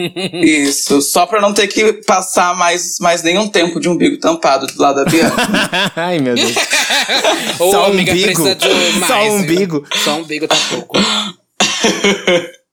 Isso, 0.42 1.02
só 1.02 1.26
pra 1.26 1.42
não 1.42 1.52
ter 1.52 1.66
que 1.68 1.92
passar 2.06 2.56
mais, 2.56 2.98
mais 3.00 3.22
nenhum 3.22 3.48
tempo 3.48 3.78
de 3.80 3.88
umbigo 3.88 4.18
tampado 4.18 4.66
do 4.66 4.80
lado 4.80 5.04
da 5.04 5.10
Bianca. 5.10 5.36
Ai, 5.94 6.18
meu 6.18 6.34
Deus. 6.34 6.52
Só 7.58 7.86
amiga, 7.86 8.12
umbigo? 8.12 8.26
precisa 8.26 8.54
de 8.54 8.68
mais. 8.98 9.06
Só 9.12 9.22
umbigo? 9.30 9.84
Só 10.04 10.16
umbigo 10.18 10.46
tá 10.48 10.56
pouco. 10.70 10.98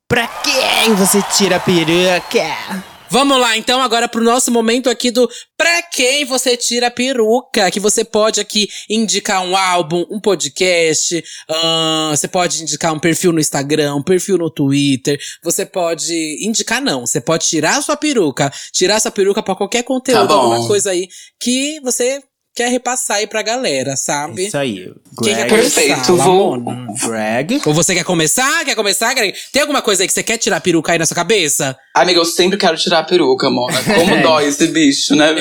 Pra 0.08 0.28
quem 0.28 0.94
você 0.96 1.22
tira 1.38 1.58
a 1.58 1.60
peruca? 1.60 2.90
Vamos 3.12 3.40
lá, 3.40 3.58
então, 3.58 3.82
agora 3.82 4.08
pro 4.08 4.24
nosso 4.24 4.52
momento 4.52 4.88
aqui 4.88 5.10
do 5.10 5.28
Pra 5.58 5.82
quem 5.82 6.24
você 6.26 6.56
tira 6.56 6.88
a 6.88 6.92
peruca? 6.92 7.70
Que 7.72 7.80
você 7.80 8.06
pode 8.06 8.40
aqui 8.40 8.70
indicar 8.88 9.44
um 9.44 9.58
álbum, 9.58 10.06
um 10.12 10.20
podcast, 10.20 11.22
ahn, 11.50 12.12
você 12.12 12.28
pode 12.28 12.62
indicar 12.62 12.94
um 12.94 13.00
perfil 13.00 13.34
no 13.34 13.40
Instagram, 13.40 13.96
um 13.96 14.04
perfil 14.04 14.38
no 14.38 14.50
Twitter. 14.50 15.20
Você 15.44 15.66
pode 15.66 16.14
indicar, 16.46 16.82
não, 16.82 17.06
você 17.06 17.20
pode 17.20 17.48
tirar 17.48 17.78
a 17.78 17.82
sua 17.82 17.98
peruca. 17.98 18.54
Tirar 18.72 18.98
a 18.98 19.00
sua 19.00 19.12
peruca 19.12 19.42
pra 19.42 19.56
qualquer 19.56 19.84
conteúdo, 19.84 20.28
Tá 20.28 20.34
alguma 20.36 20.68
coisa 20.68 20.92
aí 20.92 21.10
que 21.42 21.80
você 21.82 22.22
quer 22.56 22.70
repassar 22.70 23.18
aí 23.18 23.28
pra 23.28 23.42
galera, 23.42 23.96
sabe? 23.96 24.48
Isso 24.48 24.58
aí. 24.58 24.92
Quem 25.24 25.36
quer 25.36 25.48
Greg, 25.48 25.50
começar? 25.50 25.82
Perfeito, 25.82 26.16
vou-? 26.18 26.62
Greg. 27.08 27.62
Ou 27.66 27.74
você 27.74 27.94
quer 27.96 28.04
começar? 28.04 28.66
Quer 28.66 28.76
começar, 28.76 29.14
Greg? 29.14 29.34
Tem 29.52 29.62
alguma 29.62 29.82
coisa 29.82 30.04
aí 30.04 30.08
que 30.08 30.14
você 30.14 30.24
quer 30.24 30.38
tirar 30.38 30.58
a 30.58 30.62
peruca 30.62 30.92
aí 30.92 31.00
na 31.00 31.06
sua 31.06 31.16
cabeça? 31.16 31.78
Amiga, 32.02 32.20
eu 32.20 32.26
sempre 32.26 32.58
quero 32.58 32.78
tirar 32.78 33.00
a 33.00 33.04
peruca, 33.04 33.50
Mona. 33.50 33.78
Como 33.84 34.16
É. 34.16 34.22
dói 34.24 34.46
esse 34.48 34.68
bicho, 34.68 35.16
né? 35.16 35.36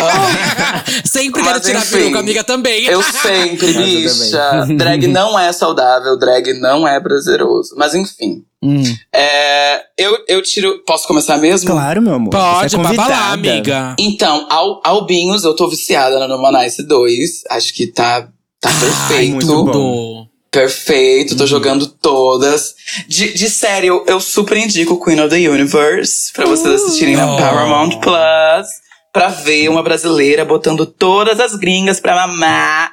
Ah, 0.00 0.84
Sempre 1.04 1.42
Mas 1.42 1.48
quero 1.52 1.60
tirar 1.64 1.78
enfim, 1.80 1.94
a 1.94 1.98
peruca, 1.98 2.18
amiga, 2.20 2.44
também. 2.44 2.84
eu 2.86 3.02
sempre, 3.02 3.74
Eu 3.76 3.82
bicha. 3.82 4.66
Drag 4.76 5.06
não 5.06 5.38
é 5.38 5.52
saudável, 5.52 6.18
drag 6.18 6.54
não 6.60 6.86
é 6.88 6.98
prazeroso. 7.00 7.74
Mas 7.76 7.94
enfim. 7.94 8.42
Hum. 8.62 8.82
É, 9.12 9.82
eu, 9.98 10.16
eu 10.28 10.42
tiro. 10.42 10.82
Posso 10.86 11.06
começar 11.06 11.36
mesmo? 11.38 11.68
Claro, 11.70 12.00
meu 12.00 12.14
amor. 12.14 12.30
Pode, 12.30 12.70
você 12.70 12.76
é 12.76 12.78
lá, 12.78 12.84
convidada. 12.84 13.32
amiga. 13.32 13.96
Então, 13.98 14.46
al, 14.48 14.80
albinhos, 14.84 15.44
eu 15.44 15.54
tô 15.56 15.68
viciada 15.68 16.18
no 16.18 16.28
Numanice 16.28 16.86
2. 16.86 17.42
Acho 17.50 17.74
que 17.74 17.88
tá, 17.88 18.28
tá 18.60 18.70
perfeito. 18.80 19.34
muito 19.34 19.64
bom. 19.64 20.26
Perfeito, 20.50 21.34
tô 21.36 21.46
jogando 21.46 21.91
todas. 22.02 22.74
De, 23.08 23.32
de 23.32 23.48
série, 23.48 23.86
eu, 23.86 24.04
eu 24.06 24.20
super 24.20 24.56
indico 24.58 25.02
Queen 25.02 25.20
of 25.20 25.30
the 25.30 25.48
Universe 25.48 26.32
pra 26.32 26.44
vocês 26.44 26.74
assistirem 26.82 27.16
na 27.16 27.32
Oh. 27.32 27.38
Paramount 27.38 28.00
Plus. 28.00 28.66
Pra 29.12 29.28
ver 29.28 29.68
uma 29.68 29.82
brasileira 29.82 30.44
botando 30.44 30.84
todas 30.86 31.38
as 31.38 31.54
gringas 31.54 32.00
pra 32.00 32.14
mamar. 32.26 32.92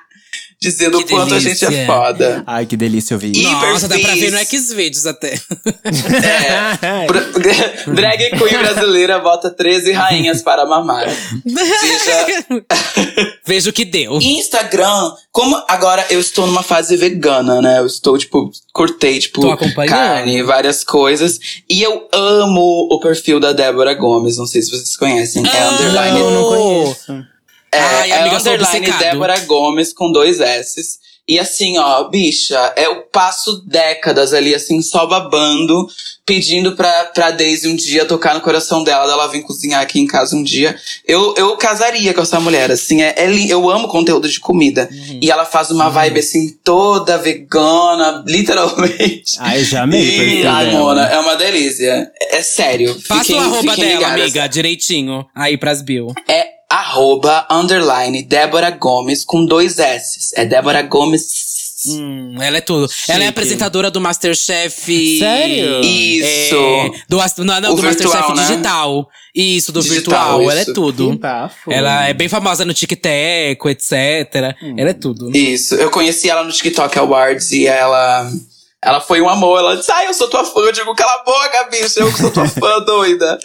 Dizendo 0.61 0.97
Que 0.97 1.05
o 1.05 1.07
quanto 1.17 1.33
a 1.35 1.39
gente 1.39 1.63
é 1.63 1.69
delícia. 1.69 1.85
foda. 1.85 2.43
Ai, 2.45 2.65
que 2.65 2.75
delícia 2.75 3.13
ouvir. 3.15 3.33
E- 3.33 3.43
Nossa, 3.43 3.87
dá 3.87 3.97
pra 3.97 4.13
ver 4.13 4.29
no. 4.31 4.37
Xvideos 4.39 5.05
até. 5.05 5.39
É. 5.85 7.07
Drag 7.93 8.29
Queen 8.37 8.57
brasileira 8.59 9.19
bota 9.19 9.49
13 9.49 9.91
rainhas 9.93 10.41
para 10.41 10.65
mamar. 10.65 11.05
Veja. 11.45 12.45
Veja 13.47 13.69
o 13.69 13.73
que 13.73 13.85
deu. 13.85 14.17
Instagram, 14.21 15.13
como 15.31 15.55
agora 15.67 16.05
eu 16.09 16.19
estou 16.19 16.45
numa 16.45 16.61
fase 16.63 16.95
vegana, 16.97 17.61
né? 17.61 17.79
Eu 17.79 17.85
estou, 17.85 18.17
tipo, 18.17 18.51
cortei, 18.73 19.17
tipo, 19.19 19.41
carne, 19.87 20.43
várias 20.43 20.83
coisas. 20.83 21.39
E 21.69 21.81
eu 21.81 22.07
amo 22.13 22.87
o 22.91 22.99
perfil 22.99 23.39
da 23.39 23.53
Débora 23.53 23.93
Gomes. 23.93 24.37
Não 24.37 24.45
sei 24.45 24.61
se 24.61 24.71
vocês 24.71 24.95
conhecem. 24.97 25.43
É 25.45 25.49
Ah, 25.61 25.69
underline. 25.71 26.19
Eu 26.19 26.31
não 26.31 26.43
Oh. 26.43 26.83
conheço. 26.83 27.25
É, 27.71 27.79
Ai, 27.79 28.11
é 28.11 28.35
underline. 28.35 28.91
Débora 28.99 29.39
Gomes 29.41 29.93
com 29.93 30.11
dois 30.11 30.39
S's. 30.39 30.99
E 31.29 31.37
assim, 31.37 31.77
ó, 31.77 32.05
bicha, 32.05 32.73
eu 32.75 33.03
passo 33.03 33.61
décadas 33.63 34.33
ali, 34.33 34.55
assim, 34.55 34.81
só 34.81 35.05
babando, 35.05 35.87
pedindo 36.25 36.75
pra, 36.75 37.05
pra 37.05 37.29
Daisy 37.29 37.67
um 37.67 37.75
dia 37.75 38.03
tocar 38.03 38.33
no 38.33 38.41
coração 38.41 38.83
dela, 38.83 39.05
dela 39.05 39.27
vir 39.27 39.43
cozinhar 39.43 39.79
aqui 39.79 39.99
em 39.99 40.07
casa 40.07 40.35
um 40.35 40.41
dia. 40.41 40.75
Eu, 41.07 41.35
eu 41.37 41.55
casaria 41.55 42.15
com 42.15 42.21
essa 42.21 42.39
mulher, 42.39 42.71
assim, 42.71 43.03
é, 43.03 43.13
é 43.15 43.29
eu 43.47 43.69
amo 43.69 43.87
conteúdo 43.87 44.27
de 44.27 44.39
comida. 44.39 44.89
Uhum. 44.91 45.19
E 45.21 45.29
ela 45.29 45.45
faz 45.45 45.69
uma 45.69 45.87
vibe, 45.87 46.19
assim, 46.19 46.49
toda 46.63 47.19
vegana, 47.19 48.23
literalmente. 48.25 49.37
Ai, 49.37 49.63
já 49.63 49.83
amei 49.83 50.41
E, 50.41 50.47
ai. 50.47 50.71
Mona, 50.71 51.05
é 51.09 51.19
uma 51.19 51.35
delícia. 51.35 52.11
É, 52.19 52.37
é 52.37 52.41
sério. 52.41 52.99
Passa 53.07 53.33
o 53.33 53.37
arroba 53.37 53.75
dela, 53.75 53.93
ligadas. 53.93 54.21
amiga, 54.21 54.47
direitinho. 54.47 55.27
Aí 55.35 55.57
pras 55.57 55.83
Bill. 55.83 56.11
É 56.27 56.58
arroba, 56.69 57.47
underline, 57.49 58.21
Débora 58.23 58.69
Gomes 58.69 59.25
com 59.25 59.43
dois 59.43 59.79
S. 59.79 60.31
É 60.35 60.45
Débora 60.45 60.83
Gomes. 60.83 61.49
Hum, 61.87 62.35
ela 62.41 62.57
é 62.57 62.61
tudo. 62.61 62.87
Ela 63.07 63.23
é 63.23 63.27
apresentadora 63.27 63.89
do 63.89 64.01
Masterchef. 64.01 65.19
Sério? 65.19 65.81
Isso. 65.81 66.55
É, 66.55 66.89
do, 67.07 67.17
não, 67.45 67.61
não, 67.61 67.71
O 67.71 67.75
do 67.75 67.81
virtual, 67.81 68.13
Masterchef 68.13 68.35
né? 68.35 68.47
digital. 68.47 69.09
Isso, 69.33 69.71
do 69.71 69.81
Digital, 69.81 70.39
virtual. 70.39 70.41
Ela 70.51 70.59
é 70.59 70.63
isso. 70.63 70.73
tudo. 70.73 71.11
Que 71.11 71.17
bafo. 71.17 71.71
Ela 71.71 72.07
é 72.09 72.13
bem 72.13 72.27
famosa 72.27 72.65
no 72.65 72.73
TikTok, 72.73 73.69
etc. 73.69 73.93
Ela 74.77 74.89
é 74.89 74.93
tudo. 74.93 75.35
Isso. 75.35 75.75
Eu 75.75 75.89
conheci 75.89 76.29
ela 76.29 76.43
no 76.43 76.51
TikTok 76.51 76.99
Awards 76.99 77.51
e 77.51 77.65
ela. 77.65 78.29
Ela 78.81 79.01
foi 79.01 79.19
um 79.21 79.27
amor. 79.27 79.59
Ela 79.59 79.75
disse: 79.75 79.91
Ai, 79.91 80.07
eu 80.07 80.13
sou 80.13 80.29
tua 80.29 80.45
fã. 80.45 80.61
Eu 80.61 80.71
digo, 80.71 80.95
cala 80.95 81.11
a 81.19 81.23
boca, 81.23 81.63
bicho. 81.69 81.99
Eu 81.99 82.11
que 82.13 82.19
sou 82.19 82.31
tua 82.31 82.47
fã, 82.47 82.79
doida. 82.85 83.37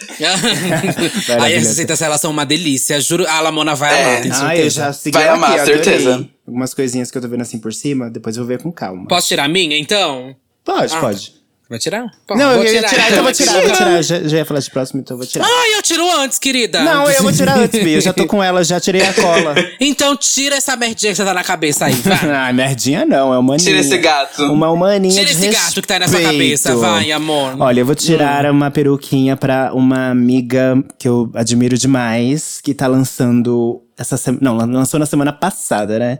Aí 1.41 1.53
essas 1.53 1.77
receitas 1.77 1.99
são 2.21 2.31
uma 2.31 2.45
delícia. 2.45 2.99
Juro, 3.01 3.27
a 3.27 3.41
Lamona 3.41 3.75
vai 3.75 3.93
É. 3.93 4.03
amar, 4.03 4.21
tenho 4.21 4.33
certeza. 4.33 4.47
Ah, 4.49 4.57
eu 4.57 4.69
já 4.69 4.93
segui 4.93 5.17
Vai 5.17 5.27
ela 5.27 5.35
amar, 5.35 5.51
aqui, 5.51 5.59
adorei. 5.59 5.83
certeza. 5.83 6.29
Algumas 6.47 6.73
coisinhas 6.73 7.11
que 7.11 7.17
eu 7.17 7.21
tô 7.21 7.27
vendo 7.27 7.41
assim 7.41 7.59
por 7.59 7.73
cima, 7.73 8.09
depois 8.09 8.37
eu 8.37 8.43
vou 8.43 8.47
ver 8.47 8.61
com 8.61 8.71
calma. 8.71 9.07
Posso 9.07 9.27
tirar 9.27 9.45
a 9.45 9.47
minha, 9.49 9.77
então? 9.77 10.35
Pode, 10.63 10.93
Ah, 10.95 10.99
pode. 10.99 11.33
Vai 11.67 11.79
tirar? 11.79 12.11
Pô, 12.27 12.35
Não, 12.35 12.53
vou 12.55 12.63
eu 12.63 12.73
ia 12.73 12.83
tirar, 12.83 13.05
então 13.07 13.17
eu 13.17 13.23
vou 13.23 13.31
tirar, 13.31 13.55
eu 13.55 13.61
vou 13.61 13.71
Tira. 13.71 13.77
tirar. 13.77 14.01
Já, 14.03 14.27
já 14.27 14.37
ia 14.37 14.45
falar 14.45 14.59
de 14.59 14.69
próximo, 14.69 14.99
então 14.99 15.15
eu 15.15 15.17
vou 15.17 15.27
tirar. 15.27 15.45
Ai, 15.45 15.75
eu 15.75 15.81
tiro 15.81 16.07
antes, 16.19 16.37
querida. 16.37 16.83
Não, 16.83 17.09
eu 17.09 17.23
vou 17.23 17.31
tirar 17.31 17.57
antes, 17.57 17.83
Bia. 17.83 17.97
Eu 17.97 18.01
já 18.01 18.13
tô 18.13 18.27
com 18.27 18.43
ela, 18.43 18.63
já 18.63 18.79
tirei 18.79 19.01
a 19.01 19.13
cola. 19.13 19.55
Então 19.79 20.15
tira 20.15 20.55
essa 20.55 20.75
merdinha 20.75 21.11
que 21.11 21.17
você 21.17 21.25
tá 21.25 21.33
na 21.33 21.43
cabeça 21.43 21.85
aí, 21.85 21.93
vai. 21.93 22.17
ah, 22.29 22.53
merdinha 22.53 23.05
não, 23.05 23.33
é 23.33 23.37
uma 23.39 23.57
Tira 23.57 23.79
esse 23.79 23.97
gato. 23.97 24.43
Uma 24.43 24.69
humaninha 24.69 25.25
Tira 25.25 25.31
esse 25.31 25.47
gato 25.49 25.81
que 25.81 25.87
tá 25.87 25.95
aí 25.95 25.99
na 26.01 26.07
sua 26.07 26.19
respeito. 26.19 26.37
cabeça, 26.39 26.75
vai, 26.75 27.11
amor. 27.11 27.55
Olha, 27.59 27.79
eu 27.79 27.85
vou 27.85 27.95
tirar 27.95 28.49
uma 28.51 28.69
peruquinha 28.69 29.35
pra 29.35 29.71
uma 29.73 30.11
amiga 30.11 30.75
que 30.99 31.07
eu 31.07 31.31
admiro 31.33 31.77
demais, 31.77 32.61
que 32.61 32.73
tá 32.73 32.85
lançando 32.87 33.81
essa 33.97 34.17
semana. 34.17 34.41
Não, 34.41 34.57
lançou 34.57 34.99
na 34.99 35.05
semana 35.05 35.33
passada, 35.33 35.97
né? 35.97 36.19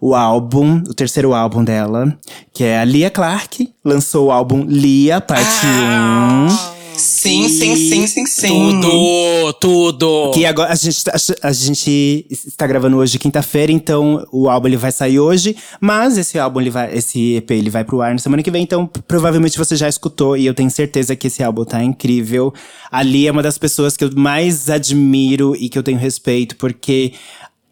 O 0.00 0.14
álbum, 0.14 0.82
o 0.88 0.94
terceiro 0.94 1.34
álbum 1.34 1.62
dela, 1.62 2.16
que 2.54 2.64
é 2.64 2.78
a 2.78 2.84
Lia 2.84 3.10
Clark, 3.10 3.70
lançou 3.84 4.28
o 4.28 4.30
álbum 4.32 4.64
Lia, 4.66 5.20
parte 5.20 5.66
1. 5.66 5.68
Ah, 5.68 6.74
Sim, 6.96 7.48
sim, 7.48 7.74
sim, 7.76 8.06
sim, 8.06 8.26
sim. 8.26 8.78
Tudo, 8.82 9.52
tudo. 9.54 10.30
Que 10.34 10.44
agora 10.44 10.70
a 10.70 10.74
gente, 10.74 11.02
tá- 11.02 11.14
a 11.42 11.50
gente 11.52 12.26
está 12.30 12.66
gravando 12.66 12.98
hoje 12.98 13.18
quinta-feira, 13.18 13.72
então 13.72 14.26
o 14.30 14.50
álbum 14.50 14.68
ele 14.68 14.76
vai 14.76 14.92
sair 14.92 15.18
hoje, 15.18 15.56
mas 15.80 16.18
esse 16.18 16.38
álbum 16.38 16.60
ele 16.60 16.68
vai, 16.68 16.94
esse 16.94 17.36
EP 17.36 17.50
ele 17.52 17.70
vai 17.70 17.84
pro 17.84 18.02
ar 18.02 18.12
na 18.12 18.18
semana 18.18 18.42
que 18.42 18.50
vem, 18.50 18.62
então 18.64 18.86
provavelmente 19.08 19.56
você 19.56 19.76
já 19.76 19.88
escutou 19.88 20.36
e 20.36 20.44
eu 20.44 20.52
tenho 20.52 20.70
certeza 20.70 21.16
que 21.16 21.28
esse 21.28 21.42
álbum 21.42 21.64
tá 21.64 21.82
incrível. 21.82 22.52
A 22.92 23.02
Lia 23.02 23.30
é 23.30 23.32
uma 23.32 23.42
das 23.42 23.56
pessoas 23.56 23.96
que 23.96 24.04
eu 24.04 24.10
mais 24.14 24.68
admiro 24.68 25.56
e 25.56 25.70
que 25.70 25.78
eu 25.78 25.82
tenho 25.82 25.98
respeito, 25.98 26.54
porque 26.56 27.14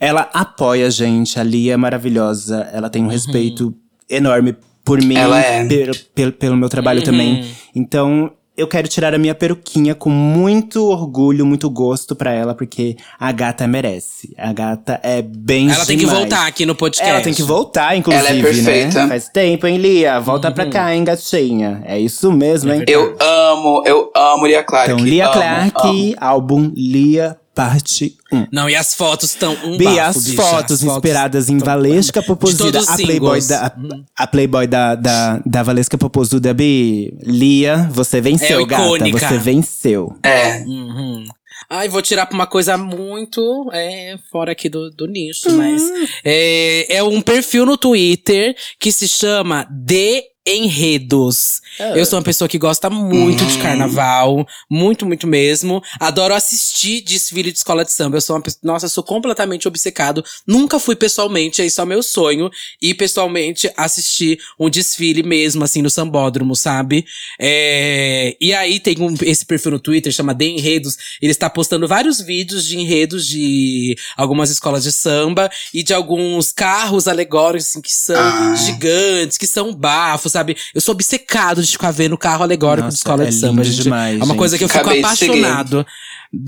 ela 0.01 0.28
apoia 0.32 0.86
a 0.86 0.90
gente, 0.90 1.38
a 1.38 1.42
Lia 1.42 1.74
é 1.74 1.76
maravilhosa, 1.76 2.68
ela 2.72 2.88
tem 2.90 3.05
um 3.05 3.09
respeito 3.09 3.74
enorme 4.09 4.57
por 4.84 5.03
mim, 5.03 5.16
Ela 5.16 5.40
é. 5.40 5.66
pelo, 5.66 5.94
pelo, 6.14 6.32
pelo 6.32 6.57
meu 6.57 6.68
trabalho 6.68 7.03
também. 7.03 7.44
Então, 7.76 8.30
eu 8.57 8.66
quero 8.66 8.88
tirar 8.88 9.14
a 9.14 9.18
minha 9.18 9.34
peruquinha 9.34 9.94
com 9.94 10.09
muito 10.09 10.82
orgulho, 10.86 11.44
muito 11.44 11.68
gosto 11.68 12.16
pra 12.16 12.32
ela, 12.32 12.55
porque 12.55 12.96
a 13.20 13.30
gata 13.30 13.66
merece. 13.68 14.34
A 14.38 14.53
gata 14.53 14.99
é 15.03 15.20
bem 15.20 15.70
Ela 15.70 15.84
tem 15.84 15.96
que 15.99 16.05
demais. 16.07 16.20
voltar 16.20 16.46
aqui 16.46 16.64
no 16.64 16.74
podcast. 16.74 17.09
Ela 17.09 17.20
tem 17.20 17.34
que 17.34 17.42
voltar, 17.42 17.96
inclusive, 17.96 18.26
Ela 18.26 18.36
é 18.38 18.42
perfeita. 18.42 19.03
né? 19.03 19.09
Faz 19.09 19.28
tempo, 19.28 19.66
hein, 19.66 19.76
Lia? 19.76 20.18
Volta 20.20 20.51
pra 20.51 20.66
cá, 20.66 20.92
hein, 20.94 21.05
gatinha. 21.05 21.82
É 21.84 22.01
isso 22.01 22.32
mesmo, 22.32 22.72
hein? 22.72 22.82
Eu 22.88 23.14
amo, 23.20 23.82
eu 23.86 24.11
amo 24.16 24.46
Lia 24.46 24.64
Clark. 24.64 24.90
Então, 24.90 25.05
Lia 25.05 25.26
amo, 25.26 25.34
Clark, 25.34 25.86
amo. 25.86 26.14
álbum 26.18 26.72
Lia, 26.74 27.36
parte 27.59 28.16
1. 28.32 28.46
Não, 28.52 28.70
e 28.70 28.76
as 28.76 28.94
fotos 28.94 29.30
estão 29.30 29.52
um 29.64 29.76
Bia, 29.76 29.90
bafo, 29.90 30.18
as 30.20 30.24
bicha. 30.28 30.40
fotos 30.42 30.76
As 30.76 30.82
inspiradas 30.84 31.48
em 31.50 31.59
tão- 31.59 31.66
Valesca 31.66 32.22
Popozuda, 32.22 32.78
a 32.86 32.96
Playboy, 32.96 33.40
da, 33.42 33.72
a 34.16 34.26
Playboy 34.28 34.66
da, 34.68 34.94
da, 34.94 35.42
da 35.44 35.62
Valesca 35.64 35.98
Popozuda, 35.98 36.54
Bi. 36.54 37.12
Lia, 37.20 37.88
você 37.90 38.20
venceu, 38.20 38.61
É 38.61 38.64
gata. 38.64 38.82
icônica. 38.84 39.18
Você 39.18 39.38
venceu. 39.38 40.16
É. 40.22 40.61
Uhum. 40.61 41.24
Ai, 41.68 41.88
vou 41.88 42.00
tirar 42.00 42.26
pra 42.26 42.34
uma 42.36 42.46
coisa 42.46 42.78
muito 42.78 43.68
é, 43.72 44.16
fora 44.30 44.52
aqui 44.52 44.68
do, 44.68 44.88
do 44.90 45.09
nicho, 45.09 45.50
mas. 45.50 45.82
É, 46.24 46.96
é 46.98 47.02
um 47.02 47.20
perfil 47.20 47.66
no 47.66 47.76
Twitter 47.76 48.54
que 48.78 48.92
se 48.92 49.09
chama 49.09 49.66
De 49.68 50.22
Enredos. 50.49 51.61
Eu 51.94 52.05
sou 52.05 52.18
uma 52.18 52.24
pessoa 52.24 52.49
que 52.49 52.59
gosta 52.59 52.88
muito 52.90 53.44
de 53.46 53.59
carnaval, 53.59 54.46
muito, 54.68 55.07
muito 55.07 55.26
mesmo. 55.26 55.82
Adoro 56.01 56.34
assistir 56.34 57.01
desfile 57.03 57.53
de 57.53 57.59
escola 57.59 57.84
de 57.84 57.92
samba. 57.92 58.16
Eu 58.16 58.20
sou 58.20 58.34
uma 58.36 58.42
pessoa. 58.42 58.61
Nossa, 58.64 58.86
eu 58.86 58.90
sou 58.90 59.05
completamente 59.05 59.68
obcecado. 59.68 60.24
Nunca 60.46 60.78
fui 60.78 60.96
pessoalmente, 60.96 61.62
é 61.62 61.66
isso 61.66 61.80
é 61.80 61.84
o 61.84 61.86
meu 61.86 62.03
sonho. 62.03 62.51
E 62.82 62.94
pessoalmente 62.94 63.70
assistir 63.76 64.38
um 64.59 64.68
desfile 64.68 65.22
mesmo, 65.22 65.62
assim, 65.64 65.82
no 65.82 65.90
sambódromo, 65.90 66.57
sabe? 66.57 67.05
É, 67.38 68.36
E 68.40 68.53
aí 68.55 68.80
tem 68.80 68.96
um- 69.01 69.14
esse 69.22 69.44
perfil 69.44 69.72
no 69.72 69.78
Twitter, 69.78 70.12
chama 70.12 70.34
De 70.34 70.46
Enredos. 70.46 70.96
Ele 71.20 71.32
está 71.32 71.49
postando 71.51 71.86
vários 71.86 72.20
vídeos 72.20 72.66
de 72.66 72.78
enredos 72.78 73.26
de 73.26 73.96
algumas 74.16 74.51
escolas 74.51 74.82
de 74.84 74.92
samba 74.92 75.51
e 75.72 75.82
de 75.82 75.92
alguns 75.94 76.53
carros 76.53 77.07
alegóricos, 77.09 77.68
assim, 77.68 77.80
que 77.80 77.92
são 77.92 78.16
Ah. 78.16 78.55
gigantes, 78.57 79.36
que 79.38 79.46
são 79.46 79.72
bafos, 79.74 80.34
sabe? 80.39 80.57
Eu 80.74 80.80
sou 80.80 80.93
obcecado 80.93 81.62
de 81.62 81.70
ficar 81.70 81.91
vendo 81.91 82.12
o 82.14 82.18
carro 82.18 82.43
alegórico 82.43 82.84
Nossa, 82.84 82.95
de 82.95 82.99
escola 82.99 83.22
é 83.24 83.26
de 83.26 83.34
samba, 83.34 83.62
lindo 83.62 83.74
gente. 83.74 83.82
demais, 83.82 84.20
é 84.20 84.24
uma 84.24 84.34
coisa 84.34 84.57
gente. 84.57 84.59
que 84.59 84.64
eu 84.64 84.68
fico 84.68 84.80
Acabei 84.80 85.01
apaixonado. 85.01 85.86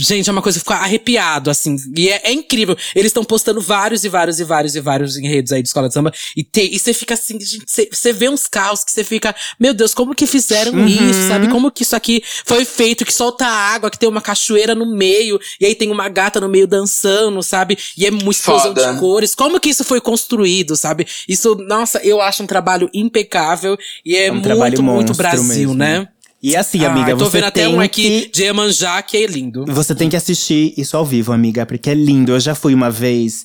Gente, 0.00 0.28
é 0.28 0.32
uma 0.32 0.42
coisa 0.42 0.58
que 0.58 0.64
fica 0.64 0.76
arrepiado, 0.76 1.50
assim. 1.50 1.74
E 1.96 2.08
é, 2.10 2.20
é 2.24 2.32
incrível. 2.32 2.76
Eles 2.94 3.08
estão 3.10 3.24
postando 3.24 3.60
vários 3.60 4.04
e 4.04 4.08
vários 4.08 4.38
e 4.38 4.44
vários 4.44 4.74
e 4.76 4.80
vários 4.80 5.16
enredos 5.16 5.52
aí 5.52 5.62
de 5.62 5.68
escola 5.68 5.88
de 5.88 5.94
samba. 5.94 6.12
E 6.36 6.46
e 6.54 6.78
você 6.78 6.92
fica 6.92 7.14
assim, 7.14 7.40
gente, 7.40 7.64
você- 7.66 7.88
você 7.90 8.12
vê 8.12 8.28
uns 8.28 8.46
carros 8.46 8.84
que 8.84 8.92
você 8.92 9.02
fica, 9.02 9.34
meu 9.58 9.72
Deus, 9.72 9.94
como 9.94 10.14
que 10.14 10.26
fizeram 10.26 10.72
Uhum. 10.72 10.86
isso, 10.86 11.28
sabe? 11.28 11.48
Como 11.48 11.70
que 11.70 11.82
isso 11.82 11.96
aqui 11.96 12.22
foi 12.44 12.64
feito, 12.66 13.04
que 13.06 13.12
solta 13.12 13.46
água, 13.46 13.90
que 13.90 13.98
tem 13.98 14.08
uma 14.08 14.20
cachoeira 14.20 14.74
no 14.74 14.94
meio, 14.94 15.40
e 15.58 15.64
aí 15.64 15.74
tem 15.74 15.90
uma 15.90 16.08
gata 16.10 16.38
no 16.40 16.48
meio 16.48 16.66
dançando, 16.66 17.42
sabe? 17.42 17.78
E 17.96 18.04
é 18.04 18.10
uma 18.10 18.30
explosão 18.30 18.74
Foda. 18.74 18.92
de 18.92 18.98
cores. 19.00 19.34
Como 19.34 19.58
que 19.58 19.70
isso 19.70 19.84
foi 19.84 20.00
construído, 20.00 20.76
sabe? 20.76 21.06
Isso, 21.26 21.54
nossa, 21.54 21.98
eu 22.04 22.20
acho 22.20 22.42
um 22.42 22.46
trabalho 22.46 22.90
impecável 22.92 23.78
e 24.04 24.14
é, 24.16 24.26
É 24.26 24.30
um 24.30 24.34
muito, 24.34 24.44
trabalho 24.44 24.82
muito 24.82 25.14
Brasil, 25.14 25.44
mesmo. 25.44 25.74
né? 25.74 26.08
E 26.42 26.56
assim, 26.56 26.84
Ah, 26.84 26.90
amiga, 26.90 27.16
tô 27.16 27.24
você 27.26 27.32
vendo 27.38 27.44
até 27.44 27.68
um 27.68 27.80
aqui 27.80 28.22
que... 28.22 28.30
de 28.30 28.42
Iemanjá 28.44 29.02
que 29.02 29.16
é 29.18 29.26
lindo. 29.26 29.64
Você 29.68 29.94
tem 29.94 30.08
que 30.08 30.16
assistir 30.16 30.72
isso 30.76 30.96
ao 30.96 31.04
vivo, 31.04 31.32
amiga, 31.32 31.66
porque 31.66 31.90
é 31.90 31.94
lindo. 31.94 32.32
Eu 32.32 32.40
já 32.40 32.54
fui 32.54 32.72
uma 32.74 32.90
vez. 32.90 33.44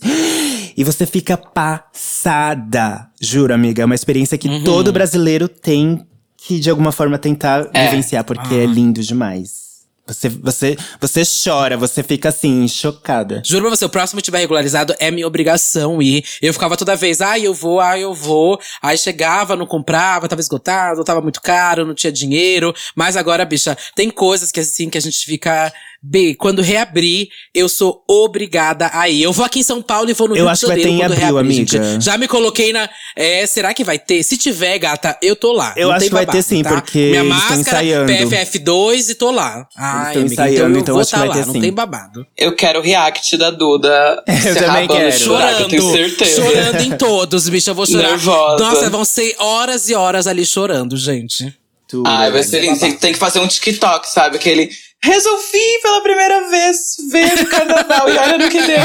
E 0.78 0.84
você 0.84 1.06
fica 1.06 1.36
passada. 1.38 3.08
Juro, 3.20 3.54
amiga. 3.54 3.82
É 3.84 3.86
uma 3.86 3.96
experiência 3.96 4.38
que 4.38 4.62
todo 4.64 4.92
brasileiro 4.94 5.48
tem 5.50 6.06
que, 6.38 6.60
de 6.60 6.70
alguma 6.70 6.92
forma, 6.92 7.18
tentar 7.18 7.70
É. 7.74 7.86
vivenciar, 7.90 8.24
porque 8.24 8.54
é 8.56 8.66
lindo 8.66 9.02
demais. 9.02 9.65
Você, 10.08 10.30
você, 10.30 10.78
você 11.02 11.24
chora, 11.26 11.76
você 11.76 12.04
fica 12.04 12.30
assim, 12.30 12.68
chocada. 12.68 13.42
Juro 13.44 13.62
pra 13.64 13.76
você, 13.76 13.86
o 13.86 13.90
próximo 13.90 14.22
tiver 14.22 14.38
regularizado 14.38 14.94
é 15.00 15.10
minha 15.10 15.26
obrigação 15.26 16.00
ir. 16.00 16.24
Eu 16.40 16.54
ficava 16.54 16.78
toda 16.78 16.96
vez, 16.96 17.22
ai, 17.22 17.42
eu 17.48 17.56
vou, 17.56 17.80
ai, 17.80 18.04
eu 18.04 18.14
vou. 18.14 18.60
Aí 18.84 19.00
chegava, 19.00 19.56
não 19.56 19.66
comprava, 19.66 20.28
tava 20.28 20.42
esgotado, 20.42 21.04
tava 21.04 21.22
muito 21.22 21.42
caro, 21.42 21.88
não 21.88 21.96
tinha 21.96 22.14
dinheiro. 22.14 22.72
Mas 22.96 23.18
agora, 23.18 23.44
bicha, 23.46 23.76
tem 23.96 24.12
coisas 24.12 24.52
que 24.52 24.60
assim, 24.60 24.92
que 24.92 24.98
a 25.00 25.02
gente 25.02 25.26
fica. 25.26 25.74
B, 26.08 26.36
quando 26.36 26.62
reabrir, 26.62 27.30
eu 27.54 27.68
sou 27.68 28.04
obrigada 28.08 28.92
a 28.94 29.10
ir. 29.10 29.24
Eu 29.24 29.34
vou 29.34 29.44
aqui 29.46 29.60
em 29.60 29.64
São 29.64 29.82
Paulo 29.82 30.10
e 30.10 30.14
vou 30.14 30.28
no 30.28 30.36
Eu 30.36 30.44
Rio 30.44 30.50
acho 30.50 30.60
de 30.62 30.66
que 30.68 30.72
vai 30.74 30.80
Janeiro 30.84 30.90
ter 30.92 30.96
em 30.96 31.00
quando 31.00 31.12
abril, 31.14 31.34
reabrir, 31.36 31.56
amiga. 31.80 31.92
gente. 31.94 32.06
Já 32.06 32.18
me 32.18 32.28
coloquei 32.28 32.72
na. 32.72 32.88
É, 33.16 33.46
será 33.48 33.74
que 33.74 33.84
vai 33.84 33.98
ter? 33.98 34.22
Se 34.24 34.38
tiver, 34.38 34.78
gata, 34.78 35.18
eu 35.22 35.36
tô 35.36 35.52
lá. 35.52 35.74
Eu 35.76 35.88
Não 35.88 35.96
acho 35.96 36.02
tem 36.02 36.10
que 36.10 36.14
vai 36.16 36.26
ter 36.28 36.42
sim, 36.44 36.62
tá? 36.62 36.70
porque 36.82 37.10
Minha 37.10 37.24
máscara, 37.24 37.60
ensaiando. 37.60 38.12
PFF2 38.12 39.10
e 39.10 39.16
tô 39.16 39.32
lá. 39.32 39.68
Ai, 39.76 40.16
amiga, 40.16 40.32
ensaiando, 40.34 40.56
então 40.56 40.70
eu 40.78 40.80
então 40.82 40.94
vou 40.94 41.02
acho 41.02 41.10
que 41.10 41.16
tá 41.16 41.20
vai 41.20 41.28
lá, 41.30 41.34
ter 41.36 41.46
não 41.48 41.54
sim. 41.54 41.62
tem 41.62 41.74
babado. 41.74 42.28
Eu 42.38 42.56
quero 42.56 42.80
o 42.80 42.82
react 42.84 43.38
da 43.38 43.50
Duda 43.50 44.24
Eu 44.28 44.36
se 44.36 44.56
também 44.60 44.88
quero. 44.88 44.88
que 44.88 44.94
eu 44.94 45.00
tenho 45.00 45.12
Chorando, 45.20 45.92
certeza. 45.92 46.42
chorando 46.44 46.82
em 46.82 46.98
todos, 46.98 47.50
bicho. 47.50 47.70
Eu 47.70 47.76
vou 47.76 47.86
chorar. 47.86 48.10
Nervosa. 48.10 48.64
Nossa, 48.64 48.90
vão 48.90 49.04
ser 49.06 49.36
horas 49.40 49.90
e 49.90 49.96
horas 49.96 50.28
ali 50.28 50.46
chorando, 50.46 50.96
gente. 50.98 51.54
Tudo. 51.88 52.08
Ai, 52.08 52.32
vai 52.32 52.44
ser 52.44 52.62
lindo. 52.62 52.80
Tem, 52.80 52.94
tem 52.96 53.14
que 53.14 53.20
fazer 53.20 53.40
um 53.40 53.48
TikTok, 53.48 54.08
sabe? 54.10 54.38
Aquele. 54.38 54.70
Resolvi 55.06 55.80
pela 55.84 56.02
primeira 56.02 56.50
vez 56.50 56.98
ver 57.12 57.32
o 57.44 57.46
carnaval 57.48 58.10
e 58.10 58.18
olha 58.18 58.38
no 58.40 58.50
que 58.50 58.60
deu. 58.60 58.80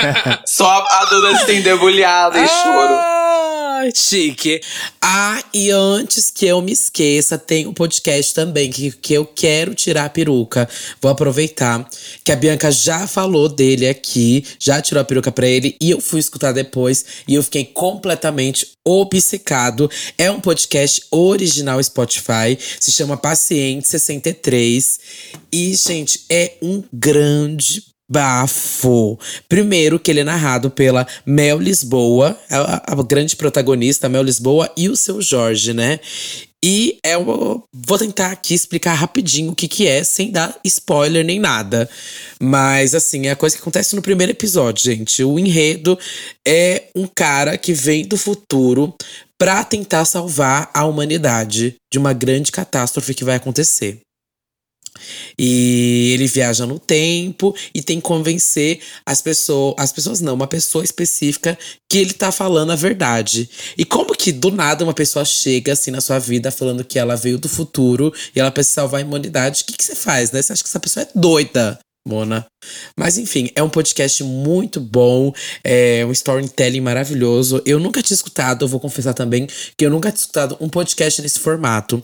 Só 0.46 0.66
a, 0.66 1.02
a 1.02 1.04
Duda 1.04 1.36
se 1.36 1.60
debulhada 1.60 2.38
e 2.38 2.48
choro. 2.48 3.15
Chique. 3.94 4.60
Ah, 5.00 5.42
e 5.52 5.70
antes 5.70 6.30
que 6.30 6.46
eu 6.46 6.60
me 6.60 6.72
esqueça, 6.72 7.38
tem 7.38 7.66
um 7.66 7.72
podcast 7.72 8.34
também 8.34 8.70
que, 8.70 8.90
que 8.90 9.14
eu 9.14 9.24
quero 9.24 9.74
tirar 9.74 10.06
a 10.06 10.10
peruca. 10.10 10.68
Vou 11.00 11.10
aproveitar 11.10 11.88
que 12.24 12.32
a 12.32 12.36
Bianca 12.36 12.70
já 12.70 13.06
falou 13.06 13.48
dele 13.48 13.88
aqui, 13.88 14.44
já 14.58 14.80
tirou 14.80 15.00
a 15.00 15.04
peruca 15.04 15.30
pra 15.30 15.46
ele 15.46 15.76
e 15.80 15.90
eu 15.90 16.00
fui 16.00 16.20
escutar 16.20 16.52
depois 16.52 17.04
e 17.28 17.34
eu 17.34 17.42
fiquei 17.42 17.64
completamente 17.64 18.72
obcecado. 18.84 19.90
É 20.18 20.30
um 20.30 20.40
podcast 20.40 21.02
original 21.10 21.82
Spotify, 21.82 22.58
se 22.80 22.92
chama 22.92 23.16
Paciente 23.16 23.88
63 23.88 25.00
e, 25.52 25.74
gente, 25.74 26.24
é 26.30 26.54
um 26.62 26.82
grande 26.92 27.95
bafo. 28.08 29.18
Primeiro, 29.48 29.98
que 29.98 30.10
ele 30.10 30.20
é 30.20 30.24
narrado 30.24 30.70
pela 30.70 31.06
Mel 31.24 31.58
Lisboa, 31.58 32.38
a, 32.50 32.92
a 32.92 33.02
grande 33.02 33.36
protagonista, 33.36 34.08
Mel 34.08 34.22
Lisboa, 34.22 34.70
e 34.76 34.88
o 34.88 34.96
seu 34.96 35.20
Jorge, 35.20 35.72
né? 35.72 36.00
E 36.64 36.98
é 37.04 37.16
vou 37.16 37.98
tentar 37.98 38.32
aqui 38.32 38.54
explicar 38.54 38.94
rapidinho 38.94 39.52
o 39.52 39.54
que, 39.54 39.68
que 39.68 39.86
é, 39.86 40.02
sem 40.02 40.30
dar 40.30 40.58
spoiler 40.64 41.24
nem 41.24 41.38
nada. 41.38 41.88
Mas, 42.40 42.94
assim, 42.94 43.26
é 43.26 43.30
a 43.30 43.36
coisa 43.36 43.54
que 43.54 43.62
acontece 43.62 43.94
no 43.94 44.02
primeiro 44.02 44.32
episódio, 44.32 44.82
gente. 44.82 45.22
O 45.22 45.38
enredo 45.38 45.98
é 46.46 46.84
um 46.94 47.06
cara 47.06 47.56
que 47.56 47.72
vem 47.72 48.04
do 48.04 48.16
futuro 48.16 48.94
pra 49.38 49.62
tentar 49.62 50.04
salvar 50.06 50.70
a 50.72 50.84
humanidade 50.86 51.76
de 51.92 51.98
uma 51.98 52.12
grande 52.12 52.50
catástrofe 52.50 53.14
que 53.14 53.24
vai 53.24 53.36
acontecer. 53.36 54.00
E 55.38 56.12
ele 56.14 56.26
viaja 56.26 56.66
no 56.66 56.78
tempo 56.78 57.54
e 57.74 57.82
tem 57.82 57.96
que 57.96 58.02
convencer 58.02 58.80
as 59.04 59.20
pessoas, 59.20 59.74
as 59.78 59.92
pessoas 59.92 60.20
não, 60.20 60.34
uma 60.34 60.46
pessoa 60.46 60.84
específica 60.84 61.58
que 61.88 61.98
ele 61.98 62.12
tá 62.12 62.32
falando 62.32 62.72
a 62.72 62.76
verdade. 62.76 63.48
E 63.76 63.84
como 63.84 64.14
que 64.14 64.32
do 64.32 64.50
nada 64.50 64.84
uma 64.84 64.94
pessoa 64.94 65.24
chega 65.24 65.72
assim 65.72 65.90
na 65.90 66.00
sua 66.00 66.18
vida 66.18 66.50
falando 66.50 66.84
que 66.84 66.98
ela 66.98 67.16
veio 67.16 67.38
do 67.38 67.48
futuro 67.48 68.12
e 68.34 68.40
ela 68.40 68.50
precisa 68.50 68.74
salvar 68.76 69.02
a 69.02 69.04
humanidade? 69.04 69.62
O 69.62 69.66
que, 69.66 69.76
que 69.76 69.84
você 69.84 69.94
faz, 69.94 70.32
né? 70.32 70.42
Você 70.42 70.52
acha 70.52 70.62
que 70.62 70.68
essa 70.68 70.80
pessoa 70.80 71.04
é 71.04 71.08
doida? 71.14 71.78
Mona. 72.06 72.46
Mas 72.98 73.18
enfim, 73.18 73.50
é 73.54 73.62
um 73.62 73.68
podcast 73.68 74.22
muito 74.22 74.80
bom, 74.80 75.32
é 75.62 76.04
um 76.06 76.12
storytelling 76.12 76.80
maravilhoso. 76.80 77.62
Eu 77.66 77.78
nunca 77.78 78.02
tinha 78.02 78.14
escutado, 78.14 78.64
eu 78.64 78.68
vou 78.68 78.80
confessar 78.80 79.12
também, 79.12 79.46
que 79.76 79.84
eu 79.84 79.90
nunca 79.90 80.10
tinha 80.10 80.20
escutado 80.20 80.56
um 80.60 80.68
podcast 80.68 81.20
nesse 81.20 81.40
formato. 81.40 82.02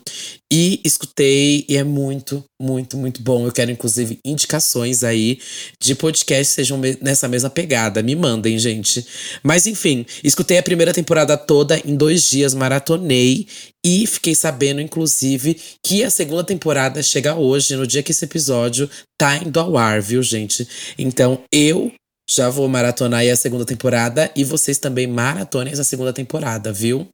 E 0.53 0.81
escutei, 0.85 1.65
e 1.67 1.77
é 1.79 1.85
muito, 1.85 2.45
muito, 2.61 2.97
muito 2.99 3.23
bom. 3.23 3.47
Eu 3.47 3.53
quero, 3.53 3.71
inclusive, 3.71 4.19
indicações 4.23 5.03
aí 5.03 5.39
de 5.81 5.95
podcasts 5.95 6.51
que 6.51 6.57
sejam 6.57 6.79
nessa 7.01 7.27
mesma 7.27 7.49
pegada. 7.49 8.03
Me 8.03 8.15
mandem, 8.15 8.59
gente. 8.59 9.07
Mas 9.43 9.67
enfim, 9.67 10.05
escutei 10.23 10.59
a 10.59 10.63
primeira 10.63 10.93
temporada 10.93 11.39
toda 11.39 11.81
em 11.87 11.97
dois 11.97 12.29
dias, 12.29 12.53
maratonei. 12.53 13.47
E 13.85 14.07
fiquei 14.07 14.35
sabendo, 14.35 14.81
inclusive, 14.81 15.61
que 15.85 16.05
a 16.05 16.11
segunda 16.11 16.45
temporada 16.45 17.03
chega 17.03 17.35
hoje, 17.35 17.75
no 17.75 17.87
dia 17.87 18.03
que 18.03 18.13
esse 18.13 18.25
episódio 18.25 18.89
tá 19.19 19.37
indo 19.39 19.59
ao 19.59 19.77
ar, 19.77 20.01
viu, 20.01 20.23
gente? 20.23 20.67
Então 20.97 21.43
eu 21.53 21.93
já 22.31 22.49
vou 22.49 22.69
maratonar 22.69 23.21
aí 23.21 23.31
a 23.31 23.37
segunda 23.37 23.65
temporada 23.65 24.31
e 24.37 24.45
vocês 24.45 24.79
também 24.79 25.07
maratonem 25.07 25.73
essa 25.73 25.85
segunda 25.85 26.13
temporada, 26.13 26.73
viu? 26.73 27.09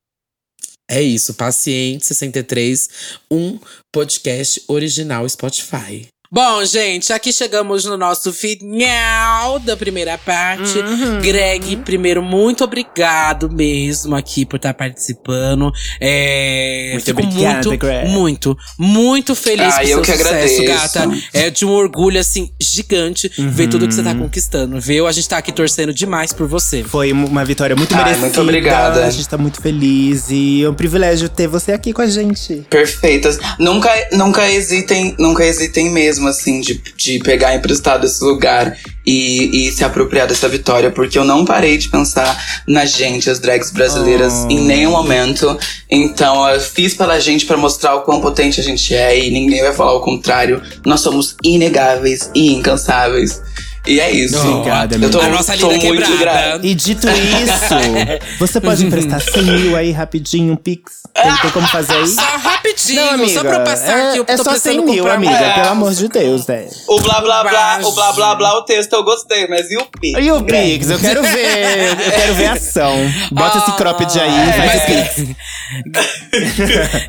É 0.91 1.03
isso, 1.03 1.35
Paciente 1.35 2.07
63, 2.07 2.89
um 3.31 3.59
podcast 3.93 4.63
original 4.69 5.29
Spotify. 5.29 6.09
Bom, 6.31 6.63
gente, 6.63 7.11
aqui 7.11 7.33
chegamos 7.33 7.87
no 7.87 7.97
nosso 7.97 8.35
final 8.35 9.59
da 9.61 9.75
primeira 9.75 10.19
parte. 10.19 10.79
Uhum. 10.79 11.21
Greg, 11.23 11.77
primeiro, 11.79 12.23
muito 12.23 12.63
obrigado 12.63 13.51
mesmo 13.51 14.15
aqui 14.15 14.45
por 14.45 14.57
estar 14.57 14.75
participando. 14.75 15.73
É, 15.99 16.91
Muito 16.93 17.05
fico 17.07 17.23
obrigada, 17.23 17.67
muito, 17.69 17.79
Greg. 17.79 18.09
muito, 18.11 18.57
muito 18.79 19.35
feliz 19.35 19.75
Ah, 19.75 19.81
com 19.81 19.83
eu 19.85 19.89
seu 19.89 20.03
que 20.03 20.13
sucesso, 20.13 20.29
agradeço. 20.63 20.65
gata. 20.65 21.09
É 21.33 21.49
de 21.49 21.65
um 21.65 21.71
orgulho, 21.71 22.21
assim, 22.21 22.53
gigante 22.61 23.31
ver 23.39 23.69
tudo 23.69 23.89
que 23.89 23.95
você 23.95 24.03
tá 24.03 24.11
Uhum. 24.11 24.19
conquistando, 24.25 24.79
viu? 24.79 25.07
A 25.07 25.13
gente 25.13 25.27
tá 25.31 25.39
aqui 25.39 25.51
torcendo 25.51 25.95
demais 25.95 26.35
por 26.35 26.47
você. 26.47 26.85
Foi 26.85 27.11
uma 27.11 27.43
vitória 27.43 27.75
muito 27.75 27.95
Ai, 27.95 28.01
merecida. 28.05 28.27
muito 28.27 28.41
obrigada. 28.43 29.07
A 29.07 29.11
gente 29.11 29.27
tá 29.27 29.39
muito 29.39 29.63
feliz 29.63 30.27
e 30.29 30.63
é 30.63 30.69
um 30.69 30.75
privilégio 30.75 31.27
ter 31.31 31.47
você 31.49 31.73
aqui 31.73 31.91
com 31.95 32.03
a 32.03 32.07
gente. 32.07 32.67
Perfeitas. 32.69 33.39
Nunca, 33.59 33.91
nunca 34.13 34.47
hesitem, 34.51 35.15
nunca 35.19 35.43
hesitem 35.43 35.89
mesmo, 35.91 36.18
assim, 36.27 36.61
de, 36.61 36.81
de 36.97 37.19
pegar 37.21 37.55
emprestado 37.55 38.05
esse 38.07 38.23
lugar 38.25 38.77
e, 39.07 39.69
e 39.69 39.73
se 39.73 39.85
apropriar 39.85 40.27
dessa 40.27 40.49
vitória, 40.49 40.91
porque 40.91 41.19
eu 41.19 41.25
não 41.25 41.45
parei 41.45 41.79
de 41.79 41.89
pensar 41.89 42.63
na 42.67 42.85
gente, 42.85 43.31
as 43.31 43.39
drags 43.39 43.71
brasileiras, 43.71 44.45
Oh. 44.45 44.51
em 44.51 44.61
nenhum 44.61 44.91
momento. 44.91 45.59
Então, 45.91 46.49
eu 46.49 46.61
fiz 46.61 46.95
pela 46.95 47.19
gente 47.19 47.47
pra 47.47 47.57
mostrar 47.57 47.95
o 47.95 48.03
quão 48.03 48.21
potente 48.21 48.61
a 48.61 48.63
gente 48.63 48.95
é 48.95 49.19
e 49.19 49.31
ninguém 49.31 49.63
vai 49.63 49.73
falar 49.73 49.95
o 49.95 50.01
contrário. 50.01 50.63
Nós 50.85 51.01
somos 51.01 51.37
inegáveis 51.43 52.31
e 52.35 52.53
incansáveis. 52.53 53.41
E 53.89 54.01
é 54.01 54.11
isso. 54.11 54.39
Obrigada, 54.39 54.97
eu 54.97 55.11
tô, 55.11 55.21
A 55.21 55.29
nossa 55.29 55.57
tô 55.57 55.71
linda 55.73 55.87
muito 55.87 56.03
quebrada. 56.11 56.17
grato. 56.19 56.67
E 56.67 56.75
dito 56.75 57.07
isso, 57.09 57.75
você 58.39 58.61
pode 58.61 58.85
emprestar 58.85 59.21
100 59.21 59.43
mil 59.43 59.77
aí 59.77 59.91
rapidinho, 59.93 60.53
um 60.53 60.57
pix? 60.57 60.99
Tem, 61.15 61.37
tem 61.39 61.51
como 61.51 61.67
fazer 61.69 61.95
aí? 61.95 62.07
Só 62.07 62.21
rapidinho, 62.21 63.05
Não, 63.05 63.15
amiga, 63.15 63.33
só 63.35 63.41
pra 63.41 63.55
eu 63.57 63.65
passar 63.65 63.99
é, 63.99 64.09
aqui. 64.11 64.19
Eu 64.19 64.25
é 64.29 64.37
tô 64.37 64.45
só 64.45 64.51
precisando 64.51 64.77
100 64.77 64.85
mil, 64.85 65.11
amiga. 65.11 65.33
uma- 65.33 65.55
Pelo 65.55 65.69
amor 65.69 65.93
de 65.95 66.09
Deus, 66.09 66.47
né? 66.47 66.69
O 66.87 67.01
blá 67.01 67.21
blá 67.21 67.43
blá, 67.43 67.81
o 67.83 67.93
blá 67.93 68.13
blá 68.13 68.35
blá, 68.37 68.59
o 68.59 68.63
texto 68.63 68.93
eu 68.93 69.03
gostei, 69.03 69.49
mas 69.49 69.69
e 69.71 69.77
o 69.77 69.85
pi? 69.87 70.13
E 70.19 70.31
o 70.31 70.45
Pix? 70.45 70.91
Eu 70.91 70.99
quero 70.99 71.23
ver. 71.23 71.91
Eu 72.07 72.13
quero 72.13 72.35
ver 72.35 72.47
ação. 72.47 72.95
Bota 73.33 73.59
esse 73.59 73.73
cropped 73.73 74.21
aí 74.21 74.49
e 74.49 74.53
faz 74.53 74.83
o 74.83 74.87
Pix. 74.87 75.37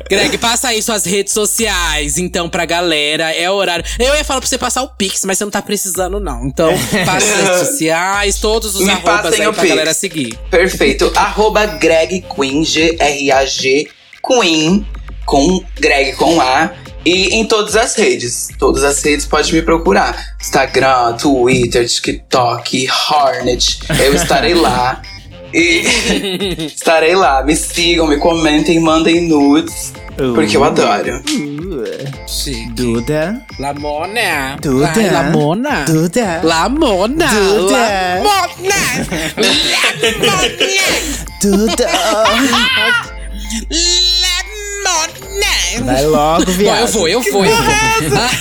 Greg, 0.08 0.38
passa 0.38 0.68
aí 0.68 0.82
suas 0.82 1.04
redes 1.04 1.32
sociais, 1.32 2.18
então, 2.18 2.48
pra 2.48 2.64
galera. 2.64 3.32
É 3.34 3.50
o 3.50 3.54
horário. 3.54 3.84
Eu 3.98 4.14
ia 4.14 4.24
falar 4.24 4.40
pra 4.40 4.48
você 4.48 4.58
passar 4.58 4.82
o 4.82 4.88
Pix, 4.88 5.24
mas 5.24 5.38
você 5.38 5.44
não 5.44 5.50
tá 5.50 5.62
precisando, 5.62 6.18
não. 6.20 6.46
Então, 6.46 6.69
passa 7.04 7.26
as 7.34 7.40
redes 7.40 7.68
sociais, 7.68 8.38
todos 8.38 8.74
os 8.74 8.82
Me 8.84 8.90
arrobas 8.90 9.22
passem 9.22 9.46
aí 9.46 9.52
pra 9.52 9.66
galera 9.66 9.94
seguir. 9.94 10.38
Perfeito. 10.50 11.12
Arroba 11.16 11.66
Greg 11.66 12.24
Queen, 12.34 12.64
G-R-A-G 12.64 13.88
Queen, 14.26 14.86
com 15.24 15.64
Greg 15.78 16.12
com 16.12 16.40
A. 16.40 16.72
E 17.04 17.34
em 17.34 17.46
todas 17.46 17.76
as 17.76 17.94
redes. 17.94 18.48
Todas 18.58 18.84
as 18.84 19.02
redes 19.02 19.24
pode 19.24 19.54
me 19.54 19.62
procurar. 19.62 20.36
Instagram, 20.38 21.16
Twitter, 21.16 21.88
TikTok, 21.88 22.86
Hornet. 23.08 23.78
Eu 24.04 24.14
estarei 24.14 24.52
lá. 24.52 25.00
E 25.52 26.66
estarei 26.66 27.14
lá. 27.14 27.42
Me 27.42 27.56
sigam, 27.56 28.06
me 28.06 28.16
comentem, 28.18 28.80
mandem 28.80 29.28
nudes. 29.28 29.92
Porque 30.34 30.56
eu 30.56 30.64
adoro. 30.64 31.22
Chique. 32.26 32.70
Duda. 32.72 33.40
Lamona. 33.58 34.56
Duda. 34.60 34.92
Ai, 34.94 35.10
Lamona. 35.10 35.84
Duda. 35.86 36.40
Lamona. 36.42 37.26
Duda. 37.26 38.22
Lamona. 38.22 38.50
Lamona. 38.62 38.80
Duda. 41.40 41.88
Vai 45.78 46.04
logo, 46.06 46.50
viado. 46.52 46.80
eu 46.80 46.86
vou, 46.88 47.08
eu 47.08 47.20
vou, 47.22 47.44
eu 47.44 47.56
vou. 47.56 47.72
Ai. 47.72 48.40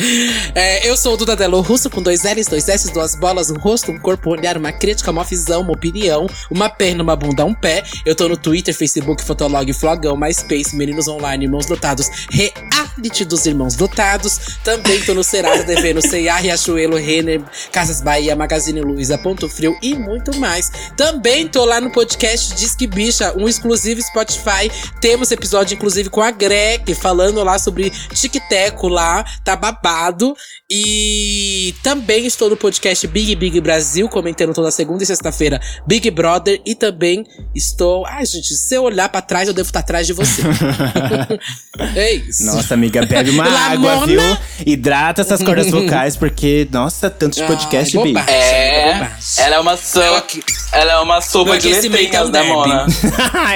É, 0.54 0.88
eu 0.88 0.96
sou 0.96 1.14
o 1.14 1.16
Duda 1.16 1.36
Delo 1.36 1.60
Russo, 1.60 1.88
com 1.90 2.02
dois 2.02 2.22
L's, 2.24 2.46
dois 2.46 2.68
S, 2.68 2.92
duas 2.92 3.14
bolas, 3.14 3.50
um 3.50 3.58
rosto, 3.58 3.90
um 3.90 3.98
corpo, 3.98 4.30
um 4.30 4.32
olhar, 4.32 4.56
uma 4.56 4.72
crítica, 4.72 5.10
uma 5.10 5.24
visão, 5.24 5.60
uma 5.62 5.72
opinião, 5.72 6.26
uma 6.50 6.68
perna, 6.68 7.02
uma 7.02 7.14
bunda, 7.14 7.44
um 7.44 7.54
pé. 7.54 7.82
Eu 8.04 8.14
tô 8.14 8.28
no 8.28 8.36
Twitter, 8.36 8.74
Facebook, 8.74 9.22
Fotolog, 9.22 9.72
Flogão, 9.72 10.16
MySpace, 10.16 10.74
Meninos 10.74 11.08
Online, 11.08 11.44
Irmãos 11.44 11.66
Dotados, 11.66 12.08
Reality 12.30 13.24
dos 13.24 13.46
Irmãos 13.46 13.74
Dotados. 13.74 14.58
Também 14.64 15.00
tô 15.02 15.14
no 15.14 15.22
Serasa 15.22 15.64
TV, 15.64 15.94
no 15.94 16.02
C&A, 16.02 16.36
Riachuelo, 16.36 16.96
Renner, 16.96 17.42
Casas 17.72 18.00
Bahia, 18.00 18.34
Magazine 18.34 18.80
Luiza, 18.80 19.18
Ponto 19.18 19.48
Frio 19.48 19.76
e 19.82 19.94
muito 19.94 20.36
mais. 20.38 20.70
Também 20.96 21.46
tô 21.46 21.64
lá 21.64 21.80
no 21.80 21.90
podcast 21.90 22.54
Disque 22.54 22.86
Bicha, 22.86 23.34
um 23.36 23.48
exclusivo 23.48 24.00
Spotify. 24.02 24.70
Temos 25.00 25.30
episódio, 25.30 25.74
inclusive, 25.74 26.08
com 26.08 26.20
a 26.20 26.29
Greg, 26.30 26.94
falando 26.94 27.42
lá 27.44 27.58
sobre 27.58 27.90
Tic-Teco 27.90 28.88
lá, 28.88 29.24
tá 29.44 29.56
babado. 29.56 30.34
E 30.72 31.74
também 31.82 32.26
estou 32.26 32.48
no 32.48 32.56
podcast 32.56 33.06
Big 33.08 33.34
Big 33.34 33.60
Brasil, 33.60 34.08
comentando 34.08 34.54
toda 34.54 34.70
segunda 34.70 35.02
e 35.02 35.06
sexta-feira 35.06 35.60
Big 35.86 36.10
Brother. 36.10 36.60
E 36.64 36.74
também 36.74 37.24
estou. 37.54 38.06
Ai, 38.06 38.24
gente, 38.24 38.54
se 38.54 38.74
eu 38.76 38.84
olhar 38.84 39.08
pra 39.08 39.20
trás, 39.20 39.48
eu 39.48 39.54
devo 39.54 39.66
estar 39.68 39.80
atrás 39.80 40.06
de 40.06 40.12
você. 40.12 40.42
é 41.96 42.12
isso. 42.14 42.44
Nossa, 42.44 42.74
amiga, 42.74 43.04
bebe 43.04 43.30
uma 43.30 43.44
Lamona. 43.48 43.92
água, 43.94 44.06
viu? 44.06 44.20
Hidrata 44.64 45.22
essas 45.22 45.42
cordas 45.42 45.68
vocais, 45.70 46.16
porque, 46.16 46.68
nossa, 46.70 47.10
tanto 47.10 47.34
de 47.36 47.44
podcast, 47.44 47.96
Ai, 47.98 48.04
Bi. 48.04 48.12
bobagem, 48.12 48.34
É, 48.34 49.10
ela 49.38 49.56
é 49.56 49.58
uma 49.60 49.76
sopa. 49.76 50.06
Ela 50.06 50.20
que- 50.22 50.42
Ela 50.72 50.92
é 50.92 50.98
uma 50.98 51.20
sopa 51.20 51.58
de 51.58 51.68
é 51.72 51.80
letrinhas 51.80 52.30
da 52.30 52.42
derby. 52.42 52.48
Mona. 52.54 52.86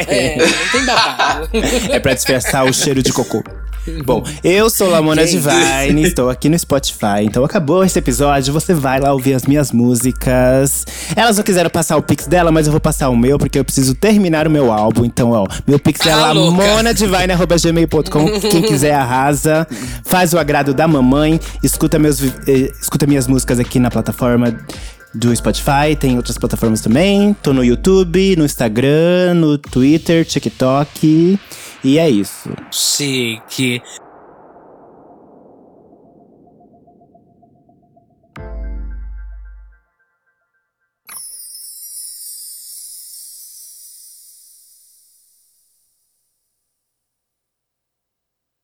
É, 0.08 0.36
não 0.36 0.68
tem 0.72 0.84
babado. 0.84 1.48
É 1.92 2.00
pra 2.00 2.14
disfarçar 2.14 2.63
o 2.64 2.72
cheiro 2.72 3.02
de 3.02 3.12
cocô. 3.12 3.42
Bom, 4.02 4.24
eu 4.42 4.70
sou 4.70 4.88
Lamona 4.88 5.26
Gente. 5.26 5.42
Divine, 5.42 6.04
estou 6.04 6.30
aqui 6.30 6.48
no 6.48 6.58
Spotify. 6.58 7.20
Então 7.22 7.44
acabou 7.44 7.84
esse 7.84 7.98
episódio, 7.98 8.50
você 8.50 8.72
vai 8.72 8.98
lá 8.98 9.12
ouvir 9.12 9.34
as 9.34 9.44
minhas 9.44 9.72
músicas. 9.72 10.86
Elas 11.14 11.36
não 11.36 11.44
quiseram 11.44 11.68
passar 11.68 11.98
o 11.98 12.02
pix 12.02 12.26
dela, 12.26 12.50
mas 12.50 12.66
eu 12.66 12.70
vou 12.70 12.80
passar 12.80 13.10
o 13.10 13.16
meu, 13.16 13.38
porque 13.38 13.58
eu 13.58 13.64
preciso 13.64 13.94
terminar 13.94 14.46
o 14.46 14.50
meu 14.50 14.72
álbum. 14.72 15.04
Então, 15.04 15.32
ó, 15.32 15.46
meu 15.66 15.78
pix 15.78 16.00
é 16.06 16.12
Ah, 16.12 16.32
louca. 16.32 16.62
lamonadivine.gmail.com. 16.62 18.40
Quem 18.40 18.62
quiser 18.62 18.94
arrasa, 18.94 19.66
faz 20.04 20.32
o 20.32 20.38
agrado 20.38 20.72
da 20.72 20.88
mamãe, 20.88 21.38
escuta, 21.62 21.98
meus, 21.98 22.22
eh, 22.22 22.72
escuta 22.80 23.06
minhas 23.06 23.26
músicas 23.26 23.60
aqui 23.60 23.78
na 23.78 23.90
plataforma 23.90 24.56
do 25.14 25.34
Spotify, 25.36 25.94
tem 25.98 26.16
outras 26.16 26.38
plataformas 26.38 26.80
também. 26.80 27.36
Tô 27.42 27.52
no 27.52 27.62
YouTube, 27.62 28.34
no 28.36 28.44
Instagram, 28.46 29.34
no 29.34 29.58
Twitter, 29.58 30.24
TikTok. 30.24 31.38
E 31.84 31.98
é 31.98 32.08
isso. 32.08 32.48
Chique. 32.72 33.82